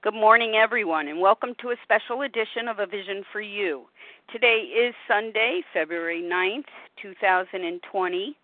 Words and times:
Good 0.00 0.14
morning, 0.14 0.54
everyone, 0.54 1.08
and 1.08 1.20
welcome 1.20 1.56
to 1.60 1.70
a 1.70 1.76
special 1.82 2.22
edition 2.22 2.68
of 2.68 2.78
A 2.78 2.86
Vision 2.86 3.24
for 3.32 3.40
You. 3.40 3.86
Today 4.32 4.60
is 4.60 4.94
Sunday, 5.08 5.62
February 5.74 6.22
9th, 6.22 6.68
2020. 7.02 8.36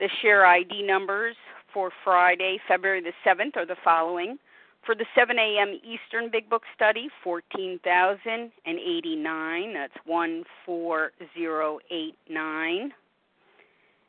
The 0.00 0.08
share 0.20 0.44
ID 0.44 0.82
numbers 0.82 1.36
for 1.72 1.92
Friday, 2.02 2.58
February 2.66 3.00
the 3.00 3.12
7th, 3.24 3.56
are 3.56 3.64
the 3.64 3.76
following. 3.84 4.40
For 4.84 4.96
the 4.96 5.06
7 5.14 5.38
a.m. 5.38 5.78
Eastern 5.84 6.30
Big 6.32 6.50
Book 6.50 6.64
Study, 6.74 7.08
14,089. 7.22 9.74
That's 9.74 9.94
14089. 10.04 12.92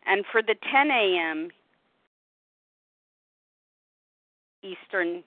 And 0.07 0.25
for 0.31 0.41
the 0.41 0.55
10 0.71 0.89
a.m. 0.89 1.51
Eastern 4.63 5.23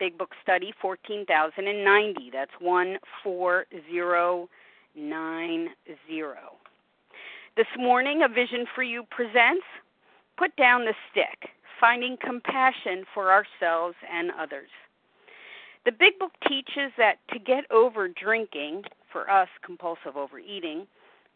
Big 0.00 0.18
Book 0.18 0.32
Study 0.42 0.72
14090. 0.80 2.30
That's 2.32 2.50
14090. 2.58 4.48
This 7.56 7.66
morning, 7.78 8.22
A 8.22 8.28
Vision 8.28 8.64
for 8.74 8.82
You 8.82 9.04
presents 9.10 9.66
Put 10.38 10.56
Down 10.56 10.86
the 10.86 10.94
Stick 11.10 11.50
Finding 11.78 12.16
Compassion 12.16 13.04
for 13.12 13.30
Ourselves 13.30 13.96
and 14.10 14.30
Others. 14.40 14.70
The 15.84 15.92
Big 15.92 16.18
Book 16.18 16.32
teaches 16.48 16.92
that 16.96 17.18
to 17.32 17.38
get 17.38 17.70
over 17.70 18.08
drinking, 18.08 18.84
for 19.12 19.30
us, 19.30 19.48
compulsive 19.62 20.16
overeating, 20.16 20.86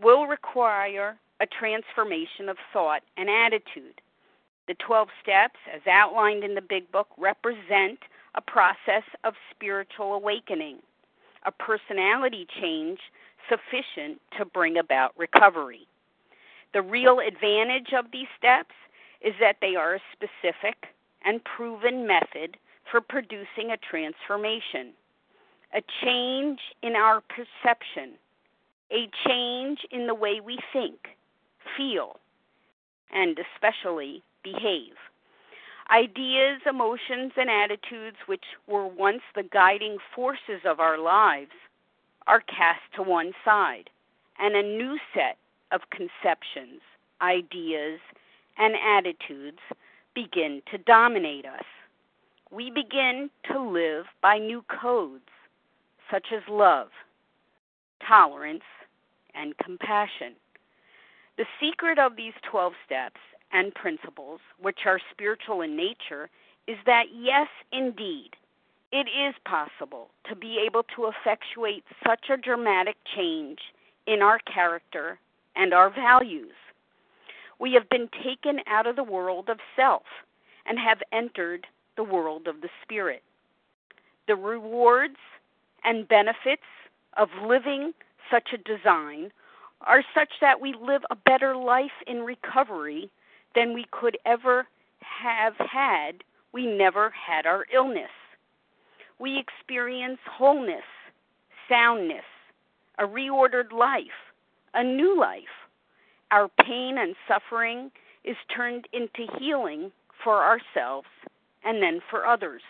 will 0.00 0.26
require 0.26 1.18
a 1.40 1.46
transformation 1.46 2.48
of 2.48 2.56
thought 2.72 3.02
and 3.18 3.28
attitude. 3.28 4.00
The 4.68 4.74
12 4.86 5.08
steps, 5.22 5.58
as 5.74 5.82
outlined 5.86 6.44
in 6.44 6.54
the 6.54 6.62
Big 6.62 6.90
Book, 6.90 7.08
represent 7.18 7.98
a 8.34 8.40
process 8.40 9.04
of 9.24 9.34
spiritual 9.50 10.14
awakening, 10.14 10.78
a 11.44 11.52
personality 11.52 12.46
change 12.60 12.98
sufficient 13.48 14.20
to 14.38 14.44
bring 14.44 14.78
about 14.78 15.12
recovery. 15.16 15.86
The 16.72 16.82
real 16.82 17.20
advantage 17.20 17.92
of 17.96 18.06
these 18.12 18.26
steps 18.36 18.74
is 19.20 19.34
that 19.40 19.56
they 19.60 19.76
are 19.76 19.94
a 19.94 20.00
specific 20.12 20.86
and 21.24 21.42
proven 21.44 22.06
method 22.06 22.56
for 22.90 23.00
producing 23.00 23.70
a 23.72 23.76
transformation, 23.76 24.92
a 25.74 25.82
change 26.02 26.58
in 26.82 26.94
our 26.94 27.22
perception, 27.22 28.14
a 28.92 29.08
change 29.26 29.80
in 29.90 30.06
the 30.06 30.14
way 30.14 30.40
we 30.44 30.58
think, 30.72 30.98
feel, 31.76 32.16
and 33.12 33.38
especially 33.38 34.22
behave. 34.42 34.94
Ideas, 35.90 36.60
emotions, 36.66 37.32
and 37.36 37.50
attitudes 37.50 38.16
which 38.26 38.44
were 38.66 38.86
once 38.86 39.22
the 39.34 39.42
guiding 39.42 39.98
forces 40.14 40.60
of 40.64 40.80
our 40.80 40.98
lives 40.98 41.52
are 42.26 42.40
cast 42.40 42.80
to 42.96 43.02
one 43.02 43.32
side, 43.44 43.90
and 44.38 44.56
a 44.56 44.62
new 44.62 44.98
set 45.12 45.36
of 45.72 45.82
conceptions, 45.90 46.80
ideas, 47.20 48.00
and 48.56 48.74
attitudes 48.76 49.58
begin 50.14 50.62
to 50.70 50.78
dominate 50.78 51.44
us. 51.44 51.64
We 52.50 52.70
begin 52.70 53.30
to 53.52 53.60
live 53.60 54.06
by 54.22 54.38
new 54.38 54.64
codes, 54.68 55.28
such 56.10 56.26
as 56.34 56.42
love, 56.48 56.88
tolerance, 58.06 58.62
and 59.34 59.56
compassion. 59.58 60.34
The 61.36 61.46
secret 61.60 61.98
of 61.98 62.16
these 62.16 62.34
12 62.50 62.72
steps 62.86 63.20
and 63.54 63.74
principles, 63.74 64.40
which 64.60 64.80
are 64.84 65.00
spiritual 65.12 65.62
in 65.62 65.76
nature, 65.76 66.28
is 66.66 66.76
that 66.84 67.04
yes, 67.14 67.46
indeed, 67.72 68.30
it 68.92 69.06
is 69.08 69.34
possible 69.44 70.10
to 70.28 70.36
be 70.36 70.58
able 70.64 70.82
to 70.96 71.06
effectuate 71.06 71.84
such 72.06 72.28
a 72.30 72.36
dramatic 72.36 72.96
change 73.16 73.60
in 74.06 74.20
our 74.22 74.40
character 74.40 75.18
and 75.56 75.72
our 75.72 75.88
values. 75.88 76.54
We 77.60 77.72
have 77.74 77.88
been 77.88 78.08
taken 78.24 78.60
out 78.66 78.86
of 78.86 78.96
the 78.96 79.04
world 79.04 79.48
of 79.48 79.58
self 79.76 80.02
and 80.66 80.78
have 80.78 80.98
entered 81.12 81.66
the 81.96 82.04
world 82.04 82.48
of 82.48 82.60
the 82.60 82.68
spirit. 82.82 83.22
The 84.26 84.36
rewards 84.36 85.16
and 85.84 86.08
benefits 86.08 86.62
of 87.16 87.28
living 87.46 87.92
such 88.30 88.48
a 88.52 88.58
design 88.58 89.30
are 89.82 90.02
such 90.14 90.30
that 90.40 90.60
we 90.60 90.74
live 90.80 91.02
a 91.10 91.16
better 91.16 91.56
life 91.56 91.92
in 92.06 92.22
recovery 92.22 93.10
than 93.54 93.74
we 93.74 93.86
could 93.90 94.18
ever 94.26 94.66
have 95.00 95.54
had 95.58 96.24
we 96.52 96.66
never 96.66 97.10
had 97.10 97.46
our 97.46 97.66
illness. 97.74 98.10
We 99.18 99.38
experience 99.38 100.18
wholeness, 100.30 100.84
soundness, 101.68 102.24
a 102.98 103.04
reordered 103.04 103.72
life, 103.72 104.32
a 104.72 104.84
new 104.84 105.18
life. 105.18 105.42
Our 106.30 106.48
pain 106.64 106.96
and 106.98 107.14
suffering 107.28 107.90
is 108.24 108.36
turned 108.54 108.86
into 108.92 109.26
healing 109.38 109.90
for 110.22 110.44
ourselves 110.44 111.08
and 111.64 111.82
then 111.82 112.00
for 112.08 112.26
others. 112.26 112.62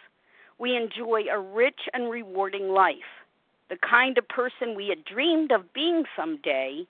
We 0.59 0.77
enjoy 0.77 1.25
a 1.31 1.41
rich 1.41 1.81
and 1.93 2.11
rewarding 2.11 2.69
life. 2.69 2.97
The 3.69 3.77
kind 3.77 4.17
of 4.19 4.29
person 4.29 4.75
we 4.75 4.89
had 4.89 5.05
dreamed 5.05 5.53
of 5.53 5.73
being 5.73 6.05
someday, 6.17 6.87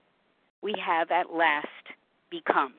we 0.63 0.75
have 0.85 1.11
at 1.11 1.33
last 1.33 1.67
become. 2.31 2.75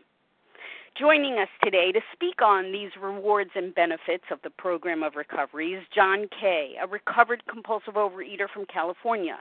Joining 0.98 1.40
us 1.40 1.50
today 1.62 1.92
to 1.92 2.00
speak 2.14 2.42
on 2.42 2.72
these 2.72 2.90
rewards 3.02 3.50
and 3.56 3.76
benefits 3.76 4.24
of 4.32 4.40
the 4.46 4.50
program 4.50 5.04
of 5.04 5.16
recovery 5.16 5.74
is 5.74 5.84
John 5.94 6.30
K, 6.40 6.76
a 6.82 6.88
recovered 6.88 7.44
compulsive 7.50 7.96
overeater 7.96 8.48
from 8.54 8.66
California. 8.68 9.38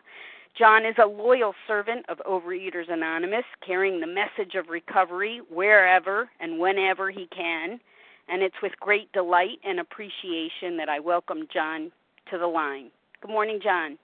John 0.59 0.84
is 0.84 0.97
a 1.00 1.06
loyal 1.06 1.54
servant 1.69 2.06
of 2.09 2.19
Overeaters 2.28 2.91
Anonymous, 2.91 3.44
carrying 3.65 4.00
the 4.00 4.06
message 4.06 4.56
of 4.56 4.69
recovery 4.69 5.42
wherever 5.48 6.28
and 6.41 6.59
whenever 6.59 7.12
he 7.12 7.28
can. 7.28 7.78
And 8.28 8.42
it's 8.42 8.56
with 8.60 8.72
great 8.81 9.12
delight 9.12 9.60
and 9.65 9.78
appreciation 9.78 10.76
that 10.76 10.88
I 10.88 10.98
welcome 10.98 11.47
John 11.54 11.92
to 12.32 12.38
the 12.38 12.48
line. 12.48 12.91
Good 13.21 13.31
morning, 13.31 13.60
John. 13.62 13.97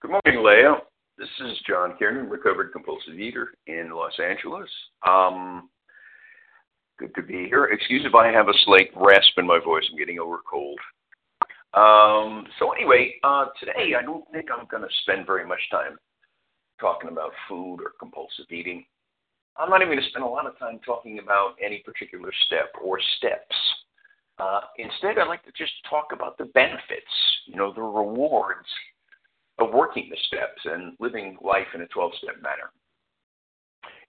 Good 0.00 0.12
morning, 0.12 0.44
Leah. 0.44 0.76
This 1.18 1.28
is 1.40 1.58
John 1.66 1.96
Kiernan, 1.98 2.28
recovered 2.28 2.70
compulsive 2.72 3.18
eater 3.18 3.54
in 3.66 3.90
Los 3.90 4.16
Angeles. 4.24 4.70
Um, 5.04 5.68
Good 6.98 7.14
to 7.14 7.22
be 7.22 7.46
here. 7.46 7.66
Excuse 7.66 8.04
if 8.04 8.14
I 8.16 8.32
have 8.32 8.48
a 8.48 8.58
slight 8.64 8.90
rasp 8.96 9.38
in 9.38 9.46
my 9.46 9.60
voice. 9.64 9.84
I'm 9.88 9.96
getting 9.96 10.18
over 10.18 10.36
a 10.36 10.50
cold. 10.50 10.78
Um, 11.74 12.44
so 12.58 12.72
anyway, 12.72 13.14
uh, 13.22 13.46
today 13.60 13.94
I 13.96 14.02
don't 14.02 14.24
think 14.32 14.46
I'm 14.50 14.66
going 14.66 14.82
to 14.82 14.88
spend 15.02 15.24
very 15.24 15.46
much 15.46 15.60
time 15.70 15.96
talking 16.80 17.08
about 17.10 17.30
food 17.48 17.76
or 17.76 17.92
compulsive 18.00 18.46
eating. 18.50 18.84
I'm 19.56 19.70
not 19.70 19.80
even 19.80 19.94
going 19.94 20.02
to 20.02 20.10
spend 20.10 20.24
a 20.24 20.28
lot 20.28 20.46
of 20.46 20.58
time 20.58 20.80
talking 20.84 21.20
about 21.20 21.54
any 21.64 21.82
particular 21.84 22.30
step 22.46 22.72
or 22.82 22.98
steps. 23.18 23.56
Uh, 24.40 24.60
instead, 24.78 25.18
I'd 25.18 25.28
like 25.28 25.44
to 25.44 25.52
just 25.52 25.72
talk 25.88 26.08
about 26.12 26.36
the 26.36 26.46
benefits, 26.46 27.14
you 27.46 27.56
know, 27.56 27.72
the 27.72 27.82
rewards 27.82 28.68
of 29.58 29.72
working 29.72 30.08
the 30.10 30.18
steps 30.26 30.62
and 30.64 30.96
living 30.98 31.36
life 31.40 31.66
in 31.74 31.82
a 31.82 31.86
12 31.86 32.12
step 32.22 32.42
manner. 32.42 32.70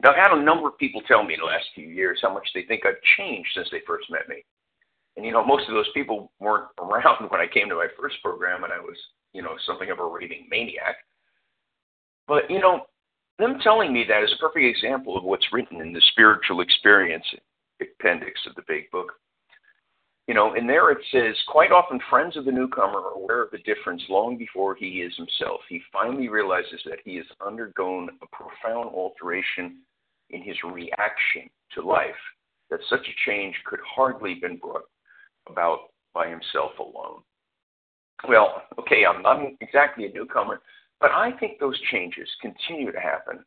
Now, 0.02 0.12
I've 0.12 0.32
had 0.32 0.38
a 0.38 0.42
number 0.42 0.68
of 0.68 0.78
people 0.78 1.02
tell 1.08 1.24
me 1.24 1.34
in 1.34 1.42
the 1.42 1.46
last 1.46 1.66
few 1.76 1.88
years 1.88 2.20
how 2.22 2.34
much 2.34 2.48
they 2.54 2.64
think 2.64 2.86
I've 2.86 3.02
changed 3.18 3.50
since 3.54 3.68
they 3.72 3.82
first 3.86 4.10
met 4.10 4.30
me. 4.30 4.46
And, 5.18 5.26
you 5.26 5.34
know, 5.34 5.46
most 5.46 5.68
of 5.68 5.74
those 5.74 5.90
people 5.94 6.32
weren't 6.40 6.70
around 6.80 7.30
when 7.30 7.42
I 7.42 7.48
came 7.48 7.68
to 7.70 7.76
my 7.76 7.88
first 8.00 8.16
program 8.24 8.64
and 8.64 8.72
I 8.72 8.80
was, 8.80 8.98
you 9.34 9.42
know, 9.42 9.56
something 9.68 9.92
of 9.92 10.00
a 10.00 10.06
raving 10.06 10.48
maniac. 10.50 10.96
But, 12.28 12.50
you 12.50 12.60
know, 12.60 12.86
them 13.40 13.60
telling 13.62 13.92
me 13.92 14.06
that 14.08 14.24
is 14.24 14.34
a 14.34 14.42
perfect 14.42 14.66
example 14.66 15.18
of 15.18 15.24
what's 15.24 15.52
written 15.52 15.82
in 15.82 15.94
the 15.94 16.02
spiritual 16.12 16.62
experience 16.62 17.26
appendix 17.82 18.40
of 18.48 18.56
the 18.56 18.64
big 18.68 18.90
book. 18.92 19.14
You 20.28 20.36
know, 20.36 20.54
in 20.54 20.68
there 20.68 20.92
it 20.92 21.00
says, 21.12 21.36
quite 21.48 21.72
often 21.72 22.00
friends 22.10 22.38
of 22.38 22.46
the 22.46 22.52
newcomer 22.52 23.00
are 23.00 23.14
aware 23.14 23.42
of 23.42 23.50
the 23.52 23.58
difference 23.60 24.04
long 24.10 24.38
before 24.38 24.76
he 24.76 25.02
is 25.02 25.16
himself. 25.16 25.62
He 25.68 25.82
finally 25.92 26.30
realizes 26.30 26.82
that 26.86 27.00
he 27.04 27.16
has 27.16 27.26
undergone 27.44 28.10
a 28.22 28.28
profound 28.28 28.94
alteration 28.94 29.78
in 30.30 30.42
his 30.42 30.58
reaction 30.64 31.50
to 31.74 31.82
life, 31.82 32.22
that 32.70 32.80
such 32.90 33.08
a 33.08 33.30
change 33.30 33.56
could 33.66 33.80
hardly 33.86 34.34
have 34.34 34.42
been 34.42 34.58
brought 34.58 34.84
about 35.48 35.90
by 36.14 36.28
himself 36.28 36.72
alone. 36.80 37.22
Well, 38.28 38.64
okay, 38.80 39.06
I'm 39.06 39.22
not 39.22 39.42
exactly 39.62 40.06
a 40.06 40.12
newcomer, 40.12 40.62
but 41.00 41.12
I 41.12 41.32
think 41.40 41.60
those 41.60 41.80
changes 41.92 42.28
continue 42.42 42.92
to 42.92 43.00
happen 43.00 43.44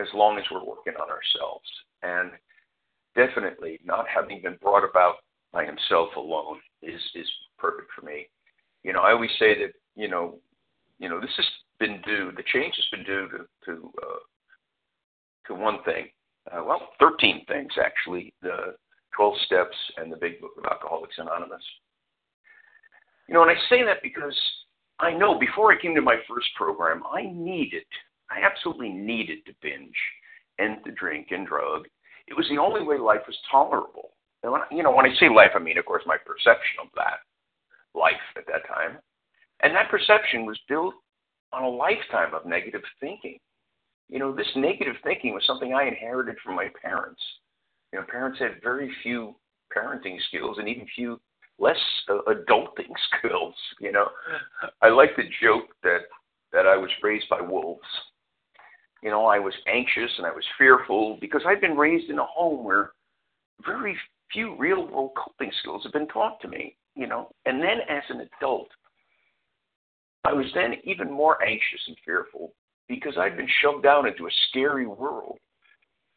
as 0.00 0.08
long 0.14 0.38
as 0.38 0.44
we're 0.50 0.64
working 0.64 0.94
on 0.94 1.08
ourselves. 1.08 1.68
And 2.02 2.32
definitely 3.14 3.78
not 3.84 4.06
having 4.08 4.42
been 4.42 4.56
brought 4.60 4.88
about 4.88 5.16
by 5.52 5.64
himself 5.64 6.10
alone 6.16 6.58
is 6.82 7.00
is 7.14 7.28
perfect 7.58 7.90
for 7.94 8.04
me. 8.04 8.28
You 8.82 8.92
know, 8.92 9.00
I 9.00 9.12
always 9.12 9.30
say 9.38 9.58
that, 9.58 9.72
you 9.96 10.08
know, 10.08 10.38
you 10.98 11.08
know, 11.08 11.20
this 11.20 11.34
has 11.36 11.46
been 11.78 12.00
due 12.02 12.32
the 12.36 12.44
change 12.52 12.74
has 12.76 12.86
been 12.90 13.04
due 13.04 13.28
to 13.28 13.46
to 13.66 13.92
uh, 14.02 14.18
to 15.50 15.54
one 15.54 15.82
thing. 15.84 16.06
Uh, 16.50 16.62
well, 16.64 16.88
13 16.98 17.44
things 17.46 17.72
actually, 17.82 18.32
the 18.42 18.74
12 19.16 19.34
steps 19.44 19.76
and 19.98 20.10
the 20.10 20.16
big 20.16 20.40
book 20.40 20.52
of 20.56 20.64
Alcoholics 20.64 21.18
Anonymous. 21.18 21.62
You 23.28 23.34
know, 23.34 23.42
and 23.42 23.50
I 23.50 23.60
say 23.68 23.84
that 23.84 24.02
because 24.02 24.36
I 24.98 25.12
know 25.12 25.38
before 25.38 25.72
I 25.72 25.80
came 25.80 25.94
to 25.94 26.02
my 26.02 26.16
first 26.28 26.48
program, 26.56 27.02
I 27.12 27.22
needed, 27.32 27.84
I 28.30 28.40
absolutely 28.44 28.88
needed 28.88 29.44
to 29.46 29.52
binge 29.62 29.96
and 30.58 30.82
to 30.84 30.92
drink 30.92 31.28
and 31.30 31.46
drug. 31.46 31.86
It 32.26 32.34
was 32.34 32.46
the 32.48 32.58
only 32.58 32.82
way 32.82 32.98
life 32.98 33.22
was 33.26 33.36
tolerable. 33.50 34.10
And 34.42 34.52
when, 34.52 34.62
you 34.70 34.82
know, 34.82 34.92
when 34.92 35.06
I 35.06 35.14
say 35.18 35.28
life, 35.28 35.50
I 35.54 35.58
mean, 35.58 35.78
of 35.78 35.84
course, 35.84 36.02
my 36.06 36.16
perception 36.16 36.80
of 36.82 36.88
that 36.96 37.20
life 37.94 38.22
at 38.36 38.46
that 38.46 38.66
time. 38.66 38.98
And 39.62 39.74
that 39.74 39.90
perception 39.90 40.46
was 40.46 40.58
built 40.68 40.94
on 41.52 41.64
a 41.64 41.68
lifetime 41.68 42.34
of 42.34 42.46
negative 42.46 42.82
thinking. 43.00 43.38
You 44.10 44.18
know, 44.18 44.34
this 44.34 44.50
negative 44.56 44.96
thinking 45.04 45.34
was 45.34 45.44
something 45.46 45.72
I 45.72 45.86
inherited 45.86 46.36
from 46.44 46.56
my 46.56 46.68
parents. 46.82 47.22
You 47.92 48.00
know, 48.00 48.06
parents 48.10 48.40
had 48.40 48.60
very 48.62 48.92
few 49.04 49.36
parenting 49.74 50.18
skills 50.28 50.58
and 50.58 50.68
even 50.68 50.86
few 50.96 51.20
less 51.60 51.78
uh, 52.08 52.18
adulting 52.28 52.90
skills. 53.18 53.54
You 53.80 53.92
know, 53.92 54.06
I 54.82 54.88
like 54.88 55.14
to 55.16 55.22
joke 55.40 55.68
that 55.84 56.00
that 56.52 56.66
I 56.66 56.76
was 56.76 56.90
raised 57.02 57.28
by 57.30 57.40
wolves. 57.40 57.86
You 59.00 59.10
know, 59.10 59.26
I 59.26 59.38
was 59.38 59.54
anxious 59.68 60.10
and 60.18 60.26
I 60.26 60.32
was 60.32 60.44
fearful 60.58 61.16
because 61.20 61.42
I'd 61.46 61.60
been 61.60 61.76
raised 61.76 62.10
in 62.10 62.18
a 62.18 62.26
home 62.26 62.64
where 62.64 62.90
very 63.64 63.96
few 64.32 64.56
real 64.56 64.88
world 64.88 65.12
coping 65.16 65.52
skills 65.60 65.84
have 65.84 65.92
been 65.92 66.08
taught 66.08 66.40
to 66.40 66.48
me. 66.48 66.76
You 66.96 67.06
know, 67.06 67.30
and 67.46 67.62
then 67.62 67.78
as 67.88 68.02
an 68.08 68.28
adult, 68.40 68.68
I 70.24 70.32
was 70.32 70.46
then 70.54 70.74
even 70.82 71.10
more 71.10 71.40
anxious 71.44 71.80
and 71.86 71.96
fearful 72.04 72.52
because 72.90 73.14
I'd 73.16 73.36
been 73.36 73.48
shoved 73.62 73.84
down 73.84 74.08
into 74.08 74.26
a 74.26 74.30
scary 74.48 74.86
world 74.86 75.38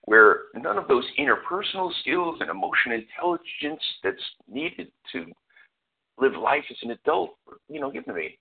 where 0.05 0.45
none 0.55 0.77
of 0.77 0.87
those 0.87 1.05
interpersonal 1.17 1.91
skills 2.01 2.37
and 2.41 2.49
emotional 2.49 2.99
intelligence 2.99 3.81
that's 4.03 4.23
needed 4.51 4.87
to 5.13 5.25
live 6.17 6.33
life 6.33 6.63
as 6.69 6.77
an 6.81 6.91
adult, 6.91 7.35
you 7.69 7.79
know, 7.79 7.91
given 7.91 8.13
to 8.13 8.19
me. 8.19 8.37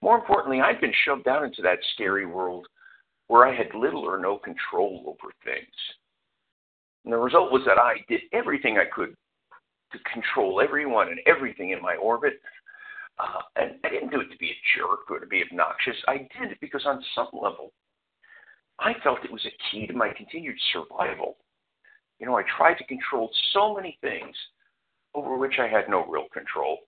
More 0.00 0.16
importantly, 0.16 0.60
I'd 0.60 0.80
been 0.80 0.94
shoved 1.04 1.24
down 1.24 1.44
into 1.44 1.62
that 1.62 1.78
scary 1.94 2.26
world 2.26 2.66
where 3.28 3.46
I 3.46 3.54
had 3.54 3.74
little 3.74 4.02
or 4.02 4.18
no 4.18 4.38
control 4.38 5.04
over 5.06 5.32
things. 5.44 5.74
And 7.04 7.12
the 7.12 7.18
result 7.18 7.52
was 7.52 7.62
that 7.66 7.78
I 7.78 7.96
did 8.08 8.22
everything 8.32 8.78
I 8.78 8.86
could 8.92 9.14
to 9.92 9.98
control 10.10 10.60
everyone 10.60 11.08
and 11.08 11.20
everything 11.26 11.70
in 11.70 11.82
my 11.82 11.96
orbit. 11.96 12.40
Uh, 13.18 13.42
and 13.56 13.74
I 13.84 13.90
didn't 13.90 14.10
do 14.10 14.20
it 14.20 14.30
to 14.30 14.38
be 14.38 14.50
a 14.50 14.62
jerk 14.76 15.10
or 15.10 15.20
to 15.20 15.26
be 15.26 15.42
obnoxious. 15.42 15.96
I 16.08 16.18
did 16.18 16.50
it 16.50 16.60
because 16.60 16.84
on 16.84 17.02
some 17.14 17.28
level, 17.32 17.72
I 18.80 18.94
felt 19.04 19.24
it 19.24 19.32
was 19.32 19.46
a 19.46 19.70
key 19.70 19.86
to 19.86 19.92
my 19.92 20.10
continued 20.16 20.56
survival. 20.72 21.36
You 22.18 22.26
know, 22.26 22.36
I 22.36 22.42
tried 22.56 22.74
to 22.78 22.84
control 22.86 23.30
so 23.52 23.74
many 23.74 23.98
things 24.00 24.34
over 25.14 25.36
which 25.36 25.58
I 25.60 25.68
had 25.68 25.88
no 25.88 26.04
real 26.06 26.26
control. 26.32 26.78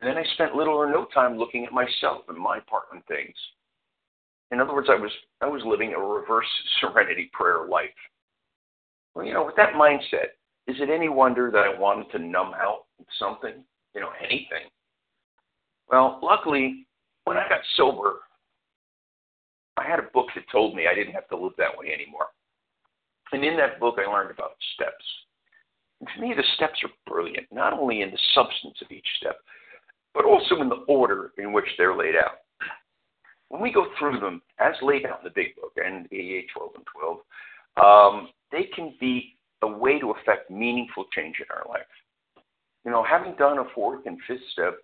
And 0.00 0.10
then 0.10 0.18
I 0.18 0.24
spent 0.34 0.54
little 0.54 0.74
or 0.74 0.90
no 0.90 1.06
time 1.14 1.38
looking 1.38 1.64
at 1.64 1.72
myself 1.72 2.22
and 2.28 2.36
my 2.36 2.58
part 2.68 2.84
in 2.92 3.00
things. 3.02 3.34
In 4.50 4.60
other 4.60 4.74
words, 4.74 4.88
I 4.90 4.94
was 4.94 5.10
I 5.40 5.46
was 5.46 5.62
living 5.64 5.94
a 5.94 5.98
reverse 5.98 6.46
serenity 6.80 7.30
prayer 7.32 7.66
life. 7.68 7.88
Well, 9.14 9.24
you 9.24 9.32
know, 9.32 9.46
with 9.46 9.56
that 9.56 9.72
mindset, 9.72 10.36
is 10.66 10.76
it 10.80 10.90
any 10.90 11.08
wonder 11.08 11.50
that 11.50 11.64
I 11.64 11.78
wanted 11.78 12.10
to 12.12 12.18
numb 12.18 12.52
out 12.54 12.84
something, 13.18 13.64
you 13.94 14.00
know, 14.00 14.10
anything? 14.20 14.68
Well, 15.90 16.18
luckily, 16.22 16.86
when 17.24 17.36
I 17.36 17.48
got 17.48 17.60
sober, 17.76 18.20
I 19.76 19.86
had 19.86 19.98
a 19.98 20.10
book 20.14 20.26
that 20.34 20.44
told 20.50 20.74
me 20.74 20.86
I 20.90 20.94
didn't 20.94 21.14
have 21.14 21.28
to 21.28 21.36
live 21.36 21.52
that 21.58 21.76
way 21.76 21.92
anymore. 21.92 22.26
And 23.32 23.44
in 23.44 23.56
that 23.56 23.80
book, 23.80 23.96
I 23.98 24.10
learned 24.10 24.30
about 24.30 24.52
steps. 24.74 25.04
And 26.00 26.08
to 26.14 26.20
me, 26.20 26.34
the 26.34 26.44
steps 26.54 26.80
are 26.84 27.10
brilliant, 27.10 27.46
not 27.52 27.72
only 27.72 28.02
in 28.02 28.10
the 28.10 28.18
substance 28.34 28.76
of 28.82 28.90
each 28.90 29.06
step, 29.18 29.38
but 30.14 30.24
also 30.24 30.60
in 30.60 30.68
the 30.68 30.84
order 30.88 31.32
in 31.38 31.52
which 31.52 31.66
they're 31.76 31.96
laid 31.96 32.16
out. 32.16 32.38
When 33.48 33.62
we 33.62 33.72
go 33.72 33.86
through 33.98 34.18
them, 34.20 34.42
as 34.58 34.74
laid 34.82 35.06
out 35.06 35.20
in 35.20 35.24
the 35.24 35.34
big 35.34 35.54
book 35.56 35.72
and 35.76 36.06
AA 36.06 36.46
12 36.56 36.72
and 36.74 36.86
12, 36.96 37.18
um, 37.76 38.28
they 38.50 38.64
can 38.74 38.94
be 38.98 39.36
a 39.62 39.66
way 39.66 39.98
to 39.98 40.12
affect 40.12 40.50
meaningful 40.50 41.04
change 41.14 41.36
in 41.38 41.46
our 41.50 41.64
life. 41.68 41.86
You 42.84 42.90
know, 42.90 43.02
having 43.02 43.34
done 43.36 43.58
a 43.58 43.64
fourth 43.74 44.06
and 44.06 44.18
fifth 44.26 44.40
step, 44.52 44.78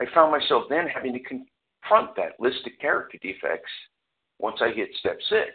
I 0.00 0.04
found 0.14 0.32
myself 0.32 0.64
then 0.68 0.86
having 0.86 1.12
to 1.12 1.20
confront 1.20 2.16
that 2.16 2.40
list 2.40 2.66
of 2.66 2.72
character 2.80 3.18
defects 3.22 3.70
once 4.38 4.58
I 4.60 4.70
hit 4.70 4.88
step 4.98 5.18
six. 5.28 5.52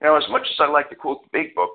Now, 0.00 0.16
as 0.16 0.24
much 0.30 0.42
as 0.42 0.56
I 0.60 0.68
like 0.68 0.88
to 0.90 0.96
quote 0.96 1.22
the 1.22 1.38
big 1.38 1.54
book, 1.54 1.70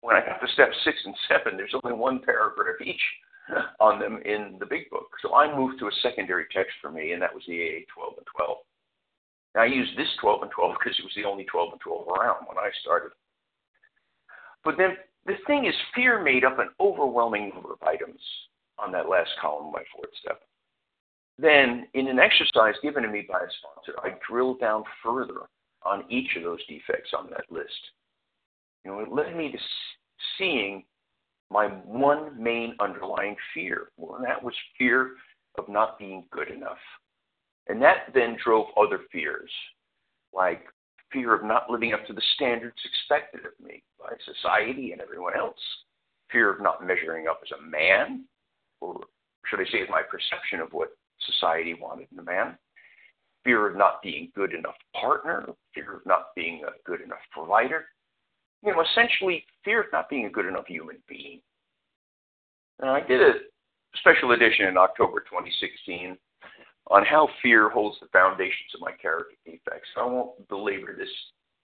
when 0.00 0.16
I 0.16 0.24
got 0.24 0.40
to 0.40 0.52
step 0.52 0.70
six 0.84 0.96
and 1.04 1.14
seven, 1.28 1.56
there's 1.56 1.74
only 1.82 1.96
one 1.96 2.20
paragraph 2.20 2.80
each 2.84 3.02
on 3.80 3.98
them 3.98 4.20
in 4.24 4.56
the 4.58 4.66
big 4.66 4.88
book. 4.90 5.08
So 5.20 5.34
I 5.34 5.54
moved 5.54 5.78
to 5.80 5.88
a 5.88 6.00
secondary 6.02 6.46
text 6.52 6.72
for 6.80 6.90
me, 6.90 7.12
and 7.12 7.20
that 7.20 7.34
was 7.34 7.42
the 7.46 7.60
AA 7.60 7.84
12 7.92 8.14
and 8.18 8.26
12. 8.34 8.56
Now, 9.54 9.62
I 9.62 9.66
used 9.66 9.98
this 9.98 10.08
12 10.20 10.42
and 10.42 10.50
12 10.52 10.76
because 10.78 10.98
it 10.98 11.04
was 11.04 11.12
the 11.16 11.28
only 11.28 11.44
12 11.44 11.72
and 11.72 11.80
12 11.80 12.08
around 12.08 12.46
when 12.46 12.56
I 12.56 12.70
started. 12.80 13.10
But 14.64 14.76
then 14.78 14.96
the 15.26 15.34
thing 15.46 15.66
is, 15.66 15.74
fear 15.94 16.22
made 16.22 16.44
up 16.44 16.58
an 16.58 16.70
overwhelming 16.80 17.50
number 17.52 17.72
of 17.72 17.82
items 17.82 18.20
on 18.78 18.92
that 18.92 19.08
last 19.08 19.30
column 19.40 19.66
of 19.66 19.72
my 19.72 19.84
fourth 19.92 20.10
step. 20.22 20.40
Then, 21.40 21.86
in 21.94 22.08
an 22.08 22.18
exercise 22.18 22.74
given 22.82 23.02
to 23.02 23.08
me 23.08 23.26
by 23.26 23.38
a 23.38 23.50
sponsor, 23.58 23.98
I 24.02 24.18
drilled 24.28 24.60
down 24.60 24.84
further 25.02 25.48
on 25.82 26.04
each 26.10 26.36
of 26.36 26.42
those 26.42 26.64
defects 26.66 27.12
on 27.16 27.30
that 27.30 27.50
list. 27.50 27.80
You 28.84 28.90
know, 28.90 29.00
it 29.00 29.10
led 29.12 29.34
me 29.34 29.50
to 29.50 29.58
seeing 30.36 30.84
my 31.50 31.66
one 31.66 32.42
main 32.42 32.74
underlying 32.78 33.36
fear. 33.54 33.88
Well, 33.96 34.16
and 34.16 34.24
that 34.24 34.42
was 34.42 34.54
fear 34.76 35.12
of 35.56 35.68
not 35.68 35.98
being 35.98 36.24
good 36.30 36.48
enough. 36.48 36.78
And 37.68 37.80
that 37.80 38.12
then 38.14 38.36
drove 38.42 38.66
other 38.76 39.00
fears, 39.10 39.50
like 40.34 40.64
fear 41.10 41.34
of 41.34 41.44
not 41.44 41.70
living 41.70 41.94
up 41.94 42.06
to 42.06 42.12
the 42.12 42.22
standards 42.34 42.76
expected 42.84 43.46
of 43.46 43.64
me 43.64 43.82
by 43.98 44.12
society 44.24 44.92
and 44.92 45.00
everyone 45.00 45.36
else, 45.36 45.58
fear 46.30 46.52
of 46.52 46.60
not 46.60 46.86
measuring 46.86 47.28
up 47.28 47.40
as 47.42 47.50
a 47.58 47.62
man, 47.62 48.24
or 48.80 49.00
should 49.46 49.60
I 49.60 49.64
say, 49.72 49.80
as 49.82 49.88
my 49.88 50.02
perception 50.02 50.60
of 50.60 50.72
what 50.72 50.90
society 51.26 51.74
wanted 51.74 52.08
in 52.12 52.18
a 52.18 52.22
man, 52.22 52.56
fear 53.44 53.68
of 53.68 53.76
not 53.76 54.02
being 54.02 54.30
good 54.34 54.52
enough 54.52 54.76
partner, 54.98 55.46
fear 55.74 55.96
of 55.96 56.06
not 56.06 56.34
being 56.36 56.62
a 56.64 56.88
good 56.88 57.00
enough 57.00 57.18
provider, 57.32 57.86
you 58.64 58.72
know, 58.72 58.82
essentially 58.82 59.44
fear 59.64 59.80
of 59.80 59.86
not 59.92 60.08
being 60.08 60.26
a 60.26 60.30
good 60.30 60.46
enough 60.46 60.66
human 60.66 60.96
being. 61.08 61.40
Now, 62.80 62.94
I 62.94 63.00
did 63.00 63.20
a 63.20 63.32
special 63.96 64.32
edition 64.32 64.66
in 64.66 64.76
October 64.76 65.20
2016 65.20 66.16
on 66.90 67.04
how 67.04 67.28
fear 67.42 67.68
holds 67.68 67.98
the 68.00 68.08
foundations 68.12 68.74
of 68.74 68.80
my 68.80 68.92
character 68.92 69.36
defects. 69.44 69.88
I 69.96 70.04
won't 70.04 70.48
belabor 70.48 70.94
this 70.96 71.08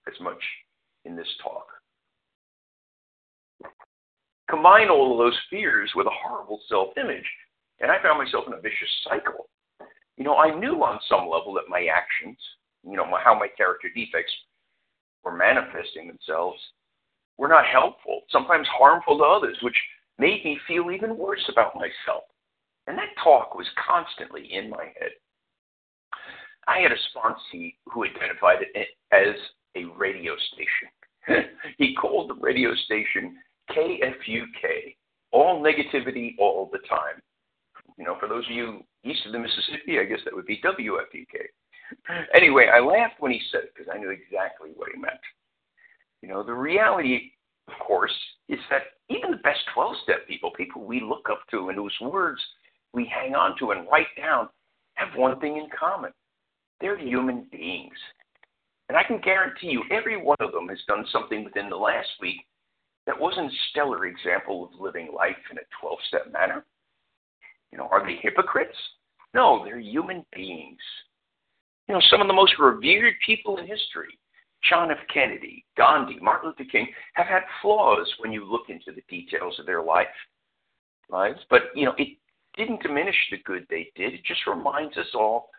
as 0.07 0.19
much 0.21 0.41
in 1.05 1.15
this 1.15 1.27
talk. 1.43 1.67
Combine 4.49 4.89
all 4.89 5.11
of 5.11 5.17
those 5.17 5.37
fears 5.49 5.91
with 5.95 6.07
a 6.07 6.17
horrible 6.23 6.61
self 6.69 6.89
image, 6.97 7.25
and 7.79 7.91
I 7.91 8.01
found 8.01 8.17
myself 8.17 8.45
in 8.47 8.53
a 8.53 8.61
vicious 8.61 8.89
cycle. 9.03 9.49
You 10.17 10.23
know, 10.23 10.35
I 10.37 10.57
knew 10.57 10.83
on 10.83 10.99
some 11.07 11.29
level 11.29 11.53
that 11.53 11.69
my 11.69 11.87
actions, 11.93 12.37
you 12.83 12.97
know, 12.97 13.05
my, 13.05 13.21
how 13.23 13.37
my 13.37 13.47
character 13.55 13.89
defects 13.93 14.33
were 15.23 15.35
manifesting 15.35 16.07
themselves, 16.07 16.59
were 17.37 17.47
not 17.47 17.65
helpful, 17.65 18.21
sometimes 18.31 18.67
harmful 18.71 19.17
to 19.17 19.23
others, 19.23 19.57
which 19.61 19.75
made 20.17 20.43
me 20.43 20.59
feel 20.67 20.89
even 20.91 21.17
worse 21.17 21.45
about 21.51 21.75
myself. 21.75 22.23
And 22.87 22.97
that 22.97 23.09
talk 23.23 23.55
was 23.55 23.67
constantly 23.87 24.51
in 24.51 24.69
my 24.69 24.85
head. 24.99 25.11
I 26.67 26.79
had 26.79 26.91
a 26.91 26.95
sponsee 26.95 27.75
who 27.85 28.05
identified 28.05 28.59
it 28.73 28.87
as 29.11 29.35
a 29.75 29.85
radio 29.97 30.33
station. 30.53 31.45
he 31.77 31.93
called 31.95 32.29
the 32.29 32.41
radio 32.41 32.73
station 32.85 33.37
KFUK, 33.71 34.95
all 35.31 35.61
negativity 35.61 36.35
all 36.39 36.69
the 36.71 36.79
time. 36.89 37.21
You 37.97 38.05
know, 38.05 38.17
for 38.19 38.27
those 38.27 38.45
of 38.45 38.51
you 38.51 38.83
east 39.09 39.25
of 39.25 39.31
the 39.31 39.39
Mississippi, 39.39 39.99
I 39.99 40.05
guess 40.05 40.19
that 40.25 40.35
would 40.35 40.45
be 40.45 40.61
WFUK. 40.63 41.47
Anyway, 42.35 42.67
I 42.67 42.79
laughed 42.79 43.15
when 43.19 43.31
he 43.31 43.39
said 43.51 43.63
it 43.63 43.73
because 43.73 43.91
I 43.93 43.97
knew 43.97 44.09
exactly 44.09 44.71
what 44.75 44.89
he 44.93 44.99
meant. 44.99 45.19
You 46.21 46.27
know, 46.27 46.43
the 46.43 46.53
reality, 46.53 47.31
of 47.67 47.73
course, 47.79 48.13
is 48.49 48.59
that 48.69 48.81
even 49.09 49.31
the 49.31 49.37
best 49.37 49.59
12 49.73 49.95
step 50.03 50.27
people, 50.27 50.51
people 50.51 50.83
we 50.83 50.99
look 50.99 51.27
up 51.31 51.41
to 51.51 51.69
and 51.69 51.77
whose 51.77 51.95
words 52.01 52.41
we 52.93 53.05
hang 53.05 53.35
on 53.35 53.57
to 53.59 53.71
and 53.71 53.87
write 53.89 54.07
down, 54.17 54.49
have 54.95 55.15
one 55.15 55.39
thing 55.39 55.57
in 55.57 55.67
common 55.77 56.11
they're 56.79 56.97
human 56.97 57.47
beings. 57.51 57.95
And 58.89 58.97
I 58.97 59.03
can 59.03 59.19
guarantee 59.19 59.67
you, 59.67 59.83
every 59.91 60.21
one 60.21 60.37
of 60.39 60.51
them 60.51 60.69
has 60.69 60.79
done 60.87 61.05
something 61.11 61.43
within 61.43 61.69
the 61.69 61.75
last 61.75 62.09
week 62.21 62.37
that 63.05 63.19
wasn't 63.19 63.51
a 63.51 63.55
stellar 63.71 64.05
example 64.05 64.65
of 64.65 64.79
living 64.79 65.09
life 65.15 65.35
in 65.51 65.57
a 65.57 65.61
12 65.81 65.97
step 66.07 66.31
manner. 66.31 66.65
You 67.71 67.77
know, 67.77 67.89
are 67.91 68.05
they 68.05 68.17
hypocrites? 68.21 68.77
No, 69.37 69.63
they're 69.63 69.79
human 69.79 70.25
beings. 70.35 70.81
You 71.87 71.93
know, 71.93 72.01
some 72.09 72.21
of 72.21 72.27
the 72.27 72.33
most 72.33 72.55
revered 72.57 73.13
people 73.23 73.57
in 73.57 73.67
history, 73.67 74.17
John 74.67 74.89
F. 74.89 74.97
Kennedy, 75.13 75.63
Gandhi, 75.77 76.17
Martin 76.19 76.49
Luther 76.49 76.69
King, 76.69 76.87
have 77.13 77.27
had 77.27 77.43
flaws 77.61 78.11
when 78.17 78.31
you 78.31 78.43
look 78.43 78.69
into 78.69 78.91
the 78.91 79.03
details 79.07 79.59
of 79.59 79.67
their 79.67 79.83
life 79.83 80.07
lives. 81.07 81.39
But 81.51 81.65
you 81.75 81.85
know, 81.85 81.93
it 81.99 82.17
didn't 82.55 82.81
diminish 82.81 83.15
the 83.29 83.37
good 83.45 83.67
they 83.69 83.91
did. 83.95 84.15
It 84.15 84.25
just 84.25 84.47
reminds 84.47 84.97
us 84.97 85.13
all 85.13 85.51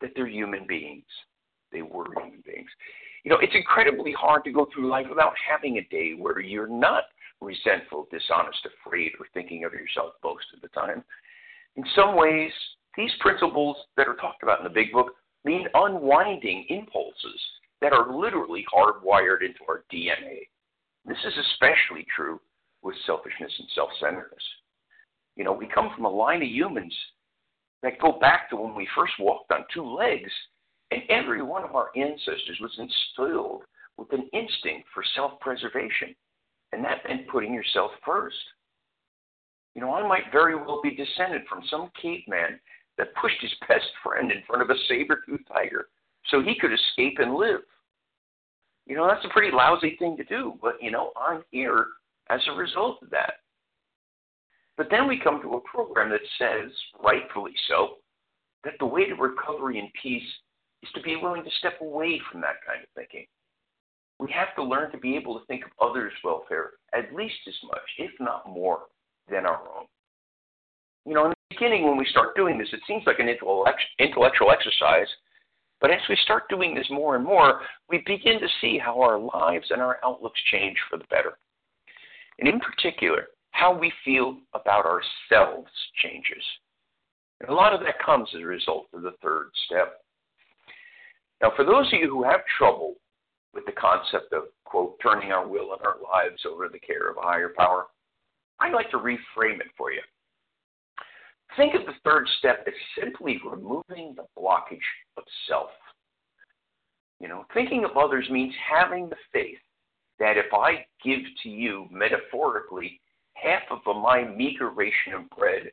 that 0.00 0.12
they're 0.16 0.26
human 0.26 0.66
beings. 0.66 1.04
They 1.72 1.82
were 1.82 2.06
human 2.16 2.42
beings. 2.42 2.70
You 3.22 3.30
know, 3.30 3.38
it's 3.42 3.54
incredibly 3.54 4.12
hard 4.12 4.44
to 4.44 4.50
go 4.50 4.66
through 4.72 4.88
life 4.88 5.06
without 5.10 5.34
having 5.46 5.76
a 5.76 5.84
day 5.94 6.14
where 6.18 6.40
you're 6.40 6.66
not 6.66 7.04
resentful, 7.42 8.08
dishonest, 8.10 8.66
afraid, 8.80 9.12
or 9.20 9.26
thinking 9.34 9.64
of 9.64 9.74
yourself 9.74 10.14
most 10.24 10.46
of 10.54 10.62
the 10.62 10.68
time. 10.68 11.04
In 11.76 11.84
some 11.94 12.16
ways, 12.16 12.52
these 12.96 13.12
principles 13.20 13.76
that 13.96 14.08
are 14.08 14.16
talked 14.16 14.42
about 14.42 14.58
in 14.58 14.64
the 14.64 14.70
big 14.70 14.92
book 14.92 15.08
mean 15.44 15.66
unwinding 15.74 16.66
impulses 16.68 17.40
that 17.80 17.92
are 17.92 18.14
literally 18.14 18.64
hardwired 18.74 19.42
into 19.42 19.60
our 19.68 19.84
DNA. 19.92 20.48
This 21.04 21.18
is 21.24 21.34
especially 21.52 22.06
true 22.14 22.40
with 22.82 22.96
selfishness 23.06 23.52
and 23.58 23.68
self 23.74 23.90
centeredness. 24.00 24.42
You 25.36 25.44
know, 25.44 25.52
we 25.52 25.66
come 25.66 25.90
from 25.94 26.04
a 26.04 26.10
line 26.10 26.42
of 26.42 26.48
humans 26.48 26.94
that 27.82 28.00
go 28.00 28.18
back 28.18 28.48
to 28.50 28.56
when 28.56 28.74
we 28.74 28.88
first 28.96 29.12
walked 29.20 29.52
on 29.52 29.64
two 29.72 29.84
legs, 29.84 30.30
and 30.90 31.02
every 31.10 31.42
one 31.42 31.62
of 31.62 31.74
our 31.74 31.90
ancestors 31.94 32.58
was 32.60 32.78
instilled 32.78 33.62
with 33.98 34.12
an 34.12 34.28
instinct 34.32 34.88
for 34.92 35.04
self 35.14 35.38
preservation, 35.40 36.14
and 36.72 36.84
that 36.84 37.04
meant 37.06 37.28
putting 37.28 37.52
yourself 37.54 37.90
first. 38.04 38.36
You 39.74 39.82
know, 39.82 39.92
I 39.94 40.08
might 40.08 40.32
very 40.32 40.56
well 40.56 40.80
be 40.82 40.96
descended 40.96 41.42
from 41.48 41.62
some 41.70 41.90
caveman 42.00 42.58
that 42.98 43.14
pushed 43.20 43.40
his 43.40 43.54
best 43.68 43.86
friend 44.02 44.30
in 44.32 44.42
front 44.46 44.62
of 44.62 44.70
a 44.70 44.78
saber-toothed 44.88 45.46
tiger 45.52 45.88
so 46.28 46.42
he 46.42 46.58
could 46.58 46.72
escape 46.72 47.18
and 47.18 47.34
live. 47.34 47.60
You 48.86 48.96
know, 48.96 49.06
that's 49.06 49.24
a 49.24 49.32
pretty 49.32 49.54
lousy 49.54 49.96
thing 49.98 50.16
to 50.16 50.24
do, 50.24 50.54
but, 50.62 50.74
you 50.80 50.90
know, 50.90 51.12
I'm 51.16 51.42
here 51.50 51.86
as 52.30 52.40
a 52.48 52.56
result 52.56 53.02
of 53.02 53.10
that. 53.10 53.34
But 54.76 54.88
then 54.90 55.08
we 55.08 55.18
come 55.18 55.40
to 55.42 55.54
a 55.54 55.60
program 55.60 56.10
that 56.10 56.20
says, 56.38 56.70
rightfully 57.02 57.54
so, 57.68 57.96
that 58.64 58.74
the 58.78 58.86
way 58.86 59.06
to 59.06 59.14
recovery 59.14 59.78
and 59.78 59.88
peace 60.00 60.28
is 60.82 60.90
to 60.94 61.02
be 61.02 61.16
willing 61.16 61.44
to 61.44 61.50
step 61.58 61.80
away 61.80 62.20
from 62.30 62.40
that 62.42 62.56
kind 62.66 62.82
of 62.82 62.88
thinking. 62.94 63.26
We 64.18 64.30
have 64.32 64.54
to 64.56 64.62
learn 64.62 64.90
to 64.92 64.98
be 64.98 65.16
able 65.16 65.38
to 65.38 65.46
think 65.46 65.64
of 65.64 65.70
others' 65.80 66.12
welfare 66.24 66.72
at 66.94 67.14
least 67.14 67.36
as 67.46 67.54
much, 67.64 67.82
if 67.98 68.10
not 68.20 68.48
more, 68.48 68.80
than 69.30 69.46
our 69.46 69.60
own. 69.60 69.86
You 71.04 71.14
know, 71.14 71.28
the 71.28 71.35
beginning, 71.56 71.84
when 71.84 71.96
we 71.96 72.06
start 72.06 72.36
doing 72.36 72.58
this, 72.58 72.68
it 72.72 72.80
seems 72.86 73.02
like 73.06 73.18
an 73.18 73.28
intellectual 73.98 74.50
exercise. 74.50 75.08
But 75.80 75.90
as 75.90 76.00
we 76.08 76.16
start 76.22 76.48
doing 76.48 76.74
this 76.74 76.86
more 76.90 77.16
and 77.16 77.24
more, 77.24 77.60
we 77.90 78.02
begin 78.06 78.40
to 78.40 78.48
see 78.60 78.78
how 78.78 79.00
our 79.00 79.18
lives 79.18 79.66
and 79.70 79.82
our 79.82 79.98
outlooks 80.04 80.40
change 80.50 80.76
for 80.88 80.96
the 80.98 81.04
better. 81.10 81.38
And 82.38 82.48
in 82.48 82.60
particular, 82.60 83.28
how 83.50 83.76
we 83.76 83.92
feel 84.04 84.38
about 84.54 84.84
ourselves 84.86 85.70
changes. 86.02 86.42
And 87.40 87.50
a 87.50 87.54
lot 87.54 87.74
of 87.74 87.80
that 87.80 88.04
comes 88.04 88.28
as 88.34 88.42
a 88.42 88.46
result 88.46 88.86
of 88.94 89.02
the 89.02 89.14
third 89.22 89.50
step. 89.66 90.00
Now, 91.42 91.52
for 91.54 91.64
those 91.64 91.86
of 91.86 92.00
you 92.00 92.08
who 92.08 92.24
have 92.24 92.40
trouble 92.58 92.94
with 93.52 93.66
the 93.66 93.72
concept 93.72 94.32
of, 94.32 94.44
quote, 94.64 94.96
turning 95.02 95.32
our 95.32 95.46
will 95.46 95.72
and 95.74 95.82
our 95.82 95.96
lives 96.02 96.42
over 96.50 96.66
to 96.66 96.72
the 96.72 96.78
care 96.78 97.10
of 97.10 97.18
a 97.18 97.22
higher 97.22 97.52
power, 97.56 97.86
I'd 98.60 98.72
like 98.72 98.90
to 98.90 98.98
reframe 98.98 99.60
it 99.60 99.70
for 99.76 99.92
you. 99.92 100.00
Think 101.56 101.74
of 101.74 101.86
the 101.86 101.94
third 102.04 102.28
step 102.38 102.64
as 102.66 102.74
simply 103.00 103.40
removing 103.48 104.14
the 104.14 104.26
blockage 104.38 104.78
of 105.16 105.24
self. 105.48 105.70
You 107.20 107.28
know, 107.28 107.44
thinking 107.54 107.84
of 107.84 107.96
others 107.96 108.28
means 108.30 108.54
having 108.70 109.08
the 109.08 109.16
faith 109.32 109.58
that 110.18 110.36
if 110.36 110.52
I 110.52 110.84
give 111.04 111.20
to 111.42 111.48
you 111.48 111.86
metaphorically 111.90 113.00
half 113.34 113.62
of 113.70 113.80
my 113.96 114.24
meager 114.24 114.70
ration 114.70 115.14
of 115.14 115.30
bread, 115.30 115.70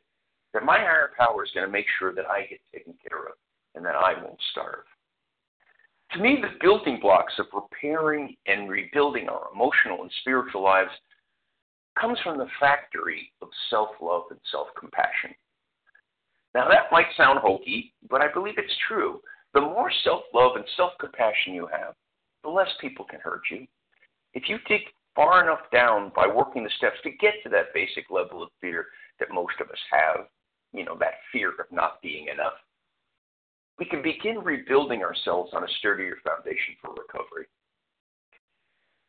that 0.52 0.64
my 0.64 0.78
higher 0.78 1.10
power 1.18 1.44
is 1.44 1.50
going 1.54 1.66
to 1.66 1.72
make 1.72 1.86
sure 1.98 2.14
that 2.14 2.26
I 2.30 2.46
get 2.46 2.60
taken 2.72 2.94
care 3.06 3.26
of 3.26 3.34
and 3.74 3.84
that 3.84 3.96
I 3.96 4.14
won't 4.22 4.40
starve. 4.52 4.84
To 6.12 6.20
me, 6.20 6.38
the 6.40 6.56
building 6.60 7.00
blocks 7.00 7.34
of 7.38 7.46
repairing 7.52 8.36
and 8.46 8.70
rebuilding 8.70 9.28
our 9.28 9.48
emotional 9.52 10.02
and 10.02 10.10
spiritual 10.20 10.62
lives 10.62 10.92
comes 11.98 12.18
from 12.22 12.38
the 12.38 12.46
factory 12.60 13.32
of 13.42 13.48
self 13.70 13.90
love 14.00 14.24
and 14.30 14.38
self 14.50 14.68
compassion. 14.78 15.34
Now, 16.54 16.68
that 16.68 16.92
might 16.92 17.06
sound 17.16 17.40
hokey, 17.40 17.92
but 18.08 18.20
I 18.20 18.32
believe 18.32 18.54
it's 18.58 18.76
true. 18.86 19.20
The 19.54 19.60
more 19.60 19.90
self 20.04 20.22
love 20.32 20.56
and 20.56 20.64
self 20.76 20.92
compassion 21.00 21.54
you 21.54 21.66
have, 21.66 21.94
the 22.42 22.50
less 22.50 22.70
people 22.80 23.04
can 23.04 23.20
hurt 23.20 23.42
you. 23.50 23.66
If 24.34 24.48
you 24.48 24.58
dig 24.68 24.82
far 25.14 25.42
enough 25.42 25.70
down 25.72 26.12
by 26.14 26.26
working 26.26 26.64
the 26.64 26.70
steps 26.76 26.96
to 27.04 27.10
get 27.10 27.34
to 27.42 27.48
that 27.50 27.74
basic 27.74 28.10
level 28.10 28.42
of 28.42 28.50
fear 28.60 28.86
that 29.20 29.32
most 29.32 29.54
of 29.60 29.68
us 29.68 29.78
have, 29.92 30.26
you 30.72 30.84
know, 30.84 30.96
that 30.98 31.22
fear 31.32 31.50
of 31.50 31.66
not 31.70 32.02
being 32.02 32.28
enough, 32.28 32.54
we 33.78 33.86
can 33.86 34.02
begin 34.02 34.38
rebuilding 34.38 35.02
ourselves 35.02 35.50
on 35.54 35.64
a 35.64 35.74
sturdier 35.78 36.16
foundation 36.24 36.74
for 36.80 36.90
recovery. 36.90 37.46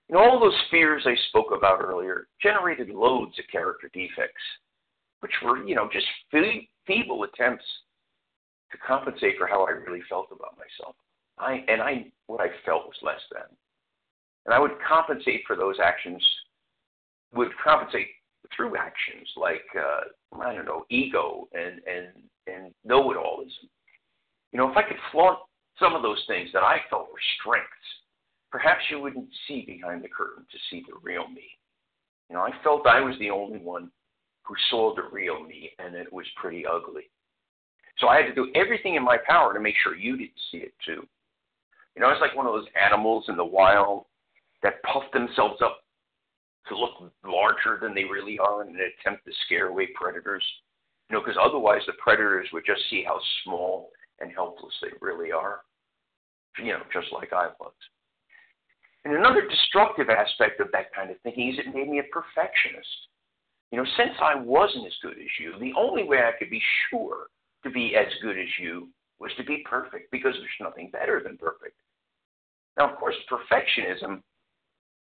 And 0.10 0.18
all 0.18 0.40
those 0.40 0.60
fears 0.70 1.04
I 1.06 1.16
spoke 1.30 1.52
about 1.56 1.82
earlier 1.82 2.28
generated 2.42 2.90
loads 2.90 3.38
of 3.40 3.46
character 3.52 3.90
defects, 3.94 4.42
which 5.22 5.34
were, 5.44 5.66
you 5.66 5.76
know, 5.76 5.90
just 5.92 6.06
feeble 6.88 7.24
attempts 7.24 7.66
to 8.72 8.78
compensate 8.78 9.38
for 9.38 9.48
how 9.48 9.66
I 9.66 9.72
really 9.72 10.02
felt 10.10 10.28
about 10.32 10.58
myself. 10.58 10.96
I 11.38 11.64
and 11.68 11.82
I 11.82 12.12
what 12.28 12.42
I 12.42 12.48
felt 12.66 12.86
was 12.86 12.96
less 13.02 13.22
than. 13.32 13.44
And 14.46 14.54
I 14.54 14.60
would 14.60 14.74
compensate 14.88 15.42
for 15.48 15.56
those 15.56 15.78
actions, 15.84 16.24
would 17.34 17.50
compensate 17.64 18.08
through 18.56 18.78
actions 18.78 19.28
like, 19.36 19.66
uh, 19.76 20.40
I 20.40 20.54
don't 20.54 20.66
know, 20.66 20.86
ego 20.90 21.48
and, 21.54 21.82
and, 21.88 22.08
and 22.48 22.74
know 22.84 23.12
it 23.12 23.18
allism. 23.18 23.70
You 24.52 24.60
know, 24.60 24.70
if 24.70 24.78
I 24.78 24.84
could 24.84 24.98
flaunt 25.12 25.40
some 25.80 25.96
of 25.96 26.04
those 26.04 26.24
things 26.28 26.50
that 26.54 26.64
I 26.64 26.78
felt 26.90 27.10
were 27.12 27.20
strengths, 27.40 27.70
perhaps 28.52 28.84
you 28.90 29.02
wouldn't 29.02 29.28
see 29.48 29.66
behind 29.66 30.04
the 30.04 30.10
curtain 30.10 30.46
to 30.50 30.58
see 30.70 30.84
the 30.88 30.98
real 31.02 31.28
me. 31.28 31.50
You 32.30 32.36
know, 32.36 32.42
I 32.42 32.52
felt 32.64 32.88
I 32.88 33.02
was 33.02 33.16
the 33.20 33.32
only 33.32 33.60
one 33.60 33.92
who 34.46 34.56
saw 34.70 34.94
the 34.96 35.04
real 35.12 35.44
me, 35.44 35.72
and 35.80 35.96
it 35.96 36.12
was 36.12 36.26
pretty 36.36 36.66
ugly. 36.66 37.10
So 37.98 38.08
I 38.08 38.18
had 38.18 38.28
to 38.28 38.36
do 38.36 38.52
everything 38.56 38.96
in 38.96 39.04
my 39.04 39.18
power 39.28 39.54
to 39.54 39.60
make 39.60 39.76
sure 39.82 39.96
you 39.96 40.18
didn't 40.18 40.40
see 40.52 40.58
it 40.58 40.74
too. 40.86 41.08
You 41.96 42.02
know, 42.02 42.10
it's 42.10 42.22
like 42.22 42.36
one 42.36 42.46
of 42.46 42.54
those 42.54 42.68
animals 42.80 43.26
in 43.30 43.38
the 43.38 43.46
wild 43.46 44.06
that 44.64 44.84
puff 44.84 45.04
themselves 45.14 45.62
up 45.64 45.80
to 46.68 46.78
look 46.78 47.12
larger 47.26 47.80
than 47.82 47.96
they 47.96 48.04
really 48.04 48.38
are 48.38 48.64
in 48.64 48.70
an 48.70 48.92
attempt 49.00 49.26
to 49.26 49.32
scare 49.46 49.68
away 49.68 49.88
predators. 49.96 50.44
You 51.10 51.16
know, 51.16 51.24
because 51.24 51.40
otherwise 51.42 51.82
the 51.88 51.94
predators 51.94 52.50
would 52.52 52.66
just 52.66 52.82
see 52.90 53.04
how 53.06 53.20
small 53.44 53.92
and 54.20 54.32
helpless 54.32 54.74
they 54.82 54.90
really 55.00 55.32
are. 55.32 55.62
You 56.58 56.74
know, 56.74 56.82
just 56.92 57.14
like 57.14 57.32
I 57.32 57.48
was. 57.60 57.74
And 59.06 59.16
another 59.16 59.48
destructive 59.48 60.10
aspect 60.10 60.60
of 60.60 60.72
that 60.72 60.94
kind 60.94 61.12
of 61.12 61.18
thinking 61.22 61.50
is 61.50 61.60
it 61.60 61.74
made 61.74 61.88
me 61.88 62.00
a 62.00 62.04
perfectionist. 62.12 63.08
You 63.76 63.82
know, 63.84 63.90
since 63.98 64.14
I 64.22 64.36
wasn't 64.36 64.88
as 64.88 64.94
good 65.02 65.18
as 65.18 65.28
you, 65.38 65.52
the 65.60 65.74
only 65.78 66.06
way 66.06 66.20
I 66.20 66.32
could 66.40 66.50
be 66.50 66.62
sure 66.90 67.28
to 67.66 67.70
be 67.70 67.94
as 67.94 68.08
good 68.22 68.40
as 68.40 68.48
you 68.58 68.88
was 69.20 69.32
to 69.36 69.44
be 69.44 69.66
perfect 69.70 70.10
because 70.14 70.32
there's 70.32 70.62
nothing 70.62 70.90
better 70.92 71.22
than 71.22 71.38
perfect. 71.38 71.76
Now, 72.78 72.90
of 72.90 72.98
course, 72.98 73.16
perfectionism 73.30 74.22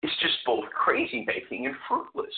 is 0.04 0.12
just 0.22 0.36
both 0.46 0.64
crazy 0.70 1.26
making 1.28 1.66
and 1.66 1.76
fruitless. 1.86 2.34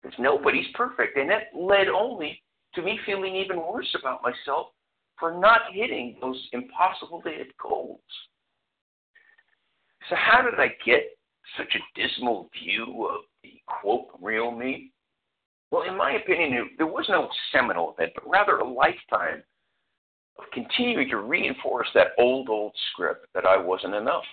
Because 0.00 0.16
nobody's 0.20 0.68
perfect. 0.74 1.18
And 1.18 1.28
that 1.28 1.58
led 1.58 1.88
only 1.88 2.40
to 2.76 2.82
me 2.82 2.96
feeling 3.04 3.34
even 3.34 3.56
worse 3.56 3.92
about 4.00 4.22
myself 4.22 4.68
for 5.18 5.36
not 5.36 5.62
hitting 5.72 6.18
those 6.20 6.40
impossible 6.52 7.20
to 7.22 7.30
hit 7.30 7.48
goals. 7.60 7.98
So, 10.08 10.14
how 10.14 10.42
did 10.42 10.60
I 10.60 10.68
get 10.86 11.02
such 11.58 11.74
a 11.74 12.00
dismal 12.00 12.48
view 12.62 13.08
of 13.10 13.22
the 13.42 13.60
quote 13.66 14.06
real 14.22 14.52
me? 14.52 14.92
Well, 15.70 15.82
in 15.82 15.96
my 15.96 16.12
opinion, 16.12 16.70
there 16.78 16.86
was 16.86 17.06
no 17.08 17.28
seminal 17.52 17.94
event, 17.94 18.12
but 18.14 18.28
rather 18.28 18.58
a 18.58 18.68
lifetime 18.68 19.42
of 20.38 20.44
continuing 20.52 21.08
to 21.10 21.18
reinforce 21.18 21.88
that 21.94 22.08
old, 22.18 22.48
old 22.48 22.72
script 22.92 23.26
that 23.34 23.46
I 23.46 23.56
wasn't 23.56 23.94
enough. 23.94 24.24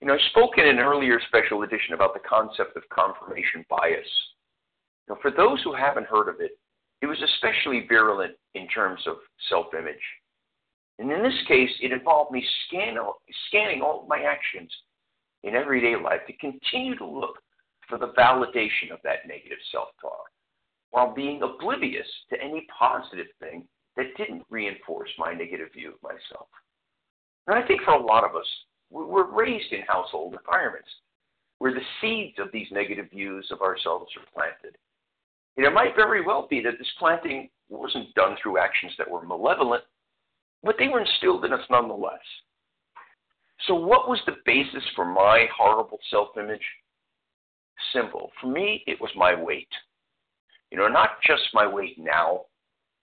You 0.00 0.06
know, 0.06 0.14
I 0.14 0.30
spoke 0.30 0.58
in 0.58 0.66
an 0.68 0.78
earlier 0.78 1.18
special 1.26 1.62
edition 1.62 1.94
about 1.94 2.14
the 2.14 2.20
concept 2.20 2.76
of 2.76 2.88
confirmation 2.90 3.64
bias. 3.68 4.06
Now, 5.08 5.16
for 5.20 5.32
those 5.32 5.60
who 5.64 5.74
haven't 5.74 6.06
heard 6.06 6.28
of 6.28 6.40
it, 6.40 6.52
it 7.02 7.06
was 7.06 7.18
especially 7.22 7.86
virulent 7.88 8.34
in 8.54 8.68
terms 8.68 9.00
of 9.06 9.16
self 9.48 9.66
image. 9.76 9.96
And 10.98 11.10
in 11.10 11.22
this 11.22 11.40
case, 11.46 11.70
it 11.80 11.92
involved 11.92 12.32
me 12.32 12.44
scan, 12.66 12.96
scanning 13.48 13.82
all 13.82 14.02
of 14.02 14.08
my 14.08 14.22
actions 14.22 14.70
in 15.44 15.54
everyday 15.54 15.94
life 15.96 16.20
to 16.26 16.32
continue 16.34 16.96
to 16.96 17.06
look 17.06 17.38
for 17.88 17.98
the 17.98 18.12
validation 18.18 18.92
of 18.92 18.98
that 19.04 19.26
negative 19.26 19.58
self 19.72 19.88
talk 20.00 20.26
while 20.90 21.14
being 21.14 21.42
oblivious 21.42 22.06
to 22.30 22.40
any 22.42 22.66
positive 22.78 23.26
thing 23.40 23.64
that 23.96 24.16
didn't 24.16 24.44
reinforce 24.48 25.10
my 25.18 25.34
negative 25.34 25.68
view 25.74 25.92
of 25.92 26.02
myself. 26.02 26.48
And 27.46 27.58
I 27.58 27.66
think 27.66 27.82
for 27.82 27.92
a 27.92 28.02
lot 28.02 28.24
of 28.24 28.36
us, 28.36 28.46
we're 28.90 29.30
raised 29.30 29.72
in 29.72 29.82
household 29.86 30.34
environments 30.34 30.88
where 31.58 31.74
the 31.74 31.80
seeds 32.00 32.38
of 32.38 32.48
these 32.52 32.68
negative 32.70 33.10
views 33.10 33.46
of 33.50 33.60
ourselves 33.60 34.10
are 34.16 34.32
planted. 34.32 34.78
And 35.56 35.66
it 35.66 35.72
might 35.72 35.96
very 35.96 36.24
well 36.24 36.46
be 36.48 36.62
that 36.62 36.78
this 36.78 36.88
planting 36.98 37.50
wasn't 37.68 38.14
done 38.14 38.36
through 38.40 38.58
actions 38.58 38.92
that 38.96 39.10
were 39.10 39.26
malevolent, 39.26 39.82
but 40.62 40.76
they 40.78 40.88
were 40.88 41.00
instilled 41.00 41.44
in 41.44 41.52
us 41.52 41.64
nonetheless. 41.68 42.20
So, 43.66 43.74
what 43.74 44.08
was 44.08 44.20
the 44.24 44.36
basis 44.46 44.84
for 44.94 45.04
my 45.04 45.46
horrible 45.56 45.98
self 46.10 46.28
image? 46.38 46.64
Simple. 47.92 48.30
For 48.40 48.48
me, 48.48 48.82
it 48.86 49.00
was 49.00 49.10
my 49.16 49.34
weight. 49.34 49.68
You 50.70 50.78
know, 50.78 50.88
not 50.88 51.22
just 51.26 51.42
my 51.54 51.66
weight 51.66 51.98
now 51.98 52.42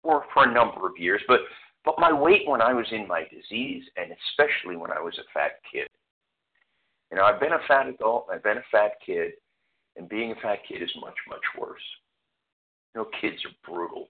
or 0.03 0.25
for 0.33 0.43
a 0.43 0.53
number 0.53 0.85
of 0.87 0.97
years, 0.97 1.21
but, 1.27 1.39
but 1.83 1.95
my 1.97 2.13
weight 2.13 2.47
when 2.47 2.61
I 2.61 2.73
was 2.73 2.85
in 2.91 3.07
my 3.07 3.23
disease 3.23 3.83
and 3.97 4.11
especially 4.11 4.77
when 4.77 4.91
I 4.91 4.99
was 4.99 5.17
a 5.17 5.27
fat 5.33 5.53
kid. 5.71 5.87
You 7.11 7.17
know, 7.17 7.23
I've 7.23 7.39
been 7.39 7.53
a 7.53 7.67
fat 7.67 7.87
adult, 7.87 8.27
I've 8.31 8.43
been 8.43 8.57
a 8.57 8.71
fat 8.71 8.93
kid, 9.05 9.31
and 9.95 10.09
being 10.09 10.31
a 10.31 10.35
fat 10.35 10.59
kid 10.67 10.81
is 10.83 10.91
much, 10.99 11.15
much 11.29 11.43
worse. 11.57 11.81
You 12.93 13.01
know, 13.01 13.07
kids 13.21 13.37
are 13.45 13.71
brutal. 13.71 14.09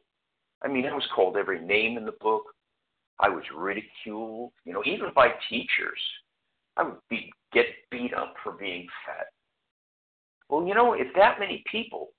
I 0.64 0.68
mean, 0.68 0.86
I 0.86 0.94
was 0.94 1.08
called 1.16 1.38
every 1.38 1.60
name 1.60 1.98
in 1.98 2.06
the 2.06 2.16
book. 2.22 2.44
I 3.20 3.30
was 3.30 3.44
ridiculed, 3.56 4.52
you 4.66 4.74
know, 4.74 4.84
even 4.86 5.10
by 5.16 5.30
teachers. 5.50 6.00
I 6.78 6.84
would 6.84 6.98
be 7.10 7.32
get 7.54 7.66
beat 7.92 8.14
up 8.14 8.34
for 8.44 8.54
being 8.54 8.88
fat. 9.06 9.28
Well, 10.50 10.68
you 10.68 10.74
know, 10.74 10.94
if 10.94 11.08
that 11.16 11.40
many 11.40 11.64
people 11.72 12.10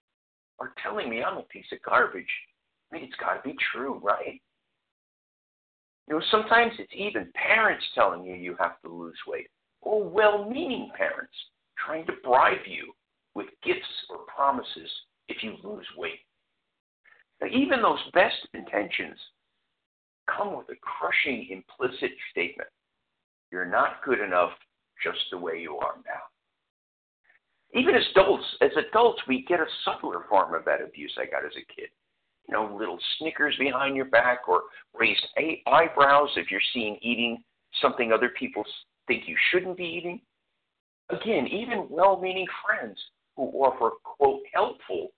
are 0.59 0.73
telling 0.83 1.09
me 1.09 1.23
I'm 1.23 1.39
a 1.39 1.43
piece 1.43 1.67
of 1.73 1.79
garbage, 1.83 2.27
I 2.91 2.97
mean, 2.97 3.05
it's 3.05 3.17
got 3.17 3.35
to 3.35 3.49
be 3.49 3.57
true, 3.73 4.01
right? 4.03 4.41
You 6.09 6.15
know, 6.15 6.23
sometimes 6.31 6.73
it's 6.79 6.93
even 6.95 7.33
parents 7.35 7.85
telling 7.95 8.25
you 8.25 8.35
you 8.35 8.57
have 8.59 8.81
to 8.83 8.89
lose 8.89 9.19
weight, 9.27 9.49
or 9.81 10.09
well 10.09 10.49
meaning 10.49 10.91
parents 10.97 11.35
trying 11.85 12.07
to 12.07 12.13
bribe 12.25 12.67
you 12.67 12.93
with 13.35 13.47
gifts 13.65 13.81
or 14.09 14.19
promises 14.35 14.91
if 15.29 15.43
you 15.43 15.57
lose 15.63 15.87
weight. 15.97 16.21
Now, 17.41 17.49
even 17.49 17.83
those 17.83 17.99
best 18.15 18.37
intentions 18.55 19.19
come 20.27 20.57
with 20.57 20.69
a 20.71 20.77
crushing 20.81 21.49
implicit 21.51 22.11
statement 22.31 22.69
you're 23.51 23.65
not 23.65 24.03
good 24.05 24.21
enough 24.21 24.51
just 25.03 25.19
the 25.31 25.39
way 25.39 25.59
you 25.61 25.77
are 25.77 25.97
now. 26.05 26.36
Even 27.75 27.95
as 27.95 28.03
adults, 28.13 28.45
as 28.61 28.71
adults, 28.77 29.21
we 29.29 29.45
get 29.49 29.61
a 29.61 29.67
subtler 29.85 30.25
form 30.29 30.55
of 30.55 30.65
that 30.65 30.81
abuse 30.81 31.13
I 31.19 31.27
got 31.27 31.45
as 31.45 31.53
a 31.57 31.75
kid. 31.75 31.89
You 32.49 32.55
know, 32.55 32.77
little 32.79 32.99
snickers 33.19 33.57
behind 33.59 33.97
your 33.97 34.05
back 34.07 34.49
or 34.49 34.63
raised 34.95 35.27
eyebrows 35.67 36.31
if 36.37 36.51
you're 36.51 36.61
seen 36.73 36.99
eating 37.03 37.43
something 37.83 38.13
other 38.13 38.31
people 38.39 38.65
think 39.07 39.25
you 39.27 39.37
shouldn't 39.51 39.77
be 39.77 39.85
eating. 39.85 40.21
Again, 41.11 41.47
even 41.49 41.87
well 41.91 42.21
meaning 42.21 42.47
friends 42.65 42.99
who 43.37 43.45
offer, 43.45 43.91
quote, 44.03 44.41
helpful 44.53 45.09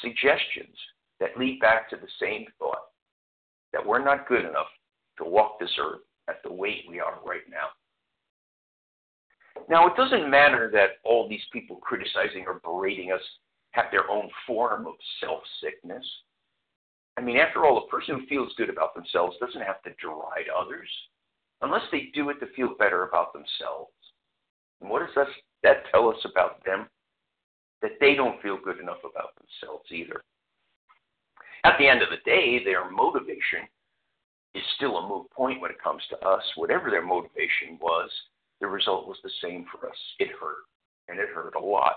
suggestions 0.00 0.76
that 1.20 1.36
lead 1.36 1.60
back 1.60 1.90
to 1.90 1.96
the 1.96 2.08
same 2.20 2.46
thought 2.58 2.86
that 3.72 3.84
we're 3.84 4.02
not 4.02 4.28
good 4.28 4.44
enough 4.44 4.66
to 5.18 5.24
walk 5.24 5.58
this 5.58 5.76
earth 5.78 6.00
at 6.28 6.42
the 6.42 6.52
weight 6.52 6.84
we 6.88 7.00
are 7.00 7.18
right 7.24 7.42
now. 7.50 7.68
Now, 9.68 9.86
it 9.86 9.96
doesn't 9.96 10.30
matter 10.30 10.70
that 10.72 10.98
all 11.04 11.28
these 11.28 11.44
people 11.52 11.76
criticizing 11.76 12.44
or 12.46 12.60
berating 12.64 13.12
us 13.12 13.20
have 13.72 13.86
their 13.90 14.10
own 14.10 14.28
form 14.46 14.86
of 14.86 14.94
self 15.20 15.42
sickness. 15.62 16.04
I 17.16 17.20
mean, 17.20 17.36
after 17.36 17.64
all, 17.64 17.78
a 17.78 17.90
person 17.90 18.18
who 18.18 18.26
feels 18.26 18.52
good 18.56 18.70
about 18.70 18.94
themselves 18.94 19.36
doesn't 19.38 19.60
have 19.60 19.82
to 19.82 19.90
deride 20.00 20.48
others 20.54 20.88
unless 21.60 21.82
they 21.92 22.10
do 22.14 22.30
it 22.30 22.40
to 22.40 22.46
feel 22.54 22.74
better 22.78 23.04
about 23.04 23.32
themselves. 23.32 23.92
And 24.80 24.90
what 24.90 25.00
does 25.00 25.26
that, 25.62 25.84
tell 25.90 26.08
us 26.08 26.24
about 26.24 26.64
them? 26.64 26.88
That 27.82 27.92
they 28.00 28.14
don't 28.14 28.40
feel 28.42 28.58
good 28.62 28.78
enough 28.78 29.00
about 29.00 29.34
themselves 29.36 29.86
either. 29.90 30.22
At 31.64 31.78
the 31.78 31.88
end 31.88 32.02
of 32.02 32.08
the 32.10 32.22
day, 32.24 32.62
their 32.64 32.90
motivation 32.90 33.66
is 34.54 34.62
still 34.76 34.96
a 34.98 35.08
moot 35.08 35.30
point 35.30 35.60
when 35.60 35.70
it 35.70 35.82
comes 35.82 36.02
to 36.10 36.18
us. 36.26 36.42
Whatever 36.56 36.90
their 36.90 37.04
motivation 37.04 37.78
was, 37.80 38.10
the 38.62 38.68
result 38.68 39.06
was 39.06 39.18
the 39.22 39.30
same 39.42 39.66
for 39.70 39.86
us. 39.86 39.96
It 40.18 40.28
hurt, 40.40 40.64
and 41.08 41.18
it 41.18 41.28
hurt 41.34 41.56
a 41.56 41.60
lot. 41.60 41.96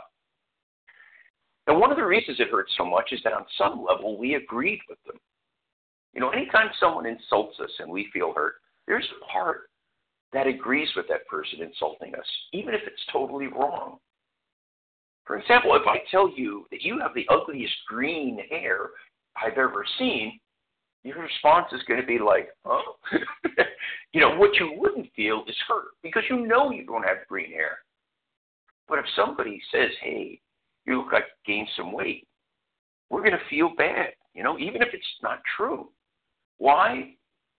And 1.67 1.79
one 1.79 1.91
of 1.91 1.97
the 1.97 2.05
reasons 2.05 2.39
it 2.39 2.49
hurt 2.51 2.67
so 2.77 2.83
much 2.83 3.11
is 3.11 3.21
that 3.23 3.33
on 3.33 3.45
some 3.57 3.85
level 3.87 4.17
we 4.17 4.35
agreed 4.35 4.79
with 4.89 4.97
them. 5.05 5.15
You 6.13 6.21
know, 6.21 6.29
anytime 6.29 6.69
someone 6.79 7.05
insults 7.05 7.59
us 7.59 7.71
and 7.79 7.89
we 7.89 8.09
feel 8.11 8.33
hurt, 8.35 8.55
there's 8.87 9.07
a 9.21 9.25
part 9.31 9.69
that 10.33 10.47
agrees 10.47 10.89
with 10.95 11.07
that 11.07 11.27
person 11.27 11.61
insulting 11.61 12.15
us, 12.15 12.25
even 12.51 12.73
if 12.73 12.81
it's 12.85 13.05
totally 13.11 13.47
wrong. 13.47 13.97
For 15.25 15.37
example, 15.37 15.75
if 15.75 15.87
I 15.87 15.97
tell 16.11 16.29
you 16.35 16.65
that 16.71 16.81
you 16.81 16.99
have 16.99 17.13
the 17.15 17.27
ugliest 17.29 17.73
green 17.87 18.39
hair 18.49 18.89
I've 19.35 19.57
ever 19.57 19.85
seen, 19.97 20.39
your 21.05 21.21
response 21.21 21.67
is 21.71 21.83
going 21.87 22.01
to 22.01 22.07
be 22.07 22.17
like, 22.17 22.49
huh? 22.65 22.81
you 24.13 24.19
know, 24.19 24.35
what 24.35 24.55
you 24.55 24.73
wouldn't 24.75 25.13
feel 25.15 25.43
is 25.47 25.55
hurt 25.67 25.89
because 26.01 26.23
you 26.29 26.47
know 26.47 26.71
you 26.71 26.83
don't 26.83 27.03
have 27.03 27.27
green 27.29 27.51
hair. 27.51 27.77
But 28.89 28.97
if 28.97 29.05
somebody 29.15 29.61
says, 29.71 29.91
hey, 30.01 30.41
you 30.85 30.97
look 30.97 31.13
like 31.13 31.25
you 31.45 31.53
gained 31.53 31.69
some 31.77 31.91
weight, 31.91 32.27
we're 33.11 33.21
going 33.21 33.33
to 33.33 33.49
feel 33.51 33.69
bad, 33.77 34.09
you 34.33 34.43
know, 34.43 34.57
even 34.57 34.81
if 34.81 34.89
it's 34.93 35.05
not 35.21 35.41
true. 35.55 35.89
Why? 36.57 37.13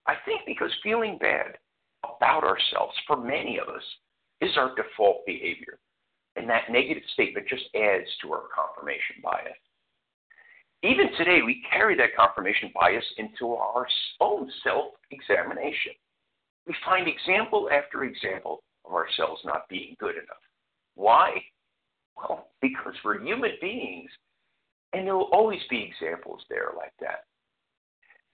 I 0.08 0.14
think 0.24 0.40
because 0.44 0.70
feeling 0.82 1.16
bad 1.20 1.56
about 2.02 2.42
ourselves 2.42 2.94
for 3.06 3.16
many 3.16 3.60
of 3.60 3.68
us 3.68 3.82
is 4.40 4.56
our 4.56 4.74
default 4.74 5.24
behavior. 5.24 5.78
And 6.34 6.50
that 6.50 6.70
negative 6.70 7.04
statement 7.14 7.46
just 7.48 7.64
adds 7.76 8.08
to 8.22 8.32
our 8.32 8.42
confirmation 8.54 9.22
bias. 9.22 9.56
Even 10.86 11.12
today, 11.18 11.40
we 11.44 11.64
carry 11.72 11.96
that 11.96 12.14
confirmation 12.16 12.70
bias 12.72 13.04
into 13.18 13.54
our 13.54 13.86
own 14.20 14.48
self 14.62 14.92
examination. 15.10 15.92
We 16.66 16.76
find 16.84 17.08
example 17.08 17.68
after 17.72 18.04
example 18.04 18.62
of 18.84 18.92
ourselves 18.94 19.40
not 19.44 19.68
being 19.68 19.96
good 19.98 20.14
enough. 20.14 20.42
Why? 20.94 21.42
Well, 22.16 22.48
because 22.62 22.94
we're 23.04 23.20
human 23.20 23.52
beings, 23.60 24.10
and 24.92 25.06
there 25.06 25.16
will 25.16 25.30
always 25.32 25.60
be 25.68 25.82
examples 25.82 26.42
there 26.48 26.70
like 26.76 26.92
that. 27.00 27.24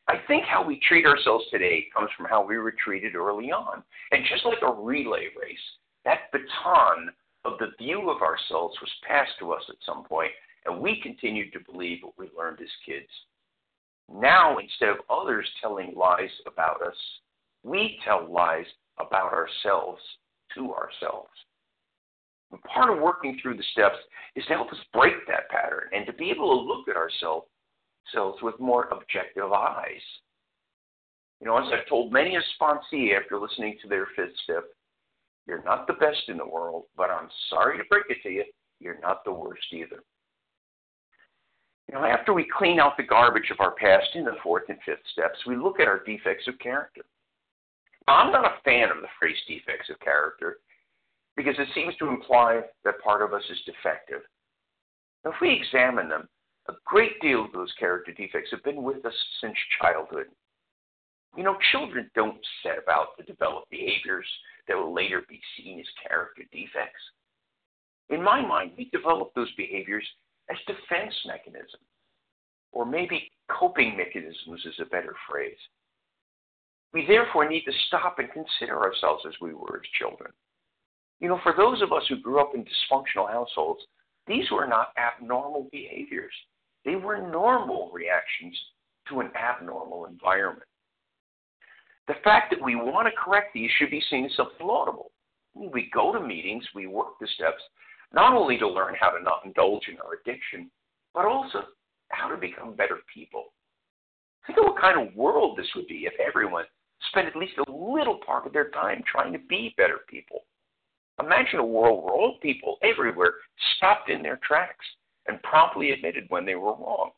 I 0.08 0.16
think 0.26 0.44
how 0.44 0.62
we 0.62 0.80
treat 0.86 1.06
ourselves 1.06 1.44
today 1.50 1.86
comes 1.94 2.10
from 2.16 2.26
how 2.26 2.44
we 2.44 2.58
were 2.58 2.74
treated 2.84 3.14
early 3.14 3.50
on. 3.50 3.82
And 4.10 4.24
just 4.30 4.44
like 4.44 4.58
a 4.62 4.72
relay 4.72 5.28
race, 5.40 5.58
that 6.04 6.30
baton 6.32 7.10
of 7.44 7.58
the 7.58 7.72
view 7.78 8.10
of 8.10 8.20
ourselves 8.20 8.76
was 8.80 8.90
passed 9.08 9.32
to 9.38 9.52
us 9.52 9.62
at 9.70 9.76
some 9.86 10.04
point, 10.04 10.32
and 10.66 10.80
we 10.80 11.00
continued 11.02 11.52
to 11.52 11.72
believe 11.72 11.98
what 12.02 12.18
we 12.18 12.28
learned 12.36 12.60
as 12.60 12.68
kids. 12.86 13.08
Now, 14.12 14.58
instead 14.58 14.90
of 14.90 14.98
others 15.08 15.48
telling 15.60 15.94
lies 15.96 16.30
about 16.46 16.82
us, 16.82 16.96
we 17.62 17.98
tell 18.04 18.30
lies 18.30 18.66
about 18.98 19.32
ourselves 19.32 20.00
to 20.54 20.72
ourselves. 20.74 21.30
And 22.50 22.62
part 22.64 22.90
of 22.90 23.02
working 23.02 23.38
through 23.40 23.56
the 23.56 23.64
steps 23.72 23.96
is 24.36 24.44
to 24.46 24.52
help 24.54 24.70
us 24.70 24.78
break 24.92 25.14
that 25.26 25.48
pattern 25.48 25.88
and 25.92 26.04
to 26.06 26.12
be 26.12 26.30
able 26.30 26.50
to 26.50 26.66
look 26.68 26.88
at 26.88 26.96
ourselves 26.96 27.46
with 28.42 28.60
more 28.60 28.88
objective 28.88 29.52
eyes. 29.52 30.02
You 31.40 31.46
know, 31.46 31.56
as 31.56 31.72
I've 31.72 31.88
told 31.88 32.12
many 32.12 32.36
a 32.36 32.42
sponsee 32.60 33.18
after 33.18 33.38
listening 33.38 33.78
to 33.82 33.88
their 33.88 34.06
fifth 34.14 34.36
step, 34.44 34.64
you're 35.46 35.62
not 35.64 35.86
the 35.86 35.94
best 35.94 36.28
in 36.28 36.36
the 36.36 36.46
world, 36.46 36.84
but 36.96 37.10
I'm 37.10 37.28
sorry 37.48 37.78
to 37.78 37.84
break 37.88 38.04
it 38.10 38.18
to 38.22 38.30
you, 38.30 38.44
you're 38.80 39.00
not 39.00 39.24
the 39.24 39.32
worst 39.32 39.64
either. 39.72 40.02
You 41.88 41.94
know, 41.94 42.04
after 42.04 42.32
we 42.32 42.46
clean 42.56 42.80
out 42.80 42.96
the 42.96 43.02
garbage 43.02 43.50
of 43.50 43.60
our 43.60 43.72
past 43.72 44.08
in 44.14 44.24
the 44.24 44.36
fourth 44.42 44.64
and 44.68 44.78
fifth 44.86 45.06
steps, 45.12 45.38
we 45.46 45.56
look 45.56 45.80
at 45.80 45.88
our 45.88 46.02
defects 46.04 46.48
of 46.48 46.58
character. 46.58 47.02
I'm 48.08 48.32
not 48.32 48.44
a 48.44 48.60
fan 48.64 48.90
of 48.90 49.02
the 49.02 49.08
phrase 49.18 49.36
defects 49.46 49.90
of 49.90 50.00
character 50.00 50.58
because 51.36 51.54
it 51.58 51.68
seems 51.74 51.94
to 51.96 52.08
imply 52.08 52.62
that 52.84 53.00
part 53.02 53.22
of 53.22 53.32
us 53.32 53.42
is 53.50 53.58
defective. 53.64 54.22
Now, 55.24 55.30
if 55.30 55.36
we 55.40 55.52
examine 55.52 56.08
them, 56.08 56.28
a 56.68 56.74
great 56.84 57.20
deal 57.20 57.44
of 57.44 57.52
those 57.52 57.72
character 57.78 58.12
defects 58.12 58.50
have 58.50 58.62
been 58.64 58.82
with 58.82 59.04
us 59.04 59.14
since 59.40 59.56
childhood. 59.80 60.26
You 61.36 61.44
know, 61.44 61.56
children 61.72 62.10
don't 62.14 62.38
set 62.62 62.78
about 62.82 63.16
to 63.18 63.24
develop 63.24 63.64
behaviors 63.70 64.26
that 64.68 64.76
will 64.76 64.94
later 64.94 65.22
be 65.28 65.40
seen 65.56 65.80
as 65.80 65.86
character 66.06 66.42
defects. 66.52 67.02
In 68.10 68.22
my 68.22 68.44
mind, 68.44 68.72
we 68.76 68.90
develop 68.90 69.32
those 69.34 69.52
behaviors 69.56 70.06
as 70.52 70.58
defense 70.66 71.14
mechanisms, 71.26 71.88
or 72.72 72.84
maybe 72.84 73.30
coping 73.48 73.96
mechanisms 73.96 74.60
is 74.66 74.74
a 74.80 74.86
better 74.86 75.14
phrase. 75.28 75.56
We 76.92 77.06
therefore 77.06 77.48
need 77.48 77.64
to 77.64 77.72
stop 77.86 78.18
and 78.18 78.28
consider 78.30 78.80
ourselves 78.80 79.24
as 79.26 79.34
we 79.40 79.54
were 79.54 79.76
as 79.76 79.98
children. 79.98 80.30
You 81.20 81.28
know, 81.28 81.40
for 81.42 81.54
those 81.56 81.80
of 81.80 81.92
us 81.92 82.02
who 82.08 82.20
grew 82.20 82.40
up 82.40 82.52
in 82.54 82.64
dysfunctional 82.64 83.30
households, 83.30 83.80
these 84.26 84.50
were 84.50 84.66
not 84.66 84.92
abnormal 84.98 85.68
behaviors. 85.72 86.32
They 86.84 86.96
were 86.96 87.30
normal 87.30 87.90
reactions 87.92 88.58
to 89.08 89.20
an 89.20 89.30
abnormal 89.36 90.06
environment. 90.06 90.68
The 92.08 92.14
fact 92.24 92.50
that 92.50 92.62
we 92.62 92.74
want 92.74 93.06
to 93.06 93.12
correct 93.24 93.54
these 93.54 93.70
should 93.78 93.90
be 93.90 94.02
seen 94.10 94.24
as 94.24 94.32
something 94.36 94.66
laudable. 94.66 95.12
We 95.54 95.90
go 95.94 96.12
to 96.12 96.20
meetings, 96.20 96.64
we 96.74 96.86
work 96.86 97.18
the 97.20 97.28
steps, 97.34 97.62
not 98.14 98.34
only 98.34 98.58
to 98.58 98.68
learn 98.68 98.94
how 98.98 99.10
to 99.10 99.22
not 99.22 99.44
indulge 99.44 99.88
in 99.88 99.96
our 99.98 100.14
addiction, 100.20 100.70
but 101.14 101.24
also 101.24 101.64
how 102.08 102.28
to 102.28 102.36
become 102.36 102.74
better 102.74 102.98
people. 103.12 103.46
Think 104.46 104.58
of 104.58 104.66
what 104.66 104.80
kind 104.80 105.00
of 105.00 105.14
world 105.14 105.56
this 105.56 105.68
would 105.74 105.86
be 105.86 106.06
if 106.06 106.12
everyone 106.20 106.64
spent 107.10 107.28
at 107.28 107.36
least 107.36 107.54
a 107.58 107.70
little 107.70 108.18
part 108.24 108.46
of 108.46 108.52
their 108.52 108.70
time 108.70 109.02
trying 109.10 109.32
to 109.32 109.38
be 109.48 109.74
better 109.76 110.00
people. 110.08 110.44
Imagine 111.20 111.58
a 111.58 111.64
world 111.64 112.04
where 112.04 112.14
all 112.14 112.38
people 112.40 112.78
everywhere 112.82 113.34
stopped 113.76 114.10
in 114.10 114.22
their 114.22 114.40
tracks 114.42 114.84
and 115.26 115.42
promptly 115.42 115.90
admitted 115.92 116.24
when 116.28 116.44
they 116.44 116.54
were 116.54 116.74
wrong. 116.74 117.10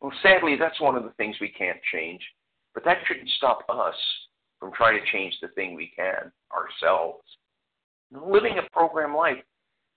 Well, 0.00 0.12
sadly, 0.22 0.56
that's 0.58 0.80
one 0.80 0.96
of 0.96 1.04
the 1.04 1.10
things 1.10 1.36
we 1.40 1.50
can't 1.50 1.80
change, 1.92 2.22
but 2.74 2.84
that 2.84 2.98
shouldn't 3.06 3.28
stop 3.36 3.66
us 3.68 3.94
from 4.58 4.72
trying 4.72 4.98
to 4.98 5.12
change 5.12 5.34
the 5.40 5.48
thing 5.48 5.74
we 5.74 5.92
can 5.94 6.32
ourselves. 6.52 7.24
Living 8.12 8.58
a 8.58 8.70
program 8.70 9.14
life 9.14 9.36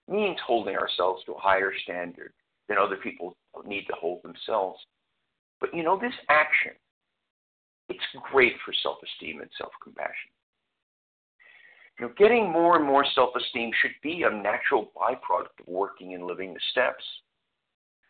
means 0.09 0.37
holding 0.45 0.75
ourselves 0.75 1.23
to 1.25 1.33
a 1.33 1.39
higher 1.39 1.71
standard 1.83 2.33
than 2.67 2.77
other 2.77 2.97
people 2.97 3.35
need 3.65 3.85
to 3.85 3.93
hold 3.99 4.21
themselves. 4.23 4.79
But 5.59 5.73
you 5.73 5.83
know, 5.83 5.97
this 5.99 6.13
action, 6.29 6.73
it's 7.89 8.03
great 8.31 8.53
for 8.65 8.73
self 8.83 8.97
esteem 9.03 9.41
and 9.41 9.49
self 9.57 9.71
compassion. 9.81 10.31
You 11.99 12.07
know, 12.07 12.13
getting 12.17 12.51
more 12.51 12.77
and 12.77 12.85
more 12.85 13.05
self 13.13 13.31
esteem 13.35 13.71
should 13.81 13.95
be 14.01 14.23
a 14.23 14.29
natural 14.29 14.91
byproduct 14.95 15.59
of 15.59 15.67
working 15.67 16.13
and 16.13 16.25
living 16.25 16.53
the 16.53 16.59
steps. 16.71 17.03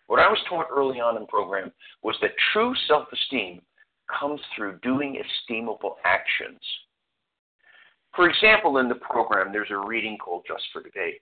What 0.08 0.20
I 0.20 0.30
was 0.30 0.40
taught 0.50 0.68
early 0.72 1.00
on 1.00 1.16
in 1.16 1.24
the 1.24 1.28
program 1.28 1.72
was 2.02 2.16
that 2.22 2.32
true 2.54 2.74
self 2.88 3.08
esteem 3.12 3.62
comes 4.20 4.42
through 4.56 4.80
doing 4.84 5.22
esteemable 5.22 5.96
actions. 6.06 6.60
For 8.16 8.30
example, 8.30 8.78
in 8.78 8.88
the 8.88 8.96
program, 8.96 9.52
there's 9.52 9.72
a 9.72 9.78
reading 9.78 10.18
called 10.18 10.44
Just 10.48 10.64
for 10.72 10.82
Today. 10.82 11.20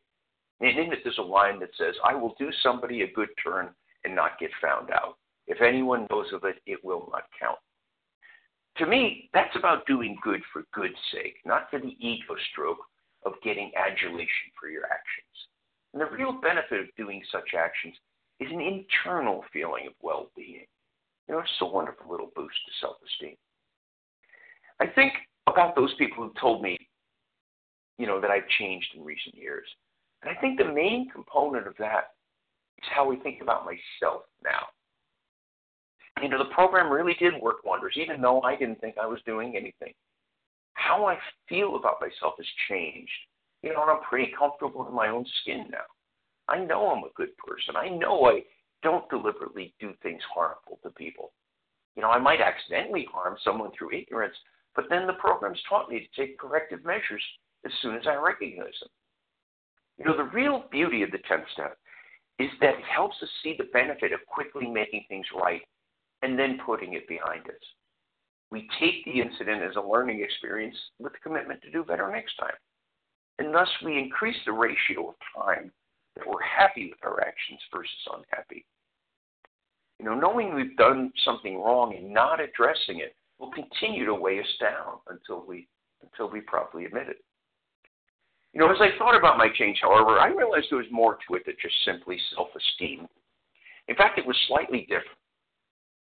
And 0.62 0.78
in 0.78 0.94
it, 0.94 1.00
there's 1.04 1.18
a 1.18 1.24
line 1.24 1.60
that 1.60 1.72
says, 1.78 1.96
I 2.06 2.14
will 2.14 2.36
do 2.38 2.50
somebody 2.62 3.02
a 3.02 3.12
good 3.12 3.30
turn 3.44 3.70
and 4.04 4.16
not 4.16 4.40
get 4.40 4.52
found 4.62 4.92
out. 4.92 5.18
If 5.48 5.62
anyone 5.62 6.08
knows 6.10 6.28
of 6.34 6.44
it, 6.44 6.58
it 6.66 6.84
will 6.84 7.10
not 7.12 7.24
count. 7.40 7.58
To 8.78 8.86
me, 8.86 9.30
that's 9.34 9.56
about 9.56 9.86
doing 9.86 10.18
good 10.24 10.42
for 10.54 10.64
good's 10.74 10.94
sake, 11.12 11.36
not 11.46 11.70
for 11.70 11.80
the 11.80 11.98
ego 12.00 12.36
stroke 12.52 12.78
of 13.26 13.34
getting 13.44 13.72
adulation 13.76 14.54
for 14.60 14.70
your 14.70 14.86
actions. 14.86 15.36
And 15.94 16.02
the 16.02 16.06
real 16.06 16.32
benefit 16.32 16.80
of 16.80 16.96
doing 16.96 17.22
such 17.32 17.54
actions 17.58 17.96
is 18.40 18.52
an 18.52 18.62
internal 18.62 19.44
feeling 19.52 19.88
of 19.88 19.94
well 20.02 20.28
being. 20.36 20.66
You 21.28 21.36
know, 21.36 21.40
it's 21.40 21.50
a 21.62 21.66
wonderful 21.66 22.10
little 22.10 22.32
boost 22.36 22.56
to 22.66 22.72
self 22.80 22.98
esteem. 23.06 23.36
I 24.80 24.88
think 24.88 25.14
about 25.48 25.76
those 25.76 25.94
people 25.98 26.24
who 26.24 26.34
told 26.40 26.62
me, 26.62 26.78
you 27.98 28.08
know, 28.08 28.22
that 28.22 28.32
I've 28.32 28.48
changed 28.58 28.88
in 28.96 29.04
recent 29.04 29.36
years. 29.36 29.68
And 30.24 30.36
I 30.36 30.40
think 30.40 30.58
the 30.58 30.72
main 30.72 31.10
component 31.10 31.68
of 31.68 31.76
that 31.80 32.12
is 32.78 32.90
how 32.94 33.08
we 33.08 33.18
think 33.18 33.42
about 33.42 33.66
myself 33.66 34.24
now. 34.44 34.68
You 36.22 36.30
know, 36.30 36.38
the 36.38 36.54
program 36.54 36.92
really 36.92 37.16
did 37.16 37.42
work 37.42 37.64
wonders, 37.66 37.96
even 37.96 38.22
though 38.22 38.42
I 38.42 38.56
didn't 38.56 38.80
think 38.82 38.96
I 38.98 39.08
was 39.08 39.20
doing 39.26 39.56
anything. 39.56 39.94
How 40.74 41.06
I 41.06 41.18
feel 41.50 41.76
about 41.76 42.02
myself 42.02 42.36
has 42.38 42.46
changed. 42.70 43.12
You 43.64 43.74
know, 43.74 43.82
and 43.82 43.92
I'm 43.92 44.04
pretty 44.04 44.32
comfortable 44.38 44.88
in 44.88 44.94
my 44.94 45.10
own 45.10 45.26
skin 45.42 45.68
now. 45.72 45.86
I 46.48 46.60
know 46.60 46.90
I'm 46.90 47.04
a 47.04 47.14
good 47.16 47.36
person. 47.38 47.76
I 47.76 47.90
know 47.90 48.26
I 48.26 48.42
don't 48.84 49.08
deliberately 49.10 49.74
do 49.80 49.94
things 50.02 50.22
harmful 50.34 50.80
to 50.84 50.90
people. 50.92 51.32
You 51.96 52.02
know, 52.02 52.10
I 52.10 52.20
might 52.20 52.42
accidentally 52.42 53.08
harm 53.12 53.38
someone 53.44 53.72
through 53.78 53.94
ignorance, 53.94 54.36
but 54.76 54.86
then 54.90 55.06
the 55.08 55.14
program's 55.14 55.62
taught 55.68 55.90
me 55.90 56.00
to 56.00 56.22
take 56.22 56.40
corrective 56.40 56.84
measures 56.84 57.24
as 57.66 57.72
soon 57.82 57.96
as 57.96 58.08
I 58.08 58.16
recognize 58.16 58.74
them. 58.80 58.90
You 60.02 60.10
know, 60.10 60.18
the 60.18 60.32
real 60.36 60.64
beauty 60.72 61.04
of 61.04 61.12
the 61.12 61.20
10th 61.20 61.46
step 61.54 61.78
is 62.40 62.50
that 62.60 62.74
it 62.74 62.84
helps 62.84 63.16
us 63.22 63.30
see 63.44 63.54
the 63.56 63.66
benefit 63.66 64.12
of 64.12 64.20
quickly 64.26 64.66
making 64.66 65.06
things 65.08 65.28
right 65.40 65.62
and 66.24 66.40
then 66.40 66.60
putting 66.66 66.94
it 66.94 67.08
behind 67.08 67.46
us. 67.46 67.64
We 68.50 68.68
take 68.80 69.06
the 69.06 69.22
incident 69.22 69.62
as 69.62 69.76
a 69.76 69.88
learning 69.88 70.22
experience 70.24 70.76
with 70.98 71.14
the 71.14 71.20
commitment 71.20 71.62
to 71.62 71.72
do 71.72 71.84
better 71.84 72.12
next 72.12 72.36
time. 72.38 72.56
And 73.38 73.54
thus, 73.54 73.70
we 73.86 74.00
increase 74.00 74.38
the 74.46 74.54
ratio 74.54 75.10
of 75.10 75.16
time 75.46 75.72
that 76.16 76.28
we're 76.28 76.42
happy 76.42 76.90
with 76.90 77.00
our 77.04 77.22
actions 77.22 77.60
versus 77.72 77.92
unhappy. 78.12 78.66
You 80.00 80.06
know, 80.06 80.16
knowing 80.16 80.56
we've 80.56 80.76
done 80.78 81.12
something 81.24 81.62
wrong 81.62 81.96
and 81.96 82.12
not 82.12 82.40
addressing 82.42 83.02
it 83.02 83.14
will 83.40 83.52
continue 83.52 84.06
to 84.06 84.16
weigh 84.16 84.40
us 84.40 84.58
down 84.60 84.98
until 85.10 85.46
we 85.46 85.68
until 86.02 86.28
we 86.28 86.42
properly 86.42 86.86
admit 86.86 87.08
it. 87.08 87.18
You 88.54 88.60
know, 88.60 88.70
as 88.70 88.82
I 88.82 88.98
thought 88.98 89.18
about 89.18 89.38
my 89.38 89.48
change, 89.54 89.80
however, 89.82 90.20
I 90.20 90.28
realized 90.28 90.68
there 90.70 90.80
was 90.80 90.92
more 90.92 91.18
to 91.28 91.36
it 91.36 91.46
than 91.46 91.56
just 91.62 91.76
simply 91.86 92.20
self-esteem. 92.36 93.08
In 93.88 93.96
fact, 93.96 94.20
it 94.20 94.26
was 94.26 94.38
slightly 94.48 94.82
different. 94.82 95.18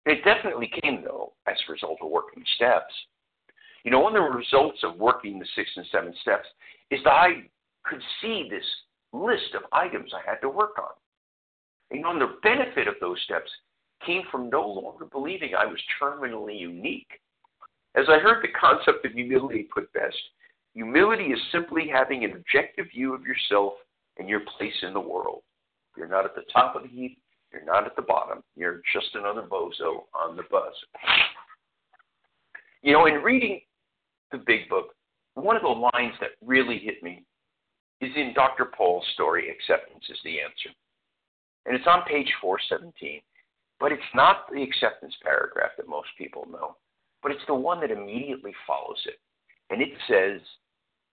It 0.07 0.25
definitely 0.25 0.73
came, 0.83 1.03
though, 1.05 1.35
as 1.47 1.57
a 1.69 1.73
result 1.73 1.99
of 2.01 2.11
working 2.11 2.43
steps. 2.57 2.93
You 3.85 3.91
know, 3.91 4.01
one 4.01 4.17
of 4.17 4.23
the 4.25 4.37
results 4.37 4.79
of 4.83 4.97
working 4.97 5.39
the 5.39 5.47
six 5.55 5.71
and 5.77 5.87
seven 5.93 6.15
steps 6.23 6.47
is 6.91 7.01
that 7.05 7.13
I 7.13 7.45
could 7.85 8.01
see 8.21 8.49
this 8.51 8.65
list 9.13 9.55
of 9.55 9.63
items 9.73 10.13
I 10.15 10.29
had 10.29 10.41
to 10.41 10.49
work 10.49 10.79
on. 10.79 10.93
And 11.91 12.21
the 12.21 12.37
benefit 12.43 12.89
of 12.89 12.95
those 13.01 13.21
steps 13.25 13.51
came 14.05 14.23
from 14.31 14.49
no 14.49 14.67
longer 14.67 15.05
believing 15.05 15.55
I 15.55 15.67
was 15.67 15.81
terminally 16.01 16.59
unique. 16.59 17.21
As 17.97 18.07
I 18.09 18.19
heard 18.19 18.43
the 18.43 18.53
concept 18.59 19.05
of 19.05 19.13
humility 19.13 19.69
put 19.75 19.93
best, 19.93 20.17
humility 20.75 21.27
is 21.27 21.39
simply 21.53 21.89
having 21.93 22.25
an 22.25 22.33
objective 22.33 22.87
view 22.95 23.15
of 23.15 23.23
yourself 23.25 23.75
and 24.19 24.29
your 24.29 24.41
place 24.59 24.75
in 24.83 24.93
the 24.93 25.01
world. 25.01 25.43
You're 25.97 26.09
not 26.09 26.25
at 26.25 26.35
the 26.35 26.45
top 26.53 26.77
of 26.77 26.83
the 26.83 26.89
heap, 26.89 27.19
you're 27.53 27.65
not 27.65 27.87
at 27.87 27.97
the 27.97 28.03
bottom, 28.03 28.43
you're 28.57 28.81
just 28.93 29.15
another 29.15 29.43
bozo 29.43 30.05
on 30.15 30.37
the 30.37 30.45
bus. 30.51 30.73
You 32.83 32.93
know, 32.93 33.07
in 33.07 33.15
reading 33.17 33.61
the 34.33 34.39
big 34.39 34.69
book, 34.69 34.95
one 35.35 35.57
of 35.57 35.63
the 35.63 35.69
lines 35.69 36.15
that 36.21 36.31
really 36.45 36.79
hit 36.79 37.03
me 37.03 37.25
is 38.01 38.11
in 38.17 38.33
Dr. 38.35 38.67
Paul's 38.77 39.05
story, 39.15 39.51
Acceptance 39.51 40.05
is 40.09 40.19
the 40.25 40.41
Answer. 40.41 40.71
And 41.67 41.77
it's 41.77 41.87
on 41.87 42.03
page 42.09 42.33
417. 42.41 43.21
But 43.79 43.93
it's 43.93 44.03
not 44.15 44.51
the 44.53 44.63
acceptance 44.63 45.15
paragraph 45.23 45.71
that 45.79 45.89
most 45.89 46.09
people 46.19 46.47
know, 46.51 46.77
but 47.23 47.33
it's 47.33 47.45
the 47.47 47.55
one 47.55 47.81
that 47.81 47.91
immediately 47.91 48.53
follows 48.67 49.01
it. 49.07 49.19
And 49.71 49.81
it 49.81 49.91
says, 50.09 50.41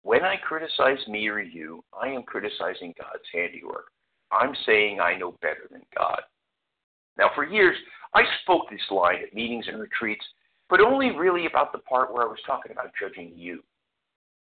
When 0.02 0.24
I 0.24 0.36
criticize 0.36 1.06
me 1.08 1.28
or 1.28 1.40
you, 1.40 1.84
I 1.92 2.08
am 2.08 2.22
criticizing 2.22 2.94
God's 2.98 3.24
handiwork. 3.32 3.86
I'm 4.32 4.54
saying 4.64 4.98
I 5.00 5.16
know 5.16 5.36
better 5.42 5.68
than 5.70 5.82
God. 5.96 6.20
Now, 7.18 7.30
for 7.34 7.44
years, 7.44 7.76
I 8.14 8.22
spoke 8.42 8.68
this 8.70 8.80
line 8.90 9.18
at 9.26 9.34
meetings 9.34 9.66
and 9.68 9.80
retreats, 9.80 10.24
but 10.68 10.80
only 10.80 11.12
really 11.12 11.46
about 11.46 11.72
the 11.72 11.78
part 11.78 12.12
where 12.12 12.24
I 12.24 12.28
was 12.28 12.38
talking 12.46 12.72
about 12.72 12.90
judging 13.00 13.32
you. 13.36 13.62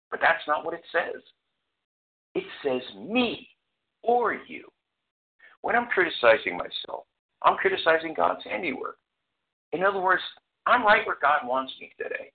But 0.09 0.19
that's 0.21 0.45
not 0.47 0.65
what 0.65 0.73
it 0.73 0.83
says. 0.91 1.21
It 2.35 2.43
says 2.63 2.81
me 2.97 3.47
or 4.03 4.33
you. 4.33 4.67
When 5.61 5.75
I'm 5.75 5.87
criticizing 5.87 6.57
myself, 6.57 7.05
I'm 7.43 7.57
criticizing 7.57 8.13
God's 8.15 8.43
handiwork. 8.43 8.97
In 9.73 9.83
other 9.83 9.99
words, 9.99 10.21
I'm 10.65 10.83
right 10.83 11.05
where 11.05 11.17
God 11.21 11.47
wants 11.47 11.71
me 11.79 11.91
today. 11.97 12.31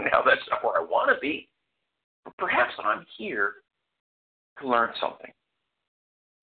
Now, 0.00 0.22
that's 0.24 0.46
not 0.50 0.62
where 0.62 0.80
I 0.80 0.84
want 0.84 1.10
to 1.14 1.20
be, 1.20 1.48
but 2.24 2.36
perhaps 2.36 2.72
I'm 2.78 3.04
here 3.16 3.54
to 4.60 4.68
learn 4.68 4.90
something. 5.00 5.32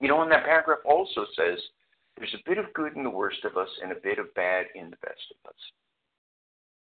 You 0.00 0.08
know, 0.08 0.22
and 0.22 0.30
that 0.30 0.44
paragraph 0.44 0.80
also 0.84 1.24
says 1.36 1.58
there's 2.16 2.34
a 2.34 2.48
bit 2.48 2.58
of 2.58 2.72
good 2.74 2.96
in 2.96 3.02
the 3.02 3.10
worst 3.10 3.44
of 3.44 3.56
us 3.56 3.68
and 3.82 3.92
a 3.92 4.00
bit 4.02 4.18
of 4.18 4.32
bad 4.34 4.66
in 4.74 4.90
the 4.90 4.96
best 5.02 5.22
of 5.30 5.48
us. 5.48 5.56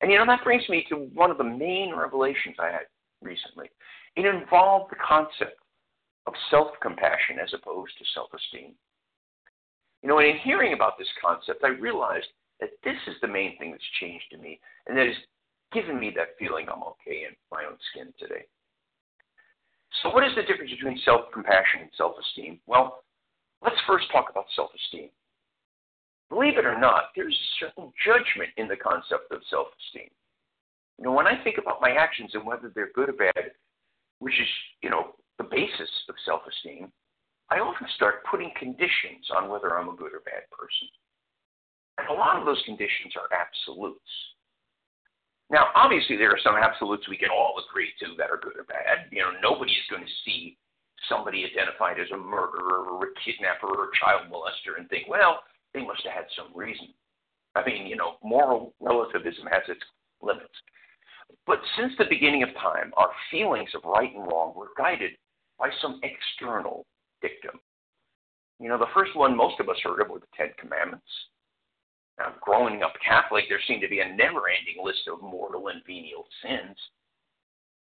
And 0.02 0.12
you 0.12 0.18
know, 0.18 0.26
that 0.26 0.44
brings 0.44 0.68
me 0.70 0.86
to 0.90 0.96
one 1.14 1.32
of 1.32 1.38
the 1.38 1.44
main 1.44 1.94
revelations 1.96 2.56
I 2.60 2.68
had 2.68 2.88
recently. 3.22 3.70
It 4.16 4.26
involved 4.26 4.92
the 4.92 4.98
concept 5.06 5.60
of 6.28 6.34
self 6.52 6.70
compassion 6.82 7.40
as 7.42 7.54
opposed 7.54 7.98
to 7.98 8.06
self 8.14 8.30
esteem. 8.34 8.74
You 10.04 10.10
know, 10.10 10.20
and 10.20 10.28
in 10.28 10.38
hearing 10.38 10.74
about 10.74 10.98
this 10.98 11.08
concept, 11.24 11.64
I 11.64 11.70
realized 11.70 12.28
that 12.60 12.70
this 12.84 12.98
is 13.08 13.16
the 13.22 13.28
main 13.28 13.58
thing 13.58 13.72
that's 13.72 13.84
changed 14.00 14.26
in 14.32 14.42
me, 14.42 14.60
and 14.88 14.98
that 14.98 15.08
has 15.08 15.16
given 15.74 16.00
me 16.00 16.12
that 16.16 16.38
feeling 16.40 16.68
I'm 16.70 16.84
okay 16.84 17.26
in 17.28 17.36
my 17.52 17.64
own 17.66 17.78
skin 17.92 18.14
today. 18.20 18.46
So, 20.02 20.10
what 20.10 20.24
is 20.24 20.36
the 20.36 20.44
difference 20.44 20.72
between 20.72 21.00
self 21.06 21.32
compassion 21.34 21.82
and 21.82 21.92
self 21.98 22.16
esteem? 22.20 22.60
Well, 22.68 23.04
let's 23.64 23.80
first 23.88 24.12
talk 24.12 24.30
about 24.30 24.46
self 24.56 24.72
esteem. 24.76 25.10
Believe 26.30 26.58
it 26.58 26.66
or 26.66 26.78
not, 26.78 27.16
there's 27.16 27.34
a 27.34 27.66
certain 27.66 27.92
judgment 28.06 28.52
in 28.58 28.68
the 28.68 28.76
concept 28.76 29.32
of 29.32 29.42
self 29.50 29.68
esteem. 29.80 30.10
You 30.98 31.06
know, 31.06 31.14
when 31.14 31.28
I 31.28 31.42
think 31.44 31.58
about 31.58 31.82
my 31.82 31.92
actions 31.92 32.32
and 32.34 32.46
whether 32.46 32.72
they're 32.74 32.92
good 32.94 33.10
or 33.10 33.14
bad, 33.14 33.52
which 34.20 34.34
is, 34.40 34.48
you 34.82 34.90
know, 34.90 35.16
the 35.38 35.46
basis 35.46 35.90
of 36.10 36.16
self 36.26 36.42
esteem, 36.48 36.92
I 37.50 37.60
often 37.60 37.88
start 37.96 38.26
putting 38.30 38.52
conditions 38.60 39.30
on 39.36 39.50
whether 39.50 39.78
I'm 39.78 39.90
a 39.90 39.96
good 39.96 40.12
or 40.14 40.22
bad 40.26 40.44
person. 40.52 40.90
And 41.98 42.10
a 42.10 42.14
lot 42.14 42.38
of 42.38 42.46
those 42.46 42.62
conditions 42.66 43.14
are 43.16 43.30
absolutes. 43.32 44.12
Now, 45.50 45.68
obviously, 45.76 46.18
there 46.18 46.32
are 46.32 46.44
some 46.44 46.56
absolutes 46.56 47.08
we 47.08 47.18
can 47.18 47.30
all 47.30 47.56
agree 47.70 47.92
to 48.00 48.16
that 48.18 48.30
are 48.30 48.42
good 48.42 48.58
or 48.58 48.66
bad. 48.66 49.08
You 49.12 49.24
know, 49.24 49.32
nobody 49.42 49.72
is 49.72 49.88
going 49.90 50.04
to 50.04 50.20
see 50.26 50.58
somebody 51.08 51.46
identified 51.46 52.00
as 52.00 52.12
a 52.12 52.18
murderer 52.18 52.84
or 52.84 53.06
a 53.06 53.16
kidnapper 53.24 53.68
or 53.68 53.86
a 53.86 53.98
child 54.00 54.28
molester 54.28 54.78
and 54.78 54.90
think, 54.90 55.08
well, 55.08 55.40
they 55.74 55.86
must 55.86 56.04
have 56.04 56.14
had 56.14 56.26
some 56.36 56.52
reason. 56.54 56.90
I 57.56 57.64
mean, 57.66 57.88
you 57.88 57.96
know, 57.96 58.18
moral 58.24 58.74
relativism 58.82 59.48
has 59.52 59.64
its 59.70 59.82
limits. 60.22 60.54
But 61.46 61.60
since 61.78 61.94
the 61.98 62.06
beginning 62.10 62.44
of 62.44 62.50
time, 62.56 62.92
our 62.98 63.10
feelings 63.32 63.70
of 63.76 63.84
right 63.86 64.14
and 64.14 64.28
wrong 64.28 64.54
were 64.56 64.76
guided 64.78 65.12
by 65.58 65.70
some 65.82 66.02
external 66.04 66.86
dictum. 67.22 67.60
You 68.60 68.70
know, 68.70 68.78
the 68.78 68.92
first 68.94 69.16
one 69.16 69.36
most 69.36 69.60
of 69.60 69.70
us 69.70 69.78
heard 69.84 70.02
of 70.02 70.10
were 70.10 70.20
the 70.20 70.28
Ten 70.36 70.50
Commandments. 70.60 71.08
Now, 72.18 72.34
growing 72.42 72.82
up 72.82 72.94
Catholic, 73.06 73.46
there 73.48 73.62
seemed 73.68 73.82
to 73.82 73.90
be 73.90 74.00
a 74.00 74.16
never 74.16 74.50
ending 74.50 74.84
list 74.84 75.08
of 75.12 75.22
mortal 75.22 75.68
and 75.68 75.84
venial 75.86 76.26
sins. 76.42 76.76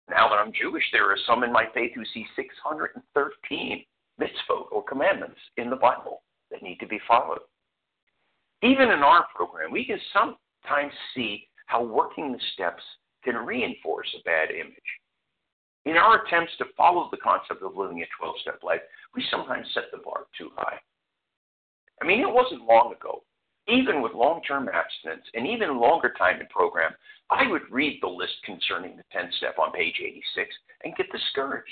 Now 0.10 0.30
that 0.30 0.36
I'm 0.36 0.52
Jewish, 0.54 0.84
there 0.92 1.10
are 1.10 1.18
some 1.26 1.44
in 1.44 1.52
my 1.52 1.66
faith 1.74 1.92
who 1.96 2.04
see 2.14 2.26
613 2.36 3.86
mitzvot 4.20 4.72
or 4.72 4.84
commandments 4.84 5.40
in 5.58 5.70
the 5.70 5.76
Bible 5.76 6.22
that 6.52 6.62
need 6.62 6.80
to 6.80 6.88
be 6.88 7.00
followed. 7.08 7.40
Even 8.62 8.92
in 8.92 9.00
our 9.00 9.26
program, 9.34 9.72
we 9.72 9.86
can 9.86 10.00
sometimes 10.14 10.94
see 11.16 11.48
how 11.66 11.84
working 11.84 12.32
the 12.32 12.40
steps 12.54 12.84
can 13.24 13.36
reinforce 13.36 14.08
a 14.20 14.24
bad 14.24 14.52
image. 14.52 14.76
In 15.86 15.98
our 15.98 16.24
attempts 16.24 16.52
to 16.58 16.66
follow 16.78 17.08
the 17.10 17.18
concept 17.18 17.64
of 17.64 17.76
living 17.76 18.02
a 18.02 18.06
12 18.20 18.36
step 18.42 18.60
life, 18.62 18.82
we 19.16 19.26
sometimes 19.32 19.66
set 19.74 19.86
the 19.92 19.98
bar 19.98 20.26
too 20.38 20.52
high. 20.56 20.78
I 22.02 22.06
mean, 22.06 22.20
it 22.20 22.32
wasn't 22.32 22.66
long 22.66 22.94
ago, 22.94 23.24
even 23.68 24.02
with 24.02 24.14
long 24.14 24.42
term 24.48 24.70
abstinence 24.70 25.26
and 25.34 25.48
even 25.48 25.80
longer 25.80 26.14
time 26.18 26.40
in 26.40 26.48
program, 26.48 26.92
I 27.30 27.48
would 27.48 27.62
read 27.72 28.00
the 28.02 28.08
list 28.08 28.34
concerning 28.44 28.98
the 28.98 29.04
10 29.12 29.32
step 29.38 29.58
on 29.60 29.72
page 29.72 29.96
86 30.02 30.50
and 30.84 30.96
get 30.96 31.12
discouraged. 31.12 31.70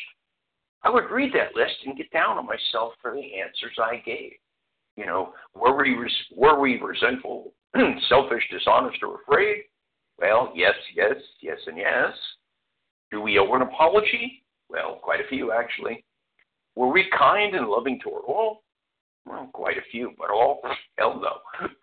I 0.84 0.90
would 0.90 1.12
read 1.12 1.34
that 1.34 1.56
list 1.56 1.76
and 1.86 1.98
get 1.98 2.12
down 2.12 2.38
on 2.38 2.46
myself 2.46 2.94
for 3.02 3.14
the 3.14 3.40
answers 3.40 3.78
I 3.78 3.98
gave. 4.06 4.34
You 4.96 5.06
know, 5.06 5.34
were 5.54 5.78
we, 5.78 5.96
were 6.36 6.60
we 6.60 6.80
resentful, 6.80 7.54
selfish, 8.10 8.44
dishonest, 8.52 9.00
or 9.04 9.22
afraid? 9.22 9.64
Well, 10.20 10.52
yes, 10.56 10.76
yes, 10.96 11.16
yes, 11.42 11.58
and 11.68 11.78
yes. 11.78 12.14
Do 13.12 13.22
we 13.22 13.40
owe 13.40 13.54
an 13.54 13.62
apology? 13.62 14.44
Well, 14.70 15.00
quite 15.02 15.20
a 15.20 15.28
few, 15.28 15.52
actually. 15.52 16.04
Were 16.76 16.92
we 16.92 17.10
kind 17.18 17.56
and 17.56 17.68
loving 17.68 18.00
toward 18.00 18.24
all? 18.26 18.64
Well, 19.26 19.50
quite 19.54 19.78
a 19.78 19.90
few, 19.92 20.14
but 20.18 20.30
all? 20.30 20.62
Hell 20.98 21.20
no. 21.22 21.68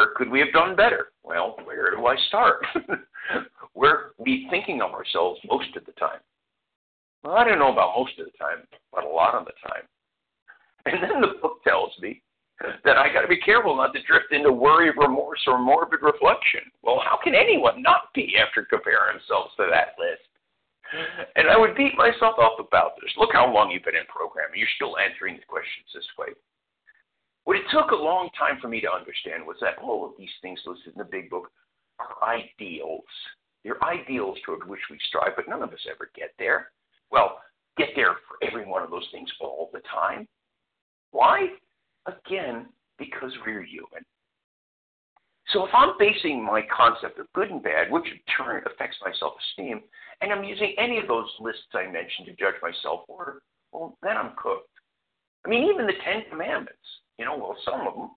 Where 0.00 0.16
could 0.16 0.30
we 0.30 0.40
have 0.40 0.52
done 0.54 0.74
better? 0.76 1.12
Well, 1.24 1.56
where 1.64 1.90
do 1.94 2.06
I 2.06 2.16
start? 2.28 2.64
Were 3.74 4.12
we 4.16 4.46
thinking 4.48 4.80
of 4.80 4.92
ourselves 4.92 5.38
most 5.44 5.76
of 5.76 5.84
the 5.84 5.92
time? 5.92 6.20
Well, 7.22 7.34
I 7.34 7.44
don't 7.44 7.58
know 7.58 7.70
about 7.70 7.92
most 7.98 8.18
of 8.18 8.24
the 8.24 8.38
time, 8.40 8.64
but 8.94 9.04
a 9.04 9.08
lot 9.08 9.34
of 9.34 9.44
the 9.44 9.52
time. 9.68 9.84
And 10.86 11.02
then 11.04 11.20
the 11.20 11.36
book 11.42 11.62
tells 11.64 11.92
me 12.00 12.22
that 12.82 12.96
I 12.96 13.12
got 13.12 13.20
to 13.20 13.28
be 13.28 13.44
careful 13.44 13.76
not 13.76 13.92
to 13.92 14.00
drift 14.08 14.32
into 14.32 14.50
worry, 14.50 14.88
remorse, 14.88 15.44
or 15.46 15.60
morbid 15.60 16.00
reflection. 16.00 16.64
Well, 16.80 17.02
how 17.04 17.18
can 17.22 17.34
anyone 17.34 17.82
not 17.82 18.08
be 18.14 18.40
after 18.40 18.64
comparing 18.64 19.20
themselves 19.20 19.52
to 19.58 19.68
that 19.68 20.00
list? 20.00 20.24
And 21.36 21.46
I 21.46 21.58
would 21.58 21.76
beat 21.76 21.92
myself 21.98 22.40
up 22.40 22.56
about 22.56 22.92
this. 23.02 23.12
Look 23.18 23.34
how 23.34 23.52
long 23.52 23.70
you've 23.70 23.84
been 23.84 24.00
in 24.00 24.08
programming. 24.08 24.58
You're 24.58 24.76
still 24.76 24.96
answering 24.96 25.36
the 25.36 25.44
questions 25.44 25.92
this 25.92 26.08
way. 26.16 26.32
What 27.44 27.56
it 27.56 27.64
took 27.72 27.90
a 27.90 27.96
long 27.96 28.28
time 28.38 28.58
for 28.60 28.68
me 28.68 28.80
to 28.80 28.92
understand 28.92 29.46
was 29.46 29.56
that 29.60 29.78
all 29.82 30.04
of 30.04 30.12
these 30.18 30.30
things 30.42 30.60
listed 30.66 30.92
in 30.94 30.98
the 30.98 31.04
big 31.04 31.30
book 31.30 31.50
are 31.98 32.28
ideals. 32.28 33.04
They're 33.64 33.82
ideals 33.84 34.38
toward 34.44 34.68
which 34.68 34.80
we 34.90 34.98
strive, 35.08 35.36
but 35.36 35.48
none 35.48 35.62
of 35.62 35.70
us 35.70 35.86
ever 35.90 36.10
get 36.14 36.32
there. 36.38 36.70
Well, 37.10 37.40
get 37.76 37.88
there 37.96 38.16
for 38.28 38.46
every 38.46 38.66
one 38.66 38.82
of 38.82 38.90
those 38.90 39.08
things 39.12 39.28
all 39.40 39.70
the 39.72 39.80
time. 39.80 40.28
Why? 41.12 41.48
Again, 42.06 42.66
because 42.98 43.32
we're 43.44 43.62
human. 43.62 44.04
So 45.52 45.66
if 45.66 45.70
I'm 45.74 45.94
basing 45.98 46.44
my 46.44 46.62
concept 46.74 47.18
of 47.18 47.26
good 47.34 47.50
and 47.50 47.62
bad, 47.62 47.90
which 47.90 48.04
in 48.06 48.20
turn 48.36 48.62
affects 48.66 48.96
my 49.04 49.12
self 49.18 49.34
esteem, 49.50 49.80
and 50.20 50.32
I'm 50.32 50.44
using 50.44 50.74
any 50.78 50.98
of 50.98 51.08
those 51.08 51.28
lists 51.40 51.62
I 51.74 51.84
mentioned 51.84 52.26
to 52.26 52.32
judge 52.32 52.54
my 52.62 52.70
self 52.82 53.00
worth, 53.08 53.42
well, 53.72 53.98
then 54.02 54.16
I'm 54.16 54.32
cooked. 54.36 54.68
I 55.44 55.48
mean, 55.48 55.68
even 55.72 55.86
the 55.86 55.98
Ten 56.04 56.22
Commandments, 56.30 56.78
you 57.20 57.26
know, 57.26 57.36
well, 57.36 57.56
some 57.66 57.86
of 57.86 57.94
them. 57.94 58.10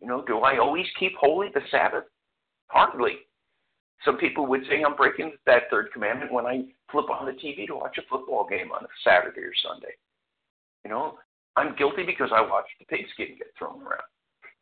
You 0.00 0.08
know, 0.08 0.24
do 0.26 0.40
I 0.40 0.58
always 0.58 0.86
keep 0.98 1.12
holy 1.14 1.48
the 1.54 1.60
Sabbath? 1.70 2.02
Hardly. 2.66 3.12
Some 4.04 4.18
people 4.18 4.46
would 4.46 4.62
say 4.68 4.82
I'm 4.82 4.96
breaking 4.96 5.32
that 5.46 5.70
third 5.70 5.92
commandment 5.92 6.32
when 6.32 6.44
I 6.44 6.64
flip 6.90 7.10
on 7.10 7.26
the 7.26 7.32
TV 7.32 7.66
to 7.68 7.76
watch 7.76 7.96
a 7.96 8.08
football 8.10 8.44
game 8.48 8.72
on 8.72 8.82
a 8.82 8.88
Saturday 9.04 9.40
or 9.40 9.52
Sunday. 9.62 9.94
You 10.84 10.90
know, 10.90 11.18
I'm 11.54 11.76
guilty 11.76 12.02
because 12.04 12.30
I 12.34 12.40
watched 12.40 12.74
the 12.80 12.86
pigskin 12.86 13.38
get 13.38 13.52
thrown 13.56 13.82
around. 13.82 14.02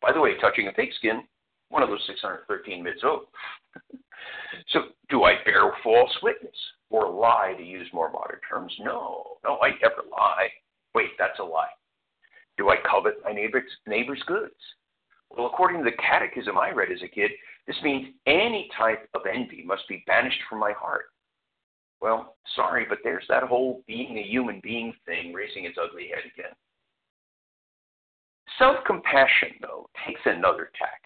By 0.03 0.12
the 0.12 0.21
way, 0.21 0.37
touching 0.38 0.69
a 0.69 0.73
pigskin, 0.73 1.23
one 1.71 1.83
of 1.83 1.88
those 1.88 2.05
613 2.07 2.85
mitzvot. 2.85 3.21
so, 4.69 4.81
do 5.09 5.25
I 5.25 5.37
bear 5.45 5.73
false 5.83 6.14
witness 6.23 6.57
or 6.90 7.11
lie, 7.11 7.55
to 7.57 7.64
use 7.64 7.88
more 7.92 8.11
modern 8.11 8.40
terms? 8.49 8.73
No, 8.81 9.38
no, 9.45 9.59
I 9.62 9.71
never 9.83 10.05
lie. 10.11 10.49
Wait, 10.95 11.11
that's 11.19 11.38
a 11.38 11.45
lie. 11.45 11.69
Do 12.57 12.71
I 12.71 12.77
covet 12.90 13.14
my 13.25 13.33
neighbor's, 13.33 13.71
neighbor's 13.87 14.23
goods? 14.27 14.55
Well, 15.31 15.47
according 15.47 15.85
to 15.85 15.90
the 15.90 15.97
catechism 15.97 16.57
I 16.57 16.71
read 16.71 16.92
as 16.92 17.03
a 17.03 17.09
kid, 17.09 17.31
this 17.66 17.77
means 17.83 18.14
any 18.27 18.69
type 18.77 19.09
of 19.14 19.23
envy 19.27 19.62
must 19.64 19.88
be 19.88 20.05
banished 20.07 20.40
from 20.49 20.61
my 20.61 20.73
heart. 20.73 21.07
Well, 22.01 22.37
sorry, 22.55 22.87
but 22.88 22.99
there's 23.03 23.25
that 23.29 23.42
whole 23.42 23.83
being 23.87 24.19
a 24.19 24.23
human 24.23 24.61
being 24.62 24.92
thing 25.05 25.33
raising 25.33 25.64
its 25.64 25.79
ugly 25.83 26.09
head 26.09 26.25
again. 26.33 26.53
Self 28.59 28.77
compassion, 28.87 29.51
though, 29.61 29.88
takes 30.07 30.21
another 30.25 30.71
tack. 30.79 31.03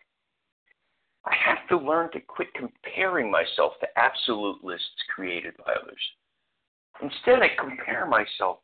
I 1.24 1.34
have 1.34 1.66
to 1.68 1.76
learn 1.76 2.10
to 2.12 2.20
quit 2.20 2.48
comparing 2.54 3.30
myself 3.30 3.74
to 3.80 3.98
absolute 3.98 4.62
lists 4.64 4.86
created 5.14 5.54
by 5.58 5.74
others. 5.74 6.00
Instead, 7.02 7.42
I 7.42 7.48
compare 7.58 8.06
myself 8.06 8.58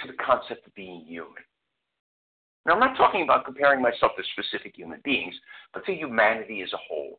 to 0.00 0.08
the 0.08 0.18
concept 0.24 0.66
of 0.66 0.74
being 0.74 1.04
human. 1.06 1.42
Now, 2.64 2.74
I'm 2.74 2.80
not 2.80 2.96
talking 2.96 3.22
about 3.22 3.44
comparing 3.44 3.82
myself 3.82 4.12
to 4.16 4.22
specific 4.32 4.76
human 4.76 5.00
beings, 5.04 5.34
but 5.74 5.84
to 5.86 5.92
humanity 5.94 6.62
as 6.62 6.72
a 6.72 6.78
whole. 6.88 7.18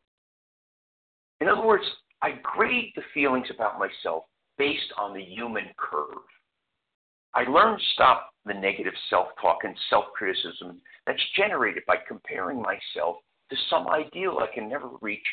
In 1.41 1.49
other 1.49 1.65
words, 1.65 1.83
I 2.21 2.39
grade 2.41 2.93
the 2.95 3.01
feelings 3.13 3.47
about 3.53 3.79
myself 3.79 4.23
based 4.57 4.93
on 4.97 5.13
the 5.13 5.21
human 5.21 5.65
curve. 5.77 6.23
I 7.35 7.43
learned 7.43 7.79
to 7.79 7.85
stop 7.93 8.29
the 8.45 8.53
negative 8.53 8.93
self 9.09 9.27
talk 9.41 9.59
and 9.63 9.75
self 9.89 10.05
criticism 10.15 10.79
that's 11.05 11.21
generated 11.35 11.83
by 11.87 11.97
comparing 12.07 12.61
myself 12.61 13.17
to 13.49 13.57
some 13.69 13.87
ideal 13.87 14.39
I 14.39 14.53
can 14.53 14.69
never 14.69 14.89
reach 15.01 15.25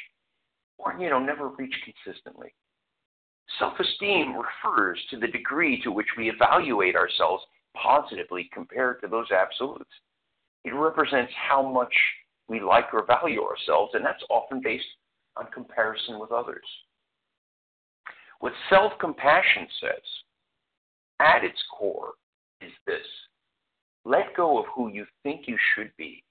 or, 0.79 0.97
you 0.99 1.11
know, 1.11 1.19
never 1.19 1.49
reach 1.49 1.75
consistently. 1.85 2.53
Self 3.59 3.75
esteem 3.79 4.35
refers 4.35 4.99
to 5.11 5.19
the 5.19 5.29
degree 5.29 5.81
to 5.83 5.93
which 5.93 6.07
we 6.17 6.31
evaluate 6.31 6.97
ourselves 6.97 7.45
positively 7.77 8.51
compared 8.53 9.01
to 9.01 9.09
those 9.09 9.31
absolutes. 9.31 9.91
It 10.65 10.75
represents 10.75 11.33
how 11.35 11.67
much 11.67 11.95
we 12.49 12.61
like 12.61 12.93
or 12.93 13.07
value 13.07 13.43
ourselves, 13.43 13.93
and 13.95 14.05
that's 14.05 14.23
often 14.29 14.61
based 14.63 14.85
on 15.37 15.47
comparison 15.53 16.19
with 16.19 16.33
others. 16.33 16.65
What 18.41 18.53
self 18.69 18.93
compassion 19.01 19.67
says 19.81 20.03
at 21.21 21.45
its 21.45 21.63
core 21.79 22.13
is 22.61 22.73
this 22.87 23.07
let 24.05 24.35
go 24.37 24.59
of 24.59 24.65
who 24.75 24.89
you 24.89 25.05
think 25.23 25.47
you 25.47 25.57
should 25.75 25.91
be 25.97 26.25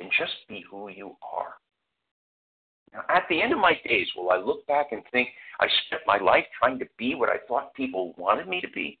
and 0.00 0.10
just 0.18 0.32
be 0.48 0.64
who 0.70 0.88
you 0.88 1.16
are. 1.22 1.54
Now, 2.92 3.00
at 3.08 3.24
the 3.28 3.40
end 3.40 3.52
of 3.52 3.58
my 3.58 3.72
days, 3.86 4.06
will 4.16 4.30
I 4.30 4.36
look 4.36 4.66
back 4.66 4.92
and 4.92 5.02
think 5.10 5.28
I 5.58 5.66
spent 5.86 6.02
my 6.06 6.18
life 6.18 6.44
trying 6.58 6.78
to 6.78 6.86
be 6.98 7.14
what 7.14 7.30
I 7.30 7.38
thought 7.48 7.74
people 7.74 8.14
wanted 8.16 8.46
me 8.46 8.60
to 8.60 8.70
be 8.70 8.98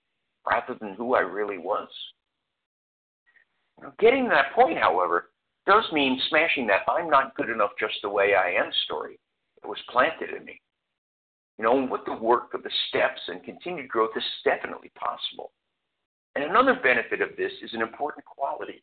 rather 0.48 0.74
than 0.80 0.94
who 0.94 1.14
I 1.14 1.20
really 1.20 1.58
was? 1.58 1.88
Now, 3.80 3.92
getting 3.98 4.28
that 4.28 4.52
point, 4.54 4.78
however, 4.78 5.30
does 5.66 5.84
mean 5.92 6.20
smashing 6.28 6.66
that 6.68 6.82
I'm 6.88 7.08
not 7.08 7.34
good 7.36 7.50
enough 7.50 7.70
just 7.78 7.94
the 8.02 8.10
way 8.10 8.34
I 8.34 8.50
am 8.50 8.70
story 8.84 9.18
that 9.62 9.68
was 9.68 9.78
planted 9.90 10.30
in 10.30 10.44
me. 10.44 10.60
You 11.58 11.64
know, 11.64 11.88
with 11.90 12.02
the 12.04 12.14
work 12.14 12.52
of 12.54 12.62
the 12.62 12.70
steps 12.88 13.20
and 13.28 13.42
continued 13.42 13.88
growth, 13.88 14.10
is 14.16 14.24
definitely 14.44 14.90
possible. 14.96 15.52
And 16.34 16.44
another 16.44 16.74
benefit 16.82 17.20
of 17.20 17.36
this 17.36 17.52
is 17.62 17.72
an 17.74 17.82
important 17.82 18.24
quality 18.24 18.82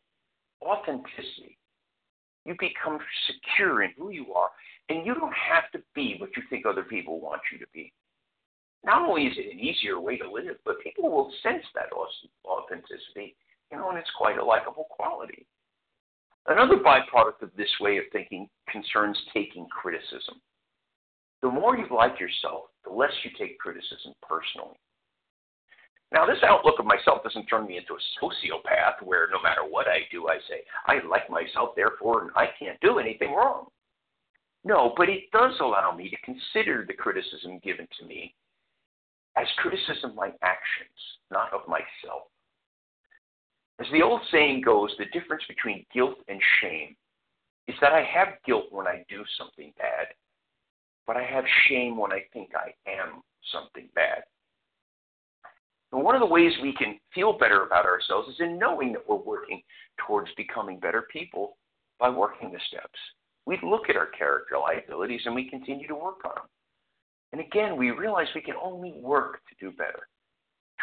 authenticity. 0.62 1.58
You 2.44 2.54
become 2.58 2.98
secure 3.26 3.82
in 3.82 3.90
who 3.96 4.10
you 4.10 4.32
are, 4.32 4.50
and 4.88 5.06
you 5.06 5.14
don't 5.14 5.34
have 5.34 5.70
to 5.72 5.82
be 5.94 6.16
what 6.18 6.30
you 6.36 6.42
think 6.50 6.66
other 6.66 6.82
people 6.82 7.20
want 7.20 7.40
you 7.52 7.58
to 7.58 7.66
be. 7.72 7.92
Not 8.84 9.08
only 9.08 9.26
is 9.26 9.38
it 9.38 9.52
an 9.52 9.60
easier 9.60 10.00
way 10.00 10.16
to 10.18 10.30
live, 10.30 10.56
but 10.64 10.80
people 10.80 11.10
will 11.10 11.32
sense 11.42 11.62
that 11.74 11.92
authenticity, 12.44 13.36
you 13.70 13.78
know, 13.78 13.90
and 13.90 13.98
it's 13.98 14.10
quite 14.16 14.38
a 14.38 14.44
likable 14.44 14.86
quality. 14.90 15.46
Another 16.46 16.76
byproduct 16.76 17.42
of 17.42 17.50
this 17.56 17.70
way 17.80 17.98
of 17.98 18.04
thinking 18.12 18.48
concerns 18.68 19.16
taking 19.32 19.66
criticism. 19.68 20.40
The 21.42 21.50
more 21.50 21.76
you 21.76 21.86
like 21.94 22.18
yourself, 22.18 22.64
the 22.84 22.90
less 22.90 23.12
you 23.22 23.30
take 23.38 23.58
criticism 23.58 24.14
personally. 24.22 24.78
Now, 26.12 26.26
this 26.26 26.42
outlook 26.42 26.78
of 26.78 26.84
myself 26.84 27.22
doesn't 27.22 27.46
turn 27.46 27.66
me 27.66 27.78
into 27.78 27.94
a 27.94 28.24
sociopath 28.24 29.02
where 29.02 29.28
no 29.32 29.40
matter 29.40 29.62
what 29.66 29.86
I 29.88 30.00
do, 30.10 30.28
I 30.28 30.38
say, 30.48 30.62
I 30.86 31.04
like 31.06 31.30
myself, 31.30 31.70
therefore 31.74 32.22
and 32.22 32.30
I 32.36 32.48
can't 32.58 32.78
do 32.80 32.98
anything 32.98 33.32
wrong. 33.32 33.66
No, 34.64 34.92
but 34.96 35.08
it 35.08 35.30
does 35.32 35.54
allow 35.60 35.94
me 35.96 36.10
to 36.10 36.16
consider 36.24 36.84
the 36.86 36.94
criticism 36.94 37.60
given 37.64 37.88
to 37.98 38.06
me 38.06 38.34
as 39.36 39.46
criticism 39.58 40.10
of 40.10 40.16
my 40.16 40.30
actions, 40.42 40.98
not 41.30 41.52
of 41.52 41.66
myself. 41.68 42.28
As 43.80 43.86
the 43.92 44.02
old 44.02 44.20
saying 44.30 44.60
goes, 44.60 44.94
the 44.98 45.06
difference 45.18 45.42
between 45.48 45.86
guilt 45.92 46.18
and 46.28 46.40
shame 46.60 46.94
is 47.68 47.74
that 47.80 47.92
I 47.92 48.02
have 48.02 48.42
guilt 48.44 48.66
when 48.70 48.86
I 48.86 49.04
do 49.08 49.24
something 49.38 49.72
bad, 49.78 50.08
but 51.06 51.16
I 51.16 51.24
have 51.24 51.44
shame 51.68 51.96
when 51.96 52.12
I 52.12 52.24
think 52.32 52.50
I 52.54 52.72
am 52.90 53.22
something 53.52 53.88
bad. 53.94 54.22
And 55.92 56.02
one 56.02 56.14
of 56.14 56.20
the 56.20 56.26
ways 56.26 56.52
we 56.62 56.74
can 56.74 56.98
feel 57.14 57.38
better 57.38 57.66
about 57.66 57.84
ourselves 57.84 58.28
is 58.28 58.40
in 58.40 58.58
knowing 58.58 58.92
that 58.92 59.06
we're 59.08 59.16
working 59.16 59.62
towards 60.06 60.30
becoming 60.36 60.78
better 60.78 61.06
people 61.12 61.56
by 61.98 62.08
working 62.08 62.50
the 62.50 62.60
steps. 62.68 62.98
We 63.46 63.58
look 63.62 63.90
at 63.90 63.96
our 63.96 64.06
character 64.06 64.56
liabilities 64.58 65.20
and 65.26 65.34
we 65.34 65.50
continue 65.50 65.86
to 65.88 65.94
work 65.94 66.24
on 66.24 66.32
them. 66.34 66.48
And 67.32 67.40
again, 67.40 67.76
we 67.76 67.90
realize 67.90 68.26
we 68.34 68.42
can 68.42 68.56
only 68.62 68.92
work 69.00 69.40
to 69.48 69.54
do 69.64 69.74
better, 69.76 70.06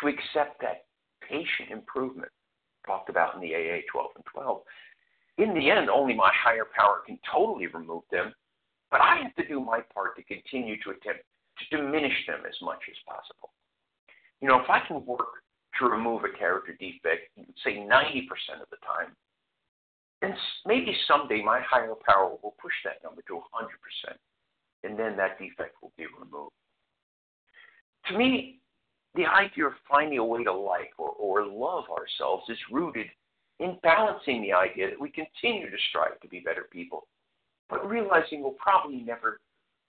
to 0.02 0.08
accept 0.08 0.60
that 0.62 0.86
patient 1.22 1.72
improvement 1.72 2.32
talked 2.86 3.10
about 3.10 3.36
in 3.36 3.42
the 3.42 3.54
AA 3.54 3.86
12 3.92 4.12
and 4.16 4.26
12. 4.34 4.62
In 5.38 5.54
the 5.54 5.70
end, 5.70 5.90
only 5.90 6.14
my 6.14 6.32
higher 6.34 6.66
power 6.76 7.02
can 7.06 7.20
totally 7.32 7.68
remove 7.68 8.04
them, 8.12 8.34
but 8.92 9.02
I 9.02 9.22
have 9.22 9.36
to 9.36 9.48
do 9.48 9.60
my 9.60 9.80
part 9.94 10.16
to 10.18 10.24
continue 10.24 10.76
to 10.84 10.90
attempt 10.90 11.24
to 11.60 11.78
diminish 11.78 12.26
them 12.26 12.42
as 12.48 12.56
much 12.62 12.82
as 12.90 12.98
possible. 13.06 13.52
You 14.42 14.48
know, 14.48 14.60
if 14.60 14.70
I 14.70 14.80
can 14.88 15.06
work 15.06 15.44
to 15.80 15.86
remove 15.86 16.24
a 16.24 16.38
character 16.38 16.74
defect, 16.80 17.30
say 17.64 17.78
90% 17.78 18.62
of 18.62 18.70
the 18.72 18.82
time, 18.82 19.16
then 20.22 20.36
maybe 20.66 20.96
someday 21.08 21.42
my 21.44 21.62
higher 21.62 21.96
power 22.08 22.36
will 22.42 22.56
push 22.62 22.74
that 22.84 23.04
number 23.04 23.22
to 23.28 23.34
100%, 23.34 23.40
and 24.84 24.98
then 24.98 25.18
that 25.18 25.40
defect 25.40 25.76
will 25.82 25.92
be 25.98 26.06
removed. 26.20 26.54
To 28.08 28.18
me, 28.18 28.60
the 29.16 29.26
idea 29.26 29.68
of 29.68 29.74
finding 29.90 30.20
a 30.20 30.26
way 30.26 30.44
to 30.44 30.54
like 30.54 30.92
or, 30.98 31.10
or 31.10 31.46
love 31.46 31.86
ourselves 31.90 32.44
is 32.50 32.58
rooted 32.72 33.08
in 33.60 33.78
balancing 33.84 34.42
the 34.42 34.54
idea 34.54 34.90
that 34.90 35.00
we 35.00 35.10
continue 35.10 35.70
to 35.70 35.78
strive 35.90 36.20
to 36.22 36.28
be 36.28 36.40
better 36.40 36.68
people, 36.72 37.08
but 37.70 37.88
realizing 37.88 38.42
we'll 38.42 38.52
probably 38.54 39.02
never 39.02 39.42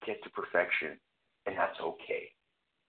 get 0.05 0.23
to 0.25 0.31
perfection, 0.31 0.99
and 1.47 1.57
that's 1.57 1.79
okay. 1.81 2.33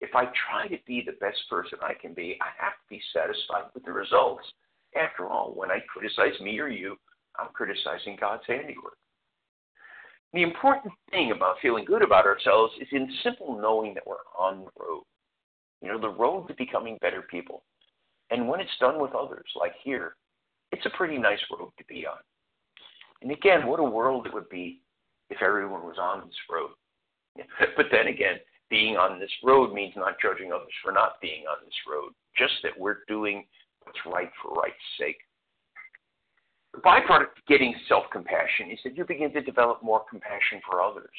If 0.01 0.15
I 0.15 0.25
try 0.49 0.67
to 0.67 0.77
be 0.85 1.03
the 1.05 1.17
best 1.21 1.37
person 1.49 1.77
I 1.81 1.93
can 1.93 2.13
be, 2.13 2.37
I 2.41 2.49
have 2.61 2.73
to 2.73 2.89
be 2.89 3.01
satisfied 3.13 3.71
with 3.73 3.85
the 3.85 3.91
results. 3.91 4.43
After 4.95 5.27
all, 5.27 5.53
when 5.55 5.71
I 5.71 5.79
criticize 5.87 6.39
me 6.41 6.59
or 6.59 6.67
you, 6.67 6.97
I'm 7.39 7.49
criticizing 7.53 8.17
God's 8.19 8.43
handiwork. 8.47 8.97
The 10.33 10.41
important 10.41 10.93
thing 11.11 11.31
about 11.31 11.57
feeling 11.61 11.85
good 11.85 12.01
about 12.01 12.25
ourselves 12.25 12.73
is 12.81 12.87
in 12.91 13.07
simple 13.23 13.59
knowing 13.61 13.93
that 13.93 14.05
we're 14.05 14.15
on 14.37 14.61
the 14.61 14.83
road. 14.83 15.03
You 15.81 15.89
know, 15.89 15.99
the 15.99 16.09
road 16.09 16.47
to 16.47 16.55
becoming 16.55 16.97
better 17.01 17.21
people. 17.29 17.63
And 18.31 18.47
when 18.47 18.59
it's 18.59 18.77
done 18.79 18.99
with 18.99 19.13
others, 19.13 19.45
like 19.59 19.73
here, 19.83 20.15
it's 20.71 20.85
a 20.87 20.97
pretty 20.97 21.17
nice 21.17 21.39
road 21.51 21.71
to 21.77 21.85
be 21.85 22.07
on. 22.07 22.17
And 23.21 23.31
again, 23.31 23.67
what 23.67 23.79
a 23.79 23.83
world 23.83 24.25
it 24.25 24.33
would 24.33 24.49
be 24.49 24.81
if 25.29 25.41
everyone 25.41 25.83
was 25.83 25.97
on 25.99 26.25
this 26.25 26.35
road. 26.51 26.71
But 27.77 27.87
then 27.91 28.07
again, 28.07 28.37
being 28.69 28.97
on 28.97 29.19
this 29.19 29.31
road 29.43 29.73
means 29.73 29.93
not 29.95 30.15
judging 30.21 30.51
others 30.51 30.73
for 30.83 30.91
not 30.91 31.21
being 31.21 31.43
on 31.45 31.57
this 31.63 31.77
road, 31.87 32.11
just 32.37 32.53
that 32.63 32.77
we're 32.77 32.97
doing 33.07 33.45
what's 33.83 33.99
right 34.05 34.31
for 34.41 34.51
right's 34.53 34.75
sake. 34.99 35.17
The 36.73 36.81
byproduct 36.81 37.37
of 37.37 37.45
getting 37.47 37.73
self 37.87 38.05
compassion 38.11 38.71
is 38.71 38.79
that 38.83 38.97
you 38.97 39.05
begin 39.05 39.31
to 39.33 39.41
develop 39.41 39.83
more 39.83 40.03
compassion 40.09 40.59
for 40.69 40.81
others. 40.81 41.09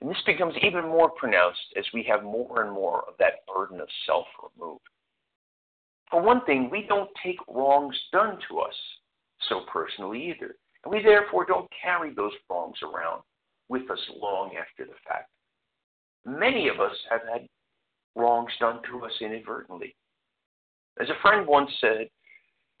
And 0.00 0.10
this 0.10 0.22
becomes 0.26 0.54
even 0.62 0.84
more 0.84 1.10
pronounced 1.10 1.60
as 1.76 1.84
we 1.94 2.02
have 2.10 2.24
more 2.24 2.64
and 2.64 2.72
more 2.72 3.04
of 3.06 3.14
that 3.18 3.46
burden 3.46 3.80
of 3.80 3.88
self 4.04 4.26
removed. 4.58 4.82
For 6.10 6.20
one 6.20 6.44
thing, 6.44 6.68
we 6.70 6.84
don't 6.88 7.08
take 7.24 7.38
wrongs 7.48 7.96
done 8.12 8.38
to 8.48 8.58
us 8.58 8.74
so 9.48 9.60
personally 9.72 10.30
either. 10.30 10.56
And 10.84 10.92
we 10.92 11.02
therefore 11.02 11.46
don't 11.46 11.70
carry 11.80 12.12
those 12.12 12.32
wrongs 12.50 12.76
around 12.82 13.22
with 13.68 13.88
us 13.90 14.00
long 14.20 14.50
after 14.56 14.84
the 14.84 14.98
fact. 15.06 15.30
Many 16.26 16.68
of 16.68 16.80
us 16.80 16.96
have 17.10 17.22
had 17.32 17.46
wrongs 18.16 18.52
done 18.60 18.80
to 18.90 19.04
us 19.04 19.12
inadvertently. 19.20 19.94
As 21.00 21.08
a 21.08 21.20
friend 21.22 21.46
once 21.46 21.70
said, 21.80 22.08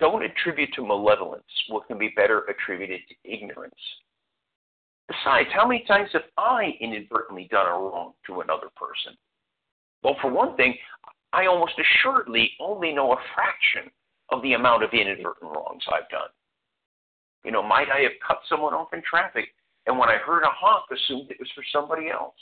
don't 0.02 0.24
attribute 0.24 0.70
to 0.74 0.84
malevolence 0.84 1.44
what 1.68 1.86
can 1.86 1.96
be 1.96 2.12
better 2.16 2.40
attributed 2.50 3.00
to 3.08 3.14
ignorance. 3.32 3.72
Besides, 5.06 5.48
how 5.54 5.64
many 5.64 5.84
times 5.86 6.08
have 6.12 6.22
I 6.36 6.72
inadvertently 6.80 7.46
done 7.52 7.66
a 7.66 7.70
wrong 7.70 8.14
to 8.26 8.40
another 8.40 8.66
person? 8.74 9.16
Well, 10.02 10.16
for 10.20 10.28
one 10.28 10.56
thing, 10.56 10.74
I 11.32 11.46
almost 11.46 11.74
assuredly 11.78 12.50
only 12.58 12.92
know 12.92 13.12
a 13.12 13.16
fraction 13.32 13.92
of 14.30 14.42
the 14.42 14.54
amount 14.54 14.82
of 14.82 14.90
inadvertent 14.92 15.52
wrongs 15.52 15.84
I've 15.86 16.08
done. 16.10 16.34
You 17.44 17.52
know, 17.52 17.62
might 17.62 17.86
I 17.88 18.00
have 18.00 18.18
cut 18.26 18.40
someone 18.48 18.74
off 18.74 18.92
in 18.92 19.02
traffic 19.08 19.54
and 19.86 19.96
when 19.96 20.08
I 20.08 20.16
heard 20.16 20.42
a 20.42 20.50
honk 20.50 20.86
assumed 20.90 21.30
it 21.30 21.38
was 21.38 21.50
for 21.54 21.62
somebody 21.72 22.10
else? 22.10 22.34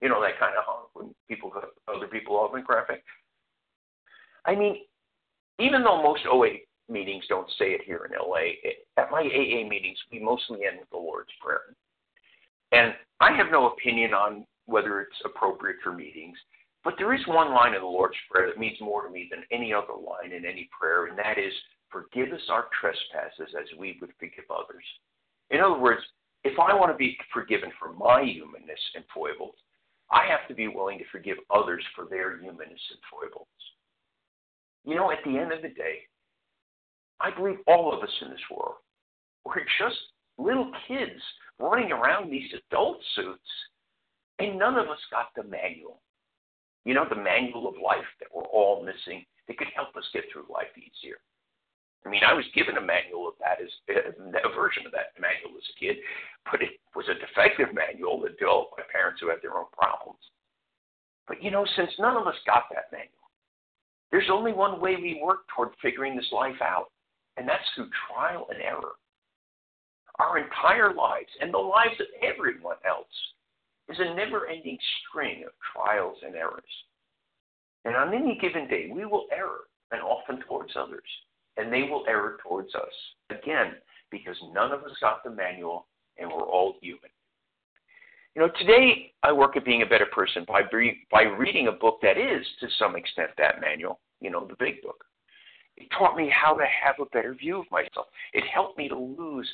You 0.00 0.10
know, 0.10 0.20
that 0.22 0.38
kind 0.38 0.54
of 0.56 0.62
honk 0.64 0.90
when 0.92 1.14
people 1.26 1.50
cut 1.50 1.70
other 1.92 2.06
people 2.06 2.36
off 2.36 2.54
in 2.54 2.64
traffic. 2.64 3.02
I 4.44 4.54
mean, 4.54 4.76
even 5.58 5.82
though 5.82 6.00
most 6.00 6.22
OA 6.30 6.58
meetings 6.88 7.24
don't 7.28 7.48
say 7.58 7.66
it 7.72 7.82
here 7.84 8.08
in 8.08 8.16
LA, 8.18 8.58
at 8.96 9.10
my 9.10 9.20
AA 9.20 9.68
meetings, 9.68 9.98
we 10.12 10.18
mostly 10.18 10.60
end 10.66 10.80
with 10.80 10.90
the 10.90 10.96
Lord's 10.96 11.32
Prayer. 11.40 11.76
And 12.72 12.94
I 13.20 13.36
have 13.36 13.50
no 13.50 13.70
opinion 13.72 14.12
on 14.14 14.46
whether 14.66 15.00
it's 15.00 15.16
appropriate 15.24 15.76
for 15.82 15.92
meetings, 15.92 16.36
but 16.82 16.94
there 16.98 17.14
is 17.14 17.26
one 17.26 17.54
line 17.54 17.74
in 17.74 17.80
the 17.80 17.86
Lord's 17.86 18.16
Prayer 18.30 18.48
that 18.48 18.58
means 18.58 18.78
more 18.80 19.06
to 19.06 19.10
me 19.10 19.28
than 19.30 19.44
any 19.50 19.72
other 19.72 19.94
line 19.94 20.32
in 20.32 20.44
any 20.44 20.68
prayer, 20.78 21.06
and 21.06 21.18
that 21.18 21.38
is, 21.38 21.52
Forgive 21.94 22.32
us 22.32 22.42
our 22.50 22.66
trespasses 22.80 23.54
as 23.54 23.78
we 23.78 23.96
would 24.00 24.10
forgive 24.18 24.50
others. 24.50 24.82
In 25.50 25.60
other 25.60 25.78
words, 25.78 26.02
if 26.42 26.58
I 26.58 26.74
want 26.74 26.90
to 26.90 26.98
be 26.98 27.16
forgiven 27.32 27.70
for 27.78 27.92
my 27.92 28.24
humanness 28.24 28.80
and 28.96 29.04
foibles, 29.14 29.54
I 30.10 30.26
have 30.26 30.48
to 30.48 30.54
be 30.54 30.66
willing 30.66 30.98
to 30.98 31.04
forgive 31.12 31.36
others 31.54 31.84
for 31.94 32.06
their 32.10 32.36
humanness 32.40 32.82
and 32.90 32.98
foibles. 33.06 33.46
You 34.84 34.96
know, 34.96 35.12
at 35.12 35.22
the 35.24 35.38
end 35.38 35.52
of 35.52 35.62
the 35.62 35.68
day, 35.68 36.02
I 37.24 37.30
believe 37.34 37.56
all 37.66 37.88
of 37.96 38.02
us 38.02 38.12
in 38.20 38.28
this 38.28 38.50
world, 38.50 38.76
we're 39.46 39.64
just 39.80 39.96
little 40.36 40.70
kids 40.86 41.20
running 41.58 41.90
around 41.90 42.30
these 42.30 42.52
adult 42.52 42.98
suits, 43.16 43.50
and 44.38 44.58
none 44.58 44.76
of 44.76 44.88
us 44.88 45.00
got 45.10 45.32
the 45.34 45.48
manual. 45.48 46.02
You 46.84 46.92
know, 46.92 47.06
the 47.08 47.16
manual 47.16 47.66
of 47.66 47.80
life 47.80 48.04
that 48.20 48.28
we're 48.28 48.44
all 48.52 48.84
missing 48.84 49.24
that 49.48 49.56
could 49.56 49.72
help 49.74 49.96
us 49.96 50.04
get 50.12 50.24
through 50.30 50.52
life 50.52 50.68
easier. 50.76 51.16
I 52.04 52.10
mean, 52.10 52.20
I 52.28 52.34
was 52.34 52.44
given 52.54 52.76
a 52.76 52.84
manual 52.84 53.28
of 53.28 53.40
that 53.40 53.56
as 53.56 53.72
a 53.88 54.52
version 54.52 54.84
of 54.84 54.92
that 54.92 55.16
manual 55.16 55.56
as 55.56 55.64
a 55.64 55.80
kid, 55.80 55.96
but 56.52 56.60
it 56.60 56.76
was 56.94 57.08
a 57.08 57.16
defective 57.16 57.72
manual 57.72 58.20
that 58.20 58.36
developed 58.36 58.76
by 58.76 58.82
parents 58.92 59.24
who 59.24 59.30
had 59.32 59.40
their 59.40 59.56
own 59.56 59.72
problems. 59.72 60.20
But 61.26 61.42
you 61.42 61.50
know, 61.50 61.64
since 61.74 61.88
none 61.98 62.20
of 62.20 62.26
us 62.26 62.36
got 62.44 62.68
that 62.76 62.92
manual, 62.92 63.32
there's 64.12 64.28
only 64.28 64.52
one 64.52 64.78
way 64.78 64.96
we 65.00 65.24
work 65.24 65.48
toward 65.56 65.70
figuring 65.80 66.16
this 66.16 66.28
life 66.30 66.60
out, 66.60 66.92
and 67.36 67.48
that's 67.48 67.64
through 67.74 67.88
trial 68.08 68.46
and 68.50 68.62
error. 68.62 68.92
Our 70.18 70.38
entire 70.38 70.94
lives 70.94 71.30
and 71.40 71.52
the 71.52 71.58
lives 71.58 71.98
of 72.00 72.06
everyone 72.22 72.76
else 72.86 73.06
is 73.88 73.98
a 73.98 74.14
never 74.14 74.46
ending 74.46 74.78
string 75.00 75.44
of 75.44 75.52
trials 75.74 76.18
and 76.24 76.34
errors. 76.36 76.62
And 77.84 77.96
on 77.96 78.14
any 78.14 78.38
given 78.40 78.68
day, 78.68 78.90
we 78.92 79.04
will 79.04 79.26
err, 79.32 79.66
and 79.90 80.00
often 80.00 80.40
towards 80.48 80.72
others, 80.76 81.02
and 81.56 81.72
they 81.72 81.82
will 81.82 82.04
err 82.08 82.38
towards 82.42 82.74
us. 82.74 82.92
Again, 83.30 83.74
because 84.10 84.36
none 84.52 84.72
of 84.72 84.84
us 84.84 84.96
got 85.00 85.22
the 85.24 85.30
manual, 85.30 85.86
and 86.18 86.30
we're 86.30 86.46
all 86.46 86.76
human. 86.80 87.10
You 88.34 88.42
know, 88.42 88.50
today 88.58 89.12
I 89.22 89.32
work 89.32 89.56
at 89.56 89.64
being 89.64 89.82
a 89.82 89.86
better 89.86 90.06
person 90.06 90.44
by, 90.48 90.62
by 91.10 91.22
reading 91.22 91.68
a 91.68 91.72
book 91.72 91.98
that 92.02 92.16
is, 92.16 92.44
to 92.60 92.68
some 92.78 92.96
extent, 92.96 93.30
that 93.38 93.60
manual, 93.60 94.00
you 94.20 94.30
know, 94.30 94.46
the 94.46 94.56
big 94.58 94.82
book. 94.82 95.04
It 95.76 95.88
taught 95.98 96.16
me 96.16 96.30
how 96.30 96.54
to 96.54 96.64
have 96.64 96.96
a 97.00 97.10
better 97.10 97.34
view 97.34 97.60
of 97.60 97.70
myself. 97.70 98.06
It 98.32 98.44
helped 98.52 98.78
me 98.78 98.88
to 98.88 98.96
lose 98.96 99.50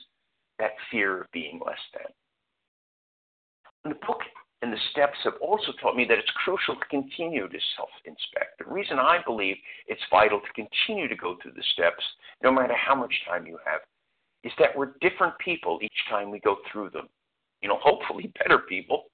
that 0.58 0.72
fear 0.90 1.22
of 1.22 1.32
being 1.32 1.60
less 1.64 1.78
than. 1.94 2.12
And 3.84 3.94
the 3.94 4.06
book 4.06 4.20
and 4.62 4.72
the 4.72 4.78
steps 4.90 5.16
have 5.24 5.34
also 5.40 5.72
taught 5.80 5.96
me 5.96 6.04
that 6.04 6.18
it's 6.18 6.30
crucial 6.44 6.74
to 6.74 6.84
continue 6.90 7.48
to 7.48 7.58
self 7.76 7.88
inspect. 8.04 8.58
The 8.58 8.70
reason 8.70 8.98
I 8.98 9.20
believe 9.24 9.56
it's 9.86 10.02
vital 10.10 10.40
to 10.40 10.52
continue 10.52 11.08
to 11.08 11.16
go 11.16 11.36
through 11.40 11.52
the 11.52 11.64
steps, 11.72 12.04
no 12.42 12.52
matter 12.52 12.74
how 12.76 12.94
much 12.94 13.14
time 13.26 13.46
you 13.46 13.58
have, 13.64 13.80
is 14.44 14.52
that 14.58 14.76
we're 14.76 14.92
different 15.00 15.38
people 15.38 15.78
each 15.82 15.92
time 16.10 16.30
we 16.30 16.40
go 16.40 16.56
through 16.70 16.90
them. 16.90 17.08
You 17.62 17.68
know, 17.68 17.78
hopefully 17.82 18.32
better 18.38 18.58
people. 18.58 19.04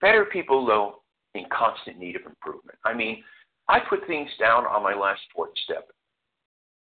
Better 0.00 0.26
people, 0.26 0.64
though, 0.64 1.02
in 1.34 1.44
constant 1.50 1.98
need 1.98 2.16
of 2.16 2.22
improvement. 2.26 2.78
I 2.84 2.94
mean, 2.94 3.24
I 3.68 3.80
put 3.80 4.06
things 4.06 4.30
down 4.38 4.64
on 4.64 4.82
my 4.82 4.94
last 4.94 5.20
fourth 5.34 5.50
step 5.64 5.88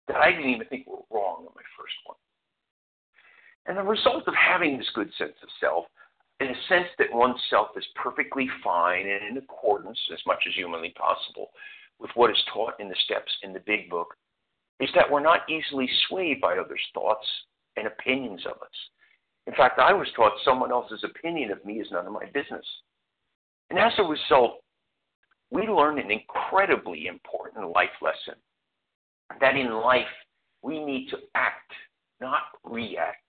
that 0.07 0.17
I 0.17 0.31
didn't 0.31 0.49
even 0.49 0.67
think 0.67 0.87
were 0.87 1.03
wrong 1.09 1.45
on 1.47 1.53
my 1.55 1.67
first 1.77 1.95
one. 2.05 2.17
And 3.65 3.77
the 3.77 3.83
result 3.83 4.27
of 4.27 4.33
having 4.35 4.77
this 4.77 4.89
good 4.93 5.09
sense 5.17 5.35
of 5.41 5.49
self, 5.59 5.85
in 6.39 6.47
a 6.47 6.61
sense 6.69 6.87
that 6.99 7.11
oneself 7.11 7.69
is 7.77 7.85
perfectly 7.95 8.47
fine 8.63 9.07
and 9.07 9.29
in 9.29 9.37
accordance, 9.37 9.99
as 10.13 10.19
much 10.27 10.43
as 10.47 10.53
humanly 10.53 10.93
possible, 10.97 11.49
with 11.99 12.11
what 12.15 12.29
is 12.29 12.43
taught 12.53 12.79
in 12.79 12.89
the 12.89 12.95
steps 13.05 13.31
in 13.41 13.53
the 13.53 13.63
big 13.65 13.89
book, 13.89 14.15
is 14.79 14.89
that 14.93 15.09
we're 15.09 15.21
not 15.21 15.49
easily 15.49 15.89
swayed 16.07 16.41
by 16.41 16.57
others' 16.57 16.81
thoughts 16.93 17.25
and 17.77 17.87
opinions 17.87 18.45
of 18.45 18.61
us. 18.61 18.77
In 19.47 19.53
fact, 19.53 19.79
I 19.79 19.93
was 19.93 20.07
taught 20.15 20.33
someone 20.43 20.71
else's 20.71 21.03
opinion 21.03 21.51
of 21.51 21.63
me 21.63 21.79
is 21.79 21.87
none 21.91 22.05
of 22.05 22.13
my 22.13 22.25
business. 22.33 22.65
And 23.69 23.79
as 23.79 23.93
a 23.97 24.03
result, 24.03 24.61
we 25.51 25.67
learn 25.67 25.99
an 25.99 26.11
incredibly 26.11 27.07
important 27.07 27.71
life 27.71 27.89
lesson 28.01 28.35
that 29.39 29.55
in 29.55 29.71
life 29.71 30.05
we 30.61 30.84
need 30.84 31.09
to 31.09 31.17
act, 31.36 31.71
not 32.21 32.43
react. 32.63 33.19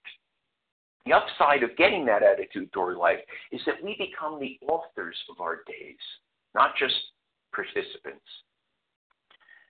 The 1.04 1.12
upside 1.12 1.62
of 1.62 1.76
getting 1.76 2.04
that 2.06 2.22
attitude 2.22 2.72
toward 2.72 2.96
life 2.96 3.20
is 3.52 3.60
that 3.66 3.82
we 3.82 3.96
become 3.98 4.40
the 4.40 4.58
authors 4.66 5.16
of 5.30 5.40
our 5.40 5.62
days, 5.66 5.96
not 6.54 6.76
just 6.76 6.94
participants. 7.52 8.26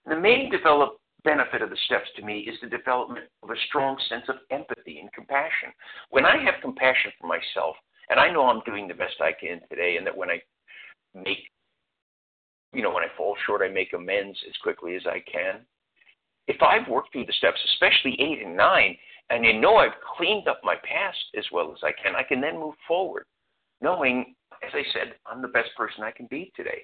The 0.06 0.18
main 0.18 0.50
develop, 0.50 0.98
benefit 1.24 1.60
of 1.60 1.70
the 1.70 1.76
steps 1.86 2.08
to 2.16 2.24
me 2.24 2.40
is 2.40 2.56
the 2.62 2.68
development 2.68 3.26
of 3.42 3.50
a 3.50 3.60
strong 3.68 3.98
sense 4.08 4.24
of 4.28 4.36
empathy 4.50 5.00
and 5.00 5.12
compassion. 5.12 5.70
When 6.10 6.24
I 6.24 6.42
have 6.42 6.62
compassion 6.62 7.10
for 7.20 7.26
myself, 7.26 7.76
and 8.08 8.20
I 8.20 8.30
know 8.30 8.46
I'm 8.46 8.62
doing 8.64 8.86
the 8.86 8.94
best 8.94 9.20
I 9.20 9.32
can 9.32 9.60
today, 9.68 9.96
and 9.96 10.06
that 10.06 10.16
when 10.16 10.30
I 10.30 10.40
make, 11.14 11.50
you 12.72 12.82
know, 12.82 12.92
when 12.94 13.02
I 13.02 13.08
fall 13.16 13.36
short, 13.44 13.62
I 13.62 13.68
make 13.68 13.92
amends 13.92 14.38
as 14.48 14.54
quickly 14.62 14.94
as 14.94 15.02
I 15.06 15.20
can. 15.30 15.66
If 16.48 16.62
I've 16.62 16.88
worked 16.88 17.12
through 17.12 17.26
the 17.26 17.32
steps, 17.32 17.58
especially 17.74 18.20
eight 18.20 18.44
and 18.44 18.56
nine, 18.56 18.96
and 19.30 19.44
you 19.44 19.58
know 19.60 19.76
I've 19.76 20.00
cleaned 20.16 20.48
up 20.48 20.60
my 20.62 20.76
past 20.76 21.18
as 21.36 21.44
well 21.52 21.72
as 21.72 21.78
I 21.82 21.90
can, 22.00 22.14
I 22.14 22.22
can 22.22 22.40
then 22.40 22.58
move 22.58 22.74
forward, 22.86 23.24
knowing, 23.80 24.34
as 24.62 24.70
I 24.72 24.82
said, 24.92 25.14
I'm 25.26 25.42
the 25.42 25.48
best 25.48 25.70
person 25.76 26.04
I 26.04 26.12
can 26.12 26.26
be 26.26 26.52
today. 26.54 26.82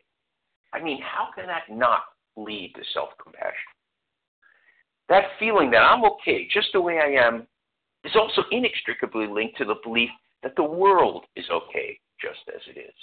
I 0.73 0.83
mean, 0.83 1.01
how 1.03 1.29
can 1.35 1.47
that 1.47 1.71
not 1.71 2.03
lead 2.37 2.73
to 2.77 2.83
self 2.93 3.11
compassion? 3.23 3.55
That 5.09 5.25
feeling 5.39 5.71
that 5.71 5.83
I'm 5.83 6.05
okay 6.05 6.49
just 6.53 6.69
the 6.73 6.81
way 6.81 6.99
I 6.99 7.25
am 7.25 7.47
is 8.05 8.17
also 8.17 8.43
inextricably 8.51 9.27
linked 9.27 9.59
to 9.59 9.65
the 9.65 9.77
belief 9.85 10.11
that 10.43 10.57
the 10.57 10.65
world 10.65 11.25
is 11.37 11.45
okay 11.51 11.99
just 12.21 12.41
as 12.55 12.63
it 12.75 12.79
is. 12.79 12.95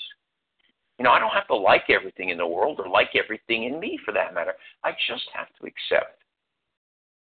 You 0.98 1.06
know, 1.06 1.12
I 1.12 1.20
don't 1.20 1.32
have 1.32 1.48
to 1.48 1.56
like 1.56 1.90
everything 1.90 2.30
in 2.30 2.38
the 2.38 2.48
world 2.48 2.80
or 2.80 2.90
like 2.90 3.12
everything 3.16 3.64
in 3.64 3.80
me 3.80 3.98
for 4.04 4.14
that 4.14 4.34
matter. 4.34 4.54
I 4.84 4.92
just 5.08 5.24
have 5.34 5.48
to 5.60 5.68
accept. 5.68 6.19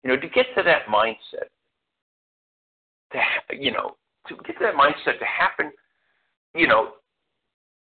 You 0.04 0.10
know, 0.10 0.20
to 0.20 0.28
get 0.28 0.46
to 0.56 0.62
that 0.62 0.86
mindset, 0.86 1.48
to 3.12 3.56
you 3.56 3.72
know, 3.72 3.96
to 4.28 4.36
get 4.46 4.56
that 4.60 4.74
mindset 4.74 5.18
to 5.18 5.24
happen, 5.24 5.72
you 6.54 6.66
know, 6.66 6.92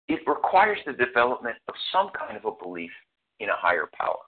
it 0.08 0.20
requires 0.26 0.78
the 0.86 0.92
development 0.92 1.56
of 1.68 1.74
some 1.92 2.10
kind 2.16 2.36
of 2.36 2.44
a 2.44 2.64
belief 2.64 2.90
in 3.40 3.48
a 3.48 3.56
higher 3.56 3.88
power. 3.98 4.18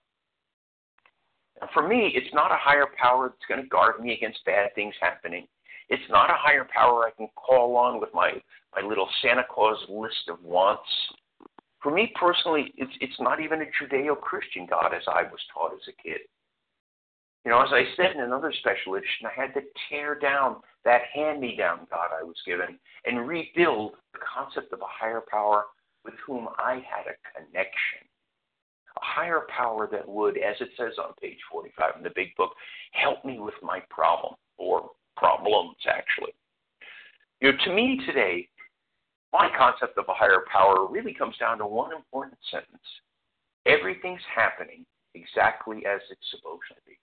And 1.61 1.71
for 1.73 1.87
me, 1.87 2.13
it's 2.15 2.33
not 2.35 2.53
a 2.53 2.59
higher 2.59 2.87
power 2.99 3.29
that's 3.29 3.49
going 3.49 3.63
to 3.63 3.69
guard 3.69 4.01
me 4.01 4.13
against 4.13 4.45
bad 4.45 4.75
things 4.75 4.95
happening. 5.01 5.47
It's 5.89 6.03
not 6.11 6.31
a 6.31 6.37
higher 6.37 6.67
power 6.75 7.07
I 7.07 7.11
can 7.17 7.29
call 7.37 7.77
on 7.77 8.01
with 8.01 8.11
my, 8.13 8.33
my 8.75 8.87
little 8.87 9.09
Santa 9.23 9.45
Claus 9.49 9.79
list 9.89 10.29
of 10.29 10.43
wants. 10.43 10.89
For 11.83 11.93
me 11.93 12.13
personally, 12.19 12.73
it's, 12.77 12.93
it's 13.01 13.21
not 13.21 13.41
even 13.41 13.63
a 13.63 13.65
Judeo 13.65 14.21
Christian 14.21 14.67
God 14.69 14.93
as 14.95 15.03
I 15.07 15.23
was 15.23 15.41
taught 15.55 15.73
as 15.73 15.89
a 15.89 16.03
kid. 16.03 16.21
You 17.47 17.53
know, 17.53 17.63
as 17.63 17.71
I 17.71 17.85
said 17.95 18.17
in 18.17 18.23
another 18.23 18.53
special 18.59 18.95
edition, 18.95 19.25
I 19.25 19.41
had 19.41 19.55
to 19.55 19.61
tear 19.89 20.19
down 20.19 20.57
that 20.85 21.03
hand 21.15 21.41
me 21.41 21.55
down 21.57 21.87
God 21.89 22.09
I 22.13 22.25
was 22.25 22.35
given 22.45 22.77
and 23.05 23.29
rebuild 23.29 23.93
the 24.13 24.19
concept 24.19 24.73
of 24.73 24.81
a 24.81 24.91
higher 24.91 25.23
power 25.31 25.67
with 26.05 26.15
whom 26.27 26.49
I 26.59 26.75
had 26.75 27.07
a 27.07 27.15
connection 27.39 28.03
a 28.97 29.01
higher 29.01 29.43
power 29.55 29.87
that 29.93 30.09
would, 30.09 30.39
as 30.39 30.57
it 30.59 30.71
says 30.77 30.93
on 30.99 31.13
page 31.21 31.37
45 31.53 31.99
in 31.99 32.03
the 32.03 32.11
big 32.17 32.35
book, 32.35 32.51
help 32.93 33.25
me 33.25 33.39
with 33.39 33.55
my 33.63 33.81
problem 33.91 34.35
or 34.57 34.91
problems, 35.17 35.77
actually. 35.87 36.33
You 37.43 37.53
know, 37.53 37.59
to 37.65 37.75
me 37.75 38.01
today, 38.07 38.49
my 39.33 39.51
concept 39.57 39.99
of 39.99 40.07
a 40.09 40.15
higher 40.15 40.45
power 40.51 40.89
really 40.89 41.13
comes 41.13 41.37
down 41.37 41.59
to 41.59 41.67
one 41.67 41.93
important 41.93 42.39
sentence 42.51 42.83
everything's 43.67 44.23
happening 44.35 44.87
exactly 45.15 45.85
as 45.87 46.01
it's 46.11 46.31
supposed 46.31 46.63
to 46.69 46.77
be. 46.87 46.97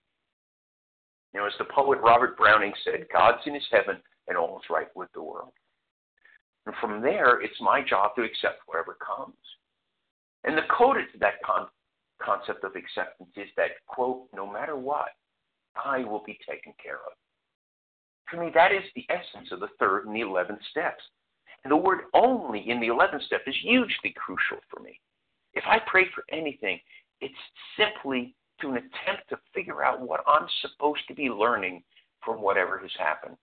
Know, 1.34 1.48
as 1.48 1.54
the 1.58 1.66
poet 1.66 2.00
Robert 2.02 2.38
Browning 2.38 2.74
said, 2.84 3.08
God's 3.12 3.42
in 3.46 3.56
his 3.56 3.68
heaven 3.72 3.98
and 4.28 4.38
all 4.38 4.58
is 4.58 4.70
right 4.70 4.88
with 4.96 5.10
the 5.14 5.24
world. 5.24 5.52
And 6.66 6.76
from 6.80 7.02
there, 7.02 7.42
it's 7.42 7.60
my 7.60 7.82
job 7.82 8.16
to 8.16 8.24
accept 8.24 8.62
whatever 8.68 8.98
comes. 9.06 9.36
And 10.44 10.58
the 10.58 10.68
code 10.70 10.98
to 10.98 11.20
that 11.20 11.42
con- 11.46 11.68
concept 12.22 12.64
of 12.64 12.76
acceptance 12.76 13.32
is 13.36 13.50
that, 13.58 13.72
quote, 13.88 14.28
no 14.34 14.50
matter 14.50 14.78
what, 14.78 15.10
I 15.84 16.04
will 16.04 16.24
be 16.26 16.38
taken 16.48 16.74
care 16.82 16.98
of. 16.98 17.14
For 18.30 18.38
me, 18.38 18.52
that 18.54 18.72
is 18.72 18.84
the 18.96 19.06
essence 19.10 19.52
of 19.52 19.60
the 19.60 19.70
third 19.80 20.06
and 20.06 20.16
the 20.16 20.22
eleventh 20.22 20.62
steps. 20.70 21.04
And 21.64 21.72
the 21.72 21.78
word 21.78 22.02
only 22.14 22.70
in 22.70 22.80
the 22.80 22.88
eleventh 22.88 23.24
step 23.24 23.42
is 23.48 23.56
hugely 23.62 24.14
crucial 24.16 24.58
for 24.70 24.82
me. 24.82 25.00
If 25.54 25.64
I 25.68 25.80
pray 25.88 26.06
for 26.14 26.24
anything, 26.32 26.80
it's 27.22 27.34
simply 27.78 28.36
to 28.64 28.70
an 28.70 28.78
attempt 28.78 29.30
to 29.30 29.38
figure 29.53 29.84
out 29.84 30.01
what 30.01 30.22
I'm 30.26 30.47
supposed 30.61 31.01
to 31.09 31.14
be 31.14 31.30
learning 31.30 31.84
from 32.24 32.41
whatever 32.41 32.80
has 32.80 32.91
happened. 32.97 33.36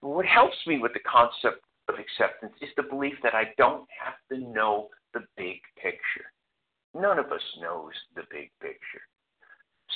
What 0.00 0.24
helps 0.24 0.56
me 0.66 0.78
with 0.78 0.92
the 0.92 1.00
concept 1.00 1.64
of 1.88 1.96
acceptance 1.98 2.54
is 2.62 2.70
the 2.76 2.84
belief 2.84 3.14
that 3.22 3.34
I 3.34 3.50
don't 3.58 3.86
have 3.98 4.14
to 4.30 4.46
know 4.46 4.88
the 5.14 5.20
big 5.36 5.58
picture. 5.76 6.30
None 6.94 7.18
of 7.18 7.32
us 7.32 7.42
knows 7.60 7.92
the 8.14 8.22
big 8.30 8.50
picture. 8.62 9.02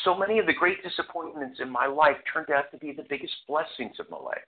So 0.05 0.17
many 0.17 0.39
of 0.39 0.47
the 0.47 0.53
great 0.53 0.83
disappointments 0.83 1.61
in 1.63 1.71
my 1.71 1.87
life 1.87 2.17
turned 2.33 2.51
out 2.51 2.71
to 2.73 2.79
be 2.79 2.93
the 2.93 3.07
biggest 3.09 3.35
blessings 3.49 3.97
of 4.01 4.11
my 4.11 4.19
life. 4.19 4.45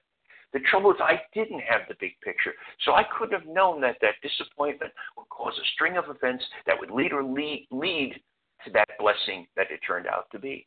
The 0.52 0.60
trouble 0.70 0.90
is, 0.90 0.98
I 1.00 1.20
didn't 1.32 1.60
have 1.60 1.82
the 1.88 1.96
big 1.98 2.12
picture, 2.22 2.52
so 2.84 2.92
I 2.92 3.04
couldn't 3.16 3.38
have 3.38 3.48
known 3.48 3.80
that 3.82 3.96
that 4.02 4.20
disappointment 4.22 4.92
would 5.16 5.28
cause 5.30 5.54
a 5.56 5.66
string 5.74 5.96
of 5.96 6.04
events 6.10 6.44
that 6.66 6.78
would 6.78 6.90
lead 6.90 7.12
or 7.12 7.24
lead, 7.24 7.66
lead 7.70 8.20
to 8.64 8.70
that 8.72 8.88
blessing 8.98 9.46
that 9.56 9.70
it 9.70 9.80
turned 9.86 10.06
out 10.06 10.26
to 10.32 10.38
be. 10.38 10.66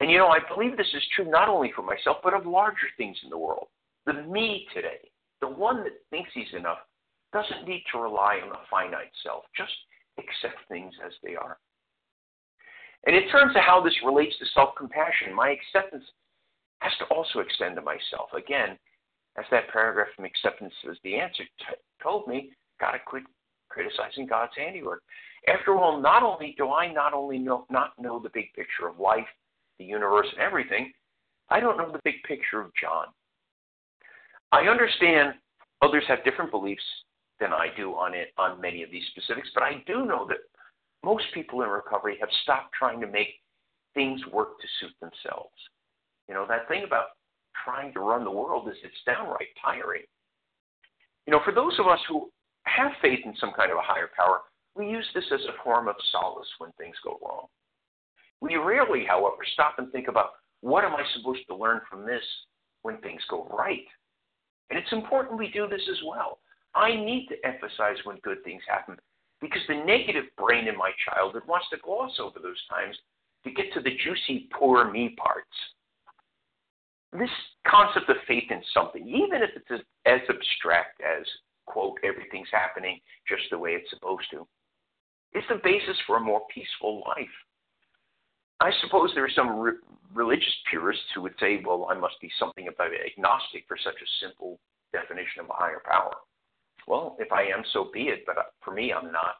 And 0.00 0.10
you 0.10 0.18
know, 0.18 0.28
I 0.28 0.38
believe 0.52 0.76
this 0.76 0.94
is 0.94 1.02
true 1.14 1.30
not 1.30 1.48
only 1.48 1.72
for 1.76 1.82
myself, 1.82 2.18
but 2.24 2.34
of 2.34 2.46
larger 2.46 2.88
things 2.96 3.16
in 3.22 3.30
the 3.30 3.38
world. 3.38 3.68
The 4.06 4.14
me 4.14 4.66
today, 4.74 5.10
the 5.40 5.48
one 5.48 5.84
that 5.84 5.92
thinks 6.10 6.30
he's 6.32 6.52
enough, 6.56 6.78
doesn't 7.32 7.68
need 7.68 7.84
to 7.92 8.00
rely 8.00 8.40
on 8.42 8.50
a 8.50 8.60
finite 8.70 9.12
self. 9.22 9.44
Just 9.56 9.72
accept 10.18 10.58
things 10.68 10.92
as 11.04 11.12
they 11.22 11.36
are. 11.36 11.58
And 13.06 13.16
in 13.16 13.28
terms 13.30 13.54
of 13.56 13.62
how 13.62 13.80
this 13.80 13.94
relates 14.04 14.36
to 14.38 14.46
self 14.54 14.74
compassion, 14.76 15.34
my 15.34 15.50
acceptance 15.50 16.04
has 16.80 16.92
to 16.98 17.04
also 17.14 17.40
extend 17.40 17.76
to 17.76 17.82
myself. 17.82 18.32
Again, 18.36 18.76
as 19.38 19.44
that 19.50 19.68
paragraph 19.72 20.08
from 20.16 20.24
acceptance 20.24 20.74
as 20.90 20.96
the 21.04 21.16
answer 21.16 21.44
t- 21.44 21.80
told 22.02 22.26
me, 22.26 22.50
gotta 22.80 22.98
quit 23.06 23.22
criticizing 23.68 24.26
God's 24.26 24.52
handiwork. 24.56 25.02
After 25.48 25.76
all, 25.76 26.00
not 26.00 26.22
only 26.22 26.54
do 26.56 26.70
I 26.70 26.92
not 26.92 27.12
only 27.12 27.38
know, 27.38 27.66
not 27.70 27.92
know 27.98 28.18
the 28.18 28.30
big 28.34 28.52
picture 28.54 28.88
of 28.88 28.98
life, 28.98 29.26
the 29.78 29.84
universe, 29.84 30.26
and 30.32 30.40
everything, 30.40 30.92
I 31.48 31.60
don't 31.60 31.76
know 31.76 31.90
the 31.90 32.00
big 32.04 32.22
picture 32.26 32.60
of 32.60 32.70
John. 32.80 33.06
I 34.52 34.62
understand 34.62 35.34
others 35.82 36.04
have 36.08 36.24
different 36.24 36.50
beliefs 36.50 36.82
than 37.40 37.52
I 37.52 37.68
do 37.76 37.92
on 37.92 38.14
it 38.14 38.28
on 38.36 38.60
many 38.60 38.82
of 38.82 38.90
these 38.90 39.04
specifics, 39.10 39.48
but 39.54 39.62
I 39.62 39.82
do 39.86 40.04
know 40.04 40.26
that 40.28 40.38
most 41.02 41.24
people 41.32 41.62
in 41.62 41.68
recovery 41.68 42.18
have 42.20 42.28
stopped 42.42 42.74
trying 42.78 43.00
to 43.00 43.06
make 43.06 43.28
things 43.94 44.20
work 44.32 44.60
to 44.60 44.66
suit 44.80 44.94
themselves. 45.00 45.54
You 46.28 46.34
know, 46.34 46.46
that 46.48 46.68
thing 46.68 46.84
about 46.84 47.06
trying 47.64 47.92
to 47.94 48.00
run 48.00 48.24
the 48.24 48.30
world 48.30 48.68
is 48.68 48.76
it's 48.84 48.94
downright 49.06 49.48
tiring. 49.62 50.02
You 51.26 51.32
know, 51.32 51.40
for 51.44 51.52
those 51.52 51.78
of 51.78 51.86
us 51.86 51.98
who 52.08 52.30
have 52.64 52.92
faith 53.02 53.20
in 53.24 53.34
some 53.40 53.52
kind 53.56 53.70
of 53.70 53.78
a 53.78 53.82
higher 53.82 54.10
power, 54.16 54.40
we 54.76 54.88
use 54.88 55.06
this 55.14 55.24
as 55.32 55.40
a 55.46 55.62
form 55.64 55.88
of 55.88 55.96
solace 56.12 56.48
when 56.58 56.70
things 56.72 56.96
go 57.04 57.18
wrong. 57.22 57.46
We 58.40 58.56
rarely, 58.56 59.04
however, 59.06 59.42
stop 59.52 59.74
and 59.78 59.90
think 59.92 60.08
about 60.08 60.30
what 60.60 60.84
am 60.84 60.94
I 60.94 61.04
supposed 61.16 61.46
to 61.48 61.56
learn 61.56 61.80
from 61.90 62.06
this 62.06 62.22
when 62.82 62.98
things 62.98 63.22
go 63.28 63.48
right? 63.56 63.86
And 64.70 64.78
it's 64.78 64.92
important 64.92 65.38
we 65.38 65.50
do 65.50 65.66
this 65.68 65.86
as 65.90 65.98
well. 66.06 66.38
I 66.74 66.94
need 66.94 67.26
to 67.28 67.46
emphasize 67.46 67.96
when 68.04 68.18
good 68.22 68.42
things 68.44 68.62
happen 68.68 68.96
because 69.40 69.62
the 69.68 69.82
negative 69.84 70.24
brain 70.38 70.68
in 70.68 70.76
my 70.76 70.92
childhood 71.08 71.42
wants 71.48 71.66
to 71.70 71.78
gloss 71.82 72.12
over 72.20 72.38
those 72.40 72.60
times 72.68 72.96
to 73.44 73.50
get 73.50 73.72
to 73.74 73.80
the 73.80 73.96
juicy 74.04 74.48
poor 74.52 74.90
me 74.90 75.16
parts. 75.18 75.48
This 77.12 77.30
concept 77.66 78.08
of 78.08 78.16
faith 78.28 78.50
in 78.50 78.62
something, 78.72 79.06
even 79.08 79.42
if 79.42 79.50
it's 79.56 79.82
as 80.06 80.20
abstract 80.28 81.00
as, 81.00 81.26
quote, 81.66 81.98
everything's 82.04 82.48
happening 82.52 83.00
just 83.28 83.42
the 83.50 83.58
way 83.58 83.70
it's 83.70 83.90
supposed 83.90 84.30
to, 84.30 84.46
is 85.34 85.44
the 85.48 85.60
basis 85.62 85.96
for 86.06 86.16
a 86.16 86.20
more 86.20 86.42
peaceful 86.52 87.02
life. 87.06 87.36
I 88.60 88.70
suppose 88.82 89.10
there 89.14 89.24
are 89.24 89.30
some 89.34 89.58
re- 89.58 89.72
religious 90.12 90.54
purists 90.68 91.04
who 91.14 91.22
would 91.22 91.34
say, 91.40 91.62
well, 91.64 91.86
I 91.90 91.94
must 91.94 92.20
be 92.20 92.30
something 92.38 92.68
of 92.68 92.74
an 92.78 92.92
agnostic 93.06 93.64
for 93.68 93.76
such 93.82 93.94
a 93.94 94.24
simple 94.26 94.58
definition 94.92 95.40
of 95.40 95.50
a 95.50 95.54
higher 95.54 95.82
power. 95.88 96.14
Well, 96.86 97.16
if 97.18 97.32
I 97.32 97.42
am, 97.42 97.62
so 97.72 97.90
be 97.92 98.04
it, 98.04 98.24
but 98.26 98.36
uh, 98.36 98.42
for 98.62 98.72
me, 98.74 98.92
I'm 98.92 99.12
not. 99.12 99.36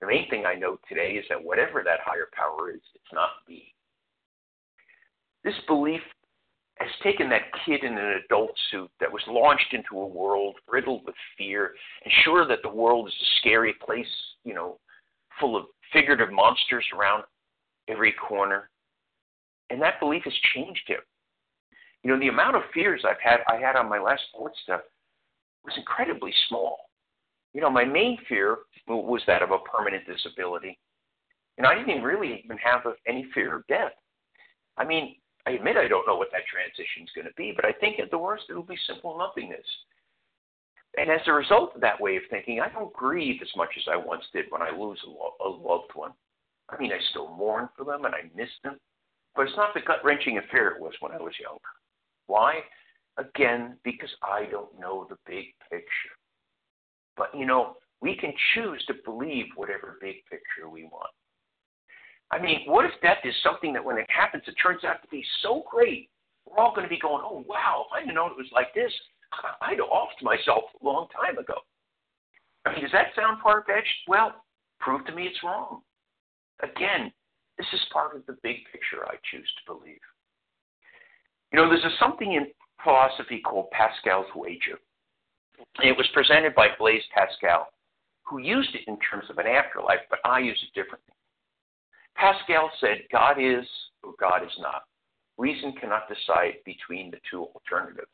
The 0.00 0.06
main 0.06 0.28
thing 0.28 0.44
I 0.44 0.54
know 0.54 0.78
today 0.88 1.12
is 1.12 1.24
that 1.28 1.42
whatever 1.42 1.82
that 1.82 2.00
higher 2.04 2.28
power 2.32 2.70
is, 2.70 2.80
it's 2.94 3.12
not 3.12 3.30
me. 3.48 3.72
This 5.42 5.54
belief 5.66 6.02
has 6.78 6.90
taken 7.02 7.30
that 7.30 7.50
kid 7.64 7.82
in 7.82 7.96
an 7.96 8.20
adult 8.24 8.50
suit 8.70 8.90
that 9.00 9.10
was 9.10 9.22
launched 9.26 9.72
into 9.72 9.98
a 9.98 10.06
world 10.06 10.56
riddled 10.68 11.02
with 11.06 11.14
fear 11.38 11.72
and 12.04 12.12
sure 12.24 12.46
that 12.46 12.58
the 12.62 12.68
world 12.68 13.08
is 13.08 13.14
a 13.14 13.38
scary 13.40 13.74
place, 13.84 14.06
you 14.44 14.52
know, 14.52 14.78
full 15.40 15.56
of 15.56 15.66
figurative 15.92 16.32
monsters 16.32 16.84
around 16.96 17.24
every 17.88 18.12
corner. 18.12 18.70
And 19.70 19.80
that 19.82 20.00
belief 20.00 20.22
has 20.24 20.34
changed 20.54 20.82
him. 20.86 21.00
You 22.02 22.12
know, 22.12 22.20
the 22.20 22.28
amount 22.28 22.56
of 22.56 22.62
fears 22.72 23.02
I've 23.04 23.20
had 23.20 23.40
I 23.48 23.56
had 23.56 23.76
on 23.76 23.88
my 23.88 23.98
last 23.98 24.22
fourth 24.36 24.52
step 24.62 24.84
was 25.64 25.74
incredibly 25.76 26.32
small. 26.48 26.78
You 27.52 27.60
know, 27.60 27.70
my 27.70 27.84
main 27.84 28.18
fear 28.28 28.58
was 28.86 29.22
that 29.26 29.42
of 29.42 29.50
a 29.50 29.58
permanent 29.58 30.06
disability. 30.06 30.78
And 31.58 31.66
I 31.66 31.74
didn't 31.74 31.90
even 31.90 32.02
really 32.02 32.42
even 32.44 32.58
have 32.58 32.82
any 33.08 33.26
fear 33.34 33.56
of 33.56 33.66
death. 33.66 33.92
I 34.76 34.84
mean, 34.84 35.16
I 35.46 35.52
admit 35.52 35.76
I 35.76 35.88
don't 35.88 36.06
know 36.06 36.16
what 36.16 36.28
that 36.32 36.42
transition 36.46 37.04
is 37.04 37.10
going 37.14 37.26
to 37.26 37.34
be, 37.36 37.52
but 37.54 37.64
I 37.64 37.72
think 37.72 37.98
at 37.98 38.10
the 38.10 38.18
worst 38.18 38.44
it'll 38.50 38.62
be 38.62 38.78
simple 38.86 39.16
nothingness. 39.16 39.66
And 40.96 41.10
as 41.10 41.20
a 41.26 41.32
result 41.32 41.74
of 41.74 41.80
that 41.82 42.00
way 42.00 42.16
of 42.16 42.22
thinking, 42.30 42.60
I 42.60 42.68
don't 42.70 42.92
grieve 42.92 43.40
as 43.42 43.50
much 43.56 43.70
as 43.76 43.84
I 43.90 43.96
once 43.96 44.24
did 44.32 44.46
when 44.48 44.62
I 44.62 44.70
lose 44.70 45.00
a, 45.06 45.10
lo- 45.10 45.34
a 45.44 45.48
loved 45.48 45.90
one. 45.94 46.12
I 46.70 46.78
mean, 46.78 46.92
I 46.92 46.98
still 47.10 47.34
mourn 47.36 47.68
for 47.76 47.84
them 47.84 48.04
and 48.04 48.14
I 48.14 48.30
miss 48.34 48.48
them, 48.64 48.78
but 49.34 49.42
it's 49.42 49.56
not 49.56 49.74
the 49.74 49.80
gut 49.80 50.04
wrenching 50.04 50.38
affair 50.38 50.68
it 50.68 50.80
was 50.80 50.94
when 51.00 51.12
I 51.12 51.18
was 51.18 51.34
younger. 51.38 51.60
Why? 52.26 52.60
Again, 53.18 53.76
because 53.84 54.10
I 54.22 54.46
don't 54.50 54.78
know 54.80 55.06
the 55.08 55.18
big 55.26 55.46
picture. 55.70 56.16
But 57.16 57.30
you 57.36 57.46
know, 57.46 57.76
we 58.00 58.16
can 58.16 58.32
choose 58.54 58.84
to 58.86 58.94
believe 59.04 59.46
whatever 59.54 59.98
big 60.00 60.16
picture 60.30 60.68
we 60.70 60.84
want. 60.84 61.10
I 62.30 62.40
mean, 62.40 62.62
what 62.66 62.84
if 62.84 62.90
death 63.02 63.18
is 63.24 63.34
something 63.42 63.72
that 63.72 63.84
when 63.84 63.98
it 63.98 64.06
happens, 64.08 64.42
it 64.46 64.54
turns 64.60 64.84
out 64.84 65.00
to 65.02 65.08
be 65.08 65.24
so 65.42 65.64
great? 65.70 66.10
We're 66.44 66.58
all 66.58 66.74
going 66.74 66.84
to 66.86 66.90
be 66.90 66.98
going, 66.98 67.22
oh, 67.24 67.44
wow, 67.48 67.86
if 67.86 67.92
I 67.94 68.00
didn't 68.00 68.14
know 68.14 68.26
it 68.26 68.36
was 68.36 68.50
like 68.52 68.74
this, 68.74 68.92
I'd 69.62 69.78
offed 69.78 70.22
myself 70.22 70.64
a 70.80 70.84
long 70.84 71.06
time 71.14 71.38
ago. 71.38 71.54
I 72.64 72.72
mean, 72.72 72.82
does 72.82 72.92
that 72.92 73.14
sound 73.14 73.38
far 73.42 73.64
fetched? 73.66 73.94
Well, 74.08 74.34
prove 74.80 75.04
to 75.06 75.14
me 75.14 75.24
it's 75.24 75.42
wrong. 75.42 75.82
Again, 76.62 77.12
this 77.58 77.66
is 77.72 77.80
part 77.92 78.16
of 78.16 78.26
the 78.26 78.36
big 78.42 78.56
picture 78.72 79.06
I 79.06 79.14
choose 79.30 79.48
to 79.58 79.72
believe. 79.72 80.00
You 81.52 81.58
know, 81.58 81.68
there's 81.68 81.84
a 81.84 81.96
something 81.98 82.32
in 82.32 82.46
philosophy 82.82 83.40
called 83.40 83.70
Pascal's 83.70 84.26
wager. 84.34 84.78
It 85.82 85.96
was 85.96 86.06
presented 86.12 86.54
by 86.54 86.68
Blaise 86.78 87.02
Pascal, 87.14 87.68
who 88.24 88.38
used 88.38 88.74
it 88.74 88.82
in 88.88 88.98
terms 88.98 89.24
of 89.30 89.38
an 89.38 89.46
afterlife, 89.46 90.00
but 90.10 90.18
I 90.24 90.40
use 90.40 90.62
it 90.62 90.74
differently. 90.78 91.14
Pascal 92.16 92.70
said, 92.80 93.02
God 93.12 93.36
is 93.38 93.66
or 94.02 94.12
God 94.18 94.42
is 94.42 94.52
not. 94.58 94.82
Reason 95.38 95.72
cannot 95.80 96.08
decide 96.08 96.54
between 96.64 97.10
the 97.10 97.18
two 97.30 97.44
alternatives. 97.54 98.08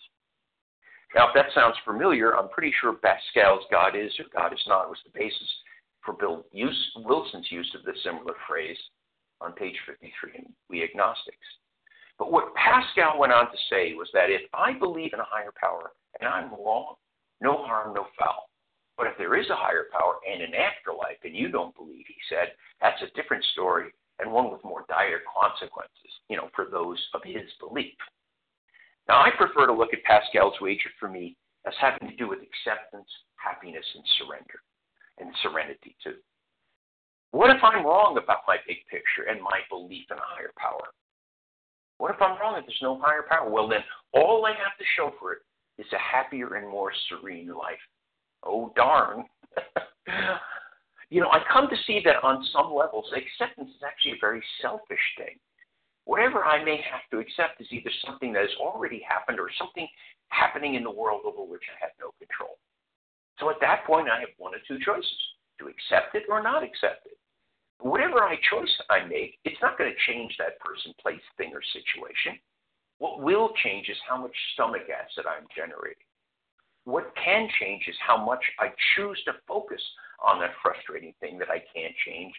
Now, 1.14 1.28
if 1.28 1.34
that 1.34 1.52
sounds 1.54 1.76
familiar, 1.84 2.36
I'm 2.36 2.48
pretty 2.48 2.72
sure 2.80 2.94
Pascal's 2.94 3.64
God 3.70 3.94
is 3.96 4.12
or 4.18 4.24
God 4.32 4.52
is 4.52 4.64
not 4.66 4.88
was 4.88 4.98
the 5.04 5.18
basis 5.18 5.48
for 6.04 6.14
Bill 6.14 6.44
Wilson's 6.96 7.50
use 7.50 7.70
of 7.78 7.84
this 7.84 8.02
similar 8.02 8.34
phrase 8.48 8.78
on 9.40 9.52
page 9.52 9.76
53 9.86 10.32
in 10.38 10.52
We 10.70 10.82
Agnostics. 10.82 11.36
But 12.18 12.32
what 12.32 12.54
Pascal 12.54 13.18
went 13.18 13.32
on 13.32 13.46
to 13.46 13.58
say 13.68 13.94
was 13.94 14.08
that 14.14 14.30
if 14.30 14.42
I 14.54 14.72
believe 14.72 15.12
in 15.12 15.20
a 15.20 15.28
higher 15.28 15.52
power 15.60 15.92
and 16.20 16.28
I'm 16.28 16.50
wrong, 16.50 16.94
no 17.40 17.64
harm, 17.64 17.94
no 17.94 18.06
foul. 18.18 18.48
But 18.96 19.06
if 19.06 19.18
there 19.18 19.38
is 19.38 19.48
a 19.50 19.56
higher 19.56 19.86
power 19.92 20.16
and 20.30 20.42
an 20.42 20.54
afterlife 20.54 21.18
and 21.24 21.34
you 21.34 21.48
don't 21.48 21.76
believe, 21.76 22.04
he 22.06 22.14
said, 22.28 22.52
that's 22.80 23.02
a 23.02 23.14
different 23.20 23.44
story 23.52 23.92
and 24.18 24.30
one 24.30 24.52
with 24.52 24.62
more 24.64 24.84
dire 24.88 25.20
consequences, 25.26 26.12
you 26.28 26.36
know, 26.36 26.48
for 26.54 26.66
those 26.70 26.98
of 27.14 27.22
his 27.24 27.48
belief. 27.58 27.96
Now, 29.08 29.22
I 29.22 29.30
prefer 29.36 29.66
to 29.66 29.72
look 29.72 29.92
at 29.92 30.02
Pascal's 30.04 30.54
wager 30.60 30.90
for 30.98 31.08
me 31.08 31.36
as 31.66 31.74
having 31.80 32.08
to 32.08 32.16
do 32.16 32.28
with 32.28 32.40
acceptance, 32.40 33.08
happiness, 33.36 33.84
and 33.94 34.04
surrender, 34.18 34.62
and 35.18 35.30
serenity 35.42 35.96
too. 36.02 36.16
What 37.32 37.50
if 37.50 37.62
I'm 37.62 37.84
wrong 37.84 38.18
about 38.22 38.44
my 38.46 38.58
big 38.66 38.78
picture 38.90 39.28
and 39.28 39.40
my 39.40 39.60
belief 39.70 40.04
in 40.10 40.18
a 40.18 40.20
higher 40.20 40.52
power? 40.58 40.92
What 41.98 42.14
if 42.14 42.20
I'm 42.20 42.38
wrong 42.40 42.58
if 42.58 42.66
there's 42.66 42.78
no 42.82 43.00
higher 43.00 43.24
power? 43.28 43.48
Well, 43.48 43.68
then 43.68 43.80
all 44.12 44.44
I 44.44 44.50
have 44.50 44.76
to 44.78 44.84
show 44.96 45.12
for 45.18 45.32
it 45.32 45.38
is 45.78 45.86
a 45.92 45.98
happier 45.98 46.56
and 46.56 46.68
more 46.68 46.92
serene 47.08 47.48
life. 47.48 47.80
Oh, 48.42 48.72
darn. 48.76 49.24
you 51.10 51.20
know, 51.20 51.30
I 51.30 51.40
come 51.52 51.68
to 51.68 51.76
see 51.86 52.02
that 52.04 52.22
on 52.22 52.44
some 52.52 52.74
levels, 52.74 53.06
acceptance 53.14 53.70
is 53.70 53.82
actually 53.86 54.12
a 54.12 54.20
very 54.20 54.42
selfish 54.60 55.00
thing. 55.16 55.38
Whatever 56.04 56.44
I 56.44 56.64
may 56.64 56.82
have 56.90 57.02
to 57.10 57.18
accept 57.18 57.60
is 57.60 57.68
either 57.70 57.90
something 58.04 58.32
that 58.32 58.42
has 58.42 58.56
already 58.60 59.00
happened 59.06 59.38
or 59.38 59.50
something 59.58 59.86
happening 60.28 60.74
in 60.74 60.82
the 60.82 60.90
world 60.90 61.22
over 61.24 61.44
which 61.44 61.62
I 61.70 61.78
have 61.80 61.92
no 62.00 62.10
control. 62.18 62.58
So 63.38 63.50
at 63.50 63.60
that 63.60 63.86
point, 63.86 64.08
I 64.08 64.20
have 64.20 64.34
one 64.38 64.54
of 64.54 64.60
two 64.66 64.78
choices 64.84 65.18
to 65.60 65.68
accept 65.68 66.14
it 66.14 66.24
or 66.28 66.42
not 66.42 66.62
accept 66.62 67.06
it. 67.06 67.18
Whatever 67.78 68.22
I 68.22 68.36
choice 68.50 68.70
I 68.90 69.04
make, 69.04 69.38
it's 69.44 69.60
not 69.60 69.78
going 69.78 69.90
to 69.90 70.12
change 70.12 70.34
that 70.38 70.58
person, 70.60 70.94
place, 71.02 71.22
thing, 71.36 71.50
or 71.52 71.62
situation. 71.74 72.38
What 72.98 73.20
will 73.20 73.50
change 73.64 73.88
is 73.88 73.98
how 74.08 74.16
much 74.16 74.34
stomach 74.54 74.86
acid 74.86 75.26
I'm 75.26 75.46
generating. 75.54 76.06
What 76.84 77.12
can 77.18 77.48
change 77.58 77.82
is 77.88 77.96
how 77.98 78.24
much 78.24 78.42
I 78.58 78.70
choose 78.94 79.20
to 79.26 79.34
focus 79.46 79.82
on 80.22 80.38
that 80.40 80.54
frustrating 80.62 81.14
thing 81.18 81.38
that 81.38 81.50
I 81.50 81.62
can't 81.74 81.94
change, 82.06 82.32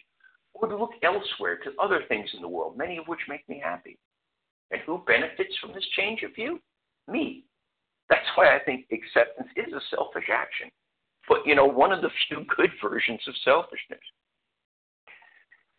or 0.54 0.68
to 0.68 0.78
look 0.78 0.92
elsewhere 1.04 1.58
to 1.58 1.72
other 1.82 2.02
things 2.08 2.30
in 2.34 2.42
the 2.42 2.48
world, 2.48 2.78
many 2.78 2.98
of 2.98 3.08
which 3.08 3.20
make 3.28 3.48
me 3.50 3.62
happy. 3.64 3.98
And 4.72 4.82
who 4.82 5.04
benefits 5.06 5.56
from 5.60 5.74
this 5.74 5.86
change 5.98 6.24
of 6.24 6.36
view? 6.36 6.60
Me. 7.08 7.44
That's 8.10 8.26
why 8.36 8.56
I 8.56 8.60
think 8.60 8.86
acceptance 8.92 9.50
is 9.56 9.74
a 9.74 9.96
selfish 9.96 10.30
action, 10.32 10.70
but 11.28 11.46
you 11.46 11.56
know, 11.56 11.66
one 11.66 11.92
of 11.92 12.02
the 12.02 12.10
few 12.28 12.46
good 12.56 12.70
versions 12.82 13.22
of 13.28 13.34
selfishness. 13.44 14.02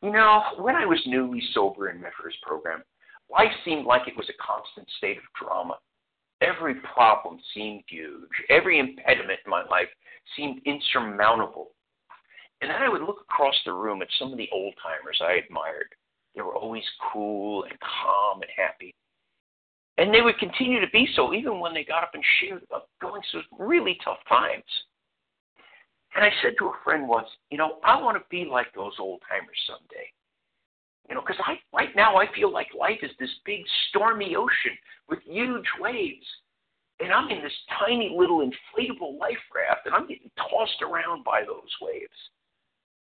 You 0.02 0.12
know, 0.12 0.42
when 0.58 0.76
I 0.76 0.84
was 0.84 1.00
newly 1.06 1.42
sober 1.54 1.88
in 1.88 2.00
my 2.00 2.10
first 2.20 2.36
program, 2.42 2.82
life 3.30 3.52
seemed 3.64 3.86
like 3.86 4.06
it 4.06 4.16
was 4.16 4.28
a 4.28 4.42
constant 4.42 4.86
state 4.98 5.16
of 5.16 5.22
drama. 5.40 5.78
Every 6.40 6.74
problem 6.94 7.38
seemed 7.54 7.84
huge. 7.88 8.28
Every 8.50 8.78
impediment 8.78 9.40
in 9.44 9.50
my 9.50 9.64
life 9.64 9.88
seemed 10.36 10.60
insurmountable. 10.66 11.70
And 12.60 12.70
then 12.70 12.82
I 12.82 12.88
would 12.88 13.02
look 13.02 13.20
across 13.20 13.54
the 13.64 13.72
room 13.72 14.02
at 14.02 14.08
some 14.18 14.32
of 14.32 14.38
the 14.38 14.48
old 14.52 14.74
timers 14.82 15.20
I 15.20 15.34
admired. 15.34 15.94
They 16.34 16.42
were 16.42 16.54
always 16.54 16.84
cool 17.12 17.64
and 17.64 17.78
calm 17.80 18.42
and 18.42 18.50
happy. 18.56 18.94
And 19.98 20.12
they 20.12 20.22
would 20.22 20.38
continue 20.38 20.80
to 20.80 20.90
be 20.90 21.08
so 21.14 21.32
even 21.32 21.60
when 21.60 21.74
they 21.74 21.84
got 21.84 22.02
up 22.02 22.10
and 22.14 22.24
shared 22.40 22.62
about 22.64 22.88
going 23.00 23.22
through 23.30 23.42
really 23.58 23.98
tough 24.04 24.18
times. 24.28 24.64
And 26.14 26.24
I 26.24 26.30
said 26.42 26.54
to 26.58 26.66
a 26.66 26.78
friend 26.82 27.08
once, 27.08 27.28
you 27.50 27.58
know, 27.58 27.78
I 27.84 28.00
want 28.00 28.16
to 28.16 28.24
be 28.30 28.44
like 28.48 28.72
those 28.74 28.94
old 28.98 29.20
timers 29.28 29.58
someday. 29.66 30.10
You 31.08 31.14
know, 31.14 31.20
because 31.20 31.40
I 31.44 31.56
right 31.76 31.94
now 31.94 32.16
I 32.16 32.26
feel 32.34 32.50
like 32.50 32.68
life 32.78 33.00
is 33.02 33.10
this 33.18 33.30
big 33.44 33.60
stormy 33.88 34.36
ocean 34.36 34.72
with 35.08 35.18
huge 35.26 35.66
waves, 35.78 36.24
and 36.98 37.12
I'm 37.12 37.28
in 37.28 37.42
this 37.42 37.52
tiny 37.78 38.14
little 38.16 38.38
inflatable 38.38 39.18
life 39.18 39.42
raft, 39.54 39.84
and 39.84 39.94
I'm 39.94 40.08
getting 40.08 40.30
tossed 40.38 40.80
around 40.80 41.22
by 41.22 41.42
those 41.42 41.68
waves. 41.82 42.08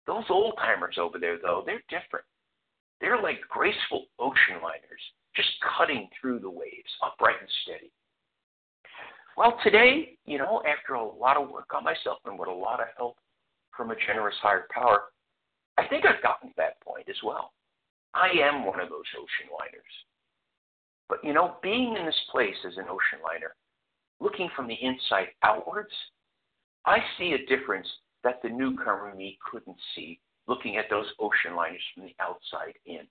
Those 0.09 0.25
old 0.31 0.55
timers 0.57 0.97
over 0.99 1.19
there, 1.19 1.37
though, 1.37 1.63
they're 1.67 1.85
different. 1.91 2.25
They're 2.99 3.21
like 3.21 3.41
graceful 3.51 4.07
ocean 4.19 4.57
liners, 4.63 5.05
just 5.37 5.51
cutting 5.77 6.09
through 6.19 6.39
the 6.41 6.49
waves, 6.49 6.89
upright 7.05 7.37
and 7.39 7.51
steady. 7.63 7.93
Well, 9.37 9.61
today, 9.63 10.17
you 10.25 10.39
know, 10.39 10.63
after 10.67 10.95
a 10.95 11.05
lot 11.05 11.37
of 11.37 11.51
work 11.51 11.69
on 11.75 11.85
myself 11.85 12.19
and 12.25 12.39
with 12.39 12.49
a 12.49 12.53
lot 12.53 12.81
of 12.81 12.87
help 12.97 13.19
from 13.77 13.91
a 13.91 13.97
generous 14.07 14.35
higher 14.41 14.67
power, 14.73 15.13
I 15.77 15.87
think 15.87 16.07
I've 16.07 16.23
gotten 16.23 16.49
to 16.49 16.55
that 16.57 16.81
point 16.81 17.07
as 17.11 17.23
well. 17.23 17.53
I 18.15 18.31
am 18.43 18.65
one 18.65 18.81
of 18.81 18.89
those 18.89 19.05
ocean 19.15 19.53
liners. 19.53 19.95
But 21.11 21.23
you 21.23 21.35
know, 21.35 21.57
being 21.63 21.97
in 21.99 22.07
this 22.07 22.21
place 22.33 22.57
as 22.67 22.79
an 22.79 22.85
ocean 22.89 23.21
liner, 23.23 23.55
looking 24.21 24.49
from 24.57 24.69
the 24.69 24.79
inside 24.81 25.29
outwards, 25.43 25.93
I 26.87 26.99
see 27.19 27.35
a 27.35 27.47
difference 27.47 27.87
that 28.29 28.43
the 28.43 28.55
newcomer 28.55 29.15
me 29.17 29.39
couldn't 29.51 29.77
see 29.95 30.21
looking 30.47 30.77
at 30.77 30.85
those 30.91 31.07
ocean 31.19 31.57
liners 31.57 31.81
from 31.95 32.05
the 32.05 32.15
outside 32.21 32.75
in. 32.85 33.07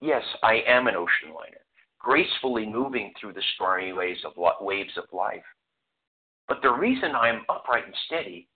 Yes, 0.00 0.22
I 0.42 0.62
am 0.66 0.86
an 0.86 0.96
ocean 0.96 1.34
liner, 1.34 1.60
gracefully 1.98 2.66
moving 2.66 3.12
through 3.20 3.34
the 3.34 3.42
stormy 3.54 3.92
waves 3.92 4.20
of, 4.24 4.32
waves 4.60 4.96
of 4.96 5.04
life. 5.12 5.44
But 6.48 6.62
the 6.62 6.70
reason 6.70 7.14
I'm 7.14 7.42
upright 7.50 7.84
and 7.84 7.94
steady 8.06 8.48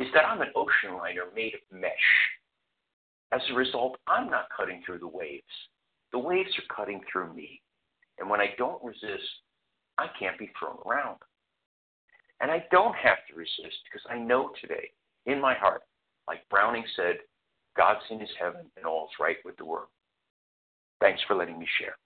is 0.00 0.08
that 0.12 0.24
I'm 0.24 0.40
an 0.40 0.52
ocean 0.56 0.96
liner 0.96 1.24
made 1.34 1.54
of 1.54 1.60
mesh 1.70 1.92
As 3.32 3.42
a 3.50 3.54
result, 3.54 3.98
I'm 4.08 4.28
not 4.28 4.48
cutting 4.56 4.82
through 4.84 4.98
the 4.98 5.08
waves. 5.08 5.44
The 6.12 6.18
waves 6.18 6.50
are 6.58 6.74
cutting 6.74 7.00
through 7.10 7.32
me. 7.32 7.60
And 8.18 8.28
when 8.28 8.40
I 8.40 8.54
don't 8.58 8.82
resist, 8.82 9.28
I 9.98 10.06
can't 10.18 10.38
be 10.38 10.50
thrown 10.58 10.78
around. 10.84 11.18
And 12.40 12.50
I 12.50 12.64
don't 12.70 12.94
have 12.96 13.18
to 13.28 13.36
resist 13.36 13.78
because 13.84 14.04
I 14.10 14.18
know 14.18 14.50
today 14.60 14.90
in 15.26 15.40
my 15.40 15.54
heart, 15.54 15.82
like 16.28 16.48
Browning 16.50 16.84
said, 16.94 17.16
God's 17.76 18.00
in 18.10 18.20
his 18.20 18.30
heaven 18.38 18.62
and 18.76 18.86
all's 18.86 19.10
right 19.20 19.36
with 19.44 19.56
the 19.56 19.64
world. 19.64 19.88
Thanks 21.00 21.20
for 21.26 21.34
letting 21.34 21.58
me 21.58 21.66
share. 21.78 21.96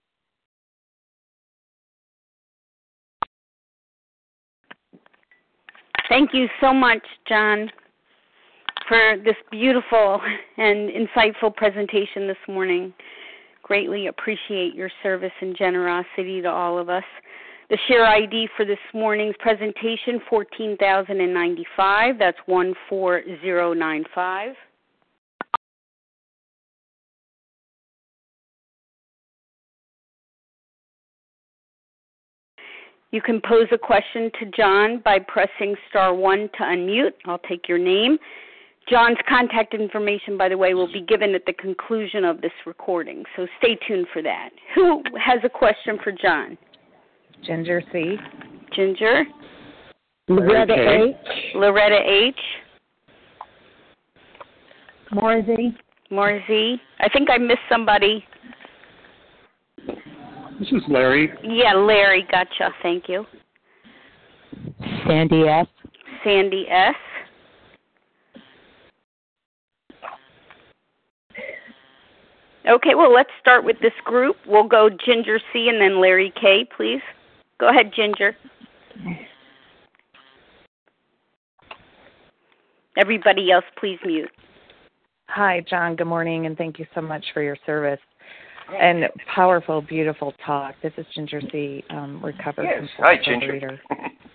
Thank 6.08 6.30
you 6.32 6.48
so 6.60 6.74
much, 6.74 7.04
John, 7.28 7.70
for 8.88 9.16
this 9.24 9.36
beautiful 9.52 10.20
and 10.56 10.90
insightful 10.90 11.54
presentation 11.54 12.26
this 12.26 12.36
morning. 12.48 12.92
Greatly 13.62 14.08
appreciate 14.08 14.74
your 14.74 14.90
service 15.04 15.30
and 15.40 15.56
generosity 15.56 16.42
to 16.42 16.50
all 16.50 16.78
of 16.78 16.88
us. 16.88 17.04
The 17.70 17.78
share 17.86 18.04
ID 18.04 18.48
for 18.56 18.64
this 18.64 18.80
morning's 18.92 19.36
presentation 19.38 20.20
14095. 20.28 22.18
That's 22.18 22.36
14095. 22.44 24.54
You 33.12 33.22
can 33.22 33.40
pose 33.40 33.68
a 33.70 33.78
question 33.78 34.32
to 34.40 34.46
John 34.56 35.00
by 35.04 35.20
pressing 35.20 35.76
star 35.88 36.12
one 36.12 36.50
to 36.58 36.64
unmute. 36.64 37.12
I'll 37.26 37.38
take 37.38 37.68
your 37.68 37.78
name. 37.78 38.18
John's 38.88 39.18
contact 39.28 39.74
information, 39.74 40.36
by 40.36 40.48
the 40.48 40.58
way, 40.58 40.74
will 40.74 40.92
be 40.92 41.02
given 41.02 41.36
at 41.36 41.46
the 41.46 41.52
conclusion 41.52 42.24
of 42.24 42.40
this 42.40 42.50
recording, 42.66 43.22
so 43.36 43.46
stay 43.58 43.78
tuned 43.86 44.08
for 44.12 44.22
that. 44.22 44.50
Who 44.74 45.04
has 45.24 45.38
a 45.44 45.48
question 45.48 46.00
for 46.02 46.10
John? 46.10 46.58
Ginger 47.44 47.82
C. 47.92 48.16
Ginger. 48.74 49.24
Loretta 50.28 50.74
H. 50.74 51.16
Loretta 51.54 51.98
H. 52.04 52.34
Maura 55.12 55.42
Z. 55.44 55.76
Morzy. 56.10 56.80
I 57.00 57.08
think 57.08 57.28
I 57.30 57.38
missed 57.38 57.58
somebody. 57.68 58.24
This 60.58 60.68
is 60.68 60.82
Larry. 60.88 61.32
Yeah, 61.42 61.74
Larry. 61.74 62.26
Gotcha. 62.30 62.70
Thank 62.82 63.08
you. 63.08 63.24
Sandy 65.06 65.42
S. 65.48 65.66
Sandy 66.22 66.66
S. 66.68 66.94
Okay, 72.68 72.94
well, 72.94 73.12
let's 73.12 73.30
start 73.40 73.64
with 73.64 73.76
this 73.80 73.92
group. 74.04 74.36
We'll 74.46 74.68
go 74.68 74.90
Ginger 74.90 75.40
C 75.52 75.68
and 75.68 75.80
then 75.80 76.00
Larry 76.00 76.32
K, 76.40 76.66
please. 76.76 77.00
Go 77.60 77.68
ahead, 77.68 77.92
Ginger. 77.94 78.34
Everybody 82.96 83.52
else, 83.52 83.64
please 83.78 83.98
mute. 84.04 84.30
Hi, 85.28 85.62
John. 85.68 85.94
Good 85.94 86.06
morning, 86.06 86.46
and 86.46 86.56
thank 86.56 86.78
you 86.78 86.86
so 86.94 87.02
much 87.02 87.24
for 87.34 87.42
your 87.42 87.56
service 87.64 88.00
and 88.80 89.04
powerful, 89.32 89.82
beautiful 89.82 90.32
talk. 90.44 90.74
This 90.82 90.92
is 90.96 91.04
Ginger 91.14 91.42
C, 91.52 91.84
um, 91.90 92.24
recovered 92.24 92.64
yes. 92.64 92.88
Hi, 92.98 93.16
Ginger. 93.22 93.52
Reader. 93.52 93.80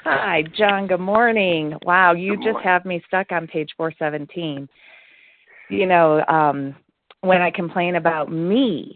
Hi, 0.03 0.43
John. 0.55 0.88
Good 0.88 0.99
morning. 0.99 1.73
Wow, 1.84 2.13
you 2.13 2.38
Good 2.38 2.53
just 2.53 2.63
have 2.63 2.86
me 2.86 3.01
stuck 3.07 3.32
on 3.32 3.47
page 3.47 3.71
417. 3.76 4.69
You 5.69 5.86
know, 5.88 6.23
um, 6.28 6.76
when 7.21 7.41
I 7.41 7.49
complain 7.49 7.95
about 7.95 8.32
me 8.32 8.95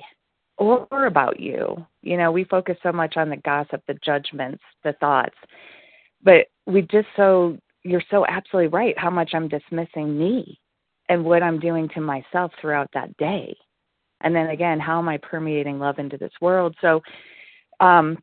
or 0.60 1.06
about 1.06 1.40
you, 1.40 1.86
you 2.02 2.18
know, 2.18 2.32
we 2.32 2.44
focus 2.44 2.78
so 2.84 2.92
much 2.92 3.18
on 3.18 3.30
the 3.30 3.38
gossip, 3.38 3.82
the 3.88 3.98
judgments, 4.06 4.62
the 4.84 4.94
thoughts, 5.00 5.36
but 6.24 6.48
we 6.66 6.82
just 6.84 7.08
so 7.16 7.58
you're 7.84 8.04
so 8.12 8.26
absolutely 8.28 8.68
right 8.68 8.98
how 8.98 9.10
much 9.10 9.32
I'm 9.34 9.48
dismissing 9.48 10.18
me 10.18 10.60
and 11.08 11.24
what 11.24 11.42
I'm 11.42 11.60
doing 11.60 11.90
to 11.96 12.02
myself 12.02 12.52
throughout 12.60 12.90
that 12.94 13.16
day. 13.18 13.56
And 14.22 14.36
then 14.36 14.50
again, 14.50 14.80
how 14.80 15.00
am 15.00 15.08
I 15.08 15.18
permeating 15.18 15.80
love 15.80 15.98
into 15.98 16.18
this 16.18 16.34
world? 16.42 16.76
So, 16.82 17.02
um, 17.80 18.18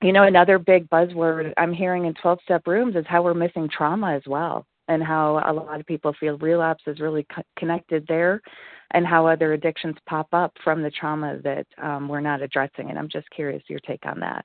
you 0.00 0.12
know, 0.12 0.22
another 0.22 0.58
big 0.58 0.88
buzzword 0.88 1.52
I'm 1.56 1.72
hearing 1.72 2.06
in 2.06 2.14
12 2.14 2.38
step 2.44 2.66
rooms 2.66 2.94
is 2.94 3.04
how 3.08 3.22
we're 3.22 3.34
missing 3.34 3.68
trauma 3.68 4.14
as 4.14 4.22
well, 4.26 4.64
and 4.90 5.04
how 5.04 5.40
a 5.46 5.52
lot 5.52 5.78
of 5.78 5.86
people 5.86 6.12
feel 6.18 6.36
relapse 6.38 6.82
is 6.88 6.98
really 6.98 7.24
co- 7.34 7.42
connected 7.56 8.04
there, 8.08 8.42
and 8.90 9.06
how 9.06 9.24
other 9.24 9.52
addictions 9.52 9.94
pop 10.06 10.26
up 10.32 10.52
from 10.64 10.82
the 10.82 10.90
trauma 10.90 11.38
that 11.44 11.66
um, 11.80 12.08
we're 12.08 12.20
not 12.20 12.42
addressing. 12.42 12.90
And 12.90 12.98
I'm 12.98 13.08
just 13.08 13.30
curious 13.30 13.62
your 13.68 13.78
take 13.86 14.04
on 14.04 14.18
that. 14.20 14.44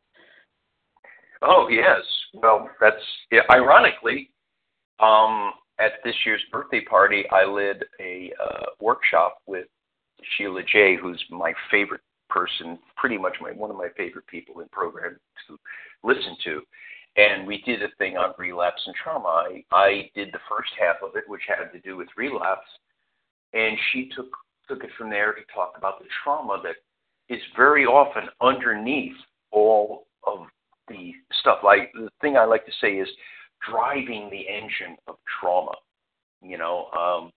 Oh 1.41 1.67
yes. 1.69 2.01
Well, 2.35 2.69
that's 2.79 2.95
yeah, 3.31 3.41
ironically, 3.51 4.29
um, 4.99 5.53
at 5.79 5.93
this 6.03 6.15
year's 6.25 6.41
birthday 6.51 6.81
party, 6.81 7.25
I 7.31 7.45
led 7.45 7.83
a 7.99 8.31
uh, 8.41 8.65
workshop 8.79 9.39
with 9.47 9.65
Sheila 10.37 10.61
J, 10.71 10.95
who's 10.95 11.21
my 11.31 11.53
favorite 11.71 12.01
person, 12.29 12.77
pretty 12.97 13.17
much 13.17 13.35
my 13.41 13.51
one 13.51 13.71
of 13.71 13.77
my 13.77 13.89
favorite 13.97 14.27
people 14.27 14.61
in 14.61 14.67
program 14.69 15.17
to 15.47 15.57
listen 16.03 16.37
to. 16.45 16.61
And 17.17 17.47
we 17.47 17.61
did 17.61 17.81
a 17.81 17.87
thing 17.97 18.17
on 18.17 18.33
relapse 18.37 18.81
and 18.85 18.95
trauma. 18.95 19.27
I, 19.29 19.63
I 19.71 20.11
did 20.15 20.29
the 20.33 20.39
first 20.49 20.71
half 20.79 20.97
of 21.01 21.15
it, 21.15 21.23
which 21.27 21.41
had 21.47 21.71
to 21.71 21.79
do 21.79 21.95
with 21.95 22.09
relapse, 22.17 22.67
and 23.53 23.77
she 23.91 24.09
took 24.15 24.27
took 24.67 24.83
it 24.83 24.89
from 24.97 25.09
there 25.09 25.31
to 25.33 25.41
talk 25.53 25.73
about 25.77 25.99
the 25.99 26.05
trauma 26.23 26.59
that 26.63 26.75
is 27.33 27.41
very 27.55 27.85
often 27.85 28.23
underneath 28.41 29.15
all 29.51 30.07
of 30.25 30.39
the 30.87 31.13
stuff. 31.39 31.59
Like 31.63 31.91
the 31.93 32.09
thing 32.19 32.35
I 32.35 32.45
like 32.45 32.65
to 32.65 32.71
say 32.81 32.93
is 32.93 33.07
driving 33.69 34.29
the 34.29 34.47
engine 34.47 34.97
of 35.07 35.15
trauma. 35.39 35.73
You 36.41 36.57
know, 36.57 36.87
um, 36.97 37.31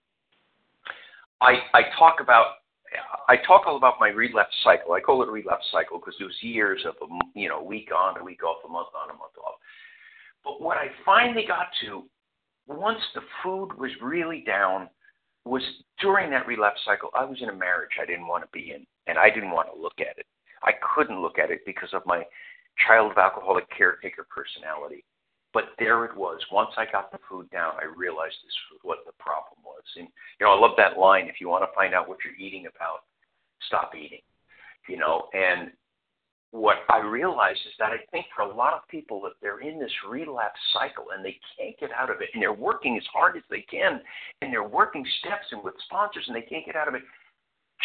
I 1.41 1.59
I 1.72 1.83
talk 1.99 2.16
about 2.20 2.47
I 3.29 3.37
talk 3.37 3.66
all 3.66 3.76
about 3.76 3.95
my 4.01 4.09
relapse 4.09 4.55
cycle. 4.64 4.93
I 4.93 5.01
call 5.01 5.22
it 5.22 5.29
a 5.29 5.33
relapse 5.33 5.66
cycle 5.70 5.99
because 5.99 6.14
it 6.20 6.24
was 6.24 6.37
years 6.41 6.85
of 6.87 6.95
a 7.03 7.39
you 7.39 7.49
know 7.49 7.62
week 7.62 7.91
on, 7.97 8.18
a 8.18 8.24
week 8.24 8.43
off, 8.43 8.59
a 8.64 8.68
month 8.68 8.89
on, 8.95 9.11
a 9.11 9.12
month 9.12 9.37
off. 9.45 9.57
But 10.45 10.61
what 10.61 10.76
I 10.76 10.89
finally 11.05 11.45
got 11.47 11.66
to 11.82 12.05
once 12.66 13.01
the 13.14 13.22
food 13.43 13.70
was 13.78 13.91
really 14.03 14.43
down 14.47 14.89
was 15.45 15.62
during 16.01 16.30
that 16.30 16.47
relapse 16.47 16.80
cycle. 16.84 17.11
I 17.14 17.24
was 17.24 17.39
in 17.41 17.49
a 17.49 17.55
marriage 17.55 17.97
I 18.01 18.07
didn't 18.07 18.26
want 18.26 18.45
to 18.45 18.51
be 18.53 18.72
in, 18.72 18.86
and 19.07 19.18
I 19.18 19.30
didn't 19.30 19.53
want 19.53 19.68
to 19.74 19.80
look 19.80 20.01
at 20.01 20.18
it. 20.18 20.26
I 20.62 20.72
couldn't 20.95 21.22
look 21.22 21.39
at 21.39 21.51
it 21.51 21.61
because 21.64 21.89
of 21.93 22.03
my 22.05 22.24
child 22.86 23.12
of 23.12 23.18
alcoholic 23.18 23.64
caretaker 23.76 24.26
personality. 24.28 25.05
But 25.55 25.72
there 25.78 26.05
it 26.05 26.14
was. 26.16 26.41
Once 26.53 26.70
I 26.76 26.84
got 26.91 27.11
the 27.11 27.18
food 27.28 27.49
down, 27.51 27.72
I 27.80 27.86
realized 27.86 28.36
this 28.45 28.59
was 28.70 28.80
what 28.82 28.99
the 29.07 29.12
problem 29.18 29.64
was. 29.64 29.82
And 29.97 30.09
you 30.39 30.47
know, 30.47 30.53
I 30.53 30.61
love 30.61 30.76
that 30.76 30.99
line. 30.99 31.26
If 31.26 31.41
you 31.41 31.49
want 31.49 31.64
to 31.64 31.74
find 31.74 31.95
out 31.95 32.09
what 32.09 32.18
you're 32.22 32.36
eating 32.36 32.66
about, 32.66 33.09
stop 33.66 33.95
eating. 33.97 34.20
You 34.89 34.99
know, 34.99 35.28
and 35.32 35.70
what 36.51 36.78
I 36.88 36.99
realize 36.99 37.57
is 37.66 37.74
that 37.78 37.92
I 37.92 37.99
think 38.11 38.26
for 38.34 38.42
a 38.42 38.55
lot 38.55 38.72
of 38.72 38.88
people 38.88 39.20
that 39.22 39.32
they're 39.42 39.61
in 39.61 39.78
this 39.78 39.92
relapse 40.09 40.61
cycle 40.72 41.07
and 41.14 41.24
they 41.24 41.38
can't 41.59 41.78
get 41.78 41.90
out 41.92 42.11
of 42.11 42.20
it, 42.22 42.30
and 42.32 42.42
they're 42.42 42.53
working 42.53 42.96
as 42.96 43.05
hard 43.12 43.36
as 43.36 43.42
they 43.51 43.64
can, 43.70 44.01
and 44.40 44.53
they're 44.53 44.66
working 44.66 45.05
steps 45.20 45.46
and 45.53 45.62
with 45.62 45.74
sponsors, 45.84 46.24
and 46.26 46.34
they 46.34 46.42
can't 46.42 46.64
get 46.64 46.76
out 46.76 46.88
of 46.88 46.94
it. 46.94 47.03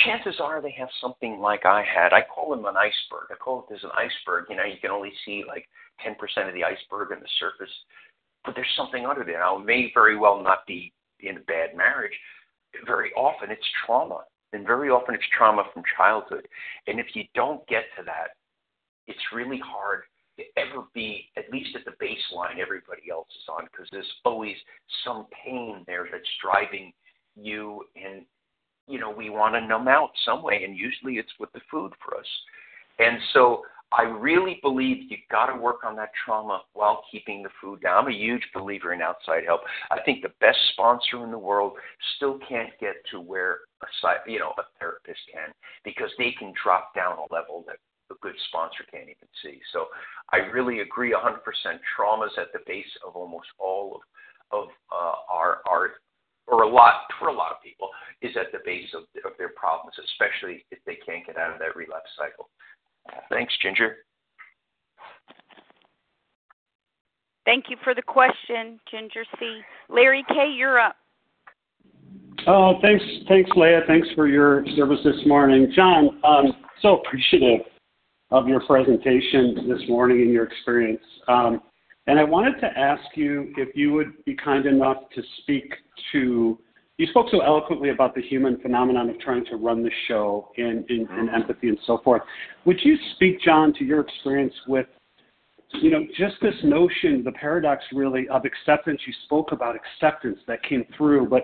Chances 0.06 0.40
are 0.42 0.62
they 0.62 0.74
have 0.78 0.90
something 1.02 1.40
like 1.40 1.66
I 1.66 1.84
had. 1.84 2.14
I 2.14 2.22
call 2.24 2.50
them 2.50 2.66
an 2.66 2.78
iceberg. 2.78 3.30
I 3.32 3.36
call 3.36 3.60
it 3.60 3.66
there's 3.70 3.84
an 3.84 3.92
iceberg. 3.96 4.46
You 4.50 4.56
know, 4.56 4.64
you 4.64 4.80
can 4.82 4.92
only 4.92 5.12
see 5.26 5.44
like 5.48 5.68
10% 6.08 6.16
of 6.48 6.54
the 6.54 6.64
iceberg 6.64 7.12
on 7.12 7.20
the 7.20 7.28
surface, 7.40 7.74
but 8.46 8.56
there's 8.56 8.74
something 8.78 9.06
under 9.06 9.24
there. 9.24 9.40
Now, 9.40 9.60
it 9.60 9.66
may 9.66 9.92
very 9.94 10.18
well 10.18 10.42
not 10.42 10.66
be 10.66 10.92
in 11.20 11.38
a 11.38 11.42
bad 11.42 11.76
marriage. 11.76 12.18
Very 12.88 13.12
often 13.14 13.52
it's 13.52 13.68
trauma, 13.86 14.24
and 14.54 14.66
very 14.66 14.90
often 14.90 15.14
it's 15.16 15.24
trauma 15.38 15.64
from 15.74 15.84
childhood. 15.96 16.48
And 16.88 17.00
if 17.00 17.08
you 17.14 17.26
don't 17.36 17.66
get 17.68 17.84
to 17.98 18.04
that, 18.06 18.30
really 19.34 19.62
hard 19.64 20.04
to 20.38 20.44
ever 20.58 20.86
be 20.94 21.30
at 21.38 21.50
least 21.52 21.76
at 21.76 21.86
the 21.86 21.92
baseline 22.04 22.60
everybody 22.60 23.04
else 23.12 23.28
is 23.30 23.50
on 23.50 23.66
because 23.72 23.88
there's 23.92 24.12
always 24.26 24.56
some 25.04 25.26
pain 25.46 25.84
there 25.86 26.08
that's 26.12 26.24
driving 26.42 26.92
you 27.36 27.84
and 27.96 28.26
you 28.88 29.00
know 29.00 29.12
we 29.12 29.30
want 29.30 29.56
to 29.56 29.62
numb 29.62 29.88
out 29.88 30.10
some 30.26 30.44
way 30.44 30.64
and 30.64 30.78
usually 30.78 31.14
it's 31.16 31.32
with 31.40 31.52
the 31.54 31.62
food 31.70 31.92
for 32.04 32.18
us. 32.18 32.26
And 33.00 33.18
so 33.34 33.64
i 33.92 34.04
really 34.04 34.60
believe 34.64 35.10
you 35.10 35.18
got 35.30 35.48
to 35.48 35.60
work 35.60 35.84
on 35.84 35.96
that 35.96 36.10
trauma 36.26 36.62
while 36.74 37.04
keeping 37.12 37.44
the 37.44 37.50
food 37.62 37.82
down. 37.82 38.04
I'm 38.04 38.12
a 38.12 38.16
huge 38.16 38.44
believer 38.54 38.94
in 38.94 39.02
outside 39.02 39.44
help. 39.46 39.62
I 39.92 40.02
think 40.02 40.24
the 40.24 40.32
best 40.40 40.58
sponsor 40.72 41.24
in 41.24 41.32
the 41.32 41.38
world 41.38 41.74
still 42.16 42.40
can't 42.50 42.72
get 42.80 42.96
to 43.12 43.20
where 43.20 43.60
a 43.84 44.30
you 44.32 44.40
know 44.40 44.54
a 44.58 44.64
therapist 44.80 45.20
can 45.32 45.54
because 45.84 46.10
they 46.18 46.34
can 46.38 46.54
drop 46.62 46.96
down 46.96 47.18
a 47.18 47.34
level 47.34 47.64
that 47.68 47.78
a 48.12 48.16
good 48.22 48.36
sponsor 48.50 48.84
can't 48.92 49.10
even 49.10 49.30
see. 49.44 49.60
So 49.72 49.88
I 50.32 50.38
really 50.52 50.80
agree 50.80 51.14
100%. 51.14 51.38
Trauma 51.96 52.26
is 52.26 52.32
at 52.38 52.52
the 52.54 52.60
base 52.68 52.90
of 53.06 53.16
almost 53.16 53.48
all 53.60 54.02
of, 54.52 54.64
of 54.64 54.68
uh, 54.92 55.16
our, 55.32 55.60
art, 55.68 55.94
or 56.48 56.64
a 56.64 56.70
lot 56.70 57.08
for 57.20 57.30
a 57.30 57.34
lot 57.34 57.52
of 57.52 57.64
people, 57.64 57.90
is 58.22 58.36
at 58.38 58.52
the 58.52 58.60
base 58.66 58.90
of, 58.94 59.04
of 59.26 59.38
their 59.38 59.50
problems, 59.50 59.96
especially 60.00 60.66
if 60.72 60.80
they 60.86 60.98
can't 61.06 61.26
get 61.26 61.38
out 61.38 61.54
of 61.54 61.60
that 61.60 61.76
relapse 61.76 62.10
cycle. 62.18 62.50
Thanks, 63.30 63.54
Ginger. 63.62 63.98
Thank 67.46 67.66
you 67.70 67.78
for 67.84 67.94
the 67.94 68.02
question, 68.02 68.80
Ginger 68.90 69.26
C. 69.38 69.60
Larry 69.90 70.24
K., 70.30 70.54
you're 70.56 70.80
up. 70.80 70.96
Oh, 72.48 72.80
thanks, 72.82 73.04
thanks, 73.28 73.50
Leah. 73.56 73.82
Thanks 73.88 74.08
for 74.16 74.28
your 74.28 74.66
service 74.76 75.00
this 75.04 75.26
morning, 75.26 75.72
John. 75.76 76.20
Um, 76.24 76.54
so 76.82 77.00
appreciative 77.00 77.66
of 78.32 78.48
your 78.48 78.62
presentation 78.62 79.68
this 79.68 79.88
morning 79.88 80.22
and 80.22 80.32
your 80.32 80.46
experience. 80.46 81.04
Um, 81.28 81.62
and 82.08 82.20
I 82.20 82.24
wanted 82.24 82.60
to 82.60 82.68
ask 82.78 83.04
you 83.16 83.54
if 83.58 83.76
you 83.76 83.94
would 83.94 84.24
be 84.26 84.36
kind 84.36 84.66
enough 84.66 84.98
to 85.16 85.22
speak 85.42 85.74
to. 86.12 86.60
You 86.98 87.08
spoke 87.08 87.28
so 87.32 87.42
eloquently 87.42 87.90
about 87.90 88.14
the 88.14 88.22
human 88.22 88.60
phenomenon 88.60 89.10
of 89.10 89.20
trying 89.20 89.46
to 89.46 89.56
run 89.56 89.84
the 89.84 89.92
show 90.08 90.50
and, 90.58 90.86
and, 90.90 91.10
and 91.10 91.30
empathy 91.30 91.70
and 91.70 91.80
so 91.88 92.00
forth. 92.04 92.22
Would 92.66 92.80
you 92.84 92.98
speak, 93.16 93.42
John, 93.42 93.74
to 93.74 93.84
your 93.84 94.02
experience 94.02 94.54
with 94.68 94.86
you 95.82 95.90
know, 95.90 96.06
just 96.18 96.36
this 96.42 96.54
notion, 96.64 97.24
the 97.24 97.32
paradox 97.32 97.84
really 97.94 98.28
of 98.30 98.44
acceptance. 98.46 99.02
You 99.08 99.14
spoke 99.26 99.52
about 99.52 99.76
acceptance 99.76 100.38
that 100.48 100.62
came 100.64 100.86
through, 100.96 101.28
but 101.30 101.44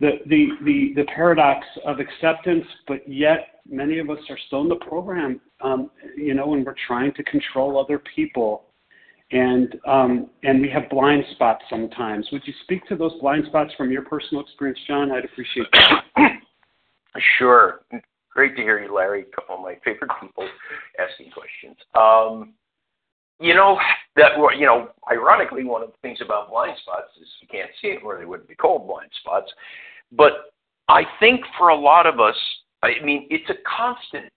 the 0.00 0.10
the 0.26 0.48
the, 0.64 0.92
the 0.96 1.04
paradox 1.14 1.66
of 1.84 1.98
acceptance, 2.00 2.64
but 2.86 3.08
yet 3.08 3.60
many 3.68 3.98
of 3.98 4.10
us 4.10 4.18
are 4.30 4.38
still 4.46 4.62
in 4.62 4.68
the 4.68 4.76
program, 4.76 5.40
um, 5.60 5.90
you 6.16 6.34
know, 6.34 6.54
and 6.54 6.64
we're 6.64 6.74
trying 6.86 7.12
to 7.14 7.22
control 7.24 7.78
other 7.78 8.00
people, 8.14 8.64
and 9.32 9.76
um, 9.86 10.30
and 10.42 10.60
we 10.60 10.70
have 10.70 10.88
blind 10.90 11.24
spots 11.32 11.64
sometimes. 11.68 12.28
Would 12.32 12.42
you 12.46 12.54
speak 12.62 12.86
to 12.88 12.96
those 12.96 13.12
blind 13.20 13.44
spots 13.46 13.72
from 13.76 13.90
your 13.90 14.02
personal 14.02 14.42
experience, 14.42 14.78
John? 14.86 15.10
I'd 15.12 15.24
appreciate 15.24 15.66
that. 15.72 16.04
Sure. 17.38 17.80
Great 18.30 18.54
to 18.54 18.62
hear 18.62 18.80
you, 18.80 18.94
Larry. 18.94 19.22
A 19.22 19.34
couple 19.34 19.56
of 19.56 19.62
my 19.62 19.74
favorite 19.84 20.10
people 20.20 20.46
asking 21.00 21.32
questions. 21.32 21.76
Um, 21.96 22.54
you 23.40 23.54
know 23.54 23.78
that 24.16 24.32
you 24.58 24.66
know 24.66 24.88
ironically 25.10 25.64
one 25.64 25.82
of 25.82 25.90
the 25.90 25.96
things 26.02 26.18
about 26.24 26.50
blind 26.50 26.76
spots 26.82 27.10
is 27.20 27.28
you 27.40 27.48
can't 27.48 27.70
see 27.80 27.88
it 27.88 28.04
where 28.04 28.18
they 28.18 28.24
wouldn't 28.24 28.48
be 28.48 28.54
called 28.54 28.86
blind 28.86 29.10
spots. 29.20 29.50
But 30.12 30.52
i 30.88 31.02
think 31.20 31.40
for 31.56 31.68
a 31.68 31.76
lot 31.76 32.06
of 32.06 32.18
us 32.18 32.36
i 32.82 32.92
mean 33.04 33.26
it's 33.30 33.48
a 33.50 33.54
constant 33.68 34.32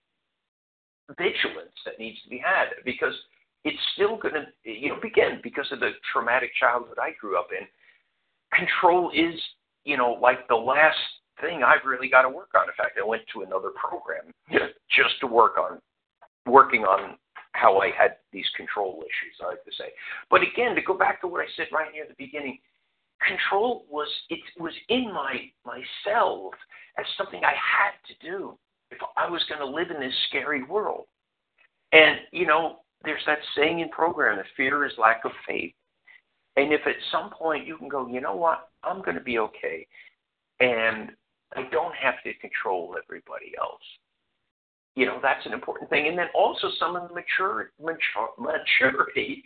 vigilance 1.18 1.76
that 1.86 2.00
needs 2.00 2.22
to 2.24 2.30
be 2.30 2.38
had 2.38 2.66
because 2.86 3.14
it's 3.64 3.78
still 3.94 4.18
going 4.18 4.34
to 4.34 4.46
you 4.70 4.90
know 4.90 4.98
begin 5.02 5.40
because 5.44 5.68
of 5.72 5.80
the 5.80 5.92
traumatic 6.12 6.52
childhood 6.60 6.98
i 7.02 7.12
grew 7.20 7.38
up 7.38 7.48
in. 7.58 7.66
Control 8.54 9.12
is 9.12 9.40
you 9.86 9.98
know 9.98 10.18
like 10.22 10.48
the 10.48 10.56
last 10.56 10.98
thing 11.40 11.64
i've 11.64 11.86
really 11.86 12.10
got 12.10 12.22
to 12.24 12.30
work 12.30 12.50
on. 12.56 12.64
In 12.64 12.76
fact 12.78 13.00
i 13.02 13.08
went 13.08 13.24
to 13.34 13.42
another 13.42 13.70
program 13.70 14.32
just 14.52 15.20
to 15.22 15.28
work 15.28 15.58
on 15.58 15.80
working 16.46 16.84
on 16.84 17.18
how 17.54 17.80
I 17.80 17.92
had 17.98 18.18
these 18.32 18.46
control 18.56 19.02
issues, 19.02 19.36
I 19.42 19.48
like 19.48 19.64
to 19.66 19.72
say. 19.78 19.92
But 20.30 20.42
again, 20.42 20.76
to 20.76 20.82
go 20.82 20.98
back 20.98 21.22
to 21.22 21.28
what 21.28 21.42
I 21.42 21.48
said 21.56 21.68
right 21.72 21.92
near 21.94 22.06
the 22.08 22.16
beginning, 22.18 22.60
control 23.26 23.86
was 23.90 24.08
it 24.30 24.40
was 24.60 24.74
in 24.90 25.14
my 25.14 25.52
myself 25.66 26.54
as 26.98 27.06
something 27.18 27.42
I 27.44 27.54
had 27.54 27.94
to 28.08 28.28
do 28.28 28.58
if 28.90 28.98
I 29.18 29.30
was 29.30 29.44
going 29.48 29.60
to 29.60 29.66
live 29.66 29.92
in 29.92 30.02
this 30.02 30.16
scary 30.30 30.64
world. 30.64 31.06
And 31.92 32.20
you 32.32 32.46
know, 32.46 32.80
there's 33.04 33.24
that 33.26 33.40
saying 33.56 33.80
in 33.80 33.90
program 33.90 34.38
that 34.38 34.46
fear 34.56 34.86
is 34.86 34.94
lack 34.98 35.26
of 35.26 35.32
faith. 35.48 35.74
And 36.58 36.74
if 36.74 36.82
at 36.86 36.96
some 37.12 37.30
point 37.30 37.66
you 37.66 37.78
can 37.78 37.88
go, 37.88 38.08
you 38.08 38.20
know 38.20 38.36
what, 38.36 38.70
I'm 38.84 39.02
going 39.02 39.16
to 39.16 39.24
be 39.24 39.40
okay, 39.40 39.88
and 40.60 41.12
I 41.56 41.64
don't 41.72 41.96
have 41.96 42.16
to 42.24 42.34
control 42.36 42.96
everybody 43.02 43.54
else 43.60 43.82
you 44.96 45.06
know 45.06 45.20
that's 45.22 45.46
an 45.46 45.54
important 45.54 45.90
thing. 45.90 46.08
And 46.08 46.18
then 46.18 46.28
also 46.36 46.70
some 46.80 46.96
of 46.96 47.08
the 47.08 47.14
mature, 47.16 47.72
mature 47.80 48.30
maturity 48.38 49.44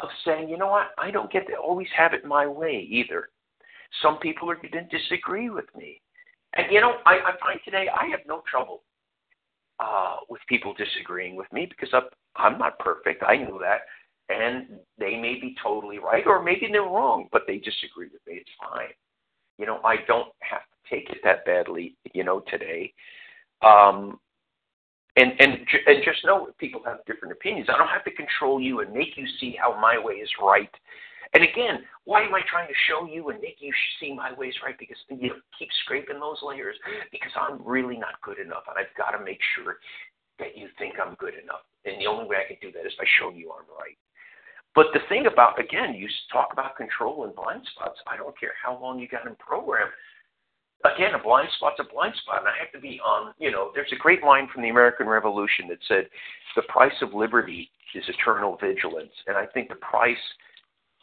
of 0.00 0.08
saying 0.24 0.48
you 0.48 0.58
know 0.58 0.68
what? 0.68 0.88
I 0.98 1.10
don't 1.10 1.32
get 1.32 1.46
to 1.48 1.54
always 1.56 1.88
have 1.96 2.14
it 2.14 2.24
my 2.24 2.46
way 2.46 2.86
either. 2.88 3.28
Some 4.02 4.18
people 4.18 4.50
are 4.50 4.56
going 4.56 4.70
to 4.72 4.98
disagree 4.98 5.50
with 5.50 5.66
me. 5.76 6.00
And 6.56 6.66
you 6.70 6.80
know 6.80 6.94
i, 7.06 7.14
I 7.14 7.32
find 7.40 7.60
today 7.64 7.86
i 7.94 8.06
have 8.06 8.20
no 8.26 8.42
trouble 8.50 8.82
uh, 9.80 10.18
with 10.28 10.40
people 10.48 10.72
disagreeing 10.74 11.34
with 11.34 11.52
me 11.52 11.66
because 11.66 11.88
I'm, 11.92 12.04
I'm 12.36 12.58
not 12.58 12.78
perfect. 12.78 13.24
I 13.26 13.36
know 13.36 13.58
that. 13.58 13.80
And 14.28 14.78
they 14.98 15.16
may 15.16 15.34
be 15.40 15.56
totally 15.60 15.98
right 15.98 16.24
or 16.26 16.42
maybe 16.42 16.68
they're 16.70 16.82
wrong 16.82 17.28
but 17.32 17.42
they 17.46 17.58
disagree 17.58 18.08
with 18.12 18.22
me. 18.26 18.34
It's 18.34 18.50
fine. 18.60 18.94
You 19.58 19.66
know 19.66 19.80
i 19.84 19.96
don't 20.06 20.32
have 20.40 20.62
to 20.62 20.94
take 20.94 21.10
it 21.10 21.18
that 21.24 21.44
badly 21.44 21.96
you 22.12 22.24
know 22.24 22.42
today. 22.48 22.92
Um, 23.62 24.18
and 25.16 25.32
and 25.38 25.52
and 25.86 26.04
just 26.04 26.24
know 26.24 26.48
people 26.58 26.82
have 26.84 27.04
different 27.06 27.32
opinions. 27.32 27.68
I 27.72 27.78
don't 27.78 27.88
have 27.88 28.04
to 28.04 28.10
control 28.10 28.60
you 28.60 28.80
and 28.80 28.92
make 28.92 29.16
you 29.16 29.26
see 29.40 29.56
how 29.60 29.78
my 29.80 29.98
way 29.98 30.14
is 30.14 30.30
right. 30.42 30.70
And 31.34 31.42
again, 31.42 31.82
why 32.04 32.22
am 32.22 32.34
I 32.34 32.42
trying 32.48 32.68
to 32.68 32.78
show 32.86 33.06
you 33.06 33.30
and 33.30 33.40
make 33.40 33.58
you 33.58 33.72
see 33.98 34.14
my 34.14 34.32
ways 34.34 34.54
right? 34.64 34.78
Because 34.78 34.98
you 35.10 35.30
know, 35.30 35.40
keep 35.58 35.68
scraping 35.84 36.20
those 36.20 36.38
layers 36.42 36.76
because 37.10 37.32
I'm 37.34 37.58
really 37.64 37.96
not 37.96 38.20
good 38.22 38.38
enough, 38.38 38.64
and 38.68 38.78
I've 38.78 38.94
got 38.96 39.16
to 39.16 39.24
make 39.24 39.40
sure 39.54 39.78
that 40.38 40.56
you 40.56 40.68
think 40.78 40.94
I'm 40.98 41.14
good 41.14 41.34
enough. 41.34 41.66
And 41.84 42.00
the 42.00 42.06
only 42.06 42.26
way 42.26 42.36
I 42.42 42.46
can 42.46 42.58
do 42.62 42.70
that 42.72 42.86
is 42.86 42.94
by 42.98 43.04
showing 43.18 43.36
you 43.36 43.50
I'm 43.50 43.66
right. 43.78 43.98
But 44.74 44.86
the 44.92 45.00
thing 45.08 45.26
about 45.26 45.58
again, 45.58 45.94
you 45.94 46.08
talk 46.32 46.50
about 46.52 46.76
control 46.76 47.24
and 47.24 47.34
blind 47.34 47.62
spots. 47.74 47.98
I 48.06 48.16
don't 48.16 48.38
care 48.38 48.54
how 48.58 48.78
long 48.80 48.98
you 48.98 49.06
got 49.06 49.26
in 49.26 49.34
program 49.36 49.86
again, 50.84 51.14
a 51.14 51.22
blind 51.22 51.48
spot's 51.56 51.80
a 51.80 51.84
blind 51.84 52.14
spot, 52.16 52.40
and 52.40 52.48
I 52.48 52.56
have 52.58 52.72
to 52.72 52.80
be 52.80 53.00
on. 53.04 53.34
You 53.38 53.50
know, 53.50 53.70
there's 53.74 53.92
a 53.92 53.96
great 53.96 54.22
line 54.22 54.48
from 54.52 54.62
the 54.62 54.68
American 54.68 55.06
Revolution 55.06 55.68
that 55.68 55.82
said, 55.88 56.10
"The 56.56 56.62
price 56.62 57.00
of 57.02 57.14
liberty 57.14 57.70
is 57.94 58.08
eternal 58.08 58.56
vigilance," 58.56 59.14
and 59.26 59.36
I 59.36 59.46
think 59.46 59.68
the 59.68 59.76
price 59.76 60.34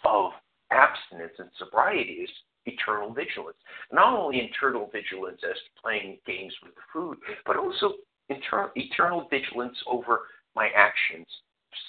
of 0.03 0.33
abstinence 0.71 1.33
and 1.39 1.49
sobriety 1.57 2.23
is 2.23 2.29
eternal 2.65 3.11
vigilance. 3.11 3.57
Not 3.91 4.17
only 4.17 4.39
eternal 4.39 4.87
vigilance 4.87 5.43
as 5.43 5.57
playing 5.81 6.19
games 6.25 6.53
with 6.61 6.73
food, 6.93 7.17
but 7.45 7.57
also 7.57 7.95
eternal, 8.29 8.71
eternal 8.75 9.27
vigilance 9.29 9.81
over 9.87 10.27
my 10.55 10.69
actions, 10.69 11.27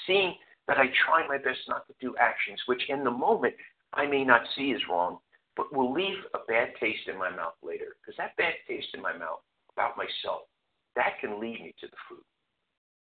seeing 0.07 0.35
that 0.67 0.79
I 0.79 0.89
try 1.05 1.27
my 1.27 1.39
best 1.39 1.69
not 1.69 1.87
to 1.89 1.95
do 2.01 2.17
actions 2.17 2.61
which, 2.67 2.89
in 2.89 3.05
the 3.05 3.11
moment, 3.11 3.55
I 3.93 4.07
may 4.07 4.25
not 4.25 4.49
see 4.55 4.73
as 4.73 4.89
wrong, 4.89 5.21
but 5.57 5.73
will 5.75 5.93
leave 5.93 6.19
a 6.35 6.39
bad 6.49 6.71
taste 6.81 7.09
in 7.09 7.19
my 7.19 7.31
mouth 7.31 7.55
later. 7.63 7.97
Because 8.01 8.17
that 8.19 8.37
bad 8.37 8.55
taste 8.69 8.89
in 8.95 9.03
my 9.03 9.13
mouth 9.13 9.41
about 9.77 9.97
myself, 9.97 10.43
that 10.97 11.19
can 11.21 11.41
lead 11.41 11.61
me 11.61 11.75
to 11.81 11.87
the 11.87 11.97
food. 12.09 12.25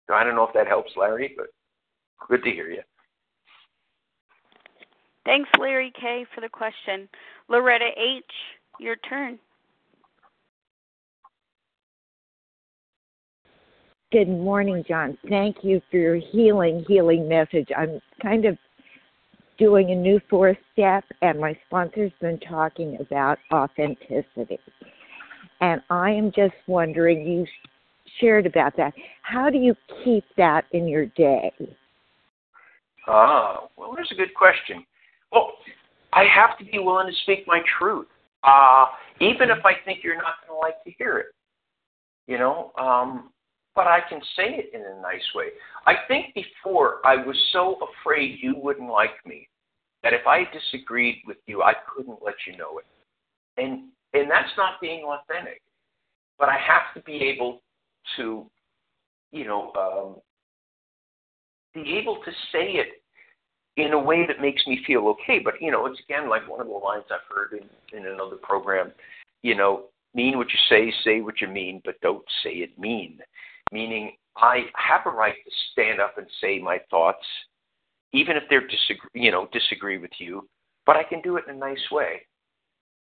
So 0.08 0.14
I 0.14 0.24
don't 0.24 0.36
know 0.36 0.48
if 0.48 0.54
that 0.54 0.68
helps, 0.68 0.92
Larry, 0.96 1.34
but 1.38 1.48
good 2.28 2.44
to 2.44 2.52
hear 2.52 2.70
you. 2.70 2.82
Thanks, 5.26 5.50
Larry 5.60 5.92
K, 6.00 6.26
for 6.34 6.42
the 6.42 6.50
question. 6.50 7.10
Loretta 7.50 7.90
H, 7.98 8.24
your 8.80 8.96
turn. 8.96 9.38
Good 14.14 14.30
morning, 14.30 14.86
John. 14.88 15.18
Thank 15.28 15.58
you 15.64 15.82
for 15.92 15.98
your 15.98 16.16
healing, 16.16 16.86
healing 16.88 17.28
message. 17.28 17.68
I'm 17.78 18.00
kind 18.22 18.46
of 18.46 18.58
doing 19.58 19.92
a 19.92 19.96
new 19.96 20.20
fourth 20.30 20.58
step, 20.74 21.04
and 21.22 21.40
my 21.40 21.58
sponsor's 21.68 22.12
been 22.22 22.40
talking 22.40 22.98
about 23.00 23.40
authenticity. 23.52 24.60
And 25.62 25.82
I 25.90 26.12
am 26.12 26.32
just 26.36 26.54
wondering, 26.68 27.26
you 27.26 27.46
shared 28.20 28.46
about 28.46 28.78
that. 28.78 28.94
How 29.22 29.50
do 29.50 29.58
you 29.58 29.76
keep 30.04 30.24
that 30.38 30.66
in 30.72 30.88
your 30.88 31.08
day? 31.08 31.52
Ah, 33.08 33.68
well, 33.78 33.94
that's 33.96 34.12
a 34.12 34.16
good 34.16 34.34
question. 34.36 34.86
Well, 35.32 35.54
I 36.14 36.26
have 36.26 36.58
to 36.60 36.66
be 36.66 36.80
willing 36.80 37.08
to 37.08 37.14
speak 37.24 37.46
my 37.48 37.62
truth, 37.80 38.08
uh, 38.44 38.86
even 39.20 39.50
if 39.50 39.66
I 39.66 39.74
think 39.86 40.04
you're 40.04 40.16
not 40.16 40.36
going 40.48 40.56
to 40.56 40.60
like 40.60 40.84
to 40.84 40.92
hear 40.98 41.18
it. 41.18 41.28
You 42.28 42.38
know, 42.38 42.72
um, 42.78 43.30
but 43.78 43.86
I 43.86 44.00
can 44.10 44.20
say 44.36 44.56
it 44.58 44.72
in 44.74 44.82
a 44.82 45.02
nice 45.02 45.22
way. 45.36 45.50
I 45.86 45.94
think 46.08 46.34
before 46.34 46.98
I 47.06 47.16
was 47.16 47.38
so 47.54 47.78
afraid 48.02 48.40
you 48.42 48.56
wouldn't 48.58 48.90
like 48.90 49.24
me 49.24 49.48
that 50.02 50.14
if 50.14 50.26
I 50.26 50.46
disagreed 50.52 51.18
with 51.28 51.38
you, 51.46 51.62
I 51.62 51.74
couldn't 51.88 52.18
let 52.26 52.34
you 52.48 52.58
know 52.58 52.80
it. 52.80 52.86
And 53.62 53.90
and 54.14 54.30
that's 54.32 54.50
not 54.58 54.82
being 54.82 55.04
authentic. 55.04 55.62
But 56.40 56.50
I 56.50 56.58
have 56.58 56.92
to 56.96 57.02
be 57.02 57.18
able 57.18 57.62
to, 58.16 58.48
you 59.32 59.46
know, 59.46 59.72
um, 59.76 60.16
be 61.76 61.98
able 61.98 62.16
to 62.26 62.32
say 62.52 62.82
it 62.82 63.02
in 63.76 63.94
a 63.94 64.00
way 64.00 64.26
that 64.26 64.42
makes 64.42 64.66
me 64.66 64.80
feel 64.88 65.08
okay. 65.10 65.38
But 65.38 65.62
you 65.62 65.70
know, 65.72 65.86
it's 65.86 66.00
again 66.00 66.30
like 66.30 66.50
one 66.50 66.62
of 66.62 66.68
the 66.68 66.74
lines 66.74 67.06
I've 67.12 67.20
heard 67.30 67.60
in, 67.60 67.98
in 67.98 68.08
another 68.08 68.38
program. 68.38 68.92
You 69.44 69.54
know, 69.54 69.84
mean 70.16 70.40
what 70.40 70.48
you 70.50 70.60
say, 70.68 70.92
say 71.04 71.22
what 71.22 71.42
you 71.42 71.48
mean, 71.48 71.80
but 71.86 72.02
don't 72.02 72.26
say 72.44 72.54
it 72.54 72.80
mean 72.80 73.20
meaning 73.72 74.12
I 74.36 74.66
have 74.76 75.02
a 75.06 75.10
right 75.10 75.34
to 75.34 75.52
stand 75.72 76.00
up 76.00 76.18
and 76.18 76.28
say 76.42 76.60
my 76.60 76.80
thoughts, 76.90 77.26
even 78.14 78.38
if 78.38 78.44
they're 78.50 78.62
disagree, 78.68 79.10
you 79.14 79.32
know, 79.32 79.48
disagree 79.52 79.98
with 79.98 80.12
you, 80.20 80.48
but 80.86 80.96
I 80.96 81.04
can 81.04 81.22
do 81.22 81.38
it 81.38 81.46
in 81.48 81.56
a 81.56 81.58
nice 81.58 81.92
way. 81.92 82.22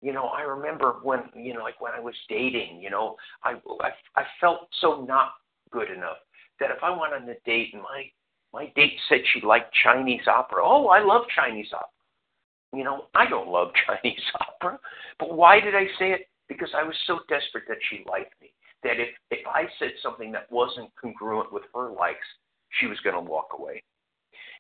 you 0.03 0.13
know, 0.13 0.27
I 0.27 0.43
remember 0.43 0.97
when, 1.03 1.21
you 1.35 1.55
know, 1.55 1.63
like 1.63 1.81
when 1.81 1.93
I 1.93 2.01
was 2.01 2.15
dating, 2.29 2.81
you 2.81 2.91
know, 2.91 3.17
I, 3.43 3.55
I, 3.81 3.91
I 4.15 4.25
felt 4.41 4.69
so 4.81 5.05
not 5.09 5.33
good 5.71 5.91
enough 5.91 6.19
that 6.61 6.71
if 6.71 6.83
I 6.83 6.91
went 6.91 7.15
on 7.15 7.29
a 7.29 7.35
date 7.45 7.71
and 7.73 7.83
my, 7.83 8.05
my 8.53 8.73
date 8.77 8.95
said 9.09 9.19
she 9.33 9.41
liked 9.45 9.75
Chinese 9.85 10.27
opera, 10.27 10.63
oh, 10.65 10.89
I 10.89 11.03
love 11.03 11.23
Chinese 11.35 11.69
opera. 11.73 11.89
You 12.75 12.85
know, 12.85 13.07
I 13.15 13.29
don't 13.29 13.49
love 13.49 13.69
Chinese 13.87 14.21
opera, 14.41 14.79
but 15.19 15.35
why 15.35 15.61
did 15.61 15.75
I 15.75 15.87
say 15.99 16.13
it? 16.13 16.29
Because 16.49 16.71
I 16.77 16.83
was 16.83 16.95
so 17.07 17.21
desperate 17.29 17.65
that 17.69 17.79
she 17.91 18.05
liked 18.09 18.35
me 18.41 18.53
that 18.83 19.01
if 19.01 19.09
if 19.31 19.47
I 19.47 19.65
said 19.79 19.93
something 20.03 20.33
that 20.33 20.51
wasn't 20.51 20.91
congruent 21.01 21.53
with 21.53 21.65
her 21.75 21.91
likes, 21.91 22.27
she 22.81 22.87
was 22.87 22.99
going 23.01 23.17
to 23.17 23.31
walk 23.31 23.49
away. 23.59 23.83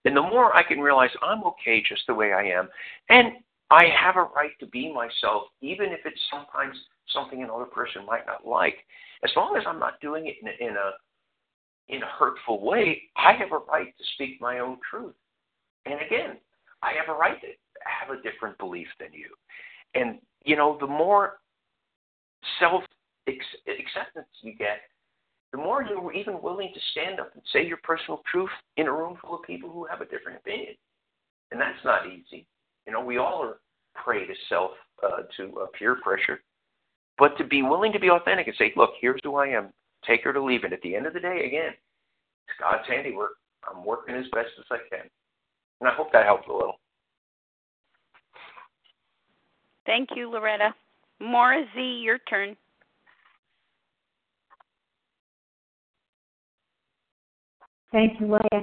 And 0.04 0.16
the 0.16 0.22
more 0.22 0.54
I 0.56 0.62
can 0.62 0.80
realize 0.80 1.10
I'm 1.22 1.42
okay 1.44 1.82
just 1.86 2.02
the 2.06 2.14
way 2.14 2.32
I 2.32 2.44
am, 2.44 2.68
and 3.08 3.32
I 3.70 3.86
have 4.00 4.16
a 4.16 4.28
right 4.34 4.52
to 4.60 4.66
be 4.66 4.92
myself, 4.92 5.44
even 5.60 5.86
if 5.86 6.00
it's 6.04 6.20
sometimes 6.30 6.76
something 7.12 7.42
another 7.42 7.64
person 7.64 8.06
might 8.06 8.26
not 8.26 8.46
like. 8.46 8.76
As 9.24 9.30
long 9.34 9.56
as 9.56 9.64
I'm 9.66 9.80
not 9.80 10.00
doing 10.00 10.26
it 10.26 10.36
in 10.40 10.48
a, 10.48 10.70
in 10.70 10.76
a 10.76 10.90
in 11.88 12.02
a 12.02 12.06
hurtful 12.18 12.64
way, 12.64 13.02
I 13.16 13.32
have 13.32 13.52
a 13.52 13.58
right 13.58 13.96
to 13.96 14.04
speak 14.14 14.40
my 14.40 14.58
own 14.58 14.78
truth. 14.90 15.14
And 15.84 15.94
again, 15.94 16.36
I 16.82 16.92
have 16.92 17.14
a 17.14 17.18
right 17.18 17.40
to 17.40 17.46
have 17.84 18.16
a 18.16 18.22
different 18.22 18.58
belief 18.58 18.88
than 18.98 19.12
you. 19.12 19.28
And 19.94 20.18
you 20.44 20.56
know, 20.56 20.76
the 20.80 20.86
more 20.86 21.38
self 22.60 22.84
acceptance 23.26 24.28
you 24.42 24.54
get, 24.54 24.80
the 25.52 25.58
more 25.58 25.82
you're 25.82 26.12
even 26.12 26.42
willing 26.42 26.70
to 26.74 26.80
stand 26.92 27.20
up 27.20 27.30
and 27.34 27.42
say 27.52 27.66
your 27.66 27.78
personal 27.82 28.22
truth 28.30 28.50
in 28.76 28.86
a 28.86 28.92
room 28.92 29.16
full 29.22 29.36
of 29.36 29.42
people 29.42 29.70
who 29.70 29.86
have 29.86 30.00
a 30.00 30.06
different 30.06 30.38
opinion. 30.38 30.74
And 31.50 31.60
that's 31.60 31.84
not 31.84 32.06
easy. 32.06 32.46
You 32.86 32.92
know, 32.92 33.04
we 33.04 33.18
all 33.18 33.42
are 33.42 33.58
prey 33.94 34.26
to 34.26 34.34
self, 34.48 34.72
uh, 35.02 35.22
to 35.36 35.60
uh, 35.60 35.66
peer 35.78 35.96
pressure. 36.02 36.40
But 37.18 37.38
to 37.38 37.44
be 37.44 37.62
willing 37.62 37.92
to 37.92 38.00
be 38.00 38.10
authentic 38.10 38.46
and 38.46 38.56
say, 38.58 38.72
look, 38.76 38.90
here's 39.00 39.20
who 39.24 39.36
I 39.36 39.48
am, 39.48 39.72
take 40.06 40.22
her 40.24 40.32
to 40.32 40.42
leave 40.42 40.64
it. 40.64 40.72
At 40.72 40.82
the 40.82 40.94
end 40.94 41.06
of 41.06 41.14
the 41.14 41.20
day, 41.20 41.44
again, 41.46 41.72
it's 41.72 42.58
God's 42.60 42.86
handiwork. 42.86 43.32
I'm 43.68 43.84
working 43.84 44.14
as 44.14 44.26
best 44.34 44.50
as 44.58 44.66
I 44.70 44.78
can. 44.90 45.08
And 45.80 45.88
I 45.88 45.94
hope 45.94 46.12
that 46.12 46.26
helped 46.26 46.48
a 46.48 46.52
little. 46.52 46.78
Thank 49.86 50.10
you, 50.14 50.30
Loretta. 50.30 50.74
Maura 51.20 51.64
Z, 51.74 51.80
your 51.80 52.18
turn. 52.18 52.56
Thank 57.96 58.20
you, 58.20 58.26
Leah. 58.26 58.62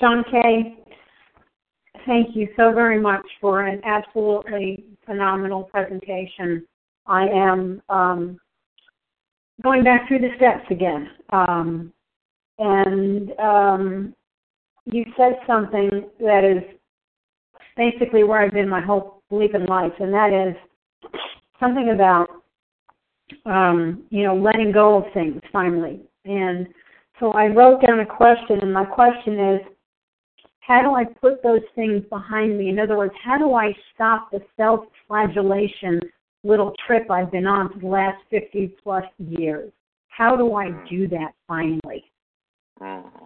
John 0.00 0.24
K, 0.30 0.74
thank 2.06 2.34
you 2.34 2.48
so 2.56 2.72
very 2.72 2.98
much 2.98 3.26
for 3.38 3.66
an 3.66 3.82
absolutely 3.84 4.86
phenomenal 5.04 5.64
presentation. 5.64 6.64
I 7.06 7.26
am 7.28 7.82
um, 7.90 8.38
going 9.62 9.84
back 9.84 10.08
through 10.08 10.20
the 10.20 10.30
steps 10.38 10.64
again. 10.70 11.10
Um, 11.28 11.92
and 12.58 13.32
um, 13.38 14.14
you 14.86 15.04
said 15.14 15.34
something 15.46 16.08
that 16.20 16.42
is 16.42 16.62
basically 17.76 18.24
where 18.24 18.40
I've 18.40 18.52
been 18.52 18.70
my 18.70 18.80
whole 18.80 19.22
belief 19.28 19.54
in 19.54 19.66
life, 19.66 19.92
and 20.00 20.10
that 20.14 20.32
is 20.32 20.56
something 21.60 21.90
about 21.90 22.28
um, 23.44 24.04
you 24.08 24.22
know 24.22 24.34
letting 24.34 24.72
go 24.72 25.04
of 25.04 25.12
things 25.12 25.42
finally. 25.52 26.00
And 26.24 26.66
so 27.20 27.32
I 27.32 27.46
wrote 27.46 27.86
down 27.86 28.00
a 28.00 28.06
question, 28.06 28.60
and 28.60 28.72
my 28.72 28.84
question 28.84 29.38
is, 29.38 29.60
how 30.60 30.82
do 30.82 30.94
I 30.94 31.04
put 31.04 31.42
those 31.42 31.60
things 31.74 32.02
behind 32.08 32.56
me? 32.56 32.70
In 32.70 32.78
other 32.78 32.96
words, 32.96 33.14
how 33.22 33.36
do 33.36 33.54
I 33.54 33.74
stop 33.94 34.30
the 34.30 34.40
self-flagellation 34.56 36.00
little 36.42 36.74
trip 36.86 37.10
I've 37.10 37.30
been 37.30 37.46
on 37.46 37.72
for 37.72 37.78
the 37.78 37.86
last 37.86 38.18
50 38.30 38.74
plus 38.82 39.04
years? 39.18 39.70
How 40.08 40.36
do 40.36 40.54
I 40.54 40.70
do 40.88 41.06
that 41.08 41.32
finally? 41.46 42.10
Mm-hmm. 42.80 43.24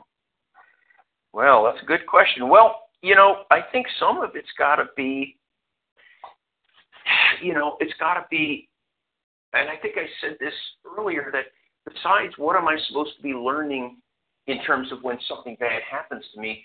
Well, 1.32 1.64
that's 1.64 1.82
a 1.82 1.86
good 1.86 2.06
question. 2.06 2.48
Well, 2.48 2.88
you 3.02 3.14
know, 3.14 3.44
I 3.50 3.60
think 3.70 3.86
some 4.00 4.20
of 4.20 4.30
it's 4.34 4.48
got 4.58 4.76
to 4.76 4.86
be, 4.96 5.36
you 7.42 7.54
know, 7.54 7.76
it's 7.80 7.94
got 8.00 8.14
to 8.14 8.24
be, 8.30 8.68
and 9.52 9.68
I 9.68 9.76
think 9.76 9.96
I 9.96 10.06
said 10.20 10.36
this 10.40 10.54
earlier 10.98 11.30
that 11.32 11.44
besides 11.88 12.34
what 12.36 12.56
am 12.56 12.68
I 12.68 12.76
supposed 12.88 13.16
to 13.16 13.22
be 13.22 13.32
learning 13.32 13.96
in 14.46 14.62
terms 14.64 14.90
of 14.92 15.02
when 15.02 15.18
something 15.28 15.56
bad 15.60 15.82
happens 15.88 16.24
to 16.34 16.40
me, 16.40 16.64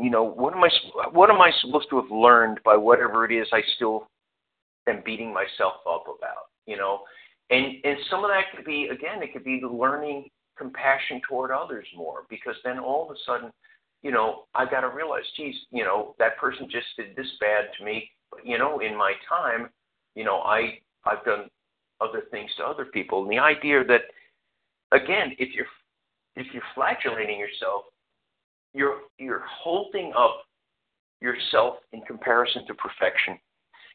you 0.00 0.10
know, 0.10 0.22
what 0.22 0.54
am 0.54 0.62
I 0.62 0.70
what 1.12 1.30
am 1.30 1.40
I 1.40 1.50
supposed 1.60 1.88
to 1.90 2.00
have 2.00 2.10
learned 2.10 2.60
by 2.64 2.76
whatever 2.76 3.24
it 3.24 3.32
is 3.32 3.48
I 3.52 3.60
still 3.76 4.06
am 4.88 5.02
beating 5.04 5.32
myself 5.32 5.74
up 5.88 6.04
about, 6.04 6.50
you 6.66 6.76
know? 6.76 7.00
And 7.50 7.76
and 7.84 7.96
some 8.10 8.24
of 8.24 8.30
that 8.30 8.54
could 8.54 8.64
be 8.64 8.88
again, 8.92 9.22
it 9.22 9.32
could 9.32 9.44
be 9.44 9.60
learning 9.62 10.28
compassion 10.56 11.20
toward 11.28 11.50
others 11.50 11.86
more 11.96 12.24
because 12.28 12.54
then 12.64 12.78
all 12.78 13.04
of 13.04 13.10
a 13.10 13.18
sudden, 13.24 13.50
you 14.02 14.10
know, 14.10 14.44
I 14.54 14.64
got 14.64 14.80
to 14.80 14.88
realize, 14.88 15.22
geez, 15.36 15.54
you 15.70 15.84
know, 15.84 16.14
that 16.18 16.36
person 16.36 16.68
just 16.70 16.86
did 16.96 17.16
this 17.16 17.30
bad 17.40 17.66
to 17.78 17.84
me, 17.84 18.10
but 18.30 18.46
you 18.46 18.58
know, 18.58 18.80
in 18.80 18.96
my 18.96 19.14
time, 19.28 19.70
you 20.14 20.24
know, 20.24 20.38
I 20.40 20.78
I've 21.04 21.24
done 21.24 21.48
other 22.00 22.22
things 22.30 22.50
to 22.58 22.64
other 22.64 22.84
people, 22.84 23.22
and 23.22 23.30
the 23.30 23.38
idea 23.38 23.82
that 23.84 24.02
again, 24.92 25.32
if 25.38 25.54
you're 25.54 25.66
if 26.36 26.46
you're 26.52 26.62
flagellating 26.74 27.38
yourself, 27.38 27.82
you're 28.74 29.00
you're 29.18 29.44
holding 29.46 30.12
up 30.16 30.42
yourself 31.20 31.76
in 31.92 32.00
comparison 32.02 32.66
to 32.66 32.74
perfection. 32.74 33.38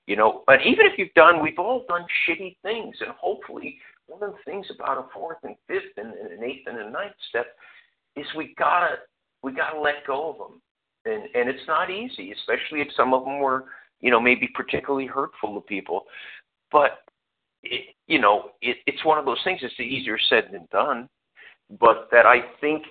You 0.08 0.18
know, 0.18 0.44
but 0.46 0.60
even 0.66 0.86
if 0.86 0.98
you've 0.98 1.14
done, 1.16 1.41
we've 1.41 1.58
all 1.58 1.86
done 1.88 2.06
shitty 2.28 2.58
things, 2.62 2.96
and 3.00 3.12
hopefully, 3.12 3.78
one 4.08 4.22
of 4.22 4.32
the 4.32 4.52
things 4.52 4.66
about 4.70 4.98
a 4.98 5.06
fourth 5.14 5.38
and 5.44 5.56
fifth 5.68 5.96
and, 5.96 6.14
and 6.14 6.32
an 6.32 6.44
eighth 6.44 6.68
and 6.68 6.78
a 6.78 6.89
ninth 6.89 7.16
step 7.30 7.48
is 8.18 8.26
we 8.36 8.54
gotta 8.58 8.96
we 9.44 9.54
gotta 9.54 9.80
let 9.80 10.06
go 10.06 10.30
of 10.32 10.38
them, 10.38 10.62
and 11.06 11.24
and 11.34 11.50
it's 11.50 11.68
not 11.68 11.89
easy, 11.89 12.34
especially 12.34 12.82
if 12.82 12.89
some 12.98 13.14
of 13.14 13.24
them 13.24 13.39
were, 13.39 13.66
you 14.02 14.12
know, 14.12 14.20
maybe 14.20 14.50
particularly 14.54 15.08
hurtful 15.08 15.56
to 15.56 15.62
people. 15.62 16.04
But 16.70 17.03
it, 17.64 17.95
you 18.07 18.20
know, 18.20 18.51
it, 18.61 18.78
it's 18.86 19.03
one 19.05 19.18
of 19.18 19.26
those 19.26 19.39
things. 19.43 19.59
It's 19.64 19.80
easier 19.80 20.18
said 20.30 20.49
than 20.51 20.68
done, 20.72 21.09
but 21.80 22.09
that 22.11 22.26
I 22.26 22.41
think 22.61 22.84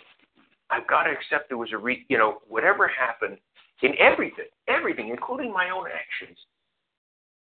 I've 0.71 0.87
got 0.89 1.05
to 1.05 1.11
accept 1.11 1.49
there 1.49 1.59
was 1.59 1.73
a 1.73 1.79
re, 1.79 2.05
you 2.09 2.19
know, 2.19 2.39
whatever 2.49 2.89
happened 2.89 3.39
in 3.83 3.93
everything, 3.99 4.47
everything, 4.69 5.09
including 5.09 5.53
my 5.53 5.71
own 5.71 5.87
actions, 5.87 6.39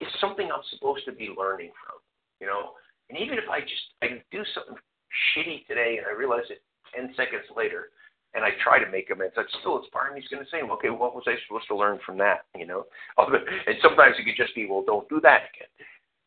is 0.00 0.08
something 0.20 0.48
I'm 0.52 0.64
supposed 0.70 1.04
to 1.06 1.12
be 1.12 1.34
learning 1.36 1.72
from. 1.82 1.98
You 2.40 2.46
know, 2.46 2.76
and 3.10 3.18
even 3.18 3.38
if 3.38 3.48
I 3.50 3.60
just 3.60 3.96
I 4.02 4.22
do 4.30 4.44
something 4.54 4.76
shitty 5.34 5.66
today 5.66 5.98
and 5.98 6.06
I 6.06 6.16
realize 6.16 6.44
it 6.50 6.62
ten 6.94 7.12
seconds 7.16 7.44
later, 7.56 7.88
and 8.34 8.44
I 8.44 8.50
try 8.62 8.78
to 8.78 8.90
make 8.90 9.10
amends, 9.10 9.34
that's 9.34 9.48
still 9.60 9.78
it's 9.78 9.88
part 9.88 10.10
of 10.10 10.14
me's 10.14 10.28
going 10.28 10.44
to 10.44 10.50
say, 10.50 10.60
okay, 10.60 10.90
what 10.90 11.14
was 11.14 11.24
I 11.26 11.34
supposed 11.48 11.66
to 11.68 11.76
learn 11.76 11.98
from 12.04 12.18
that? 12.18 12.44
You 12.54 12.66
know, 12.66 12.84
and 13.18 13.76
sometimes 13.82 14.16
it 14.18 14.24
could 14.24 14.36
just 14.36 14.54
be, 14.54 14.66
well, 14.68 14.84
don't 14.86 15.08
do 15.08 15.20
that 15.22 15.48
again. 15.50 15.72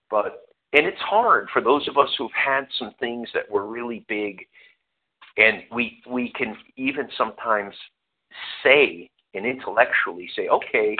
But 0.10 0.49
and 0.74 0.86
it's 0.86 0.99
hard 0.99 1.47
for 1.51 1.61
those 1.61 1.88
of 1.88 1.97
us 1.97 2.09
who've 2.17 2.32
had 2.32 2.67
some 2.78 2.93
things 2.99 3.28
that 3.34 3.49
were 3.49 3.65
really 3.65 4.05
big. 4.07 4.45
And 5.38 5.63
we 5.74 6.01
we 6.09 6.32
can 6.36 6.55
even 6.76 7.07
sometimes 7.17 7.74
say 8.63 9.09
and 9.34 9.45
intellectually 9.45 10.30
say 10.36 10.47
okay 10.47 10.95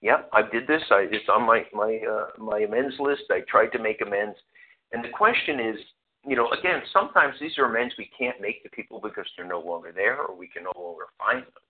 yeah 0.00 0.22
i 0.32 0.42
did 0.42 0.66
this. 0.66 0.82
I 0.90 1.06
it's 1.10 1.28
on 1.28 1.46
my 1.46 1.64
my 1.72 1.98
uh, 2.10 2.42
my 2.42 2.60
amends 2.60 2.94
list. 2.98 3.22
I 3.30 3.40
tried 3.48 3.68
to 3.72 3.78
make 3.78 4.00
amends. 4.00 4.36
And 4.92 5.04
the 5.04 5.08
question 5.08 5.60
is 5.60 5.76
you 6.26 6.36
know 6.36 6.50
again 6.52 6.82
sometimes 6.92 7.34
these 7.40 7.58
are 7.58 7.64
amends 7.64 7.94
we 7.98 8.10
can't 8.16 8.40
make 8.40 8.62
to 8.62 8.70
people 8.70 9.00
because 9.02 9.26
they're 9.36 9.46
no 9.46 9.60
longer 9.60 9.92
there 9.92 10.20
or 10.22 10.36
we 10.36 10.48
can 10.48 10.64
no 10.64 10.72
longer 10.80 11.06
find 11.18 11.42
them. 11.42 11.62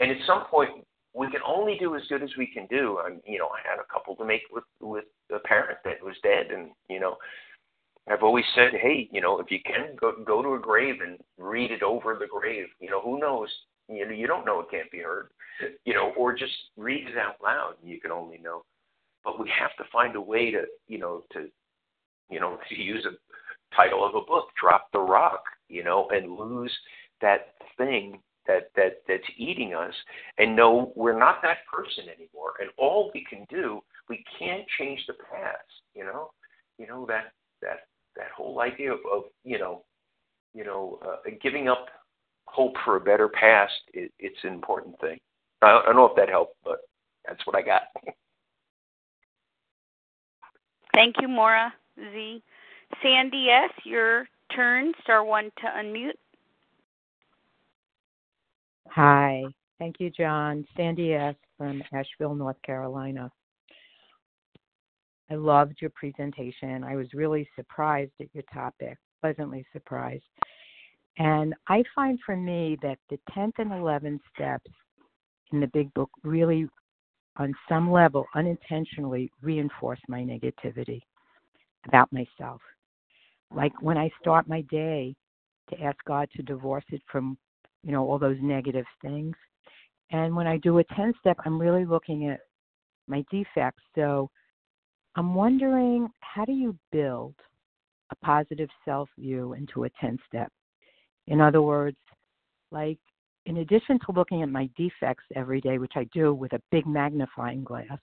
And 0.00 0.10
at 0.10 0.26
some 0.26 0.46
point 0.46 0.85
we 1.16 1.30
can 1.30 1.40
only 1.46 1.76
do 1.80 1.96
as 1.96 2.02
good 2.08 2.22
as 2.22 2.30
we 2.36 2.46
can 2.46 2.66
do. 2.66 2.98
I'm, 3.04 3.20
you 3.26 3.38
know, 3.38 3.48
I 3.48 3.66
had 3.68 3.80
a 3.80 3.92
couple 3.92 4.14
to 4.16 4.24
make 4.24 4.42
with 4.52 4.64
with 4.80 5.04
a 5.34 5.38
parent 5.38 5.78
that 5.84 6.02
was 6.04 6.14
dead, 6.22 6.50
and 6.52 6.70
you 6.90 7.00
know, 7.00 7.16
I've 8.08 8.22
always 8.22 8.44
said, 8.54 8.72
hey, 8.80 9.08
you 9.10 9.20
know, 9.20 9.40
if 9.40 9.50
you 9.50 9.58
can 9.64 9.96
go 9.98 10.12
go 10.24 10.42
to 10.42 10.54
a 10.54 10.58
grave 10.58 10.96
and 11.04 11.18
read 11.38 11.70
it 11.70 11.82
over 11.82 12.16
the 12.18 12.26
grave. 12.26 12.66
You 12.80 12.90
know, 12.90 13.00
who 13.00 13.18
knows? 13.18 13.48
You 13.88 14.06
know, 14.06 14.12
you 14.12 14.26
don't 14.26 14.44
know 14.44 14.60
it 14.60 14.70
can't 14.70 14.90
be 14.90 14.98
heard. 14.98 15.28
You 15.84 15.94
know, 15.94 16.12
or 16.18 16.36
just 16.36 16.52
read 16.76 17.08
it 17.08 17.16
out 17.16 17.36
loud. 17.42 17.74
You 17.82 17.98
can 17.98 18.12
only 18.12 18.38
know. 18.38 18.64
But 19.24 19.40
we 19.40 19.50
have 19.58 19.74
to 19.78 19.90
find 19.90 20.14
a 20.16 20.20
way 20.20 20.50
to, 20.50 20.64
you 20.86 20.98
know, 20.98 21.24
to, 21.32 21.46
you 22.30 22.40
know, 22.40 22.58
to 22.68 22.74
use 22.80 23.06
a 23.06 23.74
title 23.74 24.04
of 24.04 24.14
a 24.14 24.20
book, 24.20 24.48
drop 24.60 24.88
the 24.92 25.00
rock, 25.00 25.42
you 25.68 25.82
know, 25.82 26.08
and 26.10 26.36
lose 26.36 26.72
that 27.22 27.54
thing 27.78 28.20
that 28.46 28.70
that 28.76 29.02
that's 29.08 29.28
eating 29.36 29.74
us 29.74 29.94
and 30.38 30.56
know 30.56 30.92
we're 30.96 31.18
not 31.18 31.42
that 31.42 31.58
person 31.72 32.04
anymore 32.04 32.52
and 32.60 32.70
all 32.76 33.10
we 33.14 33.24
can 33.28 33.46
do 33.48 33.80
we 34.08 34.24
can't 34.38 34.64
change 34.78 35.00
the 35.06 35.14
past 35.14 35.82
you 35.94 36.04
know 36.04 36.30
you 36.78 36.86
know 36.86 37.04
that 37.06 37.32
that 37.60 37.88
that 38.16 38.30
whole 38.36 38.60
idea 38.60 38.92
of, 38.92 39.00
of 39.12 39.22
you 39.44 39.58
know 39.58 39.82
you 40.54 40.64
know 40.64 40.98
uh, 41.06 41.30
giving 41.42 41.68
up 41.68 41.86
hope 42.46 42.74
for 42.84 42.96
a 42.96 43.00
better 43.00 43.28
past 43.28 43.74
it, 43.92 44.12
it's 44.18 44.38
an 44.44 44.52
important 44.52 44.98
thing 45.00 45.18
I, 45.62 45.80
I 45.80 45.86
don't 45.86 45.96
know 45.96 46.06
if 46.06 46.16
that 46.16 46.28
helped 46.28 46.56
but 46.64 46.78
that's 47.26 47.44
what 47.46 47.56
i 47.56 47.62
got 47.62 47.82
Thank 50.96 51.16
you, 51.20 51.28
Maura 51.28 51.74
Z. 51.98 52.42
Sandy 53.02 53.50
S., 53.50 53.70
your 53.84 54.26
turn. 54.54 54.94
Star 55.02 55.22
one 55.22 55.52
to 55.58 55.66
unmute. 55.66 56.16
Hi. 58.90 59.44
Thank 59.78 59.96
you, 60.00 60.10
John. 60.10 60.64
Sandy 60.76 61.14
S. 61.14 61.34
from 61.58 61.82
Asheville, 61.92 62.34
North 62.34 62.60
Carolina. 62.62 63.30
I 65.30 65.34
loved 65.34 65.76
your 65.80 65.90
presentation. 65.90 66.84
I 66.84 66.94
was 66.96 67.08
really 67.12 67.48
surprised 67.56 68.12
at 68.20 68.28
your 68.32 68.44
topic, 68.52 68.96
pleasantly 69.20 69.66
surprised. 69.72 70.24
And 71.18 71.54
I 71.68 71.82
find 71.94 72.18
for 72.24 72.36
me 72.36 72.78
that 72.82 72.98
the 73.10 73.18
10th 73.36 73.54
and 73.58 73.70
11th 73.70 74.20
steps 74.34 74.70
in 75.52 75.60
the 75.60 75.66
big 75.68 75.92
book 75.94 76.10
really, 76.22 76.68
on 77.36 77.54
some 77.68 77.90
level, 77.90 78.26
unintentionally 78.34 79.30
reinforce 79.42 80.00
my 80.08 80.20
negativity 80.20 81.00
about 81.86 82.12
myself. 82.12 82.60
Like 83.54 83.72
when 83.80 83.96
I 83.96 84.10
start 84.20 84.48
my 84.48 84.62
day 84.62 85.14
to 85.70 85.80
ask 85.80 85.96
God 86.06 86.28
to 86.36 86.42
divorce 86.42 86.84
it 86.90 87.02
from, 87.10 87.36
you 87.86 87.92
know, 87.92 88.04
all 88.04 88.18
those 88.18 88.36
negative 88.42 88.84
things. 89.00 89.36
And 90.10 90.34
when 90.34 90.48
I 90.48 90.56
do 90.58 90.78
a 90.78 90.84
10 90.96 91.14
step, 91.20 91.38
I'm 91.44 91.58
really 91.58 91.84
looking 91.84 92.28
at 92.28 92.40
my 93.06 93.24
defects. 93.30 93.82
So 93.94 94.28
I'm 95.14 95.34
wondering 95.34 96.08
how 96.20 96.44
do 96.44 96.52
you 96.52 96.76
build 96.90 97.34
a 98.10 98.16
positive 98.16 98.68
self 98.84 99.08
view 99.16 99.52
into 99.52 99.84
a 99.84 99.90
10 100.00 100.18
step? 100.26 100.50
In 101.28 101.40
other 101.40 101.62
words, 101.62 101.96
like 102.72 102.98
in 103.46 103.58
addition 103.58 104.00
to 104.00 104.12
looking 104.12 104.42
at 104.42 104.48
my 104.48 104.68
defects 104.76 105.24
every 105.36 105.60
day, 105.60 105.78
which 105.78 105.92
I 105.94 106.08
do 106.12 106.34
with 106.34 106.52
a 106.54 106.62
big 106.72 106.86
magnifying 106.86 107.62
glass, 107.62 107.98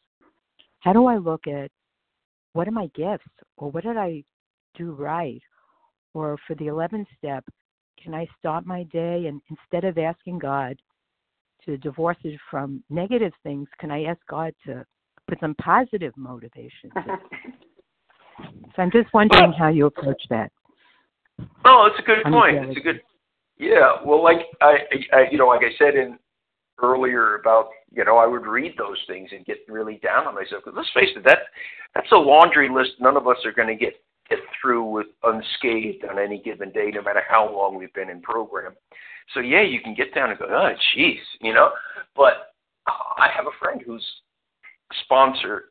how 0.80 0.94
do 0.94 1.08
I 1.08 1.18
look 1.18 1.46
at 1.48 1.70
what 2.54 2.70
are 2.70 2.72
my 2.72 2.90
gifts 2.96 3.28
or 3.58 3.70
what 3.70 3.84
did 3.84 3.98
I 3.98 4.24
do 4.76 4.94
right? 4.94 5.42
Or 6.14 6.38
for 6.48 6.56
the 6.56 6.66
11th 6.68 7.08
step, 7.18 7.44
can 8.02 8.14
I 8.14 8.28
start 8.40 8.66
my 8.66 8.84
day 8.84 9.28
and 9.28 9.42
instead 9.50 9.84
of 9.86 9.98
asking 9.98 10.40
God 10.40 10.80
to 11.66 11.78
divorce 11.78 12.18
it 12.24 12.40
from 12.52 12.84
negative 12.90 13.34
things, 13.44 13.68
can 13.80 13.92
I 13.92 14.06
ask 14.06 14.20
God 14.30 14.54
to 14.66 14.86
put 15.28 15.40
some 15.40 15.56
positive 15.56 16.14
motivation 16.18 16.92
So 18.76 18.82
I'm 18.82 18.92
just 18.92 19.14
wondering 19.14 19.54
how 19.54 19.70
you 19.70 19.86
approach 19.86 20.22
that. 20.30 20.52
Oh, 21.66 21.88
it's 21.90 22.00
a 22.00 22.04
good 22.04 22.24
point. 22.24 22.66
It's 22.66 22.78
a 22.78 22.82
good 22.82 23.00
yeah, 23.58 23.94
well, 24.06 24.24
like 24.24 24.40
I, 24.62 24.78
I, 25.14 25.26
you 25.32 25.38
know, 25.38 25.48
like 25.48 25.62
I 25.62 25.78
said 25.78 25.96
in 25.96 26.18
earlier 26.82 27.36
about, 27.36 27.70
you 27.92 28.04
know, 28.04 28.18
I 28.18 28.26
would 28.26 28.46
read 28.46 28.74
those 28.78 28.98
things 29.08 29.30
and 29.32 29.46
get 29.46 29.58
really 29.70 30.00
down 30.04 30.28
on 30.28 30.36
myself. 30.36 30.64
Because 30.66 30.76
let's 30.76 30.90
face 30.94 31.16
it, 31.16 31.24
that 31.24 31.40
that's 31.94 32.12
a 32.12 32.18
laundry 32.18 32.68
list. 32.70 32.94
None 33.00 33.16
of 33.16 33.28
us 33.28 33.38
are 33.46 33.52
going 33.52 33.68
to 33.68 33.76
get 33.76 33.94
get 34.36 34.46
through 34.62 34.86
with 34.86 35.08
unscathed 35.24 36.06
on 36.10 36.20
any 36.20 36.42
given 36.42 36.72
day, 36.72 36.92
no 36.94 37.02
matter 37.02 37.24
how 37.28 37.54
long 37.54 37.78
we've 37.78 37.94
been 37.94 38.10
in 38.10 38.22
program. 38.22 38.74
So 39.34 39.40
yeah, 39.40 39.62
you 39.62 39.80
can 39.82 39.96
get 39.96 40.14
down 40.14 40.30
and 40.30 40.40
go, 40.40 40.46
oh, 40.50 40.74
jeez, 40.96 41.20
you 41.42 41.54
know. 41.54 41.72
But 42.16 42.54
I 42.88 43.30
have 43.36 43.46
a 43.46 43.58
friend 43.60 43.82
whose 43.86 44.06
sponsor 45.04 45.66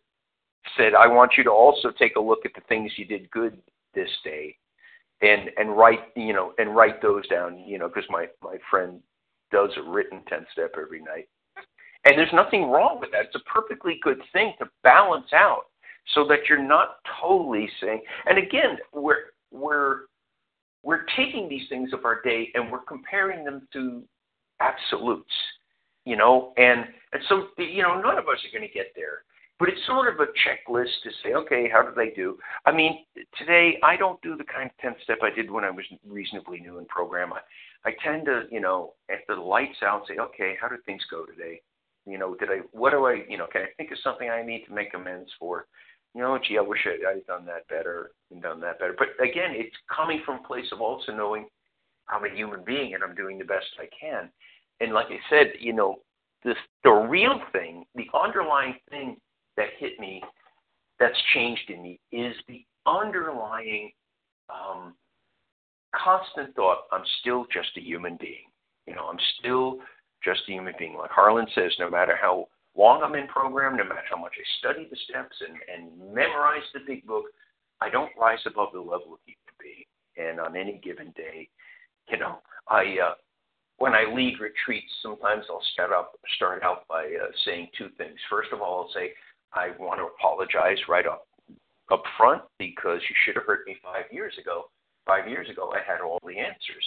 said, 0.76 0.94
I 0.94 1.06
want 1.06 1.32
you 1.36 1.44
to 1.44 1.50
also 1.50 1.90
take 1.98 2.16
a 2.16 2.20
look 2.20 2.40
at 2.44 2.52
the 2.54 2.62
things 2.68 2.92
you 2.96 3.04
did 3.04 3.30
good 3.30 3.58
this 3.94 4.10
day 4.24 4.56
and 5.22 5.50
and 5.56 5.76
write 5.76 6.00
you 6.16 6.32
know 6.32 6.52
and 6.58 6.74
write 6.74 7.00
those 7.00 7.26
down 7.28 7.58
you 7.58 7.78
know 7.78 7.88
because 7.88 8.08
my 8.10 8.26
my 8.42 8.56
friend 8.70 9.00
does 9.50 9.70
a 9.76 9.90
written 9.90 10.20
10 10.28 10.46
step 10.52 10.72
every 10.80 11.00
night 11.00 11.28
and 12.04 12.18
there's 12.18 12.32
nothing 12.32 12.64
wrong 12.64 12.98
with 13.00 13.10
that 13.12 13.26
it's 13.26 13.36
a 13.36 13.50
perfectly 13.50 13.98
good 14.02 14.20
thing 14.32 14.52
to 14.58 14.66
balance 14.82 15.32
out 15.32 15.66
so 16.14 16.26
that 16.26 16.40
you're 16.48 16.62
not 16.62 16.96
totally 17.20 17.68
saying 17.80 18.00
and 18.26 18.38
again 18.38 18.76
we're 18.92 19.32
we're 19.50 20.02
we're 20.82 21.04
taking 21.16 21.48
these 21.48 21.68
things 21.68 21.92
of 21.92 22.04
our 22.04 22.20
day 22.22 22.48
and 22.54 22.70
we're 22.70 22.80
comparing 22.80 23.44
them 23.44 23.66
to 23.72 24.02
absolutes 24.60 25.32
you 26.04 26.16
know 26.16 26.52
and 26.56 26.84
and 27.12 27.22
so 27.28 27.48
you 27.58 27.82
know 27.82 28.00
none 28.00 28.18
of 28.18 28.28
us 28.28 28.38
are 28.44 28.58
going 28.58 28.66
to 28.66 28.74
get 28.74 28.92
there 28.96 29.22
but 29.62 29.68
it's 29.68 29.86
sort 29.86 30.12
of 30.12 30.18
a 30.18 30.26
checklist 30.26 30.90
to 31.04 31.10
say, 31.22 31.34
okay, 31.34 31.68
how 31.72 31.82
did 31.82 31.94
they 31.94 32.12
do? 32.16 32.36
I 32.66 32.72
mean, 32.72 33.04
today 33.38 33.78
I 33.84 33.96
don't 33.96 34.20
do 34.20 34.36
the 34.36 34.42
kind 34.42 34.68
of 34.68 34.76
10 34.78 34.96
step 35.04 35.18
I 35.22 35.30
did 35.30 35.52
when 35.52 35.62
I 35.62 35.70
was 35.70 35.84
reasonably 36.04 36.58
new 36.58 36.78
in 36.78 36.84
program. 36.86 37.32
I, 37.32 37.38
I 37.88 37.92
tend 38.04 38.26
to, 38.26 38.42
you 38.50 38.58
know, 38.60 38.94
after 39.08 39.36
the 39.36 39.40
lights 39.40 39.78
out, 39.84 40.02
say, 40.08 40.16
okay, 40.18 40.56
how 40.60 40.66
did 40.66 40.84
things 40.84 41.02
go 41.08 41.24
today? 41.24 41.60
You 42.06 42.18
know, 42.18 42.34
did 42.34 42.48
I, 42.48 42.62
what 42.72 42.90
do 42.90 43.06
I, 43.06 43.22
you 43.28 43.38
know, 43.38 43.46
can 43.46 43.62
I 43.62 43.66
think 43.76 43.92
of 43.92 43.98
something 44.02 44.28
I 44.28 44.42
need 44.42 44.64
to 44.66 44.74
make 44.74 44.94
amends 44.94 45.30
for? 45.38 45.66
You 46.14 46.22
know, 46.22 46.38
gee, 46.46 46.58
I 46.58 46.60
wish 46.60 46.86
I'd 46.86 47.26
done 47.26 47.46
that 47.46 47.66
better 47.68 48.10
and 48.30 48.42
done 48.42 48.60
that 48.60 48.78
better. 48.78 48.94
But 48.98 49.08
again, 49.22 49.52
it's 49.52 49.74
coming 49.94 50.20
from 50.24 50.40
a 50.44 50.46
place 50.46 50.66
of 50.72 50.80
also 50.80 51.12
knowing 51.12 51.46
I'm 52.08 52.24
a 52.24 52.34
human 52.34 52.62
being 52.64 52.94
and 52.94 53.02
I'm 53.02 53.14
doing 53.14 53.38
the 53.38 53.44
best 53.44 53.66
I 53.78 53.88
can. 53.98 54.28
And 54.80 54.92
like 54.92 55.06
I 55.06 55.18
said, 55.30 55.52
you 55.58 55.72
know, 55.72 55.96
this, 56.44 56.56
the 56.84 56.90
real 56.90 57.40
thing, 57.52 57.84
the 57.94 58.08
underlying 58.12 58.74
thing 58.90 59.16
that 59.56 59.68
hit 59.78 59.98
me 59.98 60.22
that's 60.98 61.16
changed 61.34 61.70
in 61.70 61.82
me 61.82 62.00
is 62.10 62.34
the 62.46 62.64
underlying 62.86 63.90
um, 64.50 64.94
constant 65.94 66.54
thought 66.54 66.78
I'm 66.90 67.04
still 67.20 67.46
just 67.52 67.70
a 67.76 67.80
human 67.80 68.18
being. 68.20 68.50
You 68.86 68.94
know, 68.94 69.06
I'm 69.06 69.18
still 69.38 69.78
just 70.24 70.42
a 70.48 70.52
human 70.52 70.74
being. 70.78 70.96
Like 70.96 71.10
Harlan 71.10 71.46
says, 71.54 71.72
no 71.78 71.88
matter 71.88 72.16
how 72.20 72.48
long 72.76 73.02
I'm 73.02 73.14
in 73.14 73.26
program, 73.28 73.76
no 73.76 73.84
matter 73.84 74.02
how 74.08 74.20
much 74.20 74.32
I 74.38 74.44
study 74.58 74.88
the 74.90 74.96
steps 75.08 75.36
and, 75.46 75.56
and 75.72 76.14
memorize 76.14 76.64
the 76.74 76.80
big 76.86 77.06
book, 77.06 77.24
I 77.80 77.90
don't 77.90 78.10
rise 78.18 78.38
above 78.46 78.68
the 78.72 78.80
level 78.80 79.14
of 79.14 79.20
human 79.24 79.56
being. 79.60 79.84
And 80.16 80.40
on 80.40 80.56
any 80.56 80.80
given 80.82 81.12
day, 81.16 81.48
you 82.10 82.18
know, 82.18 82.38
I 82.68 82.96
uh, 83.02 83.14
when 83.78 83.94
I 83.94 84.04
lead 84.14 84.38
retreats, 84.40 84.92
sometimes 85.02 85.44
I'll 85.50 85.62
start 85.72 85.90
up 85.92 86.12
start 86.36 86.62
out 86.62 86.86
by 86.88 87.04
uh, 87.04 87.30
saying 87.44 87.68
two 87.76 87.88
things. 87.98 88.18
First 88.30 88.52
of 88.52 88.60
all, 88.60 88.82
I'll 88.82 88.94
say, 88.94 89.12
I 89.52 89.70
want 89.78 90.00
to 90.00 90.06
apologize 90.06 90.78
right 90.88 91.06
up 91.06 91.26
up 91.90 92.02
front 92.16 92.42
because 92.58 93.00
you 93.08 93.16
should 93.24 93.34
have 93.34 93.44
heard 93.44 93.66
me 93.66 93.76
five 93.82 94.04
years 94.10 94.34
ago. 94.40 94.64
Five 95.04 95.28
years 95.28 95.50
ago, 95.50 95.72
I 95.74 95.80
had 95.84 96.00
all 96.00 96.20
the 96.24 96.38
answers. 96.38 96.86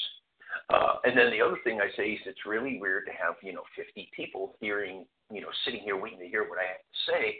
Uh, 0.73 0.95
and 1.03 1.17
then 1.17 1.29
the 1.29 1.41
other 1.41 1.57
thing 1.63 1.79
I 1.79 1.95
say 1.95 2.11
is 2.11 2.21
it's 2.25 2.45
really 2.45 2.79
weird 2.79 3.05
to 3.05 3.11
have 3.11 3.35
you 3.41 3.53
know 3.53 3.63
50 3.75 4.09
people 4.15 4.55
hearing 4.59 5.05
you 5.31 5.41
know 5.41 5.49
sitting 5.63 5.81
here 5.81 5.99
waiting 5.99 6.19
to 6.19 6.27
hear 6.27 6.47
what 6.49 6.59
I 6.59 6.63
have 6.63 6.77
to 6.77 7.11
say 7.11 7.37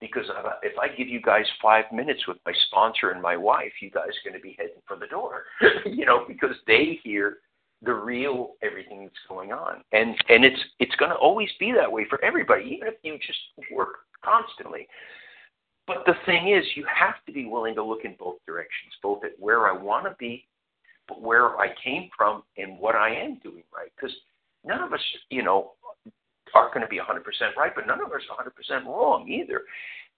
because 0.00 0.24
if 0.62 0.78
I 0.78 0.88
give 0.88 1.08
you 1.08 1.20
guys 1.20 1.44
five 1.62 1.84
minutes 1.92 2.26
with 2.26 2.38
my 2.46 2.52
sponsor 2.68 3.10
and 3.10 3.20
my 3.20 3.36
wife, 3.36 3.72
you 3.80 3.90
guys 3.90 4.08
are 4.08 4.30
going 4.30 4.40
to 4.40 4.42
be 4.42 4.56
heading 4.58 4.80
for 4.88 4.96
the 4.96 5.06
door, 5.06 5.44
you 5.84 6.06
know, 6.06 6.24
because 6.26 6.56
they 6.66 6.98
hear 7.04 7.38
the 7.82 7.92
real 7.92 8.52
everything 8.62 9.04
that's 9.04 9.14
going 9.28 9.52
on, 9.52 9.82
and 9.92 10.14
and 10.28 10.44
it's 10.44 10.60
it's 10.80 10.94
going 10.96 11.10
to 11.10 11.16
always 11.16 11.48
be 11.58 11.72
that 11.72 11.90
way 11.90 12.06
for 12.08 12.22
everybody, 12.24 12.64
even 12.64 12.88
if 12.88 12.94
you 13.02 13.16
just 13.18 13.38
work 13.72 14.00
constantly. 14.24 14.86
But 15.86 16.04
the 16.06 16.14
thing 16.24 16.54
is, 16.54 16.64
you 16.76 16.84
have 16.92 17.16
to 17.26 17.32
be 17.32 17.46
willing 17.46 17.74
to 17.74 17.82
look 17.82 18.04
in 18.04 18.14
both 18.18 18.36
directions, 18.46 18.92
both 19.02 19.24
at 19.24 19.32
where 19.38 19.66
I 19.66 19.72
want 19.72 20.04
to 20.04 20.14
be, 20.18 20.46
but 21.10 21.20
where 21.20 21.58
I 21.58 21.68
came 21.84 22.08
from 22.16 22.42
and 22.56 22.78
what 22.78 22.94
I 22.94 23.14
am 23.14 23.38
doing 23.42 23.64
right. 23.74 23.90
Because 23.94 24.16
none 24.64 24.82
of 24.82 24.94
us, 24.94 25.00
you 25.28 25.42
know, 25.42 25.72
are 26.54 26.68
going 26.68 26.80
to 26.80 26.88
be 26.88 26.98
100% 26.98 27.20
right, 27.56 27.72
but 27.74 27.86
none 27.86 28.00
of 28.00 28.12
us 28.12 28.22
are 28.30 28.44
100% 28.44 28.86
wrong 28.86 29.28
either. 29.28 29.62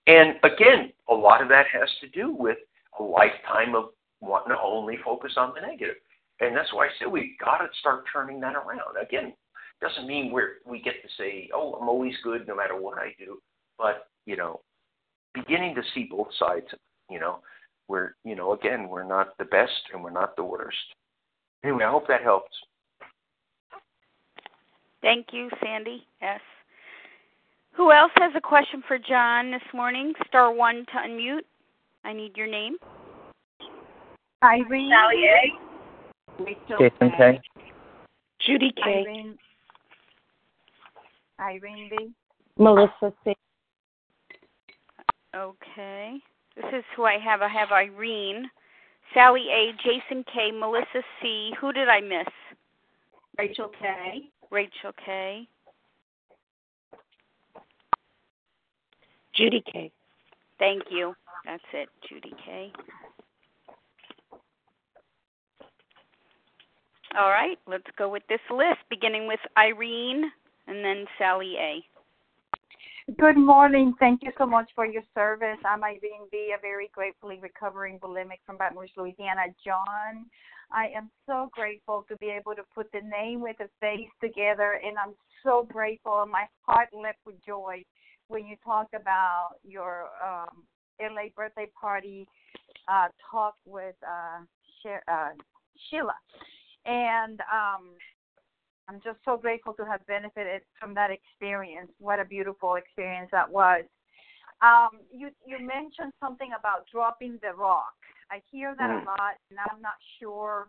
And 0.07 0.37
again, 0.45 0.93
a 1.09 1.15
lot 1.15 1.43
of 1.43 1.49
that 1.49 1.67
has 1.73 1.89
to 2.01 2.09
do 2.09 2.33
with 2.33 2.59
a 3.01 3.03
lifetime 3.03 3.75
of 3.75 3.91
wanting 4.21 4.55
to 4.55 4.63
only 4.63 4.99
focus 5.05 5.33
on 5.37 5.53
the 5.55 5.67
negative. 5.67 5.97
And 6.41 6.57
that's 6.57 6.73
why 6.73 6.87
I 6.87 6.89
say 7.01 7.07
we've 7.07 7.39
got 7.45 7.59
to 7.59 7.69
start 7.81 8.05
turning 8.13 8.41
that 8.41 8.55
around. 8.55 8.97
Again, 9.01 9.33
doesn't 9.81 10.07
mean 10.07 10.31
we're 10.31 10.59
we 10.65 10.81
get 10.81 11.03
to 11.03 11.09
say, 11.19 11.51
oh, 11.53 11.75
I'm 11.75 11.89
always 11.89 12.15
good 12.23 12.47
no 12.47 12.55
matter 12.55 12.81
what 12.81 12.99
I 12.99 13.15
do 13.19 13.39
but 13.83 14.09
you 14.27 14.37
know, 14.37 14.61
beginning 15.35 15.75
to 15.75 15.83
see 15.95 16.09
both 16.11 16.29
sides. 16.39 16.67
You 17.11 17.21
know, 17.21 17.41
we're 17.89 18.15
you 18.25 18.35
know 18.35 18.53
again 18.53 18.89
we're 18.89 19.05
not 19.05 19.37
the 19.39 19.45
best 19.45 19.73
and 19.93 20.03
we're 20.03 20.11
not 20.11 20.37
the 20.37 20.45
worst. 20.45 20.77
Anyway, 21.65 21.85
I 21.85 21.91
hope 21.91 22.09
that 22.09 22.23
helps. 22.23 22.53
Thank 25.01 25.29
you, 25.33 25.51
Sandy 25.63 26.07
yes 26.21 26.41
Who 27.73 27.93
else 27.93 28.13
has 28.17 28.33
a 28.37 28.41
question 28.41 28.83
for 28.87 28.99
John 28.99 29.51
this 29.51 29.63
morning? 29.75 30.13
Star 30.29 30.53
one 30.53 30.87
to 30.87 31.09
unmute. 31.09 31.45
I 32.05 32.13
need 32.13 32.37
your 32.37 32.47
name. 32.47 32.77
Irene. 34.43 34.91
Sally 34.91 35.25
A. 35.25 36.43
Rachel 36.43 36.79
Jason 36.79 37.13
K. 37.17 37.41
Judy 38.47 38.73
K. 38.77 39.05
Irene. 39.07 39.39
Irene 41.41 41.91
B. 41.91 42.11
Melissa 42.59 43.13
C. 43.25 43.35
Okay. 45.35 46.19
This 46.57 46.67
is 46.73 46.85
who 46.97 47.05
I 47.05 47.19
have. 47.19 47.43
I 47.43 47.49
have 47.49 47.73
Irene, 47.73 48.51
Sally 49.15 49.47
A, 49.51 49.73
Jason 49.83 50.25
K, 50.33 50.51
Melissa 50.51 51.03
C. 51.21 51.53
Who 51.61 51.73
did 51.73 51.89
I 51.89 52.01
miss? 52.01 52.29
Rachel 53.39 53.71
K. 53.81 54.29
Rachel 54.51 54.93
K. 55.05 55.49
Judy 59.35 59.63
K. 59.73 59.91
Thank 60.59 60.83
you. 60.91 61.15
That's 61.47 61.63
it, 61.73 61.89
Judy 62.09 62.35
K. 62.45 62.73
All 67.19 67.29
right, 67.29 67.59
let's 67.67 67.85
go 67.99 68.09
with 68.09 68.23
this 68.29 68.41
list, 68.51 68.79
beginning 68.89 69.27
with 69.27 69.41
Irene 69.59 70.31
and 70.67 70.85
then 70.85 71.07
Sally 71.19 71.57
A. 71.59 71.85
Good 73.19 73.37
morning. 73.37 73.95
Thank 73.99 74.23
you 74.23 74.31
so 74.39 74.47
much 74.47 74.71
for 74.77 74.87
your 74.87 75.03
service. 75.13 75.59
I'm 75.65 75.83
Irene 75.83 76.29
B., 76.31 76.55
a 76.57 76.61
very 76.61 76.89
gratefully 76.95 77.41
recovering 77.43 77.99
bulimic 77.99 78.39
from 78.47 78.57
Baton 78.57 78.79
Rouge, 78.79 78.91
Louisiana. 78.97 79.43
John, 79.67 80.27
I 80.71 80.87
am 80.97 81.11
so 81.27 81.51
grateful 81.53 82.05
to 82.09 82.17
be 82.19 82.27
able 82.27 82.55
to 82.55 82.63
put 82.73 82.93
the 82.93 83.01
name 83.01 83.41
with 83.41 83.57
the 83.59 83.69
face 83.81 84.09
together, 84.23 84.81
and 84.87 84.97
I'm 84.99 85.15
so 85.43 85.67
grateful. 85.69 86.25
My 86.31 86.45
heart 86.65 86.91
leapt 86.93 87.19
with 87.27 87.45
joy 87.45 87.83
when 88.29 88.47
you 88.47 88.55
talked 88.65 88.95
about 88.95 89.55
your 89.65 90.05
um, 90.25 90.63
LA 91.01 91.29
birthday 91.35 91.67
party 91.79 92.25
uh, 92.87 93.09
talk 93.29 93.57
with 93.67 93.97
uh, 94.07 94.89
uh, 95.09 95.29
Sheila. 95.91 96.15
And 96.87 97.41
um, 97.53 97.95
I'm 98.89 99.01
just 99.03 99.19
so 99.25 99.37
grateful 99.37 99.75
to 99.75 99.85
have 99.85 100.07
benefited 100.07 100.63
from 100.81 100.95
that 100.95 101.11
experience. 101.11 101.91
What 101.99 102.21
a 102.21 102.25
beautiful 102.25 102.75
experience 102.75 103.29
that 103.33 103.51
was. 103.51 103.85
Um, 104.63 105.01
you 105.11 105.31
you 105.45 105.59
mentioned 105.59 106.13
something 106.21 106.51
about 106.59 106.87
dropping 106.93 107.39
the 107.43 107.53
rock. 107.57 107.95
I 108.31 108.41
hear 108.51 108.75
that 108.79 108.91
mm. 108.91 109.03
a 109.03 109.05
lot, 109.05 109.35
and 109.51 109.59
I'm 109.59 109.81
not 109.81 109.99
sure. 110.21 110.69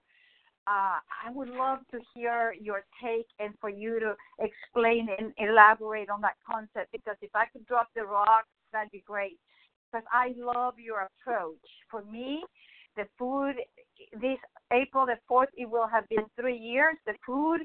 Uh, 0.66 0.97
I 1.26 1.30
would 1.32 1.49
love 1.49 1.80
to 1.91 1.99
hear 2.16 2.55
your 2.59 2.86
take 3.03 3.28
and 3.39 3.53
for 3.59 3.70
you 3.70 3.99
to 3.99 4.16
explain 4.39 5.09
and 5.18 5.34
elaborate 5.38 6.09
on 6.09 6.22
that 6.22 6.36
concept 6.49 6.91
because 6.93 7.18
if 7.22 7.32
I 7.36 7.45
could 7.51 7.66
drop 7.66 7.89
the 7.95 8.03
rock, 8.03 8.45
that'd 8.72 8.91
be 8.91 9.03
great. 9.05 9.38
Because 9.91 10.07
I 10.11 10.34
love 10.38 10.76
your 10.80 11.09
approach. 11.09 11.59
For 11.91 12.03
me, 12.05 12.43
the 12.95 13.03
food, 13.20 13.55
this 14.22 14.38
April 14.72 15.05
the 15.05 15.18
4th, 15.30 15.47
it 15.55 15.70
will 15.70 15.88
have 15.88 16.07
been 16.09 16.26
three 16.39 16.57
years. 16.57 16.95
The 17.05 17.14
food 17.26 17.59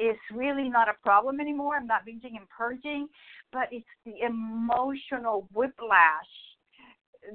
is 0.00 0.16
really 0.32 0.68
not 0.68 0.88
a 0.88 0.94
problem 1.02 1.40
anymore. 1.40 1.76
I'm 1.76 1.86
not 1.86 2.06
binging 2.06 2.36
and 2.36 2.48
purging, 2.48 3.08
but 3.52 3.68
it's 3.70 3.86
the 4.04 4.14
emotional 4.24 5.48
whiplash 5.52 6.32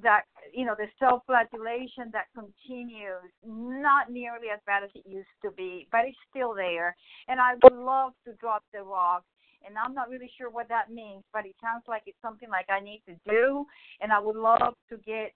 that 0.01 0.23
you 0.53 0.65
know 0.65 0.75
the 0.77 0.87
self-flagellation 0.99 2.11
that 2.11 2.25
continues 2.33 3.29
not 3.45 4.09
nearly 4.09 4.49
as 4.53 4.59
bad 4.65 4.83
as 4.83 4.89
it 4.95 5.03
used 5.07 5.29
to 5.43 5.51
be 5.51 5.87
but 5.91 6.01
it's 6.05 6.17
still 6.29 6.53
there 6.53 6.95
and 7.27 7.39
i 7.39 7.53
would 7.63 7.73
love 7.73 8.11
to 8.25 8.33
drop 8.41 8.63
the 8.73 8.81
rock 8.81 9.23
and 9.65 9.75
i'm 9.77 9.93
not 9.93 10.09
really 10.09 10.29
sure 10.37 10.49
what 10.49 10.67
that 10.67 10.91
means 10.91 11.23
but 11.33 11.45
it 11.45 11.55
sounds 11.61 11.83
like 11.87 12.01
it's 12.07 12.17
something 12.21 12.49
like 12.49 12.65
i 12.69 12.79
need 12.79 13.01
to 13.07 13.13
do 13.29 13.65
and 14.01 14.11
i 14.11 14.19
would 14.19 14.35
love 14.35 14.73
to 14.89 14.97
get 15.05 15.31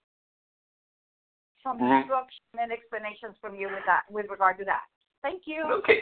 some 1.61 1.77
mm-hmm. 1.77 2.01
instruction 2.01 2.41
and 2.59 2.71
explanations 2.71 3.35
from 3.39 3.55
you 3.55 3.67
with 3.67 3.85
that 3.85 4.01
with 4.09 4.25
regard 4.29 4.57
to 4.57 4.65
that 4.65 4.83
thank 5.21 5.43
you 5.45 5.63
okay 5.71 6.01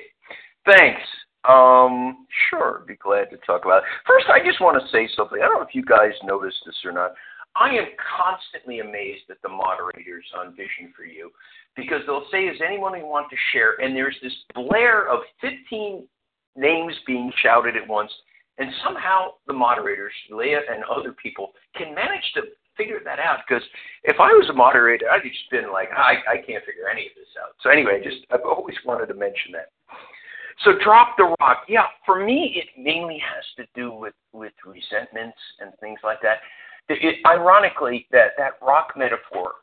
Thanks. 0.68 1.01
Um, 1.47 2.28
sure, 2.49 2.84
be 2.86 2.95
glad 2.95 3.30
to 3.30 3.38
talk 3.45 3.63
about 3.63 3.84
it. 3.84 3.89
First, 4.05 4.28
I 4.28 4.43
just 4.45 4.59
want 4.59 4.82
to 4.82 4.88
say 4.91 5.07
something. 5.15 5.39
I 5.41 5.47
don't 5.47 5.61
know 5.61 5.68
if 5.68 5.74
you 5.74 5.86
guys 5.86 6.11
noticed 6.24 6.57
this 6.65 6.76
or 6.84 6.91
not. 6.91 7.13
I 7.55 7.70
am 7.70 7.86
constantly 7.97 8.80
amazed 8.80 9.32
at 9.32 9.41
the 9.41 9.49
moderators 9.49 10.26
on 10.38 10.51
Vision 10.51 10.93
for 10.95 11.05
You 11.05 11.32
because 11.76 12.01
they'll 12.05 12.28
say, 12.32 12.43
Is 12.45 12.59
anyone 12.65 12.99
who 12.99 13.05
want 13.05 13.30
to 13.30 13.38
share? 13.53 13.80
And 13.82 13.95
there's 13.95 14.18
this 14.22 14.34
blare 14.53 15.09
of 15.09 15.22
15 15.41 16.05
names 16.57 16.93
being 17.07 17.32
shouted 17.41 17.78
at 17.78 17.88
once. 17.88 18.11
And 18.59 18.70
somehow 18.84 19.38
the 19.45 19.53
moderators, 19.53 20.13
Leah 20.32 20.61
and 20.70 20.84
other 20.84 21.13
people, 21.13 21.53
can 21.76 21.95
manage 21.95 22.26
to 22.36 22.41
figure 22.76 22.99
that 23.05 23.20
out. 23.20 23.39
Because 23.47 23.63
if 24.03 24.20
I 24.20 24.34
was 24.34 24.49
a 24.49 24.53
moderator, 24.53 25.05
I'd 25.09 25.24
just 25.24 25.49
been 25.49 25.72
like, 25.72 25.89
I, 25.95 26.18
I 26.28 26.36
can't 26.38 26.65
figure 26.65 26.89
any 26.91 27.05
of 27.07 27.13
this 27.15 27.30
out. 27.41 27.55
So 27.61 27.70
anyway, 27.70 28.01
just 28.03 28.26
I've 28.32 28.45
always 28.45 28.76
wanted 28.86 29.07
to 29.07 29.13
mention 29.13 29.53
that. 29.53 29.70
So 30.64 30.72
drop 30.84 31.18
the 31.18 31.36
rock. 31.39 31.64
Yeah, 31.68 31.86
for 32.05 32.24
me, 32.24 32.55
it 32.55 32.82
mainly 32.82 33.20
has 33.20 33.43
to 33.58 33.66
do 33.80 33.91
with 33.91 34.16
with 34.34 34.53
resentments 34.66 35.38
and 35.60 35.72
things 35.80 35.99
like 36.03 36.22
that. 36.22 36.38
It, 36.89 37.03
it, 37.03 37.16
ironically, 37.28 38.08
that 38.12 38.32
that 38.38 38.53
rock 38.62 38.93
metaphor, 38.95 39.55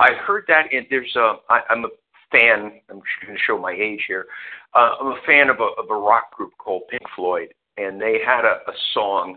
I 0.00 0.12
heard 0.26 0.44
that 0.48 0.72
in 0.72 0.86
there's 0.88 1.14
a. 1.16 1.34
I, 1.50 1.60
I'm 1.68 1.84
a 1.84 1.88
fan. 2.32 2.80
I'm 2.88 3.02
going 3.24 3.36
to 3.36 3.42
show 3.46 3.58
my 3.58 3.72
age 3.72 4.04
here. 4.08 4.26
Uh, 4.74 4.92
I'm 5.00 5.08
a 5.08 5.20
fan 5.26 5.50
of 5.50 5.60
a 5.60 5.80
of 5.80 5.90
a 5.90 5.94
rock 5.96 6.34
group 6.34 6.52
called 6.58 6.82
Pink 6.90 7.02
Floyd, 7.14 7.48
and 7.76 8.00
they 8.00 8.18
had 8.24 8.44
a, 8.44 8.70
a 8.70 8.74
song 8.94 9.36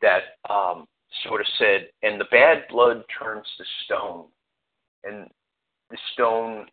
that 0.00 0.38
um, 0.48 0.86
sort 1.26 1.40
of 1.40 1.46
said, 1.58 1.88
"And 2.02 2.20
the 2.20 2.26
bad 2.30 2.64
blood 2.70 3.02
turns 3.18 3.46
to 3.58 3.64
stone, 3.84 4.26
and 5.02 5.28
the 5.90 5.98
stone 6.12 6.66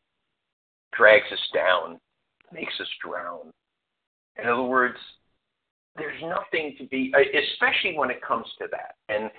drags 0.95 1.32
us 1.32 1.39
down." 1.53 1.99
Makes 2.56 2.74
us 2.80 2.88
drown. 3.06 3.51
In 4.41 4.49
other 4.49 4.64
words, 4.64 4.97
there's 5.97 6.22
nothing 6.22 6.76
to 6.78 6.88
be, 6.88 7.14
especially 7.16 7.97
when 7.97 8.10
it 8.10 8.22
comes 8.22 8.45
to 8.60 8.68
that. 8.72 8.95
And 9.08 9.30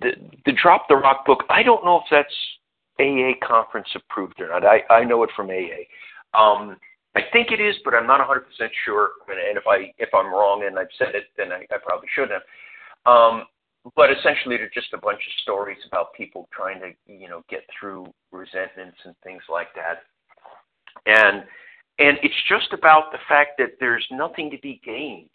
the, 0.00 0.10
the 0.46 0.52
Drop 0.60 0.86
the 0.88 0.96
Rock 0.96 1.24
book, 1.26 1.44
I 1.50 1.62
don't 1.62 1.84
know 1.84 1.98
if 1.98 2.04
that's 2.10 2.34
AA 2.98 3.46
conference 3.46 3.88
approved 3.94 4.40
or 4.40 4.48
not. 4.48 4.64
I, 4.64 4.82
I 4.90 5.04
know 5.04 5.22
it 5.22 5.30
from 5.36 5.50
AA. 5.50 5.86
Um, 6.38 6.76
I 7.16 7.20
think 7.32 7.52
it 7.52 7.60
is, 7.60 7.76
but 7.84 7.94
I'm 7.94 8.06
not 8.06 8.26
100% 8.26 8.40
sure. 8.84 9.10
And 9.28 9.56
if 9.56 9.64
I 9.68 9.92
if 9.98 10.08
I'm 10.12 10.32
wrong 10.32 10.64
and 10.66 10.78
I've 10.78 10.88
said 10.98 11.14
it, 11.14 11.24
then 11.36 11.52
I, 11.52 11.62
I 11.72 11.78
probably 11.84 12.08
shouldn't 12.14 12.32
have. 12.32 12.42
Um, 13.06 13.44
but 13.94 14.10
essentially, 14.10 14.56
they're 14.56 14.70
just 14.74 14.92
a 14.94 14.98
bunch 14.98 15.20
of 15.20 15.42
stories 15.42 15.78
about 15.86 16.14
people 16.14 16.48
trying 16.52 16.80
to 16.80 16.90
you 17.06 17.28
know 17.28 17.44
get 17.48 17.60
through 17.78 18.06
resentments 18.32 18.98
and 19.04 19.14
things 19.22 19.42
like 19.48 19.68
that. 19.76 20.02
And 21.06 21.44
and 21.98 22.18
it's 22.22 22.34
just 22.48 22.72
about 22.72 23.12
the 23.12 23.18
fact 23.28 23.52
that 23.58 23.76
there's 23.80 24.06
nothing 24.10 24.50
to 24.50 24.58
be 24.58 24.80
gained. 24.84 25.28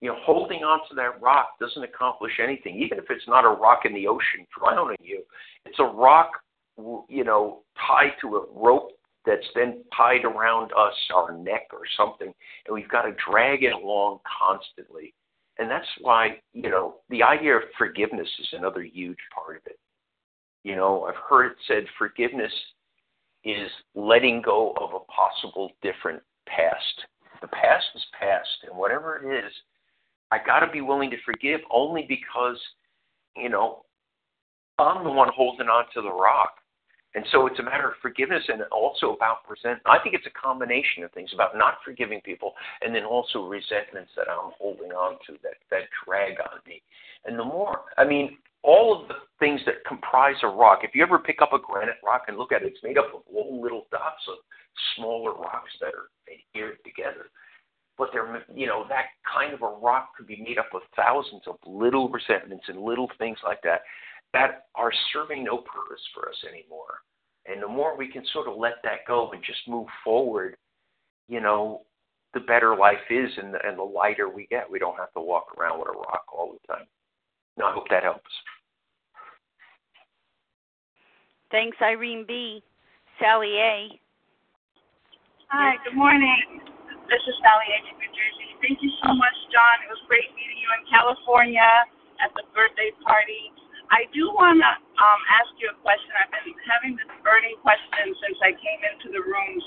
You 0.00 0.10
know, 0.10 0.16
holding 0.20 0.64
on 0.64 0.80
to 0.88 0.94
that 0.96 1.20
rock 1.22 1.58
doesn't 1.60 1.82
accomplish 1.82 2.32
anything, 2.42 2.76
even 2.82 2.98
if 2.98 3.04
it's 3.08 3.26
not 3.26 3.44
a 3.44 3.48
rock 3.48 3.80
in 3.84 3.94
the 3.94 4.06
ocean 4.06 4.46
drowning 4.58 4.98
you. 5.00 5.22
It's 5.64 5.78
a 5.78 5.84
rock, 5.84 6.32
you 7.08 7.24
know, 7.24 7.62
tied 7.86 8.12
to 8.20 8.36
a 8.36 8.44
rope 8.52 8.90
that's 9.24 9.46
then 9.54 9.82
tied 9.96 10.24
around 10.24 10.72
us, 10.72 10.94
our 11.14 11.32
neck 11.36 11.68
or 11.72 11.82
something, 11.96 12.32
and 12.66 12.74
we've 12.74 12.88
got 12.88 13.02
to 13.02 13.14
drag 13.30 13.62
it 13.62 13.72
along 13.72 14.18
constantly. 14.38 15.14
And 15.58 15.70
that's 15.70 15.86
why, 16.00 16.40
you 16.52 16.68
know, 16.68 16.96
the 17.10 17.22
idea 17.22 17.56
of 17.56 17.62
forgiveness 17.78 18.28
is 18.40 18.48
another 18.52 18.82
huge 18.82 19.18
part 19.34 19.56
of 19.56 19.62
it. 19.66 19.78
You 20.64 20.76
know, 20.76 21.04
I've 21.04 21.14
heard 21.28 21.52
it 21.52 21.56
said 21.68 21.84
forgiveness 21.96 22.52
is 23.44 23.70
letting 23.94 24.42
go 24.42 24.72
of 24.80 24.90
a 24.94 25.04
possible 25.12 25.70
different 25.82 26.22
past. 26.46 27.06
The 27.40 27.48
past 27.48 27.84
is 27.94 28.02
past, 28.18 28.48
and 28.68 28.76
whatever 28.76 29.16
it 29.16 29.44
is, 29.44 29.52
I 30.30 30.38
got 30.44 30.60
to 30.60 30.72
be 30.72 30.80
willing 30.80 31.10
to 31.10 31.16
forgive 31.24 31.60
only 31.70 32.06
because, 32.08 32.58
you 33.36 33.50
know, 33.50 33.84
I'm 34.78 35.04
the 35.04 35.10
one 35.10 35.28
holding 35.34 35.68
on 35.68 35.84
to 35.94 36.02
the 36.02 36.12
rock. 36.12 36.54
And 37.14 37.24
so 37.30 37.46
it's 37.46 37.60
a 37.60 37.62
matter 37.62 37.88
of 37.88 37.94
forgiveness 38.02 38.42
and 38.48 38.62
also 38.72 39.12
about 39.14 39.48
resentment. 39.48 39.82
I 39.86 40.02
think 40.02 40.16
it's 40.16 40.26
a 40.26 40.30
combination 40.30 41.04
of 41.04 41.12
things 41.12 41.30
about 41.32 41.56
not 41.56 41.74
forgiving 41.84 42.20
people 42.22 42.54
and 42.82 42.92
then 42.92 43.04
also 43.04 43.46
resentments 43.46 44.10
that 44.16 44.26
I'm 44.28 44.50
holding 44.58 44.90
on 44.90 45.12
to 45.28 45.34
that, 45.44 45.54
that 45.70 45.82
drag 46.04 46.40
on 46.40 46.58
me. 46.66 46.82
And 47.24 47.38
the 47.38 47.44
more, 47.44 47.82
I 47.98 48.04
mean, 48.04 48.36
all 48.64 49.00
of 49.00 49.08
the 49.08 49.14
things 49.38 49.60
that 49.66 49.84
comprise 49.86 50.36
a 50.42 50.48
rock. 50.48 50.80
If 50.82 50.94
you 50.94 51.02
ever 51.02 51.18
pick 51.18 51.42
up 51.42 51.52
a 51.52 51.58
granite 51.58 52.00
rock 52.04 52.24
and 52.28 52.38
look 52.38 52.50
at 52.50 52.62
it, 52.62 52.72
it's 52.72 52.82
made 52.82 52.98
up 52.98 53.12
of 53.14 53.20
all 53.32 53.60
little 53.62 53.86
dots 53.90 54.22
of 54.28 54.36
smaller 54.96 55.32
rocks 55.34 55.70
that 55.80 55.92
are 55.92 56.08
adhered 56.26 56.78
together. 56.84 57.26
But 57.96 58.08
they're, 58.12 58.42
you 58.52 58.66
know, 58.66 58.86
that 58.88 59.04
kind 59.32 59.52
of 59.52 59.62
a 59.62 59.68
rock 59.68 60.16
could 60.16 60.26
be 60.26 60.42
made 60.42 60.58
up 60.58 60.70
of 60.74 60.80
thousands 60.96 61.42
of 61.46 61.56
little 61.66 62.08
resentments 62.08 62.64
and 62.68 62.80
little 62.80 63.08
things 63.18 63.38
like 63.44 63.60
that 63.62 63.82
that 64.32 64.66
are 64.74 64.90
serving 65.12 65.44
no 65.44 65.58
purpose 65.58 66.02
for 66.12 66.28
us 66.28 66.44
anymore. 66.48 67.04
And 67.46 67.62
the 67.62 67.68
more 67.68 67.96
we 67.96 68.08
can 68.08 68.24
sort 68.32 68.48
of 68.48 68.56
let 68.56 68.82
that 68.82 69.06
go 69.06 69.30
and 69.30 69.44
just 69.44 69.60
move 69.68 69.86
forward, 70.02 70.56
you 71.28 71.40
know, 71.40 71.82
the 72.32 72.40
better 72.40 72.74
life 72.74 73.04
is 73.10 73.30
and 73.36 73.54
the, 73.54 73.58
and 73.64 73.78
the 73.78 73.82
lighter 73.82 74.28
we 74.28 74.46
get. 74.46 74.68
We 74.68 74.80
don't 74.80 74.96
have 74.96 75.12
to 75.12 75.20
walk 75.20 75.54
around 75.56 75.78
with 75.78 75.88
a 75.88 75.92
rock 75.92 76.24
all 76.32 76.52
the 76.52 76.74
time. 76.74 76.86
No, 77.56 77.66
I 77.66 77.72
hope 77.72 77.86
that 77.90 78.02
helps. 78.02 78.30
Thanks, 81.50 81.78
Irene 81.78 82.24
B. 82.26 82.62
Sally 83.22 83.54
A. 83.62 83.94
Hi, 85.54 85.78
good 85.86 85.94
morning. 85.94 86.66
This 87.06 87.22
is 87.30 87.36
Sally 87.38 87.68
A. 87.70 87.78
from 87.86 88.02
New 88.02 88.10
Jersey. 88.10 88.50
Thank 88.58 88.82
you 88.82 88.90
so 89.06 89.14
much, 89.14 89.36
John. 89.54 89.86
It 89.86 89.90
was 89.92 90.02
great 90.10 90.26
meeting 90.34 90.58
you 90.58 90.66
in 90.74 90.82
California 90.90 91.70
at 92.18 92.34
the 92.34 92.42
birthday 92.50 92.90
party. 93.06 93.54
I 93.94 94.10
do 94.10 94.34
want 94.34 94.58
to 94.58 94.72
um, 94.98 95.20
ask 95.30 95.52
you 95.62 95.70
a 95.70 95.76
question. 95.78 96.10
I've 96.18 96.32
been 96.32 96.58
having 96.66 96.98
this 96.98 97.06
burning 97.22 97.54
question 97.62 98.16
since 98.18 98.38
I 98.42 98.56
came 98.56 98.80
into 98.82 99.14
the 99.14 99.22
rooms. 99.22 99.64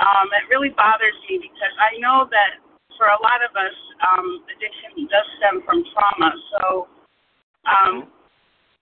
Um, 0.00 0.32
it 0.32 0.48
really 0.48 0.72
bothers 0.72 1.18
me 1.28 1.44
because 1.44 1.74
I 1.76 2.00
know 2.00 2.24
that 2.32 2.62
for 2.96 3.12
a 3.12 3.18
lot 3.20 3.44
of 3.44 3.52
us, 3.52 3.76
um, 4.00 4.46
addiction 4.48 5.04
does 5.10 5.28
stem 5.42 5.60
from 5.66 5.84
trauma. 5.92 6.30
So, 6.56 6.88
um, 7.66 8.08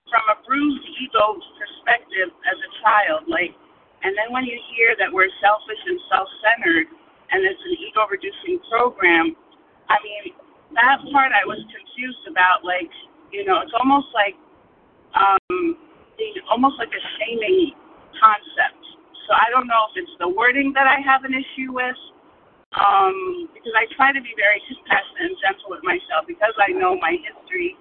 from 0.09 0.24
a 0.32 0.36
bruised 0.43 0.86
ego 0.98 1.39
perspective 1.57 2.35
as 2.48 2.59
a 2.59 2.70
child, 2.82 3.28
like, 3.31 3.55
and 4.02 4.16
then 4.16 4.32
when 4.32 4.48
you 4.48 4.57
hear 4.74 4.97
that 4.97 5.12
we're 5.12 5.31
selfish 5.44 5.81
and 5.86 6.01
self-centered, 6.09 6.89
and 7.31 7.47
it's 7.47 7.62
an 7.62 7.77
ego-reducing 7.78 8.59
program, 8.66 9.36
I 9.86 9.97
mean, 10.02 10.35
that 10.74 10.98
part 11.15 11.31
I 11.31 11.47
was 11.47 11.61
confused 11.70 12.24
about. 12.27 12.66
Like, 12.66 12.90
you 13.31 13.47
know, 13.47 13.62
it's 13.62 13.74
almost 13.77 14.11
like, 14.16 14.35
um, 15.15 15.78
the, 16.19 16.27
almost 16.51 16.78
like 16.78 16.90
a 16.90 17.02
shaming 17.19 17.74
concept. 18.19 18.82
So 19.28 19.39
I 19.39 19.47
don't 19.55 19.70
know 19.70 19.90
if 19.90 20.02
it's 20.02 20.16
the 20.19 20.27
wording 20.27 20.74
that 20.74 20.90
I 20.90 20.98
have 21.07 21.23
an 21.23 21.35
issue 21.36 21.70
with, 21.70 21.98
um, 22.74 23.51
because 23.55 23.74
I 23.78 23.86
try 23.94 24.11
to 24.11 24.23
be 24.23 24.35
very 24.35 24.59
compassionate 24.66 25.31
and 25.31 25.36
gentle 25.39 25.70
with 25.70 25.82
myself 25.86 26.27
because 26.27 26.55
I 26.59 26.74
know 26.74 26.98
my 26.98 27.15
history 27.15 27.78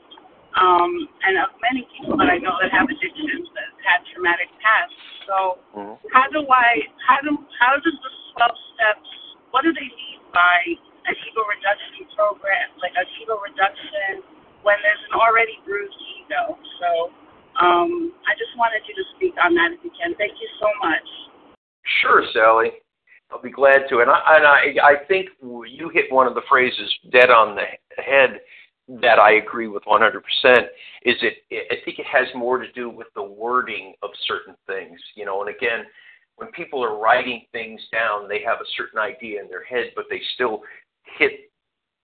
um, 0.57 0.91
and 1.27 1.37
of 1.37 1.53
many 1.61 1.85
people 1.93 2.17
that 2.17 2.31
I 2.31 2.41
know 2.41 2.57
that 2.57 2.73
have 2.73 2.89
addictions 2.89 3.45
that 3.53 3.69
had 3.85 4.01
traumatic 4.09 4.49
past. 4.57 4.95
So 5.29 5.35
mm-hmm. 5.77 5.95
how 6.09 6.25
do 6.33 6.41
I 6.49 6.89
how 7.05 7.21
do 7.21 7.37
how 7.61 7.77
does 7.77 7.93
the 7.93 8.11
twelve 8.33 8.57
steps 8.73 9.09
what 9.51 9.65
do 9.65 9.73
they 9.73 9.89
mean 9.89 10.19
by 10.33 10.57
an 11.05 11.13
ego 11.13 11.41
reduction 11.45 12.05
program 12.13 12.69
like 12.81 12.93
an 12.97 13.05
ego 13.21 13.37
reduction 13.41 14.25
when 14.65 14.77
there's 14.81 15.03
an 15.09 15.21
already 15.21 15.61
bruised 15.65 15.97
ego? 16.17 16.57
So 16.81 17.13
um, 17.61 18.13
I 18.25 18.33
just 18.37 18.53
wanted 18.57 18.81
you 18.89 18.95
to 18.97 19.05
speak 19.17 19.35
on 19.41 19.53
that 19.53 19.73
if 19.73 19.81
you 19.85 19.91
can. 19.93 20.17
Thank 20.17 20.37
you 20.41 20.49
so 20.57 20.69
much. 20.81 21.07
Sure, 22.01 22.23
Sally. 22.33 22.71
I'll 23.31 23.41
be 23.41 23.51
glad 23.51 23.85
to. 23.89 23.99
And 23.99 24.09
I, 24.09 24.19
and 24.37 24.45
I, 24.45 24.59
I 24.81 25.05
think 25.05 25.29
you 25.41 25.89
hit 25.93 26.09
one 26.09 26.25
of 26.25 26.33
the 26.33 26.41
phrases 26.49 26.89
dead 27.11 27.29
on 27.29 27.55
the 27.55 27.65
head 28.01 28.41
that 29.01 29.19
I 29.19 29.33
agree 29.33 29.67
with 29.67 29.83
100%. 29.83 30.17
Is 31.03 31.15
it? 31.21 31.37
I 31.51 31.75
think 31.85 31.99
it 31.99 32.05
has 32.11 32.27
more 32.35 32.57
to 32.57 32.71
do 32.71 32.89
with 32.89 33.07
the 33.15 33.23
wording 33.23 33.93
of 34.01 34.09
certain 34.27 34.55
things. 34.67 34.99
You 35.15 35.25
know, 35.25 35.41
and 35.41 35.55
again, 35.55 35.85
when 36.37 36.49
people 36.51 36.83
are 36.83 36.97
writing 36.97 37.43
things 37.51 37.79
down, 37.91 38.27
they 38.27 38.41
have 38.45 38.57
a 38.59 38.71
certain 38.75 38.99
idea 38.99 39.41
in 39.41 39.47
their 39.47 39.63
head, 39.63 39.91
but 39.95 40.05
they 40.09 40.21
still 40.33 40.61
hit 41.17 41.31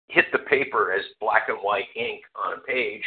hit 0.09 0.25
the 0.33 0.39
paper 0.39 0.93
as 0.93 1.05
black 1.21 1.49
and 1.49 1.59
white 1.59 1.85
ink 1.95 2.23
on 2.35 2.59
a 2.59 2.61
page, 2.63 3.05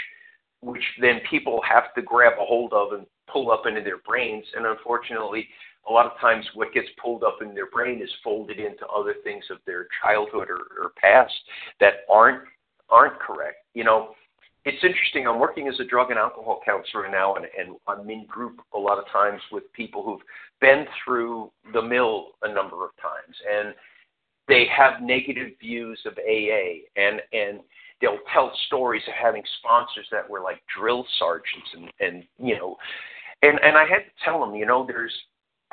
which 0.61 0.83
then 1.01 1.19
people 1.29 1.61
have 1.67 1.93
to 1.95 2.01
grab 2.01 2.33
a 2.39 2.45
hold 2.45 2.71
of 2.73 2.93
and 2.93 3.05
pull 3.31 3.51
up 3.51 3.63
into 3.65 3.81
their 3.81 3.97
brains. 3.97 4.45
And 4.55 4.65
unfortunately, 4.65 5.47
a 5.89 5.91
lot 5.91 6.05
of 6.05 6.17
times 6.19 6.45
what 6.53 6.73
gets 6.73 6.87
pulled 7.01 7.23
up 7.23 7.39
in 7.41 7.53
their 7.53 7.69
brain 7.69 8.01
is 8.01 8.09
folded 8.23 8.59
into 8.59 8.85
other 8.87 9.15
things 9.23 9.43
of 9.51 9.57
their 9.65 9.87
childhood 10.01 10.49
or, 10.49 10.59
or 10.81 10.91
past 11.01 11.33
that 11.79 12.05
aren't 12.09 12.43
aren't 12.89 13.19
correct. 13.19 13.62
You 13.73 13.83
know, 13.83 14.09
it's 14.65 14.83
interesting. 14.83 15.27
I'm 15.27 15.39
working 15.39 15.67
as 15.67 15.79
a 15.79 15.83
drug 15.83 16.09
and 16.09 16.19
alcohol 16.19 16.61
counselor 16.65 17.09
now, 17.09 17.35
and, 17.35 17.45
and 17.57 17.75
I'm 17.87 18.09
in 18.09 18.25
group 18.25 18.61
a 18.73 18.79
lot 18.79 18.97
of 18.97 19.05
times 19.11 19.41
with 19.51 19.63
people 19.73 20.03
who've 20.03 20.21
been 20.61 20.85
through 21.03 21.51
the 21.73 21.81
mill 21.81 22.27
a 22.43 22.53
number 22.53 22.85
of 22.85 22.91
times, 23.01 23.35
and 23.51 23.73
they 24.47 24.65
have 24.75 25.01
negative 25.01 25.53
views 25.59 25.99
of 26.05 26.13
AA, 26.17 26.83
and 26.95 27.21
and 27.33 27.59
they'll 27.99 28.19
tell 28.33 28.51
stories 28.67 29.03
of 29.07 29.13
having 29.21 29.43
sponsors 29.59 30.07
that 30.11 30.29
were 30.29 30.41
like 30.41 30.61
drill 30.77 31.05
sergeants, 31.19 31.69
and 31.73 31.91
and 31.99 32.23
you 32.39 32.55
know, 32.55 32.77
and 33.41 33.59
and 33.63 33.77
I 33.77 33.83
had 33.83 33.99
to 33.99 34.23
tell 34.23 34.39
them, 34.39 34.55
you 34.55 34.65
know, 34.65 34.85
there's 34.87 35.13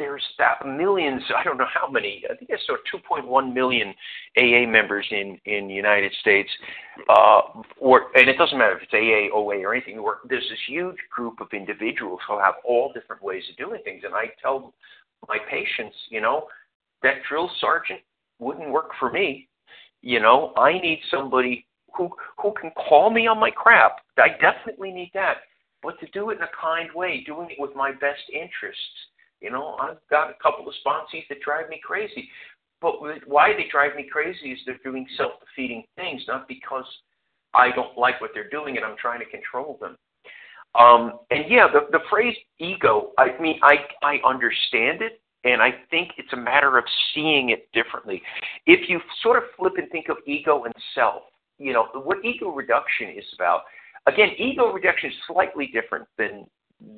there's 0.00 0.24
that 0.38 0.66
millions, 0.66 1.22
I 1.36 1.44
don't 1.44 1.58
know 1.58 1.68
how 1.72 1.88
many, 1.88 2.24
I 2.28 2.34
think 2.34 2.50
I 2.50 2.56
saw 2.66 2.76
2.1 2.92 3.54
million 3.54 3.94
AA 4.36 4.66
members 4.66 5.06
in, 5.10 5.38
in 5.44 5.68
the 5.68 5.74
United 5.74 6.12
States. 6.20 6.48
Uh, 7.08 7.62
or, 7.78 8.06
and 8.14 8.28
it 8.28 8.38
doesn't 8.38 8.58
matter 8.58 8.78
if 8.78 8.82
it's 8.82 8.94
AA, 8.94 9.36
OA, 9.36 9.58
or 9.60 9.74
anything. 9.74 9.98
Or 9.98 10.18
there's 10.28 10.48
this 10.48 10.58
huge 10.66 10.96
group 11.14 11.40
of 11.40 11.48
individuals 11.52 12.18
who 12.26 12.38
have 12.40 12.54
all 12.64 12.92
different 12.92 13.22
ways 13.22 13.44
of 13.50 13.56
doing 13.58 13.82
things. 13.84 14.02
And 14.04 14.14
I 14.14 14.32
tell 14.42 14.72
my 15.28 15.36
patients, 15.50 15.94
you 16.08 16.22
know, 16.22 16.46
that 17.02 17.16
drill 17.28 17.50
sergeant 17.60 18.00
wouldn't 18.38 18.70
work 18.70 18.90
for 18.98 19.12
me. 19.12 19.48
You 20.00 20.20
know, 20.20 20.54
I 20.56 20.72
need 20.72 21.00
somebody 21.10 21.66
who 21.94 22.08
who 22.42 22.54
can 22.58 22.70
call 22.88 23.10
me 23.10 23.26
on 23.26 23.38
my 23.38 23.50
crap. 23.50 23.98
I 24.16 24.28
definitely 24.40 24.92
need 24.92 25.10
that. 25.12 25.38
But 25.82 26.00
to 26.00 26.06
do 26.12 26.30
it 26.30 26.38
in 26.38 26.42
a 26.42 26.48
kind 26.58 26.88
way, 26.94 27.22
doing 27.26 27.50
it 27.50 27.56
with 27.58 27.74
my 27.76 27.92
best 27.92 28.22
interests 28.32 28.80
you 29.40 29.50
know, 29.50 29.76
I've 29.80 29.98
got 30.10 30.30
a 30.30 30.34
couple 30.42 30.68
of 30.68 30.74
sponsees 30.84 31.26
that 31.28 31.40
drive 31.40 31.68
me 31.68 31.80
crazy. 31.82 32.28
But 32.80 32.94
why 33.26 33.52
they 33.52 33.66
drive 33.70 33.94
me 33.94 34.06
crazy 34.10 34.52
is 34.52 34.58
they're 34.64 34.78
doing 34.82 35.06
self 35.16 35.32
defeating 35.40 35.84
things, 35.96 36.22
not 36.26 36.48
because 36.48 36.86
I 37.52 37.70
don't 37.74 37.96
like 37.98 38.20
what 38.20 38.30
they're 38.32 38.48
doing 38.48 38.76
and 38.76 38.86
I'm 38.86 38.96
trying 38.96 39.20
to 39.20 39.26
control 39.26 39.78
them. 39.80 39.96
Um, 40.78 41.18
and 41.30 41.44
yeah, 41.48 41.66
the, 41.72 41.80
the 41.90 42.04
phrase 42.08 42.36
ego, 42.58 43.10
I 43.18 43.38
mean, 43.40 43.58
I, 43.62 43.76
I 44.02 44.18
understand 44.24 45.02
it, 45.02 45.20
and 45.44 45.60
I 45.60 45.70
think 45.90 46.12
it's 46.16 46.32
a 46.32 46.36
matter 46.36 46.78
of 46.78 46.84
seeing 47.12 47.50
it 47.50 47.68
differently. 47.72 48.22
If 48.66 48.88
you 48.88 49.00
sort 49.22 49.38
of 49.38 49.44
flip 49.58 49.74
and 49.78 49.90
think 49.90 50.08
of 50.08 50.18
ego 50.26 50.64
and 50.64 50.74
self, 50.94 51.22
you 51.58 51.72
know, 51.72 51.88
what 51.92 52.24
ego 52.24 52.50
reduction 52.50 53.08
is 53.08 53.24
about, 53.34 53.62
again, 54.06 54.28
ego 54.38 54.72
reduction 54.72 55.10
is 55.10 55.16
slightly 55.26 55.66
different 55.66 56.06
than 56.16 56.46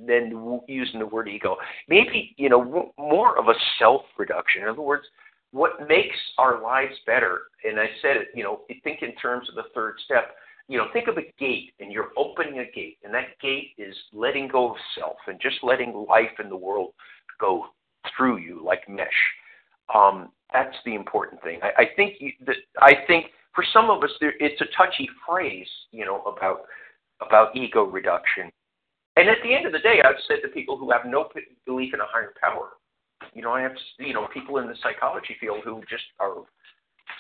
than 0.07 0.61
using 0.69 1.01
the 1.01 1.07
word 1.07 1.29
ego. 1.29 1.57
Maybe, 1.89 2.35
you 2.37 2.49
know, 2.49 2.93
more 2.99 3.39
of 3.39 3.49
a 3.49 3.55
self 3.79 4.03
reduction. 4.19 4.63
In 4.63 4.69
other 4.69 4.83
words, 4.83 5.05
what 5.53 5.87
makes 5.89 6.17
our 6.39 6.63
lives 6.63 6.95
better, 7.07 7.43
and 7.65 7.79
I 7.79 7.87
said 8.01 8.17
it, 8.17 8.29
you 8.35 8.43
know, 8.43 8.61
think 8.85 9.03
in 9.03 9.15
terms 9.17 9.49
of 9.49 9.55
the 9.55 9.65
third 9.75 9.97
step. 10.05 10.35
You 10.69 10.79
know, 10.79 10.87
think 10.93 11.09
of 11.09 11.19
a 11.19 11.33
gate 11.39 11.73
and 11.81 11.93
you're 11.93 12.11
opening 12.17 12.61
a 12.61 12.65
gate, 12.65 12.99
and 13.05 13.13
that 13.13 13.39
gate 13.43 13.71
is 13.77 13.95
letting 14.13 14.49
go 14.49 14.71
of 14.71 14.77
self 14.99 15.17
and 15.27 15.39
just 15.41 15.57
letting 15.63 16.07
life 16.09 16.31
in 16.43 16.49
the 16.49 16.57
world 16.57 16.93
go 17.41 17.67
through 18.17 18.39
you 18.39 18.63
like 18.65 18.89
mesh. 18.89 19.09
Um, 19.95 20.31
that's 20.53 20.77
the 20.87 20.95
important 20.95 21.43
thing. 21.43 21.59
I, 21.63 21.83
I 21.83 21.87
think 21.97 22.15
you, 22.21 22.33
that 22.47 22.57
I 22.81 22.93
think 23.07 23.27
for 23.55 23.65
some 23.73 23.91
of 23.91 24.03
us, 24.03 24.11
there, 24.21 24.35
it's 24.39 24.61
a 24.61 24.67
touchy 24.77 25.09
phrase, 25.27 25.69
you 25.91 26.07
know, 26.07 26.23
about 26.23 26.63
about 27.21 27.55
ego 27.55 27.85
reduction 27.85 28.51
and 29.17 29.29
at 29.29 29.39
the 29.43 29.55
end 29.55 29.67
of 29.67 29.73
the 29.73 29.79
day, 29.79 30.01
I've 30.05 30.21
said 30.27 30.39
to 30.43 30.49
people 30.49 30.77
who 30.77 30.91
have 30.91 31.03
no 31.05 31.29
belief 31.67 31.93
in 31.95 32.01
a 32.01 32.07
higher 32.07 32.33
power, 32.41 32.71
you 33.35 33.43
know, 33.43 33.53
I 33.53 33.63
have 33.63 33.73
you 33.99 34.15
know 34.15 34.27
people 34.33 34.59
in 34.59 34.67
the 34.67 34.75
psychology 34.83 35.37
field 35.41 35.61
who 35.65 35.81
just 35.89 36.05
are 36.19 36.37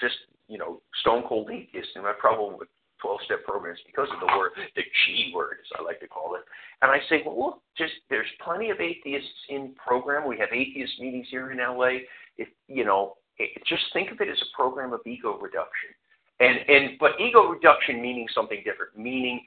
just 0.01 0.16
you 0.48 0.59
know 0.59 0.81
stone 1.01 1.23
cold 1.28 1.51
atheists, 1.51 1.93
and 1.94 2.05
my 2.05 2.12
problem 2.19 2.59
with 2.59 2.69
12 3.02 3.20
step 3.24 3.44
programs 3.44 3.81
because 3.85 4.09
of 4.14 4.20
the 4.20 4.32
word, 4.39 4.52
the 4.77 4.82
G 4.82 5.32
word, 5.35 5.59
as 5.60 5.78
I 5.78 5.82
like 5.82 6.01
to 6.01 6.09
call 6.09 6.36
it. 6.36 6.43
And 6.81 6.90
I 6.90 6.98
say, 7.09 7.23
well, 7.27 7.39
look, 7.39 7.62
just 7.77 7.93
there's 8.09 8.27
plenty 8.43 8.70
of 8.70 8.81
atheists 8.81 9.28
in 9.51 9.74
program. 9.74 10.27
We 10.27 10.39
have 10.39 10.48
atheist 10.52 10.98
meetings 11.01 11.27
here 11.31 11.51
in 11.51 11.59
LA. 11.59 12.06
If 12.39 12.48
you 12.69 12.85
know, 12.85 13.16
it, 13.39 13.51
just 13.66 13.82
think 13.93 14.10
of 14.10 14.20
it 14.20 14.28
as 14.28 14.40
a 14.40 14.56
program 14.56 14.93
of 14.93 15.01
ego 15.05 15.39
reduction. 15.39 15.90
And 16.40 16.59
and 16.69 16.98
but 16.98 17.12
ego 17.20 17.48
reduction 17.48 18.01
meaning 18.01 18.27
something 18.35 18.62
different, 18.64 18.97
meaning 18.97 19.43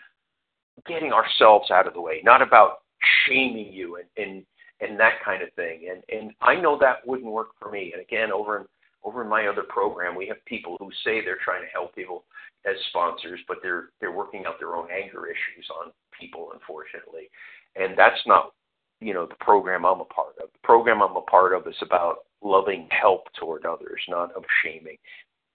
getting 0.87 1.11
ourselves 1.11 1.71
out 1.71 1.87
of 1.87 1.93
the 1.93 2.01
way, 2.01 2.21
not 2.23 2.41
about 2.41 2.79
shaming 3.27 3.71
you 3.71 3.97
and 3.97 4.07
and 4.17 4.45
and 4.81 4.99
that 4.99 5.23
kind 5.23 5.41
of 5.41 5.51
thing. 5.53 5.89
And 5.91 6.03
and 6.09 6.31
I 6.41 6.55
know 6.55 6.77
that 6.79 7.05
wouldn't 7.05 7.31
work 7.31 7.49
for 7.59 7.71
me. 7.71 7.91
And 7.93 8.01
again, 8.01 8.31
over 8.31 8.57
in 8.57 8.65
over 9.03 9.21
in 9.21 9.29
my 9.29 9.47
other 9.47 9.63
program, 9.63 10.15
we 10.15 10.27
have 10.27 10.43
people 10.45 10.77
who 10.79 10.89
say 11.03 11.21
they're 11.21 11.37
trying 11.43 11.61
to 11.61 11.71
help 11.71 11.93
people 11.95 12.25
as 12.65 12.75
sponsors, 12.89 13.39
but 13.47 13.57
they're 13.61 13.89
they're 13.99 14.11
working 14.11 14.45
out 14.45 14.59
their 14.59 14.75
own 14.75 14.87
anger 14.91 15.27
issues 15.27 15.67
on 15.81 15.91
people, 16.19 16.49
unfortunately. 16.53 17.29
And 17.75 17.97
that's 17.97 18.21
not 18.25 18.53
you 18.99 19.13
know 19.13 19.25
the 19.25 19.35
program 19.35 19.85
I'm 19.85 20.01
a 20.01 20.05
part 20.05 20.35
of. 20.41 20.49
The 20.51 20.67
program 20.67 21.01
I'm 21.01 21.15
a 21.15 21.21
part 21.21 21.53
of 21.53 21.67
is 21.67 21.75
about 21.81 22.19
loving 22.41 22.87
help 22.91 23.27
toward 23.39 23.65
others, 23.65 24.01
not 24.07 24.35
of 24.35 24.43
shaming. 24.63 24.97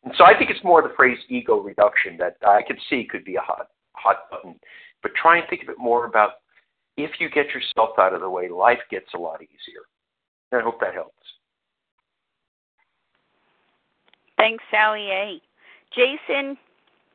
And 0.05 0.15
so 0.17 0.25
I 0.25 0.37
think 0.37 0.51
it's 0.51 0.65
more 0.65 0.83
the 0.83 0.95
phrase 0.97 1.19
ego 1.29 1.59
reduction 1.59 2.17
that 2.19 2.37
I 2.47 2.63
could 2.67 2.79
see 2.89 3.07
could 3.11 3.25
be 3.25 3.37
a 3.37 3.41
hot 3.41 3.69
hot 3.95 4.31
button 4.31 4.59
but 5.03 5.13
try 5.15 5.39
and 5.39 5.49
think 5.49 5.63
of 5.63 5.69
it 5.69 5.79
more 5.79 6.07
about 6.07 6.33
if 6.97 7.13
you 7.19 7.29
get 7.31 7.47
yourself 7.49 7.99
out 7.99 8.15
of 8.15 8.21
the 8.21 8.29
way, 8.29 8.49
life 8.49 8.81
gets 8.91 9.07
a 9.15 9.19
lot 9.19 9.43
easier. 9.43 9.83
And 10.53 10.61
I 10.61 10.65
hope 10.65 10.81
that 10.81 10.95
helps. 10.95 11.15
Thanks, 14.37 14.65
Sally 14.71 15.09
A. 15.11 15.41
Jason, 15.95 16.57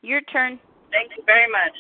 your 0.02 0.22
turn. 0.22 0.60
Thank 0.92 1.12
you 1.18 1.24
very 1.26 1.50
much. 1.50 1.74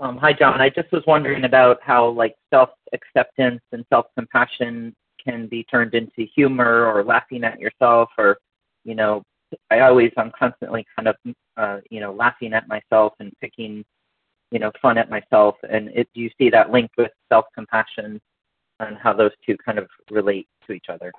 Um, 0.00 0.16
hi, 0.16 0.32
John. 0.32 0.60
I 0.60 0.68
just 0.70 0.90
was 0.92 1.02
wondering 1.06 1.44
about 1.44 1.78
how 1.82 2.08
like 2.08 2.36
self 2.50 2.70
acceptance 2.92 3.60
and 3.72 3.84
self 3.90 4.06
compassion 4.16 4.94
can 5.22 5.46
be 5.48 5.64
turned 5.64 5.94
into 5.94 6.24
humor 6.34 6.86
or 6.86 7.04
laughing 7.04 7.44
at 7.44 7.58
yourself 7.58 8.08
or 8.16 8.38
you 8.84 8.94
know 8.94 9.22
I 9.70 9.80
always 9.80 10.12
I'm 10.16 10.32
constantly 10.38 10.86
kind 10.96 11.08
of 11.08 11.16
uh, 11.56 11.78
you 11.90 12.00
know 12.00 12.12
laughing 12.12 12.52
at 12.52 12.68
myself 12.68 13.14
and 13.20 13.32
picking 13.40 13.84
you 14.50 14.58
know 14.58 14.72
fun 14.80 14.98
at 14.98 15.10
myself. 15.10 15.56
And 15.68 15.88
it, 15.88 16.08
do 16.14 16.20
you 16.20 16.30
see 16.38 16.50
that 16.50 16.70
linked 16.70 16.96
with 16.96 17.10
self 17.28 17.46
compassion 17.54 18.20
and 18.80 18.96
how 18.96 19.12
those 19.12 19.32
two 19.44 19.56
kind 19.64 19.78
of 19.78 19.88
relate 20.10 20.46
to 20.66 20.72
each 20.72 20.86
other? 20.88 21.12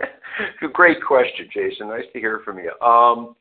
Great 0.72 1.02
question, 1.02 1.48
Jason. 1.52 1.88
Nice 1.88 2.04
to 2.12 2.18
hear 2.18 2.42
from 2.44 2.58
you. 2.58 2.72
Um, 2.86 3.36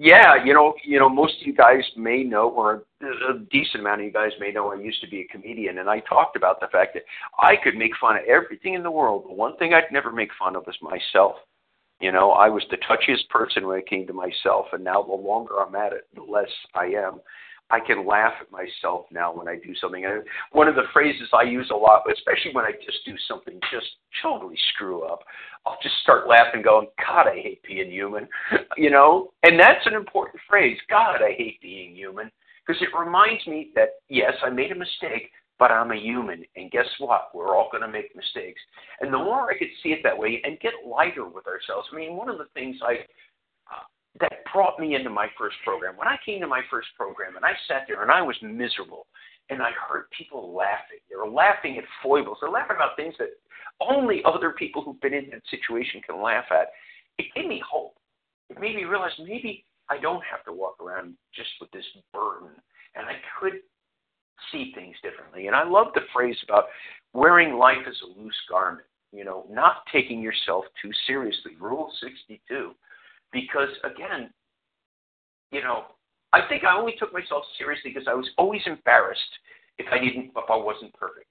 Yeah, 0.00 0.44
you 0.44 0.54
know, 0.54 0.74
you 0.84 1.00
know, 1.00 1.08
most 1.08 1.40
of 1.40 1.46
you 1.46 1.54
guys 1.54 1.82
may 1.96 2.22
know, 2.22 2.50
or 2.50 2.84
a 3.02 3.38
decent 3.50 3.80
amount 3.80 4.00
of 4.00 4.06
you 4.06 4.12
guys 4.12 4.30
may 4.38 4.52
know, 4.52 4.70
I 4.70 4.76
used 4.76 5.00
to 5.00 5.08
be 5.08 5.22
a 5.22 5.26
comedian, 5.26 5.78
and 5.78 5.90
I 5.90 5.98
talked 6.00 6.36
about 6.36 6.60
the 6.60 6.68
fact 6.68 6.94
that 6.94 7.02
I 7.38 7.56
could 7.56 7.74
make 7.74 7.90
fun 8.00 8.16
of 8.16 8.22
everything 8.28 8.74
in 8.74 8.84
the 8.84 8.90
world. 8.90 9.24
The 9.28 9.34
one 9.34 9.56
thing 9.56 9.74
I'd 9.74 9.90
never 9.90 10.12
make 10.12 10.30
fun 10.38 10.54
of 10.54 10.64
was 10.66 10.76
myself. 10.80 11.36
You 12.00 12.12
know, 12.12 12.30
I 12.30 12.48
was 12.48 12.62
the 12.70 12.76
touchiest 12.76 13.28
person 13.28 13.66
when 13.66 13.78
it 13.78 13.88
came 13.88 14.06
to 14.06 14.12
myself, 14.12 14.66
and 14.72 14.84
now 14.84 15.02
the 15.02 15.14
longer 15.14 15.54
I'm 15.60 15.74
at 15.74 15.92
it, 15.92 16.06
the 16.14 16.22
less 16.22 16.50
I 16.74 16.86
am. 16.86 17.20
I 17.70 17.80
can 17.80 18.06
laugh 18.06 18.32
at 18.40 18.50
myself 18.50 19.06
now 19.10 19.34
when 19.34 19.46
I 19.46 19.56
do 19.56 19.74
something. 19.74 20.04
And 20.04 20.22
one 20.52 20.68
of 20.68 20.74
the 20.74 20.88
phrases 20.92 21.28
I 21.34 21.42
use 21.42 21.68
a 21.70 21.76
lot, 21.76 22.02
especially 22.10 22.54
when 22.54 22.64
I 22.64 22.72
just 22.72 23.04
do 23.04 23.14
something 23.28 23.60
just 23.70 23.86
totally 24.22 24.56
screw 24.74 25.02
up, 25.02 25.20
I'll 25.66 25.76
just 25.82 25.96
start 26.02 26.28
laughing, 26.28 26.62
going, 26.62 26.88
"God, 26.98 27.26
I 27.26 27.34
hate 27.34 27.62
being 27.62 27.90
human," 27.90 28.26
you 28.76 28.90
know. 28.90 29.32
And 29.42 29.60
that's 29.60 29.86
an 29.86 29.94
important 29.94 30.40
phrase. 30.48 30.78
God, 30.88 31.20
I 31.20 31.32
hate 31.36 31.60
being 31.60 31.94
human 31.94 32.30
because 32.66 32.80
it 32.80 32.96
reminds 32.98 33.46
me 33.46 33.70
that 33.74 33.96
yes, 34.08 34.32
I 34.42 34.48
made 34.50 34.72
a 34.72 34.74
mistake, 34.74 35.30
but 35.58 35.72
I'm 35.72 35.90
a 35.90 35.96
human, 35.96 36.44
and 36.56 36.70
guess 36.70 36.86
what? 36.98 37.30
We're 37.34 37.56
all 37.56 37.68
going 37.70 37.82
to 37.82 37.88
make 37.88 38.14
mistakes. 38.14 38.60
And 39.00 39.12
the 39.12 39.18
more 39.18 39.50
I 39.50 39.58
could 39.58 39.68
see 39.82 39.90
it 39.90 40.00
that 40.04 40.16
way 40.16 40.40
and 40.44 40.60
get 40.60 40.72
lighter 40.86 41.26
with 41.26 41.46
ourselves. 41.46 41.88
I 41.92 41.96
mean, 41.96 42.16
one 42.16 42.28
of 42.28 42.38
the 42.38 42.46
things 42.54 42.76
I 42.82 43.04
uh, 43.72 43.84
that 44.20 44.44
brought 44.52 44.78
me 44.78 44.94
into 44.94 45.10
my 45.10 45.26
first 45.36 45.56
program. 45.64 45.96
When 45.96 46.08
I 46.08 46.16
came 46.24 46.40
to 46.40 46.46
my 46.46 46.62
first 46.70 46.88
program 46.96 47.36
and 47.36 47.44
I 47.44 47.52
sat 47.66 47.84
there 47.86 48.02
and 48.02 48.10
I 48.10 48.22
was 48.22 48.36
miserable 48.42 49.06
and 49.50 49.62
I 49.62 49.70
heard 49.70 50.04
people 50.16 50.54
laughing. 50.54 50.98
They 51.10 51.16
were 51.16 51.28
laughing 51.28 51.78
at 51.78 51.84
foibles. 52.02 52.38
They're 52.40 52.50
laughing 52.50 52.76
about 52.76 52.96
things 52.96 53.14
that 53.18 53.30
only 53.80 54.22
other 54.24 54.50
people 54.50 54.82
who've 54.82 55.00
been 55.00 55.14
in 55.14 55.30
that 55.30 55.42
situation 55.50 56.00
can 56.06 56.22
laugh 56.22 56.44
at. 56.50 56.68
It 57.18 57.26
gave 57.34 57.46
me 57.46 57.62
hope. 57.68 57.96
It 58.50 58.60
made 58.60 58.76
me 58.76 58.84
realize 58.84 59.12
maybe 59.18 59.64
I 59.88 59.98
don't 59.98 60.22
have 60.30 60.44
to 60.44 60.52
walk 60.52 60.76
around 60.80 61.14
just 61.34 61.50
with 61.60 61.70
this 61.72 61.84
burden 62.12 62.50
and 62.94 63.06
I 63.06 63.14
could 63.40 63.60
see 64.52 64.72
things 64.74 64.96
differently. 65.02 65.46
And 65.46 65.56
I 65.56 65.64
love 65.64 65.88
the 65.94 66.02
phrase 66.12 66.36
about 66.44 66.64
wearing 67.12 67.54
life 67.54 67.84
as 67.88 67.96
a 68.02 68.20
loose 68.20 68.40
garment, 68.50 68.86
you 69.12 69.24
know, 69.24 69.46
not 69.50 69.82
taking 69.92 70.20
yourself 70.20 70.64
too 70.80 70.90
seriously. 71.06 71.52
Rule 71.60 71.90
62. 72.00 72.72
Because 73.32 73.68
again, 73.84 74.30
you 75.50 75.62
know, 75.62 75.84
I 76.32 76.40
think 76.48 76.64
I 76.64 76.76
only 76.76 76.94
took 76.98 77.12
myself 77.12 77.44
seriously 77.56 77.90
because 77.92 78.08
I 78.08 78.14
was 78.14 78.28
always 78.36 78.62
embarrassed 78.66 79.20
if 79.78 79.86
I 79.90 79.98
didn't 79.98 80.32
if 80.36 80.50
I 80.50 80.56
wasn't 80.56 80.92
perfect. 80.94 81.26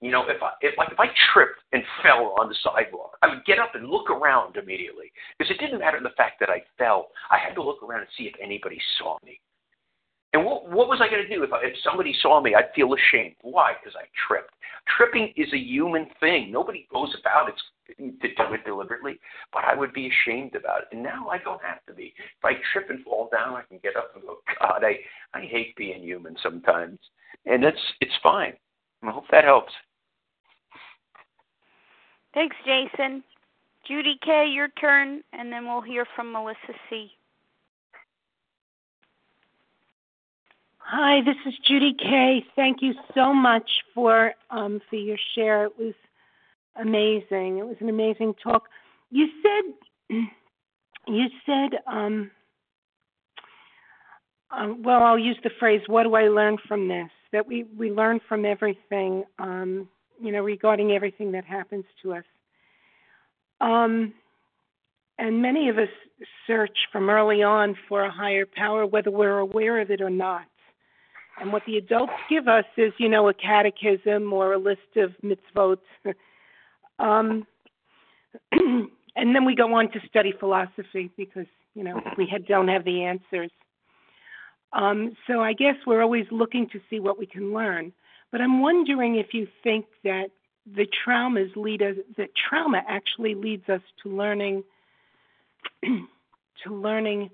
You 0.00 0.10
know, 0.10 0.22
if 0.28 0.42
I 0.42 0.52
if 0.60 0.78
like 0.78 0.92
if 0.92 1.00
I 1.00 1.06
tripped 1.32 1.60
and 1.72 1.82
fell 2.02 2.34
on 2.40 2.48
the 2.48 2.56
sidewalk, 2.62 3.16
I 3.22 3.28
would 3.28 3.44
get 3.44 3.58
up 3.58 3.74
and 3.74 3.88
look 3.88 4.10
around 4.10 4.56
immediately 4.56 5.12
because 5.38 5.50
it 5.50 5.58
didn't 5.58 5.80
matter 5.80 6.00
the 6.02 6.16
fact 6.16 6.40
that 6.40 6.48
I 6.48 6.62
fell. 6.78 7.08
I 7.30 7.38
had 7.38 7.54
to 7.54 7.62
look 7.62 7.82
around 7.82 8.00
and 8.00 8.10
see 8.16 8.24
if 8.24 8.34
anybody 8.42 8.80
saw 8.98 9.18
me. 9.24 9.40
And 10.32 10.44
what, 10.44 10.70
what 10.70 10.88
was 10.88 11.00
I 11.02 11.08
going 11.08 11.26
to 11.26 11.34
do 11.34 11.42
if, 11.42 11.52
I, 11.52 11.64
if 11.64 11.74
somebody 11.82 12.14
saw 12.22 12.40
me? 12.40 12.54
I'd 12.54 12.72
feel 12.74 12.94
ashamed. 12.94 13.34
Why? 13.42 13.72
Because 13.72 13.96
I 13.98 14.06
tripped. 14.28 14.52
Tripping 14.96 15.32
is 15.36 15.52
a 15.52 15.58
human 15.58 16.06
thing. 16.20 16.52
Nobody 16.52 16.86
goes 16.92 17.14
about 17.20 17.48
it 17.48 17.54
to 17.96 18.28
do 18.28 18.54
it 18.54 18.64
deliberately, 18.64 19.18
but 19.52 19.64
I 19.64 19.74
would 19.74 19.92
be 19.92 20.08
ashamed 20.08 20.54
about 20.54 20.82
it. 20.82 20.88
And 20.92 21.02
now 21.02 21.28
I 21.28 21.38
don't 21.38 21.62
have 21.62 21.84
to 21.86 21.92
be. 21.92 22.14
If 22.16 22.44
I 22.44 22.52
trip 22.72 22.90
and 22.90 23.04
fall 23.04 23.28
down, 23.32 23.54
I 23.54 23.62
can 23.62 23.78
get 23.82 23.96
up 23.96 24.12
and 24.14 24.22
go, 24.22 24.36
God, 24.60 24.84
I, 24.84 24.98
I 25.36 25.42
hate 25.42 25.74
being 25.76 26.02
human 26.02 26.36
sometimes. 26.42 26.98
And 27.46 27.64
that's 27.64 27.76
it's 28.00 28.12
fine. 28.22 28.52
I 29.02 29.10
hope 29.10 29.24
that 29.30 29.44
helps. 29.44 29.72
Thanks, 32.34 32.56
Jason. 32.64 33.24
Judy 33.88 34.18
K., 34.24 34.46
your 34.54 34.68
turn, 34.80 35.22
and 35.32 35.52
then 35.52 35.66
we'll 35.66 35.80
hear 35.80 36.06
from 36.14 36.32
Melissa 36.32 36.74
C. 36.88 37.10
Hi, 40.92 41.20
this 41.24 41.36
is 41.46 41.54
Judy 41.68 41.94
K. 41.96 42.44
Thank 42.56 42.78
you 42.82 42.94
so 43.14 43.32
much 43.32 43.70
for 43.94 44.34
um, 44.50 44.80
for 44.90 44.96
your 44.96 45.18
share. 45.36 45.66
It 45.66 45.78
was 45.78 45.94
amazing. 46.74 47.58
It 47.58 47.66
was 47.68 47.76
an 47.78 47.88
amazing 47.88 48.34
talk. 48.42 48.64
You 49.08 49.28
said 49.40 50.16
you 51.06 51.26
said 51.46 51.78
um, 51.86 52.32
um, 54.50 54.82
well, 54.82 55.04
I'll 55.04 55.16
use 55.16 55.38
the 55.44 55.50
phrase 55.60 55.80
"What 55.86 56.02
do 56.02 56.16
I 56.16 56.22
learn 56.22 56.56
from 56.66 56.88
this?" 56.88 57.08
That 57.30 57.46
we 57.46 57.66
we 57.78 57.92
learn 57.92 58.18
from 58.28 58.44
everything, 58.44 59.22
um, 59.38 59.88
you 60.20 60.32
know, 60.32 60.42
regarding 60.42 60.90
everything 60.90 61.30
that 61.32 61.44
happens 61.44 61.84
to 62.02 62.14
us. 62.14 62.24
Um, 63.60 64.12
and 65.20 65.40
many 65.40 65.68
of 65.68 65.78
us 65.78 65.88
search 66.48 66.76
from 66.90 67.10
early 67.10 67.44
on 67.44 67.76
for 67.88 68.02
a 68.02 68.10
higher 68.10 68.44
power, 68.44 68.84
whether 68.86 69.12
we're 69.12 69.38
aware 69.38 69.80
of 69.80 69.92
it 69.92 70.00
or 70.00 70.10
not. 70.10 70.49
And 71.40 71.52
what 71.52 71.62
the 71.66 71.78
adults 71.78 72.12
give 72.28 72.48
us 72.48 72.66
is, 72.76 72.92
you 72.98 73.08
know, 73.08 73.28
a 73.28 73.34
catechism 73.34 74.32
or 74.32 74.52
a 74.52 74.58
list 74.58 74.96
of 74.96 75.12
mitzvot. 75.24 75.78
um, 76.98 77.46
and 78.52 79.34
then 79.34 79.44
we 79.44 79.54
go 79.54 79.74
on 79.74 79.90
to 79.92 80.00
study 80.08 80.34
philosophy 80.38 81.10
because, 81.16 81.46
you 81.74 81.82
know, 81.82 82.00
we 82.18 82.26
had, 82.30 82.46
don't 82.46 82.68
have 82.68 82.84
the 82.84 83.04
answers. 83.04 83.50
Um, 84.72 85.16
so 85.26 85.40
I 85.40 85.54
guess 85.54 85.76
we're 85.86 86.02
always 86.02 86.26
looking 86.30 86.68
to 86.70 86.80
see 86.90 87.00
what 87.00 87.18
we 87.18 87.26
can 87.26 87.52
learn. 87.54 87.92
But 88.30 88.40
I'm 88.40 88.60
wondering 88.60 89.16
if 89.16 89.32
you 89.32 89.48
think 89.64 89.86
that 90.04 90.26
the 90.66 90.86
traumas 90.86 91.56
lead 91.56 91.82
us, 91.82 91.96
that 92.16 92.30
trauma 92.36 92.82
actually 92.86 93.34
leads 93.34 93.68
us 93.68 93.80
to 94.02 94.14
learning, 94.14 94.62
to 95.84 96.74
learning 96.74 97.30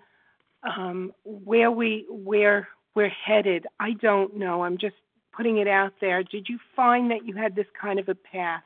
um, 0.63 1.13
where 1.25 1.71
we, 1.71 2.07
where 2.09 2.69
we're 2.97 3.11
headed. 3.11 3.67
I 3.79 3.93
don't 3.93 4.37
know. 4.37 4.65
I'm 4.65 4.79
just 4.79 4.97
putting 5.37 5.59
it 5.59 5.69
out 5.69 5.93
there. 6.01 6.25
Did 6.25 6.49
you 6.49 6.59
find 6.75 7.11
that 7.11 7.27
you 7.27 7.35
had 7.35 7.55
this 7.55 7.67
kind 7.81 8.01
of 8.01 8.09
a 8.09 8.15
path? 8.15 8.63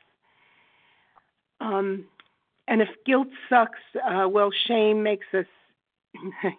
Um, 1.59 2.05
and 2.67 2.81
if 2.81 2.87
guilt 3.05 3.27
sucks, 3.49 3.77
uh, 4.03 4.27
well, 4.27 4.49
shame 4.67 5.03
makes 5.03 5.27
us 5.37 5.45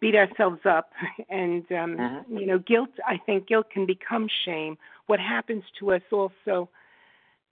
beat 0.00 0.14
ourselves 0.14 0.60
up. 0.64 0.90
And, 1.28 1.64
um, 1.72 1.96
mm-hmm. 1.96 2.36
you 2.36 2.46
know, 2.46 2.58
guilt, 2.58 2.90
I 3.04 3.18
think 3.24 3.48
guilt 3.48 3.70
can 3.70 3.86
become 3.86 4.28
shame. 4.44 4.76
What 5.06 5.18
happens 5.18 5.64
to 5.80 5.92
us 5.92 6.02
also 6.12 6.68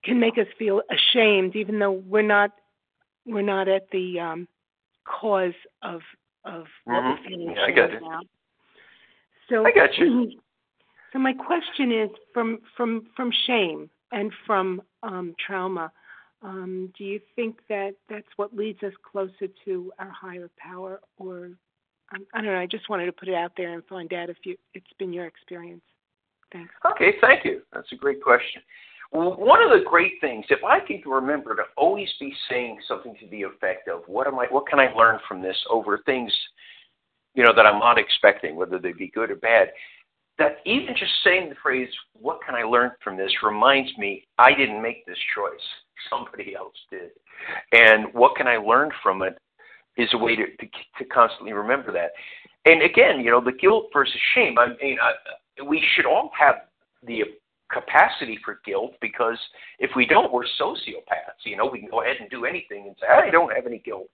can 0.04 0.20
make 0.20 0.38
us 0.38 0.46
feel 0.58 0.82
ashamed, 0.90 1.56
even 1.56 1.78
though 1.78 1.92
we're 1.92 2.22
not 2.22 2.52
we're 3.26 3.42
not 3.42 3.68
at 3.68 3.90
the 3.90 4.20
um, 4.20 4.48
cause 5.04 5.54
of 5.82 6.02
of 6.44 6.64
what 6.84 7.02
mm-hmm. 7.02 7.08
we're 7.08 7.28
feeling 7.28 7.54
yeah, 7.56 7.64
I 7.64 7.70
got 7.70 7.96
about. 7.96 8.26
So 9.48 9.64
I 9.64 9.72
got 9.72 9.96
you. 9.98 10.32
So 11.12 11.20
my 11.20 11.32
question 11.32 11.92
is 11.92 12.10
from 12.32 12.58
from 12.76 13.06
from 13.16 13.30
shame 13.46 13.88
and 14.10 14.32
from 14.48 14.82
um, 15.04 15.32
trauma. 15.46 15.92
Um, 16.42 16.92
do 16.98 17.04
you 17.04 17.20
think 17.36 17.60
that 17.68 17.92
that's 18.10 18.26
what 18.34 18.54
leads 18.54 18.82
us 18.82 18.92
closer 19.12 19.46
to 19.64 19.92
our 20.00 20.10
higher 20.10 20.50
power, 20.58 21.00
or 21.16 21.50
um, 22.12 22.26
I 22.34 22.38
don't 22.38 22.46
know? 22.46 22.58
I 22.58 22.66
just 22.66 22.90
wanted 22.90 23.06
to 23.06 23.12
put 23.12 23.28
it 23.28 23.34
out 23.34 23.52
there 23.56 23.74
and 23.74 23.84
find 23.84 24.12
out 24.12 24.28
if 24.28 24.38
you 24.44 24.56
it's 24.74 24.92
been 24.98 25.12
your 25.12 25.26
experience. 25.26 25.84
Thanks. 26.52 26.74
Okay, 26.84 27.14
thank 27.20 27.44
you. 27.44 27.62
That's 27.72 27.92
a 27.92 27.96
great 27.96 28.20
question. 28.20 28.60
Well, 29.12 29.36
one 29.36 29.62
of 29.62 29.70
the 29.70 29.84
great 29.88 30.14
things, 30.20 30.44
if 30.50 30.64
I 30.64 30.80
can 30.80 31.00
remember 31.06 31.54
to 31.54 31.62
always 31.76 32.08
be 32.18 32.34
saying 32.50 32.80
something 32.88 33.14
to 33.20 33.28
the 33.28 33.42
effect 33.42 33.86
of, 33.86 34.02
"What 34.08 34.26
am 34.26 34.36
I? 34.38 34.46
What 34.46 34.66
can 34.66 34.80
I 34.80 34.92
learn 34.94 35.20
from 35.28 35.40
this?" 35.42 35.56
Over 35.70 35.98
things 35.98 36.32
you 37.34 37.44
know, 37.44 37.52
that 37.54 37.66
I'm 37.66 37.78
not 37.78 37.98
expecting, 37.98 38.56
whether 38.56 38.78
they 38.78 38.92
be 38.92 39.08
good 39.08 39.30
or 39.30 39.36
bad, 39.36 39.68
that 40.38 40.58
even 40.64 40.94
just 40.98 41.12
saying 41.22 41.48
the 41.48 41.54
phrase, 41.62 41.88
what 42.14 42.40
can 42.44 42.54
I 42.54 42.62
learn 42.62 42.90
from 43.02 43.16
this, 43.16 43.30
reminds 43.42 43.96
me 43.98 44.26
I 44.38 44.52
didn't 44.54 44.82
make 44.82 45.06
this 45.06 45.18
choice. 45.34 45.60
Somebody 46.10 46.54
else 46.56 46.74
did. 46.90 47.10
And 47.72 48.12
what 48.12 48.36
can 48.36 48.46
I 48.46 48.56
learn 48.56 48.90
from 49.02 49.22
it 49.22 49.38
is 49.96 50.08
a 50.12 50.18
way 50.18 50.34
to, 50.34 50.44
to, 50.46 50.66
to 50.98 51.04
constantly 51.06 51.52
remember 51.52 51.92
that. 51.92 52.10
And 52.64 52.82
again, 52.82 53.20
you 53.20 53.30
know, 53.30 53.42
the 53.42 53.52
guilt 53.52 53.86
versus 53.92 54.20
shame, 54.34 54.58
I 54.58 54.68
mean, 54.82 54.96
I, 55.00 55.62
we 55.62 55.82
should 55.94 56.06
all 56.06 56.30
have 56.38 56.56
the 57.06 57.22
capacity 57.70 58.38
for 58.44 58.60
guilt 58.64 58.92
because 59.00 59.38
if 59.78 59.90
we 59.94 60.06
don't, 60.06 60.32
we're 60.32 60.44
sociopaths. 60.60 61.44
You 61.44 61.56
know, 61.56 61.66
we 61.66 61.80
can 61.80 61.90
go 61.90 62.02
ahead 62.02 62.16
and 62.20 62.30
do 62.30 62.44
anything 62.44 62.86
and 62.86 62.96
say, 63.00 63.06
I 63.06 63.30
don't 63.30 63.54
have 63.54 63.66
any 63.66 63.78
guilt 63.78 64.08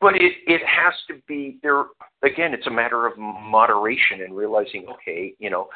but 0.00 0.14
it 0.16 0.32
it 0.46 0.62
has 0.66 0.94
to 1.08 1.14
be 1.26 1.58
there 1.62 1.84
again 2.22 2.54
it's 2.54 2.66
a 2.66 2.70
matter 2.70 3.06
of 3.06 3.16
moderation 3.18 4.22
and 4.22 4.36
realizing 4.36 4.86
okay 4.88 5.34
you 5.38 5.50
know 5.50 5.68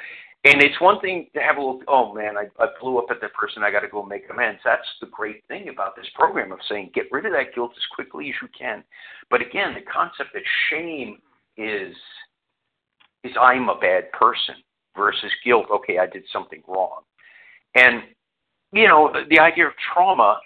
and 0.47 0.63
it's 0.63 0.79
one 0.81 1.01
thing 1.01 1.27
to 1.35 1.41
have 1.41 1.57
a 1.57 1.61
little 1.61 1.83
oh 1.89 2.15
man 2.15 2.37
i, 2.37 2.45
I 2.63 2.67
blew 2.81 2.99
up 2.99 3.07
at 3.11 3.21
that 3.21 3.35
person 3.35 3.63
i 3.63 3.71
got 3.71 3.81
to 3.81 3.89
go 3.89 4.03
make 4.03 4.25
amends. 4.31 4.61
That's 4.65 4.87
the 5.01 5.07
great 5.09 5.43
thing 5.49 5.69
about 5.69 5.97
this 5.97 6.07
program 6.15 6.53
of 6.53 6.59
saying 6.69 6.91
get 6.95 7.11
rid 7.13 7.27
of 7.27 7.33
that 7.33 7.55
guilt 7.55 7.73
as 7.77 7.83
quickly 7.95 8.29
as 8.29 8.35
you 8.41 8.49
can. 8.59 8.83
But 9.31 9.43
again 9.43 9.75
the 9.75 9.83
concept 9.91 10.31
that 10.33 10.43
shame 10.71 11.19
is 11.57 11.95
is 13.23 13.33
i'm 13.41 13.69
a 13.69 13.79
bad 13.79 14.11
person 14.13 14.57
versus 14.97 15.31
guilt 15.45 15.67
okay 15.73 15.99
i 15.99 16.07
did 16.07 16.25
something 16.33 16.63
wrong. 16.67 17.03
And 17.75 18.03
you 18.73 18.89
know 18.89 19.11
the, 19.13 19.23
the 19.29 19.41
idea 19.41 19.67
of 19.67 19.73
trauma 19.93 20.41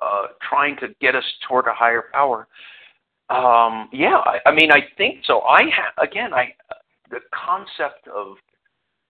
uh, 0.00 0.28
trying 0.48 0.76
to 0.76 0.88
get 1.00 1.16
us 1.16 1.24
toward 1.48 1.66
a 1.66 1.74
higher 1.74 2.04
power 2.12 2.46
Um, 3.30 3.88
yeah, 3.92 4.16
I, 4.24 4.38
I 4.46 4.54
mean, 4.54 4.70
I 4.72 4.80
think 4.96 5.20
so. 5.24 5.40
I 5.42 5.62
ha- 5.70 6.02
again, 6.02 6.32
I 6.32 6.54
the 7.10 7.20
concept 7.34 8.08
of 8.14 8.36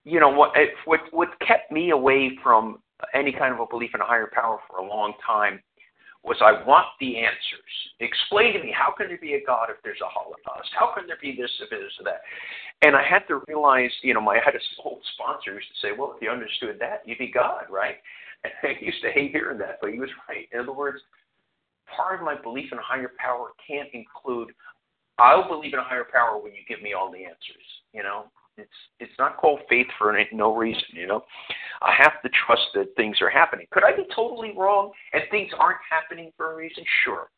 you 0.03 0.19
know 0.19 0.29
what 0.29 0.51
it, 0.55 0.69
what 0.85 1.01
what 1.11 1.29
kept 1.45 1.71
me 1.71 1.91
away 1.91 2.31
from 2.43 2.79
any 3.13 3.31
kind 3.31 3.53
of 3.53 3.59
a 3.61 3.65
belief 3.65 3.91
in 3.95 4.01
a 4.01 4.05
higher 4.05 4.29
power 4.33 4.59
for 4.69 4.79
a 4.79 4.87
long 4.87 5.13
time 5.25 5.61
was 6.23 6.37
I 6.41 6.65
want 6.67 6.85
the 6.99 7.17
answers. 7.17 7.73
Explain 8.01 8.53
to 8.53 8.59
me 8.59 8.73
how 8.75 8.91
can 8.91 9.07
there 9.07 9.17
be 9.17 9.35
a 9.35 9.45
God 9.45 9.69
if 9.69 9.77
there's 9.83 10.01
a 10.03 10.09
Holocaust? 10.09 10.69
How 10.77 10.93
can 10.93 11.07
there 11.07 11.17
be 11.21 11.35
this 11.39 11.51
if 11.61 11.69
there's 11.69 11.97
that? 12.03 12.21
And 12.81 12.95
I 12.95 13.03
had 13.03 13.23
to 13.29 13.41
realize, 13.47 13.91
you 14.03 14.13
know, 14.13 14.21
my 14.21 14.35
I 14.35 14.41
had 14.43 14.55
a 14.55 14.59
old 14.83 15.01
sponsor 15.13 15.53
used 15.55 15.67
to 15.67 15.87
say, 15.87 15.91
Well, 15.97 16.13
if 16.15 16.21
you 16.21 16.29
understood 16.29 16.77
that, 16.79 17.03
you'd 17.05 17.19
be 17.19 17.31
God, 17.31 17.65
right? 17.69 17.95
And 18.41 18.53
I 18.63 18.79
used 18.79 19.01
to 19.01 19.11
hate 19.11 19.31
hearing 19.31 19.57
that, 19.57 19.79
but 19.81 19.91
he 19.91 19.99
was 19.99 20.07
right. 20.29 20.47
In 20.53 20.61
other 20.61 20.71
words, 20.71 20.99
part 21.95 22.19
of 22.19 22.25
my 22.25 22.35
belief 22.41 22.71
in 22.71 22.77
a 22.77 22.81
higher 22.81 23.11
power 23.17 23.51
can't 23.67 23.89
include 23.93 24.49
I'll 25.19 25.47
believe 25.47 25.73
in 25.73 25.79
a 25.79 25.83
higher 25.83 26.07
power 26.11 26.41
when 26.41 26.53
you 26.53 26.61
give 26.67 26.81
me 26.81 26.93
all 26.93 27.11
the 27.11 27.25
answers. 27.25 27.67
You 27.93 28.03
know, 28.03 28.25
it's 28.57 28.69
it's 28.99 29.11
not 29.19 29.37
called 29.37 29.59
faith 29.69 29.87
for 29.97 30.17
no 30.31 30.55
reason. 30.55 30.83
You 30.93 31.07
know, 31.07 31.23
I 31.81 31.93
have 31.97 32.21
to 32.23 32.29
trust 32.45 32.67
that 32.75 32.95
things 32.95 33.17
are 33.21 33.29
happening. 33.29 33.67
Could 33.71 33.83
I 33.83 33.95
be 33.95 34.07
totally 34.15 34.53
wrong 34.57 34.91
and 35.13 35.23
things 35.29 35.51
aren't 35.57 35.79
happening 35.89 36.31
for 36.37 36.53
a 36.53 36.55
reason? 36.55 36.83
Sure, 37.03 37.29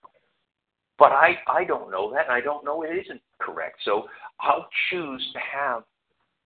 but 0.99 1.11
I 1.11 1.36
I 1.48 1.64
don't 1.64 1.91
know 1.91 2.11
that, 2.14 2.26
and 2.26 2.34
I 2.34 2.41
don't 2.41 2.64
know 2.64 2.84
it 2.84 2.95
isn't 3.06 3.22
correct. 3.40 3.78
So 3.84 4.06
I'll 4.40 4.68
choose 4.90 5.28
to 5.34 5.40
have 5.40 5.84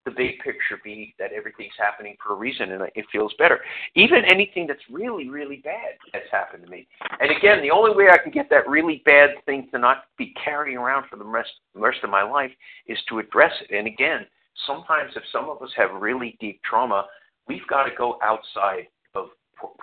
the 0.06 0.12
big 0.12 0.38
picture 0.38 0.80
be 0.82 1.14
that 1.18 1.32
everything's 1.32 1.74
happening 1.76 2.16
for 2.22 2.32
a 2.32 2.36
reason 2.36 2.70
and 2.72 2.84
it 2.94 3.04
feels 3.10 3.34
better. 3.38 3.60
Even 3.96 4.24
anything 4.24 4.66
that's 4.66 4.80
really, 4.90 5.28
really 5.28 5.56
bad 5.56 5.98
has 6.14 6.22
happened 6.30 6.64
to 6.64 6.70
me. 6.70 6.86
And 7.20 7.36
again, 7.36 7.60
the 7.60 7.72
only 7.72 7.94
way 7.94 8.08
I 8.08 8.16
can 8.16 8.30
get 8.30 8.48
that 8.50 8.68
really 8.68 9.02
bad 9.04 9.30
thing 9.44 9.68
to 9.72 9.78
not 9.78 10.04
be 10.16 10.32
carrying 10.42 10.78
around 10.78 11.06
for 11.10 11.16
the 11.16 11.24
rest, 11.24 11.50
rest 11.74 11.98
of 12.04 12.10
my 12.10 12.22
life 12.22 12.52
is 12.86 12.98
to 13.08 13.18
address 13.18 13.52
it. 13.68 13.76
And 13.76 13.88
again, 13.88 14.20
sometimes 14.66 15.12
if 15.16 15.24
some 15.32 15.50
of 15.50 15.60
us 15.60 15.70
have 15.76 16.00
really 16.00 16.36
deep 16.40 16.60
trauma, 16.62 17.04
we've 17.48 17.66
got 17.68 17.82
to 17.82 17.90
go 17.98 18.18
outside 18.22 18.86
of 19.16 19.26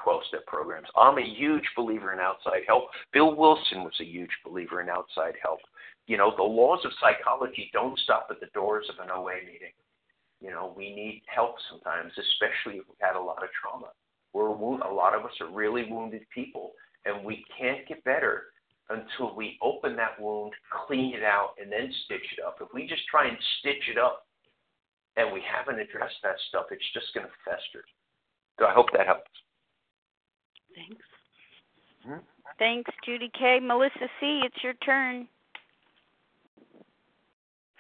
12 0.02 0.22
step 0.30 0.46
programs. 0.48 0.88
I'm 0.96 1.18
a 1.18 1.36
huge 1.38 1.66
believer 1.76 2.14
in 2.14 2.20
outside 2.20 2.62
help. 2.66 2.86
Bill 3.12 3.36
Wilson 3.36 3.84
was 3.84 3.94
a 4.00 4.06
huge 4.06 4.32
believer 4.46 4.82
in 4.82 4.88
outside 4.88 5.34
help. 5.44 5.60
You 6.08 6.18
know, 6.18 6.34
the 6.36 6.44
laws 6.44 6.80
of 6.86 6.92
psychology 7.02 7.70
don't 7.74 8.00
stop 8.00 8.28
at 8.30 8.40
the 8.40 8.48
doors 8.54 8.86
of 8.90 9.04
an 9.04 9.12
OA 9.12 9.36
meeting 9.46 9.72
you 10.44 10.52
know, 10.52 10.74
we 10.76 10.94
need 10.94 11.24
help 11.34 11.56
sometimes, 11.72 12.12
especially 12.12 12.80
if 12.80 12.86
we've 12.90 13.00
had 13.00 13.16
a 13.16 13.22
lot 13.22 13.42
of 13.42 13.50
trauma. 13.56 13.88
We're 14.34 14.52
wound, 14.52 14.84
a 14.84 14.94
lot 14.94 15.16
of 15.16 15.24
us 15.24 15.32
are 15.40 15.50
really 15.50 15.90
wounded 15.90 16.24
people, 16.36 16.74
and 17.06 17.24
we 17.24 17.46
can't 17.58 17.88
get 17.88 18.04
better 18.04 18.44
until 18.90 19.34
we 19.36 19.58
open 19.62 19.96
that 19.96 20.20
wound, 20.20 20.52
clean 20.86 21.16
it 21.16 21.24
out, 21.24 21.52
and 21.62 21.72
then 21.72 21.90
stitch 22.04 22.28
it 22.38 22.44
up. 22.46 22.58
If 22.60 22.68
we 22.74 22.88
just 22.88 23.08
try 23.10 23.30
and 23.30 23.38
stitch 23.60 23.88
it 23.90 23.98
up 23.98 24.28
and 25.16 25.32
we 25.32 25.42
haven't 25.48 25.80
addressed 25.80 26.20
that 26.24 26.36
stuff, 26.50 26.66
it's 26.72 26.84
just 26.94 27.14
going 27.14 27.26
to 27.26 27.32
fester. 27.46 27.86
So 28.60 28.66
I 28.66 28.74
hope 28.74 28.88
that 28.98 29.08
helps. 29.08 29.32
Thanks. 30.76 31.06
Hmm? 32.06 32.26
Thanks, 32.60 32.92
Judy 33.06 33.32
K. 33.38 33.60
Melissa 33.62 34.10
C., 34.20 34.42
it's 34.44 34.62
your 34.62 34.74
turn. 34.86 35.28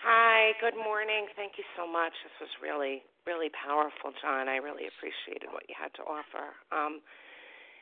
Hi, 0.03 0.51
good 0.59 0.75
morning. 0.75 1.31
Thank 1.39 1.55
you 1.55 1.63
so 1.79 1.87
much. 1.87 2.11
This 2.27 2.35
was 2.43 2.51
really, 2.59 3.07
really 3.23 3.47
powerful, 3.55 4.11
John. 4.19 4.51
I 4.51 4.59
really 4.59 4.83
appreciated 4.91 5.47
what 5.47 5.63
you 5.71 5.75
had 5.79 5.95
to 5.95 6.03
offer. 6.03 6.51
Um, 6.75 6.99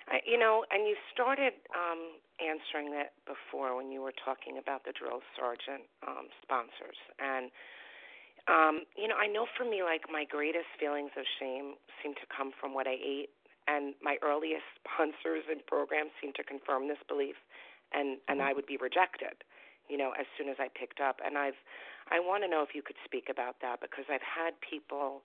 I, 0.05 0.21
you 0.21 0.37
know, 0.37 0.61
and 0.69 0.85
you 0.85 0.93
started 1.09 1.57
um, 1.73 2.21
answering 2.37 2.93
that 2.93 3.17
before 3.25 3.73
when 3.73 3.89
you 3.89 4.05
were 4.05 4.13
talking 4.13 4.61
about 4.61 4.85
the 4.85 4.93
drill 4.93 5.25
sergeant 5.33 5.89
um, 6.05 6.29
sponsors. 6.45 6.99
And, 7.17 7.49
um, 8.45 8.85
you 8.93 9.09
know, 9.09 9.17
I 9.17 9.25
know 9.25 9.49
for 9.57 9.65
me, 9.65 9.81
like, 9.81 10.05
my 10.05 10.21
greatest 10.21 10.69
feelings 10.77 11.09
of 11.17 11.25
shame 11.41 11.73
seem 12.05 12.13
to 12.21 12.25
come 12.29 12.53
from 12.53 12.77
what 12.77 12.85
I 12.85 13.01
ate. 13.01 13.33
And 13.65 13.97
my 13.97 14.21
earliest 14.21 14.69
sponsors 14.77 15.49
and 15.49 15.65
programs 15.65 16.13
seem 16.21 16.37
to 16.37 16.45
confirm 16.45 16.85
this 16.85 17.01
belief, 17.09 17.37
and, 17.97 18.21
and 18.29 18.45
I 18.45 18.53
would 18.53 18.69
be 18.69 18.77
rejected, 18.77 19.41
you 19.91 19.97
know, 19.97 20.15
as 20.15 20.25
soon 20.39 20.47
as 20.47 20.55
I 20.57 20.71
picked 20.71 21.03
up. 21.03 21.19
And 21.19 21.37
I've, 21.37 21.59
I 22.07 22.23
want 22.23 22.43
to 22.43 22.49
know 22.49 22.63
if 22.63 22.71
you 22.71 22.81
could 22.81 22.95
speak 23.03 23.27
about 23.27 23.59
that 23.61 23.83
because 23.83 24.07
I've 24.07 24.23
had 24.23 24.55
people, 24.63 25.21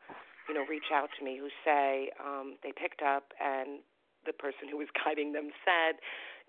you 0.50 0.54
know, 0.58 0.66
reach 0.66 0.90
out 0.92 1.08
to 1.16 1.24
me 1.24 1.38
who 1.38 1.46
say 1.62 2.10
um, 2.18 2.58
they 2.66 2.74
picked 2.74 3.00
up 3.00 3.30
and 3.38 3.78
the 4.26 4.34
person 4.34 4.66
who 4.66 4.82
was 4.82 4.90
guiding 4.98 5.30
them 5.32 5.54
said, 5.62 6.02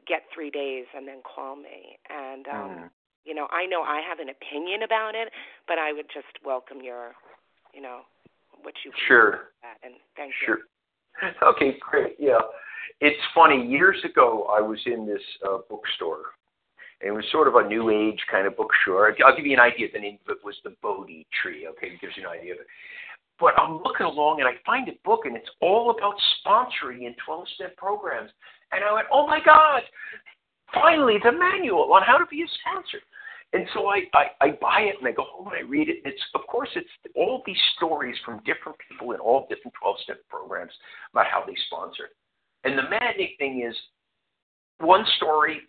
"Get 0.10 0.26
three 0.34 0.49
days 0.49 0.89
and 0.98 1.07
then 1.07 1.22
call 1.22 1.56
me." 1.56 2.02
And 2.10 2.49
um, 2.49 2.69
mm. 2.73 2.89
you 3.23 3.38
know, 3.38 3.45
I 3.53 3.69
know 3.69 3.85
I 3.85 4.02
have 4.02 4.18
an 4.18 4.34
opinion 4.34 4.81
about 4.81 5.14
it, 5.14 5.30
but 5.69 5.77
I 5.77 5.94
would 5.94 6.10
just 6.10 6.41
welcome 6.44 6.81
your, 6.81 7.14
you 7.73 7.81
know, 7.85 8.02
what 8.64 8.73
you 8.84 8.91
sure. 9.07 9.53
That. 9.61 9.77
And 9.85 9.94
thank 10.18 10.34
sure. 10.44 10.57
you. 10.57 10.64
Okay, 11.41 11.77
great. 11.80 12.15
Yeah, 12.19 12.41
it's 12.99 13.18
funny. 13.34 13.65
Years 13.65 13.98
ago, 14.06 14.48
I 14.49 14.61
was 14.61 14.80
in 14.85 15.06
this 15.06 15.22
uh, 15.48 15.60
bookstore 15.69 16.38
it 17.02 17.11
was 17.11 17.24
sort 17.32 17.48
of 17.48 17.56
a 17.56 17.68
new 17.68 17.90
age 17.90 18.19
kind 18.32 18.48
of 18.48 18.57
bookstore. 18.57 19.15
I'll 19.26 19.36
give 19.36 19.45
you 19.45 19.53
an 19.53 19.60
idea. 19.60 19.88
The 19.94 19.99
name 19.99 20.18
of 20.28 20.38
it 20.38 20.44
was 20.44 20.56
the 20.64 20.76
Bodhi 20.82 21.28
Tree. 21.41 21.68
Okay, 21.68 21.94
it 21.94 22.02
gives 22.02 22.14
you 22.18 22.24
an 22.24 22.40
idea 22.40 22.53
of 22.53 22.60
it. 22.60 22.68
But 23.40 23.53
I'm 23.60 23.84
looking 23.84 24.07
along 24.07 24.40
and 24.40 24.49
I 24.49 24.53
find 24.65 24.90
a 24.90 24.98
book 25.06 25.26
and 25.26 25.36
it's 25.36 25.49
all 25.61 25.91
about 25.91 26.15
sponsoring 26.41 27.06
in 27.06 27.14
12 27.24 27.48
step 27.53 27.78
programs. 27.78 28.32
And 28.72 28.84
I 28.84 28.91
went, 28.91 29.07
oh 29.11 29.28
my 29.28 29.40
God, 29.45 29.82
finally 30.74 31.18
the 31.24 31.32
manual 31.32 31.94
on 31.94 32.02
how 32.02 32.18
to 32.18 32.26
be 32.26 32.41
a 32.41 32.48
sponsor. 32.61 32.98
And 33.53 33.65
so 33.74 33.88
I, 33.88 34.02
I, 34.14 34.26
I 34.41 34.52
buy 34.60 34.82
it 34.90 34.95
and 34.99 35.07
I 35.07 35.11
go 35.11 35.24
home 35.24 35.48
and 35.48 35.56
I 35.56 35.61
read 35.61 35.88
it. 35.88 35.98
It's 36.03 36.22
of 36.34 36.41
course 36.48 36.69
it's 36.76 36.90
all 37.15 37.44
these 37.45 37.61
stories 37.78 38.15
from 38.26 38.41
different 38.44 38.78
people 38.90 39.11
in 39.11 39.19
all 39.19 39.48
different 39.49 39.74
12 39.80 39.98
step 40.03 40.19
programs 40.30 40.74
about 41.14 41.28
how 41.28 41.44
they 41.45 41.56
sponsor. 41.68 42.10
And 42.64 42.78
the 42.78 42.90
maddening 42.90 43.36
thing 43.38 43.64
is 43.68 43.76
one 44.80 45.06
story 45.18 45.61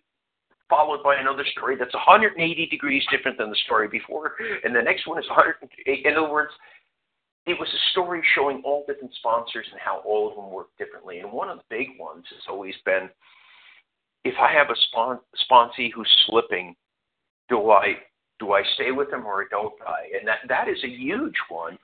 followed 0.68 1.02
by 1.02 1.16
another 1.16 1.44
story 1.52 1.76
that's 1.76 1.94
180 1.94 2.66
degrees 2.66 3.02
different 3.10 3.38
than 3.38 3.50
the 3.50 3.56
story 3.64 3.88
before, 3.88 4.32
and 4.64 4.74
the 4.74 4.82
next 4.82 5.06
one 5.06 5.18
is 5.18 5.28
108. 5.28 6.06
In 6.06 6.16
other 6.16 6.30
words, 6.30 6.52
it 7.46 7.58
was 7.58 7.68
a 7.68 7.90
story 7.92 8.22
showing 8.34 8.62
all 8.64 8.84
different 8.86 9.14
sponsors 9.14 9.66
and 9.72 9.80
how 9.80 10.02
all 10.04 10.28
of 10.28 10.36
them 10.36 10.50
work 10.50 10.68
differently. 10.78 11.20
And 11.20 11.32
one 11.32 11.48
of 11.48 11.58
the 11.58 11.64
big 11.70 11.98
ones 11.98 12.24
has 12.30 12.42
always 12.48 12.74
been 12.84 13.08
if 14.24 14.34
I 14.38 14.52
have 14.52 14.68
a 14.68 14.76
spon- 14.88 15.20
sponsee 15.50 15.90
who's 15.94 16.10
slipping, 16.26 16.76
do 17.48 17.70
I 17.70 17.94
do 18.38 18.52
I 18.52 18.62
stay 18.74 18.92
with 18.92 19.10
them 19.10 19.26
or 19.26 19.48
don't 19.48 19.72
I? 19.86 20.16
And 20.18 20.28
that 20.28 20.38
that 20.48 20.68
is 20.68 20.78
a 20.84 20.88
huge 20.88 21.36
one 21.48 21.78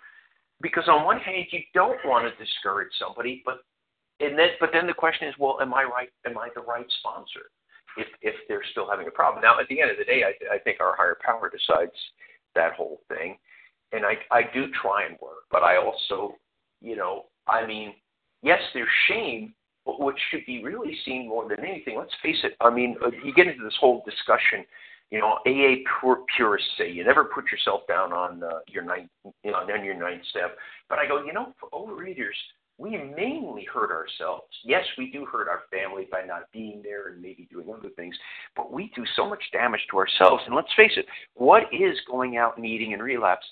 because 0.60 0.84
on 0.88 1.04
one 1.04 1.18
hand 1.18 1.46
you 1.50 1.60
don't 1.72 1.98
want 2.04 2.26
to 2.26 2.44
discourage 2.44 2.92
somebody, 2.98 3.42
but 3.44 3.60
and 4.20 4.38
then 4.38 4.48
but 4.60 4.70
then 4.72 4.86
the 4.86 4.94
question 4.94 5.28
is, 5.28 5.34
well, 5.38 5.58
am 5.60 5.72
I 5.72 5.84
right? 5.84 6.10
Am 6.26 6.36
I 6.36 6.48
the 6.54 6.62
right 6.62 6.86
sponsor? 6.98 7.50
If 7.96 8.06
if 8.22 8.34
they're 8.48 8.64
still 8.70 8.88
having 8.88 9.06
a 9.06 9.10
problem. 9.10 9.42
Now, 9.42 9.58
at 9.60 9.68
the 9.68 9.80
end 9.80 9.90
of 9.90 9.98
the 9.98 10.04
day, 10.04 10.22
I, 10.24 10.54
I 10.54 10.58
think 10.58 10.80
our 10.80 10.94
higher 10.96 11.16
power 11.24 11.50
decides 11.50 11.96
that 12.54 12.74
whole 12.74 13.00
thing, 13.08 13.38
and 13.92 14.04
I 14.04 14.14
I 14.30 14.42
do 14.52 14.66
try 14.80 15.06
and 15.06 15.16
work, 15.20 15.44
but 15.50 15.62
I 15.62 15.76
also, 15.76 16.34
you 16.80 16.96
know, 16.96 17.26
I 17.46 17.66
mean, 17.66 17.94
yes, 18.42 18.60
there's 18.72 18.88
shame, 19.08 19.54
but 19.84 20.00
what 20.00 20.14
should 20.30 20.46
be 20.46 20.62
really 20.62 20.96
seen 21.04 21.28
more 21.28 21.48
than 21.48 21.64
anything, 21.64 21.96
let's 21.98 22.14
face 22.22 22.38
it. 22.44 22.56
I 22.60 22.70
mean, 22.70 22.96
uh, 23.04 23.10
you 23.24 23.34
get 23.34 23.46
into 23.46 23.64
this 23.64 23.76
whole 23.78 24.02
discussion. 24.04 24.64
You 25.10 25.20
know, 25.20 25.38
AA 25.46 25.84
pure, 26.00 26.20
purists 26.36 26.68
say 26.78 26.90
you 26.90 27.04
never 27.04 27.24
put 27.24 27.44
yourself 27.52 27.82
down 27.86 28.12
on 28.12 28.42
uh, 28.42 28.60
your 28.68 28.82
ninth, 28.82 29.10
you 29.44 29.52
know, 29.52 29.58
on 29.58 29.84
your 29.84 29.94
ninth 29.94 30.22
step. 30.30 30.56
But 30.88 30.98
I 30.98 31.06
go, 31.06 31.22
you 31.24 31.32
know, 31.32 31.52
for 31.60 31.68
overeaters, 31.70 32.34
we 32.78 32.90
mainly 32.96 33.66
hurt 33.72 33.90
ourselves. 33.90 34.48
Yes, 34.64 34.84
we 34.98 35.10
do 35.10 35.24
hurt 35.24 35.48
our 35.48 35.62
family 35.70 36.08
by 36.10 36.22
not 36.22 36.50
being 36.52 36.80
there 36.82 37.08
and 37.08 37.22
maybe 37.22 37.48
doing 37.50 37.68
other 37.72 37.90
things, 37.90 38.16
but 38.56 38.72
we 38.72 38.90
do 38.96 39.04
so 39.14 39.28
much 39.28 39.42
damage 39.52 39.80
to 39.90 39.98
ourselves. 39.98 40.42
And 40.46 40.54
let's 40.54 40.72
face 40.76 40.92
it, 40.96 41.06
what 41.34 41.62
is 41.72 41.96
going 42.10 42.36
out 42.36 42.56
and 42.56 42.66
eating 42.66 42.92
in 42.92 43.00
relapse 43.00 43.46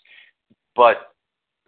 but 0.74 1.12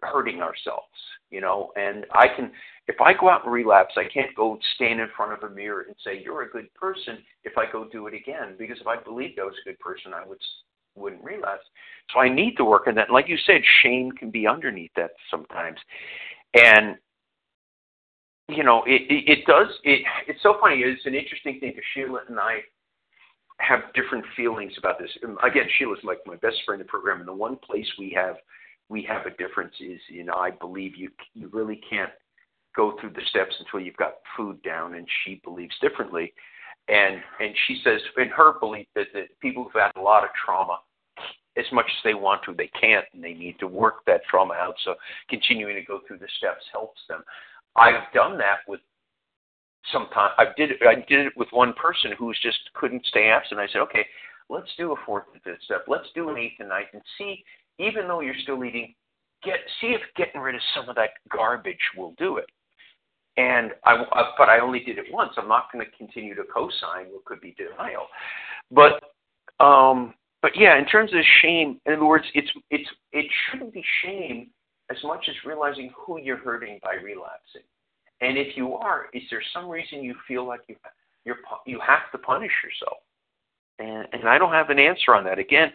hurting 0.01 0.41
ourselves, 0.41 0.87
you 1.29 1.39
know? 1.41 1.71
And 1.75 2.05
I 2.11 2.27
can, 2.35 2.51
if 2.87 2.99
I 2.99 3.13
go 3.13 3.29
out 3.29 3.43
and 3.45 3.53
relapse, 3.53 3.93
I 3.97 4.03
can't 4.11 4.35
go 4.35 4.57
stand 4.75 4.99
in 4.99 5.07
front 5.15 5.31
of 5.31 5.49
a 5.49 5.53
mirror 5.53 5.85
and 5.87 5.95
say, 6.03 6.21
you're 6.21 6.43
a 6.43 6.49
good 6.49 6.73
person 6.73 7.19
if 7.43 7.57
I 7.57 7.71
go 7.71 7.87
do 7.87 8.07
it 8.07 8.13
again. 8.13 8.55
Because 8.57 8.77
if 8.81 8.87
I 8.87 9.01
believed 9.01 9.39
I 9.39 9.45
was 9.45 9.55
a 9.61 9.69
good 9.69 9.79
person, 9.79 10.13
I 10.13 10.27
would 10.27 10.39
wouldn't 10.95 11.23
relapse. 11.23 11.65
So 12.13 12.19
I 12.19 12.29
need 12.29 12.55
to 12.55 12.63
work 12.63 12.87
on 12.87 12.95
that. 12.95 13.07
And 13.07 13.13
like 13.13 13.27
you 13.27 13.37
said, 13.45 13.61
shame 13.83 14.11
can 14.13 14.31
be 14.31 14.47
underneath 14.47 14.91
that 14.95 15.11
sometimes. 15.29 15.77
And 16.53 16.95
you 18.47 18.63
know, 18.63 18.83
it, 18.85 19.01
it, 19.09 19.39
it 19.39 19.45
does. 19.45 19.67
It, 19.83 20.01
it's 20.27 20.41
so 20.43 20.55
funny. 20.61 20.77
It's 20.81 21.05
an 21.05 21.15
interesting 21.15 21.59
thing 21.59 21.71
because 21.71 21.83
Sheila 21.93 22.21
and 22.29 22.39
I 22.39 22.59
have 23.59 23.79
different 23.93 24.25
feelings 24.35 24.73
about 24.77 24.99
this. 24.99 25.09
Um, 25.23 25.37
again, 25.43 25.65
Sheila's 25.77 25.99
like 26.03 26.19
my 26.25 26.35
best 26.35 26.57
friend 26.65 26.81
in 26.81 26.85
the 26.85 26.89
program, 26.89 27.19
and 27.19 27.27
the 27.27 27.33
one 27.33 27.57
place 27.57 27.87
we 27.97 28.15
have 28.15 28.35
we 28.87 29.01
have 29.03 29.25
a 29.25 29.31
difference 29.37 29.73
is, 29.79 29.99
know, 30.25 30.35
I 30.35 30.51
believe 30.51 30.95
you 30.95 31.09
you 31.33 31.49
really 31.53 31.81
can't 31.89 32.11
go 32.75 32.95
through 32.99 33.11
the 33.11 33.21
steps 33.29 33.55
until 33.59 33.79
you've 33.79 33.97
got 33.97 34.15
food 34.35 34.61
down, 34.61 34.95
and 34.95 35.07
she 35.23 35.41
believes 35.43 35.75
differently. 35.81 36.33
and 36.87 37.21
and 37.39 37.55
she 37.67 37.81
says 37.83 37.99
in 38.17 38.29
her 38.29 38.59
belief 38.59 38.87
that, 38.95 39.07
that 39.13 39.39
people 39.39 39.63
who've 39.63 39.81
had 39.81 39.91
a 39.95 40.01
lot 40.01 40.23
of 40.23 40.29
trauma 40.43 40.79
as 41.57 41.65
much 41.71 41.85
as 41.85 42.03
they 42.03 42.13
want 42.13 42.43
to 42.43 42.53
they 42.53 42.69
can't 42.79 43.05
and 43.13 43.23
they 43.23 43.33
need 43.33 43.57
to 43.59 43.67
work 43.67 44.05
that 44.05 44.21
trauma 44.29 44.53
out 44.53 44.75
so 44.83 44.93
continuing 45.29 45.75
to 45.75 45.81
go 45.81 45.99
through 46.05 46.17
the 46.17 46.27
steps 46.37 46.63
helps 46.71 47.01
them 47.07 47.23
i've 47.77 48.11
done 48.13 48.37
that 48.37 48.59
with 48.67 48.79
sometimes 49.91 50.31
i 50.37 50.45
did 50.57 50.71
it 50.71 50.77
i 50.87 50.95
did 50.95 51.25
it 51.25 51.33
with 51.35 51.47
one 51.51 51.73
person 51.73 52.11
who 52.17 52.31
just 52.41 52.59
couldn't 52.73 53.05
stay 53.05 53.29
abstinent 53.29 53.69
i 53.69 53.71
said 53.71 53.81
okay 53.81 54.05
let's 54.49 54.69
do 54.77 54.91
a 54.91 54.95
fourth 55.05 55.25
and 55.33 55.41
fifth 55.43 55.63
step 55.63 55.85
let's 55.87 56.07
do 56.13 56.29
an 56.29 56.37
eighth 56.37 56.59
and 56.59 56.69
ninth 56.69 56.87
and 56.93 57.01
see 57.17 57.43
even 57.79 58.07
though 58.07 58.21
you're 58.21 58.35
still 58.43 58.63
eating 58.63 58.93
get 59.43 59.59
see 59.81 59.87
if 59.87 60.01
getting 60.15 60.41
rid 60.41 60.55
of 60.55 60.61
some 60.75 60.89
of 60.89 60.95
that 60.95 61.11
garbage 61.29 61.77
will 61.97 62.13
do 62.17 62.37
it 62.37 62.45
and 63.37 63.71
I, 63.83 64.01
but 64.37 64.49
I 64.49 64.59
only 64.59 64.79
did 64.79 64.97
it 64.97 65.05
once. 65.11 65.33
I'm 65.37 65.47
not 65.47 65.71
going 65.71 65.85
to 65.85 65.97
continue 65.97 66.35
to 66.35 66.43
co-sign 66.43 67.07
what 67.11 67.25
could 67.25 67.41
be 67.41 67.55
denial. 67.57 68.07
But, 68.71 69.03
um, 69.63 70.13
but 70.41 70.51
yeah, 70.55 70.77
in 70.77 70.85
terms 70.85 71.11
of 71.13 71.19
shame, 71.41 71.79
in 71.85 71.93
other 71.93 72.05
words, 72.05 72.25
it's 72.33 72.49
it's 72.69 72.89
it 73.11 73.25
shouldn't 73.49 73.73
be 73.73 73.83
shame 74.03 74.49
as 74.91 74.97
much 75.03 75.25
as 75.29 75.35
realizing 75.45 75.91
who 75.95 76.19
you're 76.19 76.37
hurting 76.37 76.79
by 76.83 76.95
relapsing. 76.95 77.63
And 78.21 78.37
if 78.37 78.55
you 78.55 78.73
are, 78.73 79.07
is 79.13 79.23
there 79.29 79.43
some 79.53 79.67
reason 79.67 80.03
you 80.03 80.15
feel 80.27 80.45
like 80.47 80.61
you 80.67 80.75
you're 81.25 81.37
you 81.65 81.79
have 81.85 82.11
to 82.11 82.17
punish 82.17 82.51
yourself? 82.63 82.97
And 83.79 84.07
and 84.13 84.29
I 84.29 84.37
don't 84.37 84.53
have 84.53 84.69
an 84.69 84.79
answer 84.79 85.15
on 85.15 85.23
that. 85.25 85.39
Again, 85.39 85.71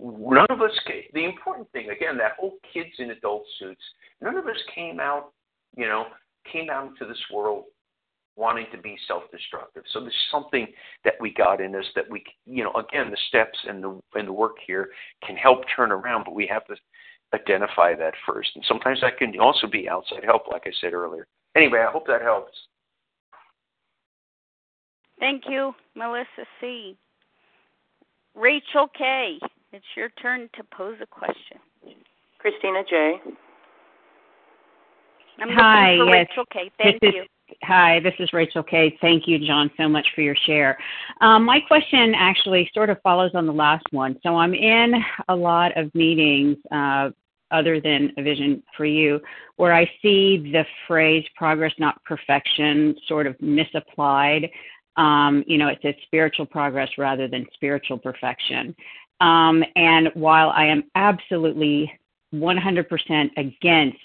none 0.00 0.46
of 0.50 0.62
us. 0.62 0.70
The 1.12 1.24
important 1.24 1.70
thing, 1.72 1.90
again, 1.90 2.16
that 2.18 2.32
whole 2.38 2.54
kids 2.72 2.90
in 2.98 3.10
adult 3.10 3.44
suits. 3.58 3.82
None 4.20 4.36
of 4.36 4.46
us 4.46 4.56
came 4.74 5.00
out, 5.00 5.32
you 5.76 5.86
know, 5.86 6.06
came 6.50 6.70
out 6.70 6.88
into 6.88 7.06
this 7.06 7.22
world 7.32 7.64
wanting 8.36 8.66
to 8.72 8.78
be 8.78 8.96
self-destructive. 9.06 9.84
So 9.92 10.00
there's 10.00 10.14
something 10.30 10.66
that 11.04 11.14
we 11.20 11.32
got 11.32 11.60
in 11.60 11.74
us 11.76 11.84
that 11.94 12.10
we, 12.10 12.24
you 12.46 12.64
know, 12.64 12.72
again, 12.72 13.10
the 13.10 13.18
steps 13.28 13.58
and 13.68 13.82
the 13.82 14.00
and 14.14 14.26
the 14.26 14.32
work 14.32 14.56
here 14.66 14.88
can 15.24 15.36
help 15.36 15.60
turn 15.76 15.92
around, 15.92 16.24
but 16.24 16.34
we 16.34 16.46
have 16.46 16.64
to 16.66 16.74
identify 17.34 17.94
that 17.94 18.14
first. 18.26 18.50
And 18.54 18.64
sometimes 18.66 19.00
that 19.02 19.18
can 19.18 19.38
also 19.40 19.66
be 19.66 19.88
outside 19.88 20.24
help, 20.24 20.48
like 20.50 20.62
I 20.66 20.72
said 20.80 20.92
earlier. 20.92 21.26
Anyway, 21.56 21.80
I 21.86 21.90
hope 21.90 22.06
that 22.06 22.22
helps. 22.22 22.52
Thank 25.20 25.44
you, 25.48 25.72
Melissa 25.94 26.44
C. 26.60 26.96
Rachel 28.34 28.88
K. 28.96 29.38
It's 29.72 29.84
your 29.96 30.08
turn 30.20 30.48
to 30.56 30.62
pose 30.76 30.96
a 31.02 31.06
question. 31.06 31.58
Christina 32.38 32.82
J. 32.88 33.14
I'm 35.40 35.48
Hi, 35.50 35.92
looking 35.92 36.06
for 36.06 36.16
yes. 36.16 36.26
Rachel 36.30 36.44
K. 36.52 36.70
Thank 36.78 37.00
this 37.00 37.12
you. 37.14 37.22
Is, 37.22 37.28
hi, 37.62 38.00
this 38.00 38.14
is 38.18 38.32
Rachel 38.32 38.62
K. 38.62 38.96
Thank 39.00 39.26
you, 39.26 39.38
John, 39.44 39.70
so 39.76 39.88
much 39.88 40.06
for 40.14 40.20
your 40.20 40.36
share. 40.46 40.78
Um, 41.20 41.44
my 41.44 41.60
question 41.60 42.14
actually 42.16 42.70
sort 42.74 42.90
of 42.90 43.00
follows 43.02 43.32
on 43.34 43.46
the 43.46 43.52
last 43.52 43.84
one. 43.90 44.16
So 44.22 44.36
I'm 44.36 44.54
in 44.54 44.94
a 45.28 45.34
lot 45.34 45.76
of 45.76 45.94
meetings, 45.94 46.56
uh, 46.70 47.10
other 47.50 47.80
than 47.80 48.12
a 48.18 48.22
vision 48.22 48.62
for 48.76 48.84
you, 48.84 49.20
where 49.56 49.72
I 49.72 49.84
see 50.02 50.50
the 50.52 50.64
phrase 50.86 51.24
progress, 51.36 51.72
not 51.78 52.02
perfection, 52.04 52.94
sort 53.06 53.26
of 53.26 53.40
misapplied. 53.40 54.50
Um, 54.96 55.44
you 55.46 55.58
know, 55.58 55.68
it 55.68 55.78
says 55.82 55.94
spiritual 56.04 56.46
progress 56.46 56.88
rather 56.98 57.28
than 57.28 57.46
spiritual 57.54 57.98
perfection. 57.98 58.74
Um, 59.20 59.64
and 59.76 60.10
while 60.14 60.50
I 60.50 60.66
am 60.66 60.84
absolutely 60.94 61.92
100% 62.34 63.30
against 63.36 63.98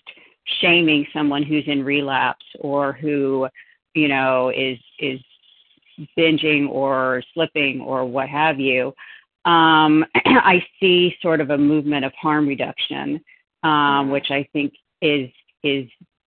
shaming 0.61 1.05
someone 1.13 1.43
who's 1.43 1.65
in 1.67 1.83
relapse 1.83 2.45
or 2.59 2.93
who 2.93 3.47
you 3.93 4.07
know 4.07 4.49
is 4.55 4.77
is 4.99 5.19
binging 6.17 6.69
or 6.69 7.21
slipping 7.33 7.81
or 7.81 8.05
what 8.05 8.29
have 8.29 8.59
you 8.59 8.93
um, 9.49 10.05
i 10.15 10.63
see 10.79 11.15
sort 11.21 11.41
of 11.41 11.49
a 11.49 11.57
movement 11.57 12.05
of 12.05 12.13
harm 12.13 12.47
reduction 12.47 13.19
um, 13.63 14.09
which 14.09 14.31
i 14.31 14.47
think 14.53 14.73
is 15.01 15.29
is 15.63 15.87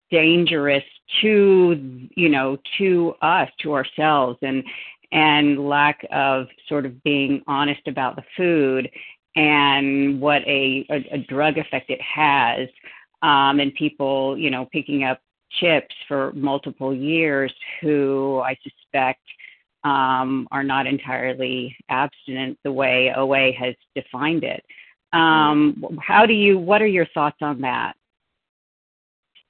dangerous 0.10 0.84
to 1.22 2.10
you 2.16 2.30
know 2.30 2.58
to 2.78 3.14
us 3.22 3.50
to 3.62 3.74
ourselves 3.74 4.38
and 4.42 4.64
and 5.12 5.68
lack 5.68 6.06
of 6.12 6.48
sort 6.68 6.86
of 6.86 7.04
being 7.04 7.42
honest 7.48 7.86
about 7.88 8.16
the 8.16 8.24
food 8.38 8.90
and 9.36 10.20
what 10.20 10.42
a, 10.44 10.86
a, 10.90 11.16
a 11.16 11.18
drug 11.30 11.58
effect 11.58 11.90
it 11.90 12.02
has. 12.02 12.68
Um, 13.22 13.60
and 13.60 13.74
people, 13.76 14.38
you 14.38 14.50
know, 14.50 14.68
picking 14.72 15.04
up 15.04 15.22
chips 15.60 15.94
for 16.08 16.32
multiple 16.34 16.94
years 16.96 17.54
who 17.82 18.42
I 18.44 18.56
suspect 18.64 19.22
um, 19.84 20.48
are 20.52 20.64
not 20.64 20.88
entirely 20.88 21.76
abstinent 21.90 22.58
the 22.64 22.72
way 22.72 23.12
OA 23.16 23.52
has 23.54 23.76
defined 23.96 24.44
it. 24.44 24.64
Um, 25.14 25.84
how 26.02 26.26
do 26.26 26.34
you? 26.34 26.58
What 26.58 26.82
are 26.82 26.88
your 26.88 27.08
thoughts 27.14 27.38
on 27.42 27.62
that? 27.62 27.94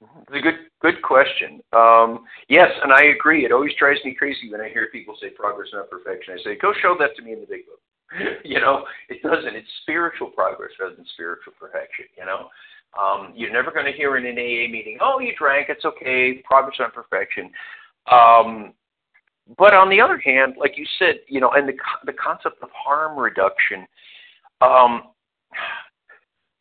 It's 0.00 0.36
a 0.36 0.40
good 0.40 0.54
good 0.80 1.02
question. 1.02 1.60
Um, 1.72 2.24
yes, 2.48 2.68
and 2.82 2.92
I 2.92 3.14
agree. 3.14 3.44
It 3.44 3.52
always 3.52 3.72
drives 3.78 4.00
me 4.04 4.14
crazy 4.14 4.50
when 4.50 4.60
I 4.60 4.68
hear 4.68 4.88
people 4.90 5.16
say 5.20 5.30
progress, 5.30 5.68
not 5.72 5.90
perfection. 5.90 6.34
I 6.38 6.42
say, 6.42 6.58
go 6.60 6.72
show 6.82 6.96
that 6.98 7.14
to 7.16 7.22
me 7.22 7.32
in 7.32 7.40
the 7.40 7.46
big 7.46 7.66
book. 7.66 7.78
you 8.44 8.60
know, 8.60 8.84
it 9.08 9.22
doesn't. 9.22 9.54
It's 9.54 9.68
spiritual 9.82 10.28
progress 10.28 10.70
rather 10.80 10.96
than 10.96 11.06
spiritual 11.14 11.52
perfection. 11.58 12.06
You 12.18 12.26
know, 12.26 12.48
um, 12.98 13.32
you're 13.36 13.52
never 13.52 13.70
going 13.70 13.86
to 13.86 13.92
hear 13.92 14.16
in 14.16 14.26
an 14.26 14.36
AA 14.36 14.70
meeting, 14.70 14.98
"Oh, 15.00 15.20
you 15.20 15.32
drank, 15.38 15.68
it's 15.68 15.84
okay, 15.84 16.42
progress 16.44 16.76
on 16.80 16.90
perfection." 16.90 17.50
Um, 18.10 18.74
but 19.58 19.74
on 19.74 19.88
the 19.88 20.00
other 20.00 20.18
hand, 20.18 20.54
like 20.58 20.76
you 20.76 20.86
said, 20.98 21.16
you 21.28 21.40
know, 21.40 21.50
and 21.50 21.68
the 21.68 21.74
the 22.04 22.12
concept 22.12 22.62
of 22.62 22.68
harm 22.74 23.18
reduction. 23.18 23.86
Um, 24.60 25.04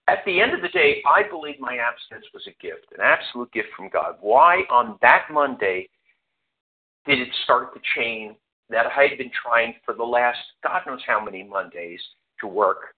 at 0.07 0.25
the 0.25 0.41
end 0.41 0.53
of 0.53 0.61
the 0.61 0.67
day, 0.69 1.01
I 1.05 1.23
believe 1.23 1.55
my 1.59 1.77
abstinence 1.77 2.25
was 2.33 2.43
a 2.47 2.61
gift, 2.61 2.87
an 2.91 3.01
absolute 3.01 3.51
gift 3.53 3.69
from 3.77 3.89
God. 3.89 4.15
Why 4.19 4.63
on 4.69 4.97
that 5.01 5.27
Monday 5.31 5.87
did 7.05 7.19
it 7.19 7.29
start 7.43 7.73
the 7.73 7.79
chain 7.95 8.35
that 8.69 8.87
I 8.87 9.07
had 9.07 9.17
been 9.17 9.31
trying 9.31 9.75
for 9.85 9.93
the 9.93 10.03
last 10.03 10.39
God 10.63 10.81
knows 10.87 11.01
how 11.05 11.23
many 11.23 11.43
Mondays 11.43 12.01
to 12.39 12.47
work? 12.47 12.95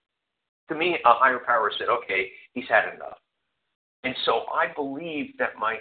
To 0.69 0.76
me, 0.76 0.97
a 1.05 1.14
higher 1.14 1.39
power 1.45 1.72
said, 1.77 1.89
okay, 1.89 2.30
he's 2.53 2.68
had 2.69 2.93
enough. 2.93 3.18
And 4.03 4.15
so 4.26 4.45
I 4.53 4.73
believe 4.73 5.34
that 5.39 5.51
my 5.60 5.77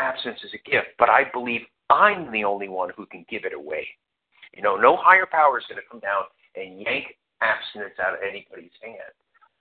abstinence 0.00 0.40
is 0.44 0.52
a 0.54 0.70
gift, 0.70 0.88
but 0.98 1.10
I 1.10 1.24
believe 1.32 1.62
I'm 1.90 2.32
the 2.32 2.44
only 2.44 2.68
one 2.68 2.90
who 2.96 3.06
can 3.06 3.24
give 3.28 3.44
it 3.44 3.54
away. 3.54 3.86
You 4.54 4.62
know, 4.62 4.76
no 4.76 4.96
higher 4.96 5.26
power 5.30 5.58
is 5.58 5.64
going 5.68 5.80
to 5.80 5.88
come 5.90 6.00
down 6.00 6.24
and 6.54 6.80
yank 6.80 7.06
abstinence 7.42 7.94
out 8.00 8.14
of 8.14 8.20
anybody's 8.22 8.74
hand. 8.82 9.12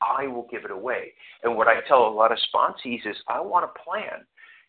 I 0.01 0.27
will 0.27 0.47
give 0.51 0.65
it 0.65 0.71
away. 0.71 1.13
And 1.43 1.55
what 1.55 1.67
I 1.67 1.81
tell 1.87 2.07
a 2.07 2.09
lot 2.09 2.31
of 2.31 2.37
sponsees 2.53 3.05
is 3.05 3.15
I 3.27 3.39
want 3.39 3.65
a 3.65 3.79
plan. 3.83 4.25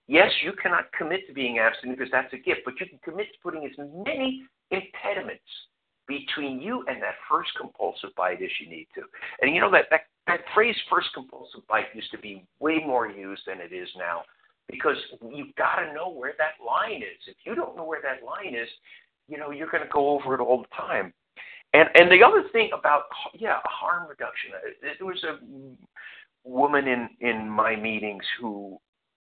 Yes, 0.08 0.30
you 0.44 0.52
cannot 0.62 0.92
commit 0.92 1.26
to 1.26 1.34
being 1.34 1.58
abstinent 1.58 1.98
because 1.98 2.12
that's 2.12 2.32
a 2.32 2.38
gift, 2.38 2.60
but 2.64 2.74
you 2.78 2.86
can 2.86 2.98
commit 3.04 3.26
to 3.32 3.38
putting 3.42 3.64
as 3.64 3.72
many 3.78 4.44
impediments 4.70 5.42
between 6.06 6.60
you 6.60 6.84
and 6.88 7.02
that 7.02 7.14
first 7.28 7.50
compulsive 7.60 8.10
bite 8.16 8.42
as 8.42 8.50
you 8.60 8.70
need 8.70 8.86
to. 8.94 9.02
And 9.42 9.54
you 9.54 9.60
know 9.60 9.70
that, 9.72 9.86
that 9.90 10.02
that 10.26 10.40
phrase 10.54 10.76
first 10.90 11.08
compulsive 11.14 11.66
bite 11.68 11.86
used 11.94 12.10
to 12.12 12.18
be 12.18 12.44
way 12.60 12.78
more 12.84 13.08
used 13.08 13.42
than 13.46 13.60
it 13.60 13.72
is 13.72 13.88
now 13.96 14.22
because 14.68 14.96
you've 15.30 15.54
got 15.56 15.76
to 15.76 15.92
know 15.92 16.10
where 16.10 16.34
that 16.38 16.64
line 16.64 17.02
is. 17.02 17.20
If 17.26 17.36
you 17.44 17.54
don't 17.54 17.76
know 17.76 17.84
where 17.84 18.02
that 18.02 18.24
line 18.24 18.54
is, 18.54 18.68
you 19.28 19.38
know, 19.38 19.50
you're 19.50 19.70
going 19.70 19.82
to 19.82 19.90
go 19.92 20.10
over 20.10 20.34
it 20.34 20.40
all 20.40 20.62
the 20.62 20.76
time. 20.76 21.12
And 21.72 21.88
and 21.94 22.10
the 22.10 22.24
other 22.24 22.44
thing 22.52 22.70
about 22.72 23.04
yeah, 23.34 23.58
harm 23.64 24.08
reduction. 24.08 24.50
There 24.82 25.06
was 25.06 25.22
a 25.24 25.38
woman 26.48 26.86
in 26.86 27.08
in 27.20 27.48
my 27.48 27.76
meetings 27.76 28.24
who 28.40 28.78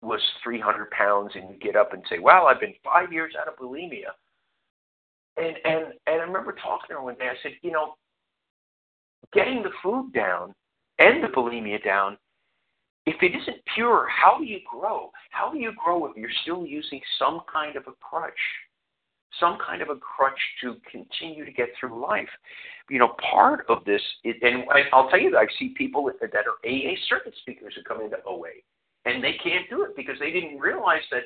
was 0.03 0.21
300 0.45 0.91
pounds 0.91 1.33
and 1.35 1.51
you 1.51 1.57
get 1.59 1.77
up 1.77 1.93
and 1.93 2.03
say, 2.09 2.19
"Well, 2.19 2.47
I've 2.47 2.61
been 2.61 2.75
five 2.85 3.13
years 3.13 3.35
out 3.41 3.49
of 3.49 3.57
bulimia." 3.59 4.13
And 5.37 5.57
and 5.65 5.85
and 6.07 6.21
I 6.21 6.25
remember 6.25 6.53
talking 6.53 6.89
to 6.89 6.95
her 6.95 7.03
one 7.03 7.17
day. 7.17 7.29
I 7.29 7.43
said, 7.43 7.53
"You 7.63 7.73
know, 7.73 7.95
getting 9.33 9.63
the 9.63 9.73
food 9.83 10.13
down 10.13 10.55
and 10.99 11.25
the 11.25 11.29
bulimia 11.29 11.83
down, 11.83 12.17
if 13.07 13.23
it 13.23 13.37
isn't 13.41 13.63
pure, 13.75 14.09
how 14.09 14.37
do 14.39 14.45
you 14.45 14.59
grow? 14.69 15.11
How 15.31 15.51
do 15.51 15.59
you 15.59 15.73
grow 15.73 16.07
if 16.07 16.17
you're 16.17 16.29
still 16.43 16.67
using 16.67 17.01
some 17.19 17.41
kind 17.51 17.77
of 17.77 17.85
a 17.87 17.93
crutch? 17.93 18.33
Some 19.39 19.59
kind 19.65 19.81
of 19.81 19.91
a 19.91 19.97
crutch 19.97 20.39
to 20.63 20.77
continue 20.91 21.45
to 21.45 21.53
get 21.53 21.69
through 21.79 22.01
life. 22.05 22.29
You 22.91 22.99
know, 22.99 23.15
part 23.31 23.65
of 23.69 23.85
this, 23.85 24.03
is, 24.25 24.35
and 24.43 24.65
I'll 24.93 25.09
tell 25.09 25.21
you 25.21 25.31
that 25.31 25.39
I 25.39 25.47
see 25.59 25.75
people 25.77 26.11
that 26.21 26.31
are 26.35 26.69
AA 26.69 26.95
circuit 27.09 27.35
speakers 27.41 27.75
who 27.77 27.83
come 27.83 28.03
into 28.03 28.17
OA, 28.27 28.49
and 29.05 29.23
they 29.23 29.35
can't 29.43 29.69
do 29.71 29.85
it 29.85 29.95
because 29.97 30.17
they 30.19 30.33
didn't 30.33 30.59
realize 30.59 31.03
that 31.13 31.25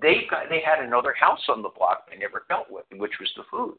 they 0.00 0.26
got 0.28 0.48
they 0.50 0.60
had 0.64 0.84
another 0.84 1.14
house 1.18 1.42
on 1.48 1.62
the 1.62 1.68
block 1.68 2.10
they 2.10 2.18
never 2.18 2.44
dealt 2.48 2.70
with, 2.70 2.84
which 2.96 3.12
was 3.20 3.30
the 3.36 3.44
food. 3.50 3.76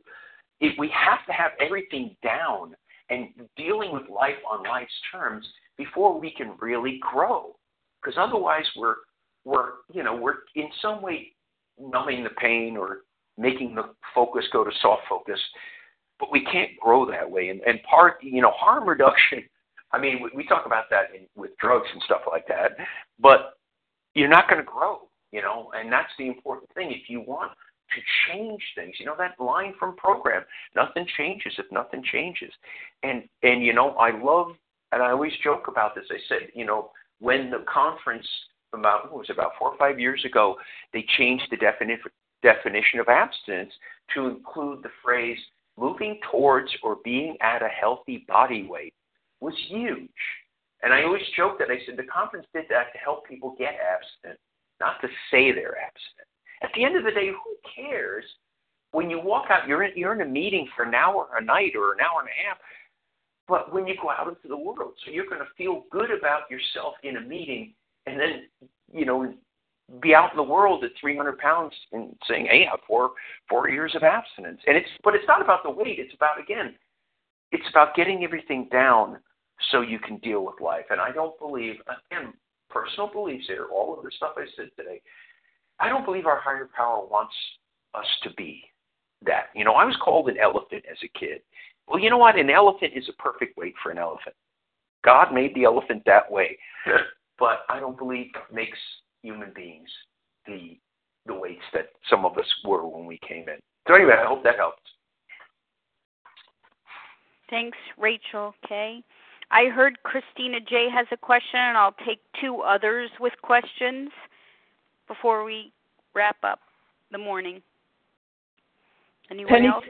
If 0.61 0.79
we 0.79 0.89
have 0.89 1.25
to 1.27 1.33
have 1.33 1.51
everything 1.59 2.15
down 2.23 2.75
and 3.09 3.27
dealing 3.57 3.91
with 3.91 4.09
life 4.09 4.39
on 4.49 4.63
life's 4.63 4.93
terms 5.11 5.45
before 5.77 6.19
we 6.19 6.31
can 6.31 6.53
really 6.59 6.99
grow. 7.01 7.55
Because 8.01 8.17
otherwise, 8.19 8.65
we're 8.75 8.95
we're 9.43 9.69
you 9.91 10.03
know 10.03 10.15
we're 10.15 10.37
in 10.55 10.69
some 10.81 11.01
way 11.01 11.33
numbing 11.79 12.23
the 12.23 12.29
pain 12.31 12.77
or 12.77 12.99
making 13.37 13.75
the 13.75 13.83
focus 14.13 14.45
go 14.51 14.63
to 14.63 14.71
soft 14.81 15.03
focus. 15.09 15.39
But 16.19 16.31
we 16.31 16.45
can't 16.45 16.71
grow 16.81 17.09
that 17.11 17.29
way. 17.29 17.49
And, 17.49 17.61
and 17.61 17.81
part, 17.83 18.15
you 18.21 18.41
know, 18.41 18.51
harm 18.51 18.87
reduction. 18.89 19.43
I 19.91 19.99
mean, 19.99 20.21
we, 20.21 20.29
we 20.35 20.47
talk 20.47 20.65
about 20.65 20.85
that 20.89 21.15
in, 21.15 21.25
with 21.35 21.51
drugs 21.57 21.87
and 21.93 22.01
stuff 22.03 22.21
like 22.29 22.47
that, 22.47 22.71
but 23.19 23.57
you're 24.13 24.29
not 24.29 24.49
going 24.49 24.63
to 24.63 24.69
grow, 24.69 25.07
you 25.31 25.41
know, 25.41 25.71
and 25.75 25.91
that's 25.91 26.11
the 26.17 26.27
important 26.27 26.69
thing. 26.73 26.91
If 26.91 27.09
you 27.09 27.21
want 27.21 27.51
to 27.51 28.01
change 28.27 28.61
things, 28.75 28.95
you 28.99 29.05
know, 29.05 29.15
that 29.17 29.39
line 29.43 29.73
from 29.77 29.95
program, 29.95 30.43
nothing 30.75 31.05
changes 31.17 31.53
if 31.57 31.65
nothing 31.71 32.03
changes. 32.11 32.51
And, 33.03 33.23
and, 33.43 33.63
you 33.63 33.73
know, 33.73 33.91
I 33.91 34.17
love, 34.17 34.55
and 34.95 35.03
I 35.03 35.11
always 35.11 35.33
joke 35.43 35.67
about 35.67 35.93
this. 35.93 36.05
I 36.09 36.17
said, 36.29 36.49
you 36.55 36.65
know, 36.65 36.91
when 37.19 37.51
the 37.51 37.65
conference 37.71 38.25
about, 38.73 39.11
what 39.11 39.19
was 39.19 39.29
it, 39.29 39.33
about 39.33 39.51
four 39.59 39.69
or 39.69 39.77
five 39.77 39.99
years 39.99 40.23
ago, 40.25 40.55
they 40.93 41.05
changed 41.17 41.43
the 41.51 41.57
definition 41.57 42.11
definition 42.41 42.99
of 42.99 43.07
abstinence 43.09 43.73
to 44.13 44.27
include 44.27 44.83
the 44.83 44.89
phrase 45.03 45.37
moving 45.77 46.19
towards 46.31 46.69
or 46.83 46.97
being 47.03 47.35
at 47.41 47.61
a 47.63 47.67
healthy 47.67 48.23
body 48.27 48.67
weight 48.69 48.93
was 49.41 49.55
huge. 49.67 50.09
And 50.83 50.93
I 50.93 51.03
always 51.03 51.23
joke 51.35 51.57
that 51.59 51.69
I 51.71 51.79
said 51.85 51.97
the 51.97 52.03
conference 52.03 52.45
did 52.53 52.65
that 52.69 52.93
to 52.93 52.99
help 52.99 53.27
people 53.27 53.55
get 53.57 53.73
abstinent, 53.73 54.39
not 54.79 55.01
to 55.01 55.07
say 55.31 55.51
they're 55.51 55.77
abstinent. 55.77 56.29
At 56.61 56.69
the 56.75 56.85
end 56.85 56.95
of 56.95 57.03
the 57.03 57.11
day, 57.11 57.29
who 57.29 57.55
cares? 57.75 58.23
When 58.91 59.09
you 59.09 59.19
walk 59.19 59.45
out, 59.49 59.67
you're 59.67 59.83
in, 59.83 59.91
you're 59.95 60.13
in 60.13 60.21
a 60.21 60.31
meeting 60.31 60.67
for 60.75 60.83
an 60.83 60.93
hour 60.93 61.27
a 61.35 61.43
night 61.43 61.73
or 61.75 61.93
an 61.93 61.99
hour 61.99 62.19
and 62.19 62.29
a 62.29 62.47
half. 62.47 62.57
But 63.47 63.73
when 63.73 63.85
you 63.85 63.95
go 64.01 64.09
out 64.09 64.27
into 64.27 64.47
the 64.47 64.57
world, 64.57 64.93
so 65.03 65.11
you're 65.11 65.27
going 65.27 65.41
to 65.41 65.47
feel 65.57 65.83
good 65.91 66.11
about 66.11 66.49
yourself 66.49 66.95
in 67.03 67.17
a 67.17 67.21
meeting, 67.21 67.73
and 68.05 68.19
then 68.19 68.43
you 68.91 69.05
know 69.05 69.33
be 70.01 70.15
out 70.15 70.31
in 70.31 70.37
the 70.37 70.43
world 70.43 70.83
at 70.83 70.91
300 70.99 71.37
pounds 71.37 71.73
and 71.91 72.15
saying, 72.27 72.47
"Hey, 72.47 72.67
I 72.71 72.75
four 72.87 73.11
four 73.47 73.69
years 73.69 73.93
of 73.95 74.03
abstinence." 74.03 74.61
And 74.65 74.75
it's 74.75 74.89
but 75.03 75.15
it's 75.15 75.27
not 75.27 75.41
about 75.41 75.63
the 75.63 75.69
weight. 75.69 75.99
It's 75.99 76.13
about 76.15 76.39
again, 76.39 76.75
it's 77.51 77.69
about 77.69 77.95
getting 77.95 78.23
everything 78.23 78.67
down 78.71 79.19
so 79.71 79.81
you 79.81 79.99
can 79.99 80.17
deal 80.17 80.43
with 80.43 80.59
life. 80.59 80.85
And 80.89 80.99
I 80.99 81.11
don't 81.11 81.37
believe 81.39 81.75
again, 81.81 82.33
personal 82.69 83.11
beliefs 83.11 83.45
here, 83.47 83.67
all 83.71 83.95
of 83.97 84.03
the 84.03 84.11
stuff 84.17 84.33
I 84.37 84.45
said 84.55 84.69
today. 84.75 85.01
I 85.79 85.89
don't 85.89 86.05
believe 86.05 86.25
our 86.25 86.39
higher 86.39 86.69
power 86.75 87.05
wants 87.05 87.35
us 87.93 88.05
to 88.23 88.33
be 88.33 88.63
that. 89.25 89.47
You 89.55 89.65
know, 89.65 89.73
I 89.73 89.85
was 89.85 89.95
called 90.03 90.29
an 90.29 90.37
elephant 90.41 90.83
as 90.89 90.97
a 91.03 91.19
kid. 91.19 91.41
Well, 91.87 91.99
you 91.99 92.09
know 92.09 92.17
what? 92.17 92.37
An 92.37 92.49
elephant 92.49 92.93
is 92.95 93.07
a 93.09 93.21
perfect 93.21 93.57
weight 93.57 93.75
for 93.81 93.91
an 93.91 93.97
elephant. 93.97 94.35
God 95.03 95.33
made 95.33 95.53
the 95.53 95.65
elephant 95.65 96.03
that 96.05 96.29
way. 96.31 96.57
but 97.39 97.59
I 97.69 97.79
don't 97.79 97.97
believe 97.97 98.27
it 98.35 98.53
makes 98.53 98.77
human 99.21 99.51
beings 99.55 99.89
the 100.47 100.77
the 101.27 101.33
weights 101.33 101.63
that 101.73 101.87
some 102.07 102.23
of 102.23 102.37
us 102.37 102.45
were 102.63 102.87
when 102.87 103.07
we 103.07 103.19
came 103.27 103.49
in. 103.49 103.57
So 103.87 103.95
anyway, 103.95 104.13
I 104.19 104.27
hope 104.27 104.43
that 104.43 104.57
helps. 104.57 104.81
Thanks, 107.49 107.77
Rachel 107.97 108.53
K. 108.67 109.03
I 109.51 109.65
heard 109.65 110.01
Christina 110.03 110.59
J 110.59 110.87
has 110.93 111.07
a 111.11 111.17
question, 111.17 111.59
and 111.59 111.77
I'll 111.77 111.95
take 112.05 112.19
two 112.39 112.61
others 112.61 113.09
with 113.19 113.33
questions 113.41 114.09
before 115.07 115.43
we 115.43 115.71
wrap 116.13 116.37
up 116.43 116.59
the 117.11 117.17
morning. 117.17 117.61
Anyone 119.29 119.53
Penny 119.53 119.67
else? 119.67 119.85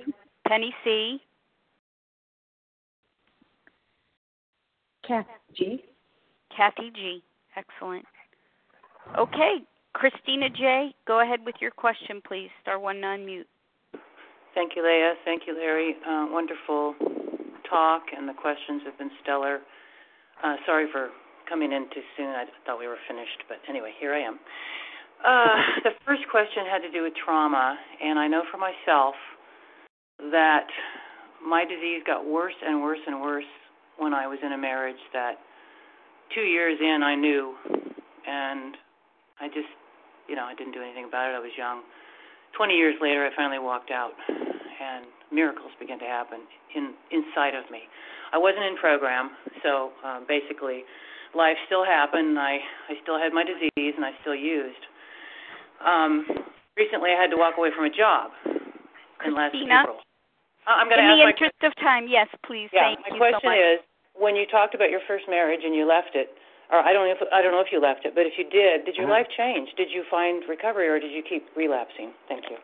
Penny 0.47 0.73
C. 0.83 1.21
Kathy 5.07 5.29
G. 5.55 5.83
Kathy 6.55 6.91
G. 6.93 7.23
Excellent. 7.55 8.05
Okay, 9.17 9.63
Christina 9.93 10.49
J. 10.49 10.93
Go 11.07 11.21
ahead 11.21 11.39
with 11.45 11.55
your 11.61 11.71
question, 11.71 12.21
please. 12.27 12.49
Star 12.61 12.79
one 12.79 12.99
non 12.99 13.25
mute. 13.25 13.47
Thank 14.53 14.73
you, 14.75 14.83
Leah. 14.83 15.13
Thank 15.25 15.43
you, 15.47 15.55
Larry. 15.55 15.95
Uh, 16.07 16.27
wonderful 16.29 16.95
talk, 17.69 18.03
and 18.15 18.27
the 18.27 18.33
questions 18.33 18.81
have 18.85 18.97
been 18.97 19.11
stellar. 19.21 19.59
Uh, 20.43 20.55
sorry 20.65 20.87
for 20.91 21.09
coming 21.47 21.71
in 21.71 21.85
too 21.93 22.01
soon. 22.17 22.27
I 22.27 22.45
thought 22.65 22.79
we 22.79 22.87
were 22.87 22.97
finished, 23.07 23.43
but 23.47 23.57
anyway, 23.69 23.91
here 23.99 24.13
I 24.13 24.21
am. 24.21 24.39
Uh, 25.23 25.83
the 25.83 25.91
first 26.05 26.23
question 26.31 26.65
had 26.69 26.79
to 26.79 26.91
do 26.91 27.03
with 27.03 27.13
trauma, 27.23 27.77
and 28.01 28.17
I 28.17 28.27
know 28.27 28.43
for 28.51 28.57
myself 28.57 29.15
that 30.31 30.67
my 31.45 31.63
disease 31.65 32.01
got 32.05 32.25
worse 32.25 32.55
and 32.65 32.81
worse 32.81 32.99
and 33.05 33.21
worse 33.21 33.51
when 33.97 34.13
I 34.13 34.27
was 34.27 34.39
in 34.43 34.51
a 34.53 34.57
marriage 34.57 34.99
that 35.13 35.35
two 36.33 36.41
years 36.41 36.77
in 36.81 37.03
I 37.03 37.15
knew, 37.15 37.55
and 38.27 38.75
I 39.39 39.47
just, 39.47 39.71
you 40.27 40.35
know, 40.35 40.43
I 40.43 40.55
didn't 40.55 40.73
do 40.73 40.81
anything 40.81 41.05
about 41.05 41.31
it. 41.31 41.35
I 41.35 41.39
was 41.39 41.51
young. 41.57 41.81
20 42.57 42.73
years 42.73 42.95
later, 43.01 43.25
I 43.25 43.35
finally 43.35 43.59
walked 43.59 43.91
out, 43.91 44.13
and 44.29 45.05
miracles 45.31 45.71
began 45.79 45.99
to 45.99 46.05
happen 46.05 46.39
in 46.75 46.93
inside 47.11 47.55
of 47.55 47.69
me. 47.69 47.83
I 48.31 48.37
wasn't 48.37 48.65
in 48.65 48.77
program, 48.77 49.31
so 49.63 49.91
uh, 50.05 50.19
basically, 50.27 50.83
life 51.35 51.57
still 51.67 51.83
happened. 51.83 52.39
I 52.39 52.59
I 52.89 52.95
still 53.03 53.19
had 53.19 53.33
my 53.33 53.43
disease, 53.43 53.93
and 53.95 54.05
I 54.05 54.11
still 54.21 54.35
used. 54.35 54.83
Um, 55.83 56.25
recently, 56.77 57.11
I 57.11 57.21
had 57.21 57.29
to 57.31 57.37
walk 57.37 57.55
away 57.57 57.69
from 57.75 57.85
a 57.85 57.89
job 57.89 58.31
in 59.25 59.35
last 59.35 59.55
April. 59.83 59.99
Uh, 60.65 60.81
I'm 60.81 60.89
going 60.89 60.99
In 60.99 61.05
the 61.05 61.13
ask 61.13 61.23
my 61.23 61.29
interest 61.29 61.61
of 61.61 61.73
time, 61.77 62.09
yes, 62.09 62.27
please. 62.45 62.69
yeah, 62.73 62.89
Thank 62.93 63.05
my 63.05 63.13
you 63.13 63.21
question 63.21 63.39
so 63.41 63.49
much. 63.49 63.57
is, 63.57 63.79
when 64.17 64.35
you 64.35 64.45
talked 64.49 64.73
about 64.73 64.89
your 64.89 65.01
first 65.07 65.25
marriage 65.29 65.61
and 65.63 65.75
you 65.75 65.85
left 65.85 66.17
it, 66.17 66.33
or 66.73 66.79
I 66.81 66.93
don't 66.93 67.05
know 67.05 67.13
if 67.13 67.21
I 67.31 67.41
don't 67.45 67.51
know 67.53 67.61
if 67.61 67.69
you 67.71 67.79
left 67.79 68.05
it, 68.05 68.15
but 68.17 68.25
if 68.25 68.33
you 68.41 68.45
did, 68.49 68.85
did 68.85 68.95
your 68.97 69.05
Mhm. 69.05 69.11
life 69.21 69.29
change? 69.29 69.69
Did 69.75 69.91
you 69.91 70.03
find 70.09 70.47
recovery, 70.49 70.87
or 70.87 70.99
did 70.99 71.11
you 71.11 71.21
keep 71.21 71.45
relapsing? 71.55 72.13
Thank 72.27 72.49
you. 72.49 72.57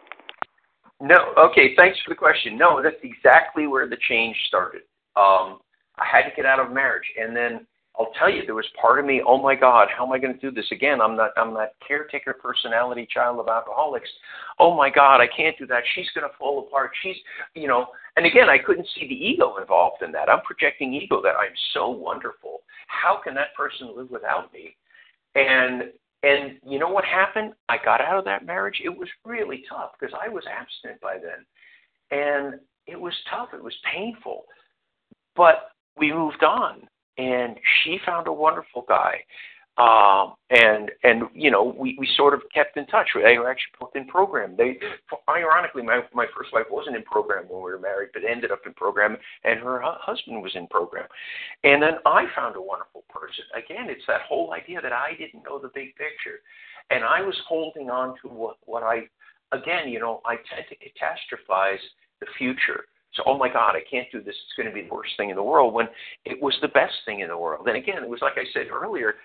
No, 0.99 1.33
okay, 1.37 1.75
thanks 1.75 1.99
for 2.01 2.09
the 2.09 2.15
question. 2.15 2.57
No, 2.57 2.81
that's 2.81 3.01
exactly 3.03 3.67
where 3.67 3.87
the 3.87 3.97
change 3.97 4.37
started. 4.47 4.81
Um, 5.15 5.61
I 5.97 6.05
had 6.05 6.23
to 6.25 6.31
get 6.35 6.45
out 6.45 6.59
of 6.59 6.71
marriage, 6.71 7.11
and 7.17 7.35
then 7.35 7.67
I'll 7.99 8.11
tell 8.17 8.29
you, 8.29 8.43
there 8.45 8.55
was 8.55 8.67
part 8.79 8.99
of 8.99 9.05
me, 9.05 9.21
oh 9.25 9.41
my 9.41 9.53
God, 9.53 9.89
how 9.95 10.05
am 10.05 10.13
I 10.13 10.17
going 10.17 10.33
to 10.33 10.39
do 10.39 10.49
this 10.49 10.71
again? 10.71 11.01
I'm 11.01 11.17
not, 11.17 11.31
I'm 11.35 11.53
that 11.55 11.75
caretaker 11.85 12.33
personality 12.33 13.07
child 13.13 13.39
of 13.39 13.49
alcoholics. 13.49 14.09
Oh 14.59 14.75
my 14.75 14.89
God, 14.89 15.19
I 15.19 15.27
can't 15.27 15.57
do 15.57 15.67
that. 15.67 15.83
She's 15.93 16.07
going 16.15 16.27
to 16.27 16.35
fall 16.37 16.59
apart. 16.59 16.91
She's, 17.03 17.17
you 17.53 17.67
know, 17.67 17.87
and 18.15 18.25
again, 18.25 18.49
I 18.49 18.57
couldn't 18.57 18.87
see 18.95 19.07
the 19.07 19.13
ego 19.13 19.57
involved 19.57 20.03
in 20.03 20.11
that. 20.13 20.29
I'm 20.29 20.41
projecting 20.41 20.93
ego 20.93 21.21
that 21.21 21.35
I'm 21.35 21.53
so 21.73 21.89
wonderful. 21.89 22.61
How 22.87 23.19
can 23.21 23.33
that 23.35 23.53
person 23.57 23.95
live 23.95 24.09
without 24.09 24.53
me? 24.53 24.75
And 25.35 25.83
and 26.23 26.59
you 26.63 26.77
know 26.77 26.89
what 26.89 27.03
happened? 27.03 27.53
I 27.67 27.77
got 27.83 27.99
out 27.99 28.19
of 28.19 28.25
that 28.25 28.45
marriage. 28.45 28.79
It 28.83 28.95
was 28.95 29.07
really 29.25 29.63
tough 29.67 29.93
because 29.99 30.13
I 30.13 30.29
was 30.29 30.43
abstinent 30.45 31.01
by 31.01 31.15
then. 31.17 31.45
And 32.11 32.59
it 32.85 32.99
was 32.99 33.13
tough. 33.27 33.49
It 33.55 33.63
was 33.63 33.73
painful. 33.91 34.43
But 35.35 35.71
we 35.97 36.13
moved 36.13 36.43
on 36.43 36.87
and 37.17 37.57
she 37.83 37.99
found 38.05 38.27
a 38.27 38.33
wonderful 38.33 38.85
guy. 38.87 39.23
Um, 39.77 40.35
and 40.49 40.91
and 41.03 41.23
you 41.33 41.49
know 41.49 41.63
we, 41.63 41.95
we 41.97 42.07
sort 42.17 42.33
of 42.33 42.41
kept 42.53 42.75
in 42.75 42.85
touch. 42.87 43.07
They 43.15 43.37
were 43.37 43.49
actually 43.49 43.71
both 43.79 43.95
in 43.95 44.05
program. 44.05 44.55
They 44.57 44.77
ironically 45.29 45.81
my 45.81 46.01
my 46.13 46.25
first 46.37 46.51
wife 46.51 46.65
wasn't 46.69 46.97
in 46.97 47.03
program 47.03 47.45
when 47.47 47.63
we 47.63 47.71
were 47.71 47.79
married, 47.79 48.09
but 48.13 48.23
ended 48.29 48.51
up 48.51 48.59
in 48.65 48.73
program, 48.73 49.15
and 49.45 49.59
her 49.61 49.81
hu- 49.81 49.97
husband 49.97 50.43
was 50.43 50.51
in 50.55 50.67
program. 50.67 51.07
And 51.63 51.81
then 51.81 51.93
I 52.05 52.25
found 52.35 52.57
a 52.57 52.61
wonderful 52.61 53.05
person. 53.09 53.45
Again, 53.55 53.89
it's 53.89 54.05
that 54.07 54.21
whole 54.27 54.53
idea 54.53 54.81
that 54.81 54.91
I 54.91 55.13
didn't 55.17 55.43
know 55.43 55.57
the 55.57 55.71
big 55.73 55.95
picture, 55.95 56.41
and 56.89 57.05
I 57.05 57.21
was 57.21 57.39
holding 57.47 57.89
on 57.89 58.15
to 58.21 58.27
what 58.27 58.57
what 58.65 58.83
I 58.83 59.07
again 59.53 59.87
you 59.87 60.01
know 60.01 60.19
I 60.25 60.35
tend 60.35 60.65
to 60.67 60.75
catastrophize 60.75 61.81
the 62.19 62.27
future. 62.37 62.83
So, 63.13 63.23
oh 63.25 63.37
my 63.37 63.49
God, 63.49 63.75
I 63.75 63.81
can't 63.89 64.07
do 64.11 64.21
this. 64.21 64.35
It's 64.35 64.55
going 64.55 64.69
to 64.69 64.73
be 64.73 64.87
the 64.87 64.93
worst 64.93 65.11
thing 65.17 65.29
in 65.29 65.35
the 65.35 65.43
world 65.43 65.73
when 65.73 65.87
it 66.25 66.41
was 66.41 66.55
the 66.61 66.69
best 66.69 66.93
thing 67.05 67.19
in 67.19 67.27
the 67.27 67.37
world. 67.37 67.67
And 67.67 67.77
again, 67.77 68.03
it 68.03 68.09
was 68.09 68.21
like 68.21 68.37
I 68.37 68.45
said 68.53 68.67
earlier, 68.71 69.15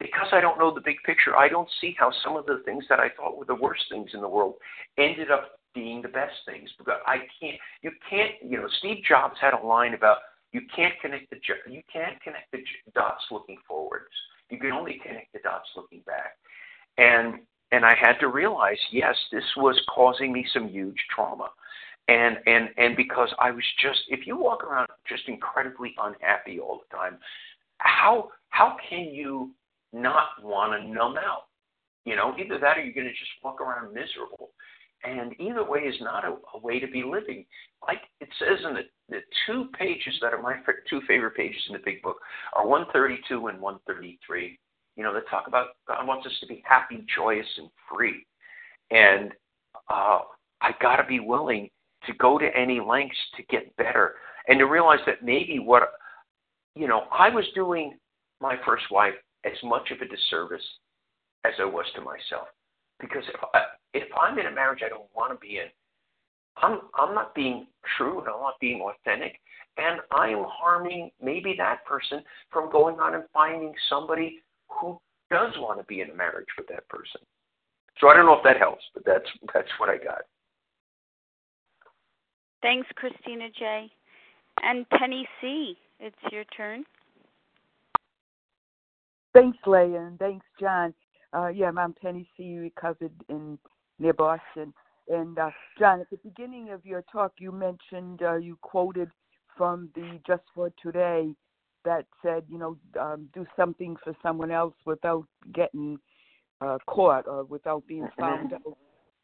because 0.00 0.28
I 0.32 0.40
don't 0.40 0.58
know 0.58 0.72
the 0.74 0.80
big 0.80 0.96
picture, 1.04 1.36
I 1.36 1.48
don't 1.48 1.68
see 1.80 1.94
how 1.98 2.10
some 2.24 2.36
of 2.36 2.46
the 2.46 2.62
things 2.64 2.84
that 2.88 3.00
I 3.00 3.08
thought 3.16 3.36
were 3.36 3.44
the 3.44 3.54
worst 3.54 3.84
things 3.90 4.10
in 4.14 4.20
the 4.20 4.28
world 4.28 4.54
ended 4.98 5.30
up 5.30 5.60
being 5.74 6.02
the 6.02 6.08
best 6.08 6.34
things. 6.46 6.70
Because 6.78 7.00
I 7.06 7.18
can't, 7.40 7.56
you 7.82 7.90
can't, 8.08 8.32
you 8.42 8.58
know, 8.58 8.68
Steve 8.78 9.04
Jobs 9.06 9.36
had 9.40 9.54
a 9.54 9.66
line 9.66 9.94
about 9.94 10.18
you 10.52 10.62
can't 10.74 10.94
connect 11.02 11.30
the 11.30 11.36
you 11.68 11.82
can't 11.92 12.20
connect 12.22 12.52
the 12.52 12.58
dots 12.94 13.24
looking 13.30 13.58
forwards. 13.66 14.12
You 14.50 14.58
can 14.58 14.72
only 14.72 15.00
connect 15.04 15.32
the 15.32 15.40
dots 15.40 15.68
looking 15.76 16.00
back. 16.06 16.36
And 16.96 17.40
and 17.72 17.84
I 17.84 17.94
had 18.00 18.18
to 18.20 18.28
realize, 18.28 18.78
yes, 18.92 19.16
this 19.32 19.44
was 19.56 19.80
causing 19.92 20.32
me 20.32 20.46
some 20.52 20.68
huge 20.68 20.98
trauma. 21.12 21.50
And 22.08 22.36
and 22.46 22.68
and 22.76 22.96
because 22.96 23.30
I 23.40 23.50
was 23.50 23.64
just 23.82 24.00
if 24.08 24.26
you 24.26 24.36
walk 24.36 24.62
around 24.62 24.88
just 25.08 25.22
incredibly 25.26 25.94
unhappy 25.98 26.60
all 26.60 26.82
the 26.88 26.96
time, 26.96 27.18
how 27.78 28.30
how 28.50 28.76
can 28.88 29.06
you 29.06 29.52
not 29.92 30.42
want 30.42 30.80
to 30.80 30.88
numb 30.88 31.16
out? 31.16 31.44
You 32.04 32.16
know, 32.16 32.34
either 32.38 32.58
that 32.58 32.76
or 32.76 32.82
you're 32.82 32.92
going 32.92 33.06
to 33.06 33.12
just 33.12 33.30
walk 33.42 33.60
around 33.60 33.94
miserable. 33.94 34.50
And 35.04 35.34
either 35.38 35.62
way 35.62 35.80
is 35.80 35.96
not 36.00 36.24
a, 36.24 36.36
a 36.54 36.58
way 36.58 36.80
to 36.80 36.86
be 36.86 37.02
living. 37.02 37.44
Like 37.86 38.00
it 38.20 38.28
says 38.38 38.58
in 38.66 38.74
the, 38.74 38.82
the 39.08 39.20
two 39.46 39.68
pages 39.78 40.14
that 40.22 40.32
are 40.32 40.40
my 40.40 40.56
two 40.88 41.00
favorite 41.06 41.36
pages 41.36 41.60
in 41.68 41.74
the 41.74 41.82
big 41.84 42.02
book 42.02 42.16
are 42.54 42.66
132 42.66 43.48
and 43.48 43.60
133. 43.60 44.58
You 44.96 45.02
know, 45.02 45.12
they 45.12 45.20
talk 45.30 45.46
about 45.46 45.68
God 45.86 46.06
wants 46.06 46.26
us 46.26 46.32
to 46.40 46.46
be 46.46 46.62
happy, 46.66 47.04
joyous, 47.14 47.46
and 47.58 47.68
free. 47.90 48.26
And 48.90 49.32
uh, 49.90 50.20
I 50.60 50.70
got 50.80 50.96
to 50.96 51.04
be 51.06 51.20
willing 51.20 51.68
to 52.06 52.14
go 52.14 52.38
to 52.38 52.48
any 52.56 52.80
lengths 52.80 53.16
to 53.36 53.42
get 53.44 53.74
better 53.76 54.14
and 54.48 54.58
to 54.58 54.64
realize 54.64 55.00
that 55.06 55.22
maybe 55.22 55.58
what 55.58 55.92
you 56.74 56.88
know 56.88 57.04
I 57.12 57.28
was 57.28 57.44
doing 57.54 57.98
my 58.40 58.56
first 58.64 58.84
wife 58.90 59.14
as 59.44 59.52
much 59.62 59.90
of 59.90 60.00
a 60.00 60.08
disservice 60.08 60.64
as 61.44 61.52
I 61.60 61.64
was 61.64 61.86
to 61.94 62.00
myself 62.00 62.48
because 63.00 63.22
if 63.28 63.40
I, 63.52 63.62
if 63.92 64.08
I'm 64.20 64.38
in 64.38 64.46
a 64.46 64.50
marriage 64.50 64.80
I 64.84 64.88
don't 64.88 65.08
want 65.14 65.32
to 65.32 65.38
be 65.38 65.58
in, 65.58 65.68
I'm 66.56 66.80
I'm 66.94 67.14
not 67.14 67.34
being 67.34 67.66
true 67.96 68.20
and 68.20 68.28
I'm 68.28 68.40
not 68.40 68.60
being 68.60 68.80
authentic, 68.80 69.40
and 69.76 70.00
I 70.10 70.28
am 70.28 70.44
harming 70.48 71.10
maybe 71.22 71.54
that 71.58 71.84
person 71.84 72.22
from 72.50 72.70
going 72.70 73.00
on 73.00 73.14
and 73.14 73.24
finding 73.32 73.72
somebody 73.88 74.40
who 74.68 74.98
does 75.30 75.52
want 75.58 75.80
to 75.80 75.84
be 75.86 76.00
in 76.00 76.10
a 76.10 76.14
marriage 76.14 76.46
with 76.56 76.68
that 76.68 76.88
person. 76.88 77.20
So 78.00 78.08
I 78.08 78.14
don't 78.14 78.26
know 78.26 78.36
if 78.36 78.44
that 78.44 78.58
helps, 78.58 78.84
but 78.94 79.04
that's 79.04 79.28
that's 79.52 79.68
what 79.78 79.88
I 79.88 79.96
got. 79.96 80.22
Thanks, 82.64 82.88
Christina 82.94 83.50
J. 83.58 83.92
And 84.62 84.88
Penny 84.88 85.28
C. 85.38 85.76
It's 86.00 86.16
your 86.32 86.44
turn. 86.56 86.82
Thanks, 89.34 89.58
Leah, 89.66 90.00
and 90.00 90.18
thanks, 90.18 90.46
John. 90.58 90.94
Uh, 91.34 91.48
yeah, 91.48 91.70
I'm 91.76 91.92
Penny 91.92 92.26
C. 92.38 92.56
Recovered 92.56 93.12
in 93.28 93.58
near 93.98 94.14
Boston. 94.14 94.72
And 95.10 95.38
uh, 95.38 95.50
John, 95.78 96.00
at 96.00 96.08
the 96.08 96.16
beginning 96.24 96.70
of 96.70 96.86
your 96.86 97.04
talk, 97.12 97.32
you 97.38 97.52
mentioned 97.52 98.22
uh, 98.22 98.36
you 98.36 98.56
quoted 98.62 99.10
from 99.58 99.90
the 99.94 100.18
Just 100.26 100.44
for 100.54 100.72
Today 100.82 101.34
that 101.84 102.06
said, 102.24 102.44
you 102.48 102.56
know, 102.56 102.78
um, 102.98 103.28
do 103.34 103.44
something 103.58 103.94
for 104.02 104.16
someone 104.22 104.50
else 104.50 104.74
without 104.86 105.26
getting 105.52 105.98
uh, 106.62 106.78
caught 106.86 107.28
or 107.28 107.44
without 107.44 107.86
being 107.86 108.04
mm-hmm. 108.04 108.22
found 108.22 108.54
out. 108.54 108.78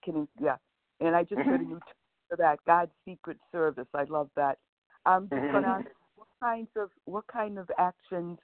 Can, 0.04 0.28
yeah, 0.38 0.56
and 1.00 1.16
I 1.16 1.22
just 1.22 1.36
mm-hmm. 1.36 1.48
heard 1.48 1.60
a 1.62 1.64
new 1.64 1.70
term 1.70 1.99
for 2.31 2.36
that, 2.36 2.59
God's 2.66 2.93
secret 3.05 3.36
service. 3.52 3.89
I 3.93 4.05
love 4.05 4.31
that. 4.36 4.57
I'm 5.05 5.28
just 5.28 5.35
mm-hmm. 5.35 5.52
going 5.52 5.65
to 5.65 5.69
ask, 5.69 5.86
what 6.16 6.28
kinds 6.43 6.69
of 6.77 6.90
what 7.05 7.27
kind 7.27 7.59
of 7.59 7.70
actions 7.78 8.39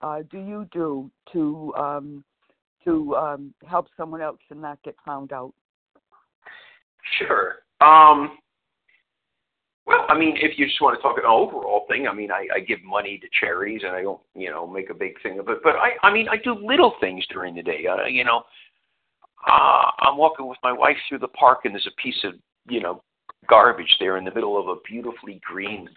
uh, 0.00 0.22
do 0.30 0.38
you 0.38 0.66
do 0.72 1.10
to 1.32 1.74
um, 1.76 2.24
to 2.84 3.14
um, 3.14 3.54
help 3.68 3.86
someone 3.96 4.22
else 4.22 4.38
and 4.50 4.60
not 4.60 4.82
get 4.82 4.96
found 5.04 5.32
out? 5.32 5.52
Sure. 7.18 7.56
Um, 7.80 8.38
well, 9.86 10.04
I 10.08 10.18
mean, 10.18 10.36
if 10.40 10.58
you 10.58 10.66
just 10.66 10.80
want 10.80 10.98
to 10.98 11.02
talk 11.02 11.16
an 11.18 11.24
overall 11.24 11.84
thing, 11.88 12.08
I 12.08 12.14
mean, 12.14 12.32
I, 12.32 12.46
I 12.56 12.60
give 12.60 12.82
money 12.82 13.18
to 13.18 13.26
charities, 13.38 13.82
and 13.84 13.94
I 13.94 14.02
don't, 14.02 14.20
you 14.34 14.50
know, 14.50 14.66
make 14.66 14.90
a 14.90 14.94
big 14.94 15.20
thing 15.22 15.38
of 15.38 15.48
it. 15.48 15.58
But 15.62 15.76
I, 15.76 15.90
I 16.02 16.12
mean, 16.12 16.28
I 16.28 16.36
do 16.36 16.54
little 16.54 16.94
things 17.00 17.24
during 17.32 17.54
the 17.54 17.62
day. 17.62 17.86
Uh, 17.88 18.06
you 18.06 18.24
know, 18.24 18.42
uh, 19.46 19.90
I'm 20.00 20.16
walking 20.16 20.48
with 20.48 20.58
my 20.64 20.72
wife 20.72 20.96
through 21.08 21.20
the 21.20 21.28
park, 21.28 21.60
and 21.64 21.74
there's 21.74 21.86
a 21.86 22.02
piece 22.02 22.24
of, 22.24 22.34
you 22.68 22.80
know, 22.80 23.02
garbage 23.48 23.96
there 24.00 24.16
in 24.16 24.24
the 24.24 24.34
middle 24.34 24.58
of 24.58 24.68
a 24.68 24.80
beautifully 24.88 25.40
green 25.44 25.88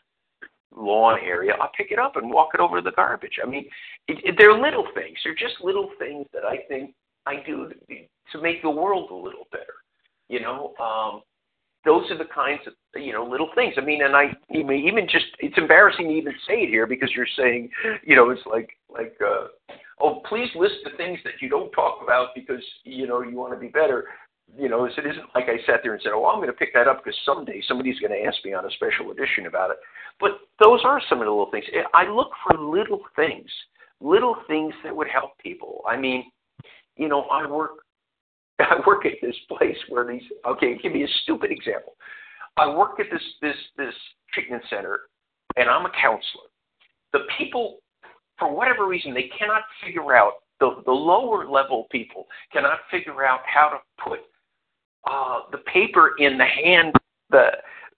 lawn 0.76 1.20
area. 1.24 1.54
I'll 1.60 1.72
pick 1.76 1.92
it 1.92 2.00
up 2.00 2.16
and 2.16 2.30
walk 2.30 2.50
it 2.54 2.60
over 2.60 2.78
to 2.78 2.82
the 2.82 2.96
garbage. 2.96 3.40
I 3.44 3.50
mean, 3.50 3.66
it, 4.08 4.18
it, 4.24 4.36
they're 4.38 4.60
little 4.60 4.86
things. 4.94 5.18
They're 5.24 5.34
just 5.36 5.62
little 5.62 5.90
things 5.98 6.28
that 6.34 6.46
I 6.46 6.58
think 6.68 6.94
I 7.26 7.44
do 7.46 7.70
to, 7.70 8.42
make 8.42 8.62
the 8.62 8.70
world 8.70 9.10
a 9.12 9.16
little 9.16 9.48
better. 9.52 9.74
You 10.28 10.40
know, 10.42 10.74
um, 10.80 11.22
those 11.86 12.10
are 12.12 12.18
the 12.18 12.30
kinds 12.34 12.62
of 12.68 12.74
you 13.02 13.14
know 13.14 13.26
little 13.26 13.50
things. 13.56 13.74
I 13.78 13.82
mean, 13.82 14.04
and 14.04 14.16
I 14.16 14.34
even 14.52 14.76
even 14.76 15.08
just 15.08 15.26
it's 15.40 15.58
embarrassing 15.58 16.08
to 16.08 16.14
even 16.14 16.34
say 16.48 16.62
it 16.62 16.70
here 16.70 16.86
because 16.86 17.10
you're 17.16 17.28
saying 17.36 17.70
you 18.04 18.16
know 18.16 18.30
it's 18.30 18.42
like 18.46 18.70
like 18.90 19.16
uh, 19.26 19.48
oh 20.00 20.22
please 20.30 20.50
list 20.56 20.76
the 20.84 20.96
things 20.98 21.20
that 21.24 21.42
you 21.42 21.50
don't 21.50 21.72
talk 21.72 22.00
about 22.04 22.30
because 22.36 22.64
you 22.84 23.08
know 23.08 23.22
you 23.22 23.36
want 23.36 23.54
to 23.54 23.60
be 23.60 23.70
better. 23.70 24.06
You 24.58 24.68
know, 24.68 24.86
it 24.86 24.94
isn't 24.98 25.30
like 25.36 25.46
I 25.46 25.58
sat 25.66 25.82
there 25.84 25.94
and 25.94 26.02
said, 26.02 26.12
"Oh, 26.14 26.26
I'm 26.26 26.40
going 26.40 26.48
to 26.48 26.54
pick 26.54 26.74
that 26.74 26.88
up 26.88 27.04
because 27.04 27.18
someday 27.26 27.62
somebody's 27.68 28.00
going 28.00 28.12
to 28.12 28.28
ask 28.28 28.38
me 28.44 28.54
on 28.54 28.66
a 28.66 28.72
special 28.72 29.12
edition 29.12 29.46
about 29.46 29.72
it." 29.72 29.78
But 30.20 30.40
those 30.62 30.82
are 30.84 31.02
some 31.08 31.20
of 31.20 31.26
the 31.26 31.32
little 31.32 31.52
things. 31.52 31.66
Eh, 31.74 31.84
I 31.94 32.10
look 32.10 32.32
for 32.44 32.58
little 32.58 33.02
things, 33.16 33.50
little 34.02 34.36
things 34.48 34.74
that 34.84 34.96
would 34.96 35.08
help 35.08 35.38
people. 35.38 35.82
I 35.88 35.98
mean, 35.98 36.32
you 36.98 37.08
know, 37.08 37.22
I 37.24 37.48
work 37.48 37.72
I 38.60 38.80
work 38.86 39.06
at 39.06 39.14
this 39.22 39.36
place 39.48 39.78
where 39.88 40.06
these. 40.06 40.24
Okay, 40.46 40.78
give 40.82 40.92
me 40.92 41.04
a 41.04 41.08
stupid 41.24 41.52
example. 41.52 41.94
I 42.58 42.76
work 42.76 43.00
at 43.00 43.08
this 43.12 43.24
this 43.42 43.56
this 43.78 43.94
treatment 44.34 44.64
center, 44.70 45.00
and 45.56 45.70
I'm 45.70 45.86
a 45.86 45.92
counselor. 45.92 46.50
The 47.14 47.20
people, 47.38 47.80
for 48.38 48.54
whatever 48.54 48.88
reason, 48.88 49.14
they 49.14 49.32
cannot 49.38 49.64
figure 49.84 50.14
out 50.14 50.34
the 50.60 50.82
the 50.86 50.92
lower 50.92 51.48
level 51.48 51.88
people 51.92 52.28
cannot 52.52 52.80
figure 52.92 53.24
out 53.24 53.40
how 53.46 53.70
to 53.70 53.78
put 54.04 54.20
uh, 55.10 55.42
the 55.52 55.60
paper 55.60 56.16
in 56.18 56.38
the 56.38 56.46
hand 56.46 56.94
the, 57.30 57.48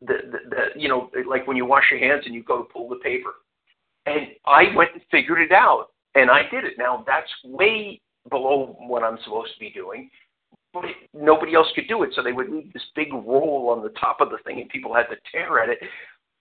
the 0.02 0.14
the 0.32 0.38
the 0.50 0.80
you 0.80 0.90
know 0.90 1.10
like 1.30 1.48
when 1.48 1.58
you 1.58 1.66
wash 1.66 1.86
your 1.90 2.00
hands 2.00 2.24
and 2.26 2.36
you 2.36 2.44
go 2.44 2.58
to 2.58 2.64
pull 2.72 2.90
the 2.90 2.98
paper. 2.98 3.32
And 4.08 4.30
I 4.48 4.76
went 4.76 4.94
and 4.94 5.02
figured 5.12 5.40
it 5.40 5.52
out, 5.52 5.90
and 6.16 6.32
I 6.32 6.42
did 6.50 6.64
it. 6.64 6.74
Now 6.78 7.04
that's 7.06 7.30
way 7.44 8.02
below 8.30 8.76
what 8.80 9.04
I'm 9.04 9.20
supposed 9.24 9.54
to 9.54 9.60
be 9.60 9.70
doing 9.70 10.10
but 10.74 10.86
nobody 11.14 11.56
else 11.56 11.68
could 11.76 11.88
do 11.88 12.04
it. 12.04 12.12
So 12.16 12.24
they 12.24 12.32
would 12.32 12.50
leave 12.50 12.72
this 12.74 12.84
big 12.96 13.14
roll 13.14 13.70
on 13.76 13.84
the 13.84 13.94
top 14.00 14.22
of 14.22 14.30
the 14.30 14.38
thing, 14.46 14.62
and 14.62 14.70
people 14.70 14.94
had 14.94 15.08
to 15.08 15.16
tear 15.32 15.60
at 15.62 15.70
it. 15.70 15.80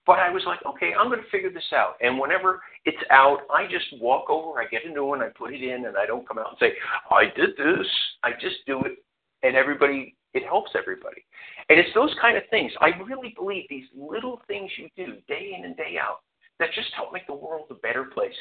But 0.05 0.19
I 0.19 0.31
was 0.31 0.43
like, 0.45 0.59
okay, 0.65 0.91
I'm 0.97 1.09
going 1.09 1.21
to 1.21 1.29
figure 1.29 1.51
this 1.51 1.71
out. 1.73 1.95
And 2.01 2.17
whenever 2.17 2.61
it's 2.85 2.97
out, 3.11 3.41
I 3.53 3.65
just 3.65 4.01
walk 4.01 4.29
over, 4.29 4.59
I 4.59 4.65
get 4.65 4.85
a 4.85 4.89
new 4.89 5.05
one, 5.05 5.21
I 5.21 5.29
put 5.29 5.53
it 5.53 5.61
in, 5.61 5.85
and 5.85 5.95
I 5.95 6.05
don't 6.05 6.27
come 6.27 6.39
out 6.39 6.49
and 6.49 6.57
say, 6.59 6.73
I 7.11 7.25
did 7.35 7.51
this. 7.57 7.87
I 8.23 8.31
just 8.31 8.57
do 8.65 8.81
it, 8.81 9.03
and 9.43 9.55
everybody, 9.55 10.15
it 10.33 10.43
helps 10.43 10.71
everybody. 10.75 11.23
And 11.69 11.79
it's 11.79 11.93
those 11.93 12.13
kind 12.21 12.37
of 12.37 12.43
things. 12.49 12.71
I 12.79 12.89
really 13.05 13.33
believe 13.37 13.65
these 13.69 13.87
little 13.95 14.41
things 14.47 14.71
you 14.77 14.89
do 14.95 15.15
day 15.27 15.55
in 15.57 15.65
and 15.65 15.75
day 15.75 15.95
out 16.01 16.19
that 16.59 16.69
just 16.73 16.89
help 16.95 17.11
make 17.11 17.27
the 17.27 17.33
world 17.33 17.67
a 17.69 17.75
better 17.75 18.05
place 18.05 18.35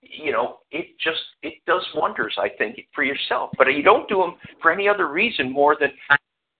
you 0.00 0.32
know, 0.32 0.58
it 0.70 0.86
just 1.02 1.20
it 1.42 1.54
does 1.66 1.84
wonders. 1.94 2.34
I 2.38 2.48
think 2.48 2.78
for 2.94 3.04
yourself, 3.04 3.50
but 3.58 3.66
you 3.68 3.82
don't 3.82 4.08
do 4.08 4.18
them 4.18 4.34
for 4.62 4.70
any 4.70 4.88
other 4.88 5.08
reason 5.08 5.50
more 5.50 5.76
than, 5.78 5.90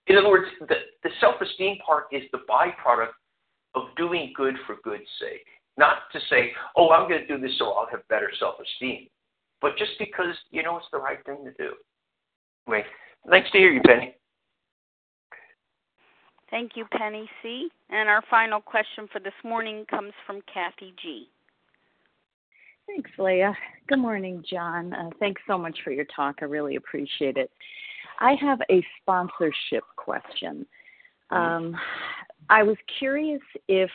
in 0.07 0.17
other 0.17 0.29
words, 0.29 0.51
the 0.61 0.75
the 1.03 1.11
self 1.21 1.41
esteem 1.41 1.79
part 1.85 2.05
is 2.13 2.23
the 2.33 2.41
byproduct 2.49 3.13
of 3.75 3.85
doing 3.97 4.33
good 4.37 4.55
for 4.67 4.77
good's 4.83 5.09
sake. 5.21 5.47
Not 5.77 6.11
to 6.13 6.21
say, 6.31 6.53
oh, 6.77 6.91
I'm 6.91 7.09
going 7.09 7.21
to 7.21 7.27
do 7.27 7.41
this 7.41 7.57
so 7.59 7.73
I'll 7.73 7.89
have 7.91 8.07
better 8.09 8.31
self 8.39 8.57
esteem, 8.61 9.09
but 9.61 9.77
just 9.79 9.93
because 9.99 10.35
you 10.51 10.63
know 10.63 10.77
it's 10.77 10.87
the 10.93 10.99
right 10.99 11.25
thing 11.25 11.45
to 11.45 11.53
do. 11.63 11.73
Anyway, 12.67 12.85
nice 13.27 13.51
to 13.53 13.59
hear 13.59 13.71
you, 13.71 13.81
Penny. 13.83 14.15
Thank 16.55 16.77
you, 16.77 16.85
Penny 16.97 17.29
C. 17.43 17.69
And 17.91 18.09
our 18.09 18.23
final 18.31 18.61
question 18.61 19.09
for 19.13 19.19
this 19.19 19.33
morning 19.43 19.85
comes 19.91 20.13
from 20.25 20.41
Kathy 20.43 20.95
G. 21.03 21.29
Thanks, 22.87 23.11
Leah. 23.19 23.57
Good 23.89 23.99
morning, 23.99 24.41
John. 24.49 24.93
Uh, 24.93 25.11
thanks 25.19 25.43
so 25.49 25.59
much 25.59 25.77
for 25.83 25.91
your 25.91 26.05
talk. 26.15 26.37
I 26.43 26.45
really 26.45 26.77
appreciate 26.77 27.39
it. 27.39 27.51
I 28.21 28.37
have 28.41 28.61
a 28.71 28.87
sponsorship 29.01 29.83
question. 29.97 30.65
Um, 31.31 31.75
I 32.49 32.63
was 32.63 32.77
curious 33.01 33.43
if, 33.67 33.91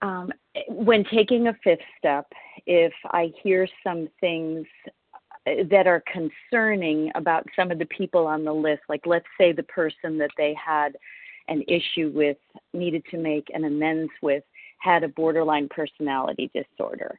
um, 0.00 0.32
when 0.66 1.04
taking 1.12 1.48
a 1.48 1.56
fifth 1.62 1.80
step, 1.98 2.26
if 2.64 2.94
I 3.08 3.34
hear 3.42 3.68
some 3.84 4.08
things 4.18 4.66
that 5.44 5.86
are 5.86 6.02
concerning 6.10 7.12
about 7.16 7.44
some 7.54 7.70
of 7.70 7.78
the 7.78 7.86
people 7.86 8.26
on 8.26 8.44
the 8.44 8.54
list, 8.54 8.80
like 8.88 9.02
let's 9.04 9.26
say 9.36 9.52
the 9.52 9.64
person 9.64 10.16
that 10.16 10.30
they 10.38 10.54
had 10.54 10.96
an 11.50 11.62
issue 11.68 12.10
with, 12.14 12.38
needed 12.72 13.04
to 13.10 13.18
make 13.18 13.48
an 13.52 13.64
amends 13.64 14.10
with, 14.22 14.44
had 14.78 15.04
a 15.04 15.08
borderline 15.08 15.68
personality 15.68 16.50
disorder 16.54 17.18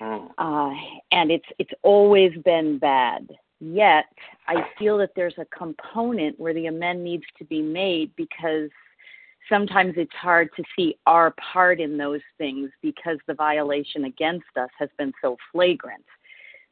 Mm. 0.00 0.30
Uh, 0.38 0.74
and 1.12 1.30
it's 1.30 1.46
it's 1.58 1.72
always 1.82 2.32
been 2.44 2.78
bad. 2.78 3.28
Yet 3.60 4.06
I 4.48 4.64
feel 4.78 4.96
that 4.98 5.10
there's 5.14 5.36
a 5.38 5.44
component 5.56 6.40
where 6.40 6.54
the 6.54 6.66
amend 6.66 7.04
needs 7.04 7.24
to 7.38 7.44
be 7.44 7.60
made 7.60 8.10
because 8.16 8.70
sometimes 9.48 9.94
it's 9.96 10.14
hard 10.14 10.48
to 10.56 10.64
see 10.74 10.96
our 11.06 11.34
part 11.52 11.80
in 11.80 11.98
those 11.98 12.22
things 12.38 12.70
because 12.80 13.18
the 13.26 13.34
violation 13.34 14.04
against 14.04 14.46
us 14.58 14.70
has 14.78 14.88
been 14.96 15.12
so 15.20 15.36
flagrant. 15.52 16.04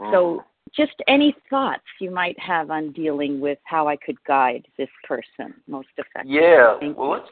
Mm. 0.01 0.13
So 0.13 0.45
just 0.77 0.93
any 1.07 1.35
thoughts 1.51 1.83
you 2.01 2.11
might 2.11 2.39
have 2.39 2.71
on 2.71 2.93
dealing 2.93 3.41
with 3.41 3.59
how 3.65 3.89
I 3.89 3.97
could 3.97 4.17
guide 4.25 4.67
this 4.77 4.89
person 5.05 5.55
most 5.67 5.89
effectively. 5.97 6.37
Yeah, 6.41 6.77
well, 6.97 7.11
let's, 7.11 7.29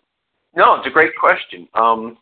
no, 0.55 0.75
it's 0.77 0.87
a 0.87 0.91
great 0.91 1.13
question. 1.19 1.69
Um, 1.75 2.19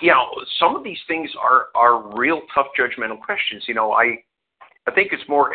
you 0.00 0.10
know, 0.10 0.26
some 0.60 0.76
of 0.76 0.84
these 0.84 0.98
things 1.08 1.30
are 1.40 1.66
are 1.74 2.16
real 2.16 2.42
tough 2.54 2.68
judgmental 2.78 3.20
questions. 3.20 3.64
You 3.66 3.74
know, 3.74 3.92
I 3.92 4.22
I 4.86 4.90
think 4.92 5.12
it's 5.12 5.28
more 5.28 5.54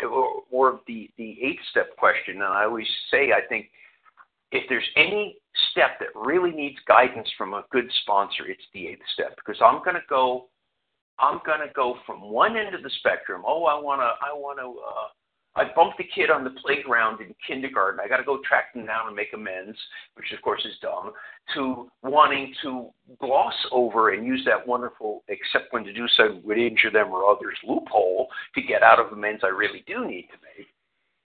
more 0.50 0.68
of 0.68 0.80
the 0.86 1.10
the 1.16 1.36
eighth 1.42 1.62
step 1.70 1.96
question, 1.96 2.36
and 2.36 2.44
I 2.44 2.64
always 2.64 2.86
say 3.10 3.32
I 3.32 3.46
think 3.48 3.70
if 4.52 4.64
there's 4.68 4.88
any 4.96 5.36
step 5.70 5.98
that 6.00 6.08
really 6.14 6.50
needs 6.50 6.76
guidance 6.88 7.28
from 7.38 7.54
a 7.54 7.64
good 7.70 7.90
sponsor, 8.02 8.46
it's 8.48 8.62
the 8.74 8.88
eighth 8.88 9.02
step 9.14 9.36
because 9.36 9.60
I'm 9.64 9.78
going 9.84 9.94
to 9.94 10.02
go 10.08 10.48
I'm 11.20 11.40
going 11.44 11.60
to 11.60 11.72
go 11.74 11.96
from 12.06 12.30
one 12.30 12.56
end 12.56 12.74
of 12.74 12.82
the 12.82 12.90
spectrum. 12.98 13.42
Oh, 13.46 13.64
I 13.64 13.80
want 13.80 14.00
to 14.00 14.10
I 14.24 14.32
want 14.32 14.58
to 14.58 14.80
uh, 14.80 15.08
I 15.56 15.72
bumped 15.74 16.00
a 16.00 16.04
kid 16.04 16.30
on 16.30 16.44
the 16.44 16.54
playground 16.62 17.20
in 17.20 17.34
kindergarten. 17.46 18.00
I 18.02 18.08
got 18.08 18.18
to 18.18 18.24
go 18.24 18.38
track 18.48 18.72
them 18.72 18.86
down 18.86 19.08
and 19.08 19.16
make 19.16 19.32
amends, 19.34 19.76
which 20.14 20.32
of 20.32 20.40
course 20.42 20.64
is 20.64 20.78
dumb, 20.80 21.12
to 21.54 21.90
wanting 22.02 22.54
to 22.62 22.90
gloss 23.20 23.54
over 23.72 24.10
and 24.10 24.24
use 24.24 24.42
that 24.46 24.66
wonderful, 24.66 25.24
except 25.28 25.72
when 25.72 25.84
to 25.84 25.92
do 25.92 26.06
so 26.16 26.40
would 26.44 26.58
injure 26.58 26.90
them 26.90 27.08
or 27.08 27.28
others 27.28 27.58
loophole 27.64 28.28
to 28.54 28.62
get 28.62 28.82
out 28.82 29.00
of 29.00 29.12
amends 29.12 29.42
I 29.42 29.48
really 29.48 29.82
do 29.86 30.06
need 30.06 30.28
to 30.28 30.38
make 30.56 30.68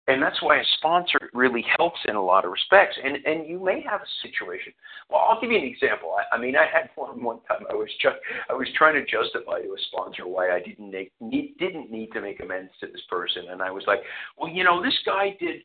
and 0.09 0.23
that's 0.23 0.41
why 0.43 0.57
a 0.57 0.65
sponsor 0.79 1.31
really 1.35 1.65
helps 1.77 2.01
in 2.07 2.17
a 2.17 2.23
lot 2.23 2.45
of 2.47 2.51
respects. 2.51 2.97
And 3.03 3.19
and 3.27 3.47
you 3.47 3.63
may 3.63 3.83
have 3.83 4.01
a 4.01 4.27
situation. 4.27 4.73
Well, 5.11 5.21
I'll 5.29 5.41
give 5.41 5.51
you 5.51 5.59
an 5.59 5.65
example. 5.65 6.17
I, 6.19 6.35
I 6.35 6.41
mean, 6.41 6.57
I 6.57 6.65
had 6.65 6.89
one 6.97 7.23
one 7.23 7.41
time. 7.47 7.67
I 7.71 7.75
was 7.75 7.91
just 8.01 8.17
I 8.49 8.55
was 8.55 8.67
trying 8.75 8.95
to 8.95 9.03
justify 9.05 9.61
to 9.61 9.69
a 9.69 9.81
sponsor 9.93 10.27
why 10.27 10.51
I 10.51 10.61
didn't 10.61 10.91
make 10.91 11.13
need, 11.21 11.57
didn't 11.59 11.91
need 11.91 12.11
to 12.13 12.23
make 12.23 12.41
amends 12.41 12.73
to 12.81 12.87
this 12.87 13.03
person, 13.11 13.45
and 13.51 13.63
I 13.63 13.71
was 13.71 13.85
like, 13.87 14.01
well, 14.39 14.51
you 14.51 14.65
know, 14.65 14.83
this 14.83 14.99
guy 15.05 15.37
did. 15.39 15.63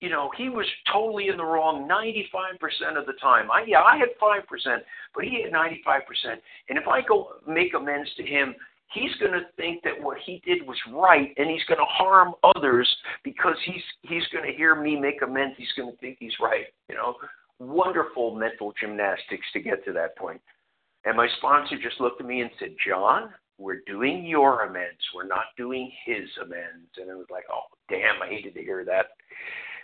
You 0.00 0.10
know, 0.10 0.30
he 0.38 0.48
was 0.48 0.66
totally 0.92 1.26
in 1.26 1.36
the 1.36 1.44
wrong 1.44 1.88
95% 1.88 2.96
of 2.96 3.06
the 3.06 3.14
time. 3.14 3.50
I 3.50 3.64
yeah, 3.66 3.80
I 3.80 3.96
had 3.96 4.10
5%, 4.22 4.78
but 5.12 5.24
he 5.24 5.42
had 5.42 5.52
95%. 5.52 5.74
And 6.68 6.78
if 6.78 6.86
I 6.86 7.00
go 7.02 7.30
make 7.48 7.74
amends 7.74 8.08
to 8.16 8.22
him, 8.22 8.54
he's 8.92 9.14
going 9.20 9.32
to 9.32 9.42
think 9.56 9.82
that 9.82 10.00
what 10.00 10.18
he 10.24 10.42
did 10.44 10.66
was 10.66 10.76
right 10.92 11.32
and 11.36 11.50
he's 11.50 11.64
going 11.64 11.78
to 11.78 11.84
harm 11.84 12.34
others 12.56 12.88
because 13.24 13.56
he's 13.64 13.82
he's 14.02 14.26
going 14.32 14.44
to 14.44 14.56
hear 14.56 14.74
me 14.74 14.96
make 14.96 15.22
amends 15.22 15.54
he's 15.56 15.72
going 15.76 15.90
to 15.90 15.96
think 15.98 16.16
he's 16.18 16.32
right 16.40 16.66
you 16.88 16.94
know 16.94 17.14
wonderful 17.58 18.34
mental 18.34 18.72
gymnastics 18.80 19.46
to 19.52 19.60
get 19.60 19.84
to 19.84 19.92
that 19.92 20.16
point. 20.16 20.40
and 21.04 21.16
my 21.16 21.28
sponsor 21.38 21.76
just 21.82 22.00
looked 22.00 22.20
at 22.20 22.26
me 22.26 22.40
and 22.40 22.50
said 22.58 22.74
john 22.86 23.30
we're 23.58 23.80
doing 23.86 24.24
your 24.24 24.64
amends 24.64 25.00
we're 25.14 25.26
not 25.26 25.46
doing 25.56 25.90
his 26.04 26.28
amends 26.42 26.88
and 26.96 27.08
it 27.10 27.16
was 27.16 27.26
like 27.30 27.44
oh 27.52 27.66
damn 27.88 28.22
i 28.22 28.28
hated 28.28 28.54
to 28.54 28.62
hear 28.62 28.84
that 28.84 29.06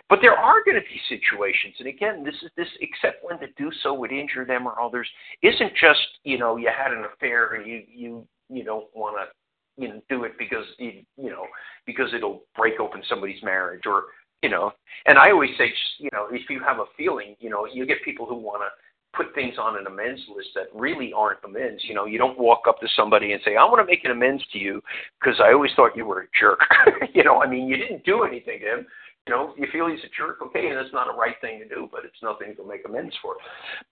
but 0.07 0.19
there 0.21 0.35
are 0.37 0.63
going 0.63 0.77
to 0.77 0.81
be 0.81 1.01
situations, 1.09 1.73
and 1.79 1.87
again, 1.87 2.23
this 2.23 2.35
is 2.43 2.51
this. 2.55 2.67
Except 2.79 3.23
when 3.23 3.39
to 3.39 3.47
do 3.57 3.71
so 3.81 3.91
would 3.95 4.11
injure 4.11 4.45
them 4.45 4.67
or 4.67 4.79
others, 4.79 5.09
isn't 5.41 5.73
just 5.81 5.99
you 6.23 6.37
know 6.37 6.57
you 6.57 6.69
had 6.69 6.91
an 6.91 7.05
affair 7.11 7.55
and 7.55 7.65
you 7.65 7.81
you 7.91 8.27
you 8.49 8.63
don't 8.63 8.87
want 8.93 9.17
to 9.17 9.81
you 9.81 9.89
know 9.89 10.01
do 10.09 10.23
it 10.23 10.33
because 10.37 10.65
you 10.77 11.03
you 11.17 11.29
know 11.29 11.45
because 11.85 12.13
it'll 12.13 12.43
break 12.55 12.79
open 12.79 13.01
somebody's 13.07 13.41
marriage 13.43 13.83
or 13.85 14.05
you 14.41 14.49
know. 14.49 14.71
And 15.05 15.17
i 15.17 15.31
always 15.31 15.51
say 15.57 15.71
you 15.99 16.09
know 16.13 16.27
if 16.31 16.49
you 16.49 16.59
have 16.65 16.79
a 16.79 16.85
feeling 16.97 17.35
you 17.39 17.49
know 17.49 17.65
you 17.65 17.85
get 17.85 18.03
people 18.03 18.25
who 18.25 18.35
want 18.35 18.61
to 18.61 18.69
put 19.15 19.33
things 19.33 19.55
on 19.57 19.79
an 19.79 19.87
amends 19.87 20.21
list 20.35 20.49
that 20.55 20.65
really 20.73 21.13
aren't 21.15 21.39
amends. 21.45 21.81
You 21.85 21.93
know 21.93 22.05
you 22.05 22.17
don't 22.17 22.39
walk 22.39 22.63
up 22.67 22.79
to 22.81 22.87
somebody 22.95 23.31
and 23.31 23.41
say 23.45 23.55
i 23.55 23.63
want 23.63 23.79
to 23.79 23.85
make 23.85 24.03
an 24.05 24.11
amends 24.11 24.43
to 24.53 24.59
you 24.59 24.81
because 25.19 25.39
i 25.43 25.53
always 25.53 25.71
thought 25.75 25.95
you 25.95 26.05
were 26.05 26.21
a 26.21 26.27
jerk. 26.39 26.59
You 27.13 27.23
know 27.23 27.41
i 27.41 27.49
mean 27.49 27.67
you 27.67 27.77
didn't 27.77 28.03
do 28.05 28.23
anything 28.23 28.59
to 28.59 28.79
him. 28.79 28.87
You 29.27 29.33
know 29.33 29.53
you 29.57 29.67
feel 29.71 29.87
he's 29.87 30.03
a 30.03 30.11
jerk 30.15 30.41
okay 30.41 30.67
and 30.67 30.77
that's 30.77 30.93
not 30.93 31.13
a 31.13 31.17
right 31.17 31.35
thing 31.41 31.59
to 31.59 31.67
do 31.67 31.87
but 31.91 32.01
it's 32.05 32.21
nothing 32.21 32.55
to 32.55 32.67
make 32.67 32.81
amends 32.85 33.15
for. 33.21 33.35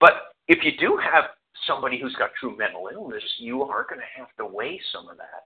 But 0.00 0.34
if 0.48 0.64
you 0.64 0.72
do 0.78 0.98
have 0.98 1.24
somebody 1.66 1.98
who's 2.00 2.14
got 2.16 2.30
true 2.38 2.56
mental 2.56 2.88
illness, 2.92 3.22
you 3.38 3.62
are 3.62 3.86
going 3.88 4.00
to 4.00 4.18
have 4.20 4.28
to 4.38 4.46
weigh 4.46 4.80
some 4.92 5.08
of 5.08 5.16
that. 5.16 5.44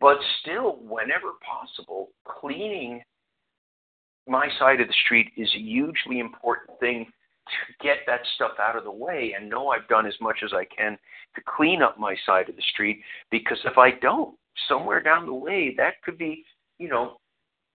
But 0.00 0.18
still, 0.40 0.78
whenever 0.82 1.32
possible, 1.44 2.10
cleaning 2.26 3.02
my 4.28 4.48
side 4.58 4.80
of 4.80 4.86
the 4.86 4.94
street 5.04 5.32
is 5.36 5.50
a 5.54 5.58
hugely 5.58 6.20
important 6.20 6.78
thing 6.78 7.06
to 7.06 7.84
get 7.84 7.98
that 8.06 8.20
stuff 8.36 8.52
out 8.60 8.76
of 8.76 8.84
the 8.84 8.90
way 8.90 9.34
and 9.36 9.48
know 9.48 9.68
I've 9.68 9.88
done 9.88 10.06
as 10.06 10.14
much 10.20 10.38
as 10.44 10.52
I 10.52 10.64
can 10.66 10.96
to 11.34 11.40
clean 11.56 11.82
up 11.82 11.98
my 11.98 12.14
side 12.26 12.48
of 12.48 12.56
the 12.56 12.62
street 12.72 13.00
because 13.30 13.58
if 13.64 13.78
I 13.78 13.92
don't, 14.02 14.36
somewhere 14.68 15.02
down 15.02 15.26
the 15.26 15.34
way 15.34 15.74
that 15.76 16.02
could 16.04 16.18
be, 16.18 16.44
you 16.78 16.88
know, 16.88 17.18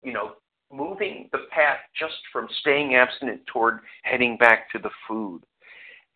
you 0.02 0.12
know, 0.12 0.32
moving 0.72 1.28
the 1.32 1.46
path 1.50 1.78
just 1.98 2.16
from 2.32 2.48
staying 2.60 2.94
abstinent 2.96 3.40
toward 3.46 3.80
heading 4.02 4.36
back 4.36 4.70
to 4.72 4.78
the 4.78 4.90
food. 5.06 5.42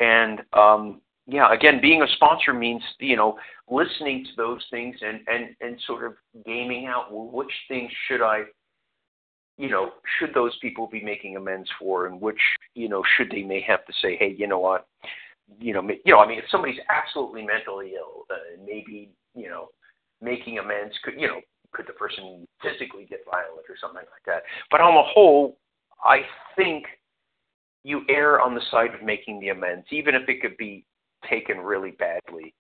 And 0.01 0.43
um 0.53 1.01
yeah, 1.27 1.53
again, 1.53 1.81
being 1.81 2.03
a 2.03 2.07
sponsor 2.15 2.55
means 2.55 2.83
you 3.01 3.17
know 3.17 3.37
listening 3.69 4.25
to 4.25 4.31
those 4.37 4.65
things 4.71 4.97
and 5.01 5.21
and 5.27 5.57
and 5.61 5.81
sort 5.87 6.05
of 6.05 6.15
gaming 6.45 6.87
out 6.87 7.13
well, 7.13 7.29
which 7.31 7.51
things 7.69 7.91
should 8.07 8.23
I, 8.23 8.43
you 9.59 9.69
know, 9.69 9.91
should 10.19 10.33
those 10.35 10.57
people 10.63 10.87
be 10.87 11.03
making 11.03 11.37
amends 11.37 11.69
for, 11.79 12.07
and 12.07 12.21
which 12.21 12.41
you 12.75 12.89
know 12.89 13.03
should 13.17 13.31
they 13.31 13.43
may 13.43 13.61
have 13.63 13.85
to 13.87 13.93
say, 14.01 14.17
hey, 14.17 14.35
you 14.39 14.47
know 14.47 14.61
what, 14.61 14.87
you 15.59 15.73
know, 15.73 15.83
you 15.83 16.13
know, 16.13 16.21
I 16.21 16.29
mean, 16.29 16.39
if 16.39 16.45
somebody's 16.51 16.81
absolutely 16.89 17.43
mentally 17.43 17.95
ill, 17.97 18.27
uh, 18.31 18.63
maybe 18.65 19.11
you 19.35 19.49
know, 19.49 19.69
making 20.21 20.59
amends 20.59 20.95
could 21.05 21.15
you 21.19 21.27
know 21.27 21.41
could 21.73 21.89
the 21.89 21.93
person 21.93 22.47
physically 22.63 23.05
get 23.05 23.25
violent 23.29 23.67
or 23.69 23.77
something 23.81 23.97
like 23.97 24.25
that. 24.27 24.45
But 24.71 24.81
on 24.81 24.95
the 24.95 25.03
whole, 25.03 25.59
I 26.05 26.21
think 26.55 26.85
you 27.83 28.03
err 28.09 28.41
on 28.41 28.55
the 28.55 28.63
side 28.71 28.95
of 28.95 29.03
making 29.03 29.41
the 29.41 29.49
amends, 29.49 29.87
even 29.91 30.15
if 30.15 30.29
it 30.29 30.41
could 30.41 30.57
be 30.57 30.85
taken 31.29 31.59
really 31.59 31.93
badly, 31.93 32.55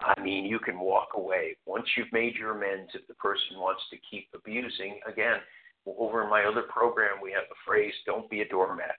I 0.00 0.20
mean, 0.20 0.44
you 0.44 0.58
can 0.58 0.80
walk 0.80 1.10
away. 1.16 1.56
Once 1.66 1.86
you've 1.96 2.12
made 2.12 2.34
your 2.34 2.56
amends, 2.56 2.90
if 2.94 3.06
the 3.06 3.14
person 3.14 3.56
wants 3.58 3.82
to 3.90 3.96
keep 4.10 4.28
abusing, 4.34 4.98
again, 5.06 5.38
over 5.86 6.24
in 6.24 6.30
my 6.30 6.44
other 6.44 6.62
program, 6.62 7.20
we 7.22 7.32
have 7.32 7.44
the 7.48 7.56
phrase, 7.66 7.94
don't 8.06 8.28
be 8.30 8.40
a 8.40 8.48
doormat. 8.48 8.96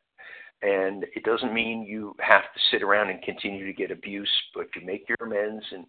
And 0.62 1.06
it 1.16 1.24
doesn't 1.24 1.54
mean 1.54 1.84
you 1.84 2.16
have 2.20 2.44
to 2.44 2.60
sit 2.72 2.84
around 2.84 3.10
and 3.10 3.22
continue 3.22 3.66
to 3.66 3.74
get 3.74 3.92
abuse, 3.92 4.32
but 4.56 4.68
you 4.76 4.86
make 4.86 5.08
your 5.10 5.18
amends 5.22 5.66
and 5.72 5.86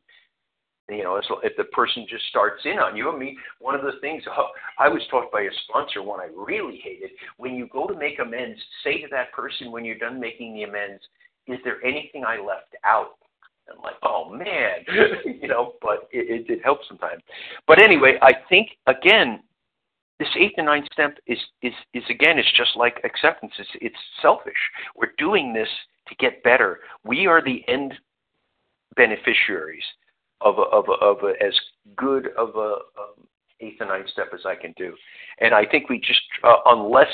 you 0.89 1.03
know, 1.03 1.19
if 1.43 1.57
the 1.57 1.65
person 1.65 2.07
just 2.09 2.25
starts 2.29 2.61
in 2.67 2.79
on 2.79 2.95
you. 2.95 3.11
I 3.11 3.17
mean, 3.17 3.39
one 3.59 3.75
of 3.75 3.83
the 3.83 3.99
things 4.03 4.23
oh, 4.37 4.49
I 4.79 4.89
was 4.89 5.01
taught 5.11 5.33
by 5.33 5.43
a 5.43 5.51
sponsor, 5.67 6.03
one 6.03 6.21
I 6.21 6.29
really 6.37 6.79
hated, 6.83 7.11
when 7.39 7.55
you 7.55 7.69
go 7.73 7.87
to 7.87 7.97
make 7.97 8.19
amends, 8.19 8.61
say 8.83 9.01
to 9.01 9.09
that 9.11 9.33
person 9.33 9.73
when 9.73 9.85
you're 9.85 9.99
done 9.99 10.21
making 10.21 10.55
the 10.55 10.65
amends, 10.65 11.03
is 11.47 11.59
there 11.65 11.85
anything 11.85 12.25
I 12.25 12.39
left 12.39 12.75
out? 12.85 13.17
I'm 13.71 13.83
like, 13.83 13.95
oh 14.03 14.31
man, 14.31 14.85
you 15.41 15.49
know, 15.49 15.75
but 15.81 16.09
it, 16.13 16.49
it, 16.49 16.53
it 16.53 16.65
helps 16.65 16.87
sometimes. 16.89 17.23
But 17.67 17.81
anyway, 17.81 18.19
I 18.21 18.33
think 18.49 18.71
again, 18.87 19.43
this 20.19 20.29
eighth 20.39 20.55
and 20.59 20.67
ninth 20.67 20.87
step 20.93 21.17
is 21.27 21.39
is 21.63 21.73
is 21.93 22.05
again, 22.11 22.39
it's 22.39 22.57
just 22.57 22.77
like 22.77 23.01
acceptance. 23.05 23.53
It's 23.59 23.71
it's 23.81 23.97
selfish. 24.21 24.53
We're 24.97 25.15
doing 25.19 25.53
this 25.53 25.69
to 26.09 26.15
get 26.17 26.43
better. 26.43 26.81
We 27.05 27.27
are 27.27 27.43
the 27.43 27.65
end 27.69 27.95
beneficiaries 28.97 29.85
of 30.41 30.59
a, 30.59 30.63
of 30.63 30.85
a, 30.89 31.05
of 31.05 31.17
a, 31.25 31.43
as 31.45 31.55
good 31.97 32.29
of 32.37 32.55
a 32.57 32.75
um, 33.01 33.27
eighth 33.61 33.81
and 33.81 33.89
ninth 33.89 34.09
step 34.11 34.29
as 34.35 34.41
I 34.47 34.55
can 34.55 34.73
do. 34.77 34.95
And 35.41 35.55
I 35.55 35.65
think 35.65 35.89
we 35.89 35.99
just 35.99 36.21
uh, 36.43 36.57
unless 36.67 37.09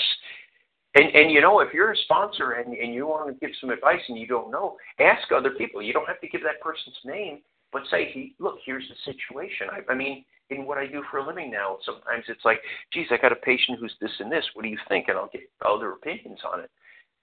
and 0.95 1.15
and 1.15 1.31
you 1.31 1.41
know, 1.41 1.61
if 1.61 1.73
you're 1.73 1.93
a 1.93 1.97
sponsor 1.97 2.53
and 2.53 2.75
and 2.75 2.93
you 2.95 3.07
want 3.07 3.29
to 3.29 3.47
give 3.47 3.55
some 3.61 3.71
advice 3.71 4.01
and 4.09 4.19
you 4.19 4.27
don't 4.27 4.51
know, 4.51 4.77
ask 4.99 5.31
other 5.33 5.51
people. 5.51 5.83
You 5.83 5.93
don't 5.93 6.09
have 6.09 6.21
to 6.21 6.29
give 6.29 6.43
that 6.43 6.61
person's 6.61 6.97
name, 7.05 7.41
but 7.73 7.83
say, 7.91 8.33
look, 8.39 8.57
here's 8.65 8.89
the 8.89 9.13
situation. 9.13 9.69
I, 9.71 9.93
I 9.93 9.95
mean, 9.95 10.25
in 10.51 10.67
what 10.67 10.79
I 10.79 10.87
do 10.87 11.05
for 11.11 11.19
a 11.19 11.27
living 11.27 11.51
now, 11.51 11.79
sometimes 11.85 12.25
it's 12.29 12.45
like, 12.45 12.61
geez, 12.93 13.07
I 13.11 13.19
got 13.19 13.31
a 13.31 13.37
patient 13.37 13.79
who's 13.79 13.95
this 14.01 14.11
and 14.19 14.33
this. 14.33 14.45
What 14.55 14.63
do 14.63 14.69
you 14.69 14.79
think? 14.89 15.07
And 15.09 15.17
I'll 15.17 15.31
get 15.33 15.43
other 15.65 15.93
opinions 15.93 16.41
on 16.51 16.61
it 16.61 16.71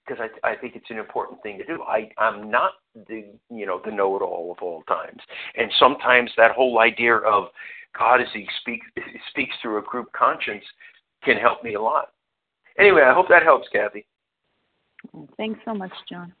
because 0.06 0.22
I 0.42 0.48
I 0.48 0.56
think 0.56 0.74
it's 0.74 0.90
an 0.90 0.98
important 0.98 1.42
thing 1.42 1.58
to 1.58 1.64
do. 1.66 1.82
I 1.82 2.08
I'm 2.16 2.50
not 2.50 2.72
the 2.94 3.26
you 3.50 3.66
know 3.66 3.82
the 3.84 3.92
know-it-all 3.92 4.54
of 4.56 4.62
all 4.62 4.82
times, 4.84 5.20
and 5.56 5.70
sometimes 5.78 6.30
that 6.38 6.52
whole 6.52 6.78
idea 6.78 7.16
of 7.16 7.48
God 7.98 8.22
as 8.22 8.28
He 8.32 8.48
speaks 8.62 8.86
speaks 9.30 9.54
through 9.60 9.78
a 9.78 9.82
group 9.82 10.10
conscience 10.12 10.64
can 11.22 11.36
help 11.36 11.62
me 11.62 11.74
a 11.74 11.82
lot 11.82 12.12
Anyway, 12.78 13.02
I 13.02 13.12
hope 13.12 13.28
that 13.28 13.42
helps, 13.42 13.68
Kathy. 13.72 14.06
Thanks 15.36 15.60
so 15.64 15.74
much, 15.74 15.92
John. 16.08 16.32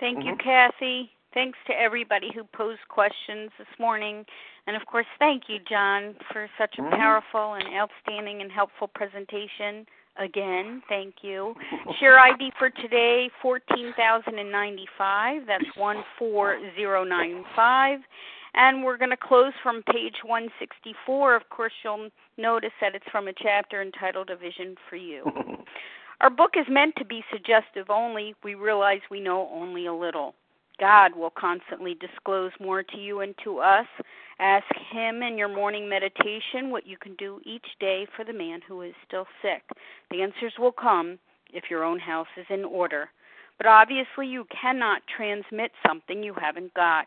Thank 0.00 0.18
mm-hmm. 0.18 0.28
you, 0.28 0.36
Kathy. 0.36 1.10
Thanks 1.34 1.58
to 1.66 1.78
everybody 1.78 2.30
who 2.34 2.44
posed 2.44 2.80
questions 2.88 3.50
this 3.58 3.68
morning. 3.78 4.24
And 4.66 4.74
of 4.76 4.86
course, 4.86 5.06
thank 5.18 5.44
you, 5.48 5.58
John, 5.68 6.14
for 6.32 6.48
such 6.58 6.76
a 6.78 6.82
mm-hmm. 6.82 6.96
powerful 6.96 7.54
and 7.54 7.64
outstanding 7.74 8.40
and 8.40 8.50
helpful 8.50 8.88
presentation. 8.88 9.86
Again, 10.18 10.82
thank 10.88 11.16
you. 11.20 11.54
Share 12.00 12.18
ID 12.18 12.52
for 12.58 12.70
today, 12.70 13.28
14,095. 13.42 15.42
That's 15.46 15.66
14095. 15.76 18.00
And 18.56 18.82
we're 18.82 18.96
going 18.96 19.10
to 19.10 19.16
close 19.16 19.52
from 19.62 19.82
page 19.82 20.16
164. 20.24 21.36
Of 21.36 21.48
course, 21.50 21.72
you'll 21.84 22.08
notice 22.38 22.72
that 22.80 22.94
it's 22.94 23.04
from 23.12 23.28
a 23.28 23.32
chapter 23.34 23.82
entitled 23.82 24.30
A 24.30 24.36
Vision 24.36 24.74
for 24.88 24.96
You. 24.96 25.30
Our 26.22 26.30
book 26.30 26.52
is 26.58 26.66
meant 26.70 26.94
to 26.96 27.04
be 27.04 27.22
suggestive 27.30 27.90
only. 27.90 28.34
We 28.42 28.54
realize 28.54 29.00
we 29.10 29.20
know 29.20 29.50
only 29.52 29.86
a 29.86 29.92
little. 29.92 30.34
God 30.80 31.14
will 31.14 31.30
constantly 31.30 31.94
disclose 31.94 32.52
more 32.58 32.82
to 32.82 32.96
you 32.96 33.20
and 33.20 33.34
to 33.44 33.58
us. 33.58 33.86
Ask 34.38 34.66
Him 34.90 35.22
in 35.22 35.36
your 35.36 35.48
morning 35.48 35.88
meditation 35.88 36.70
what 36.70 36.86
you 36.86 36.96
can 36.96 37.14
do 37.16 37.40
each 37.44 37.66
day 37.78 38.06
for 38.16 38.24
the 38.24 38.32
man 38.32 38.60
who 38.66 38.82
is 38.82 38.94
still 39.06 39.26
sick. 39.42 39.62
The 40.10 40.22
answers 40.22 40.54
will 40.58 40.72
come 40.72 41.18
if 41.52 41.64
your 41.70 41.84
own 41.84 41.98
house 41.98 42.26
is 42.38 42.46
in 42.48 42.64
order. 42.64 43.10
But 43.58 43.66
obviously, 43.66 44.26
you 44.26 44.46
cannot 44.60 45.02
transmit 45.14 45.72
something 45.86 46.22
you 46.22 46.34
haven't 46.38 46.72
got. 46.74 47.06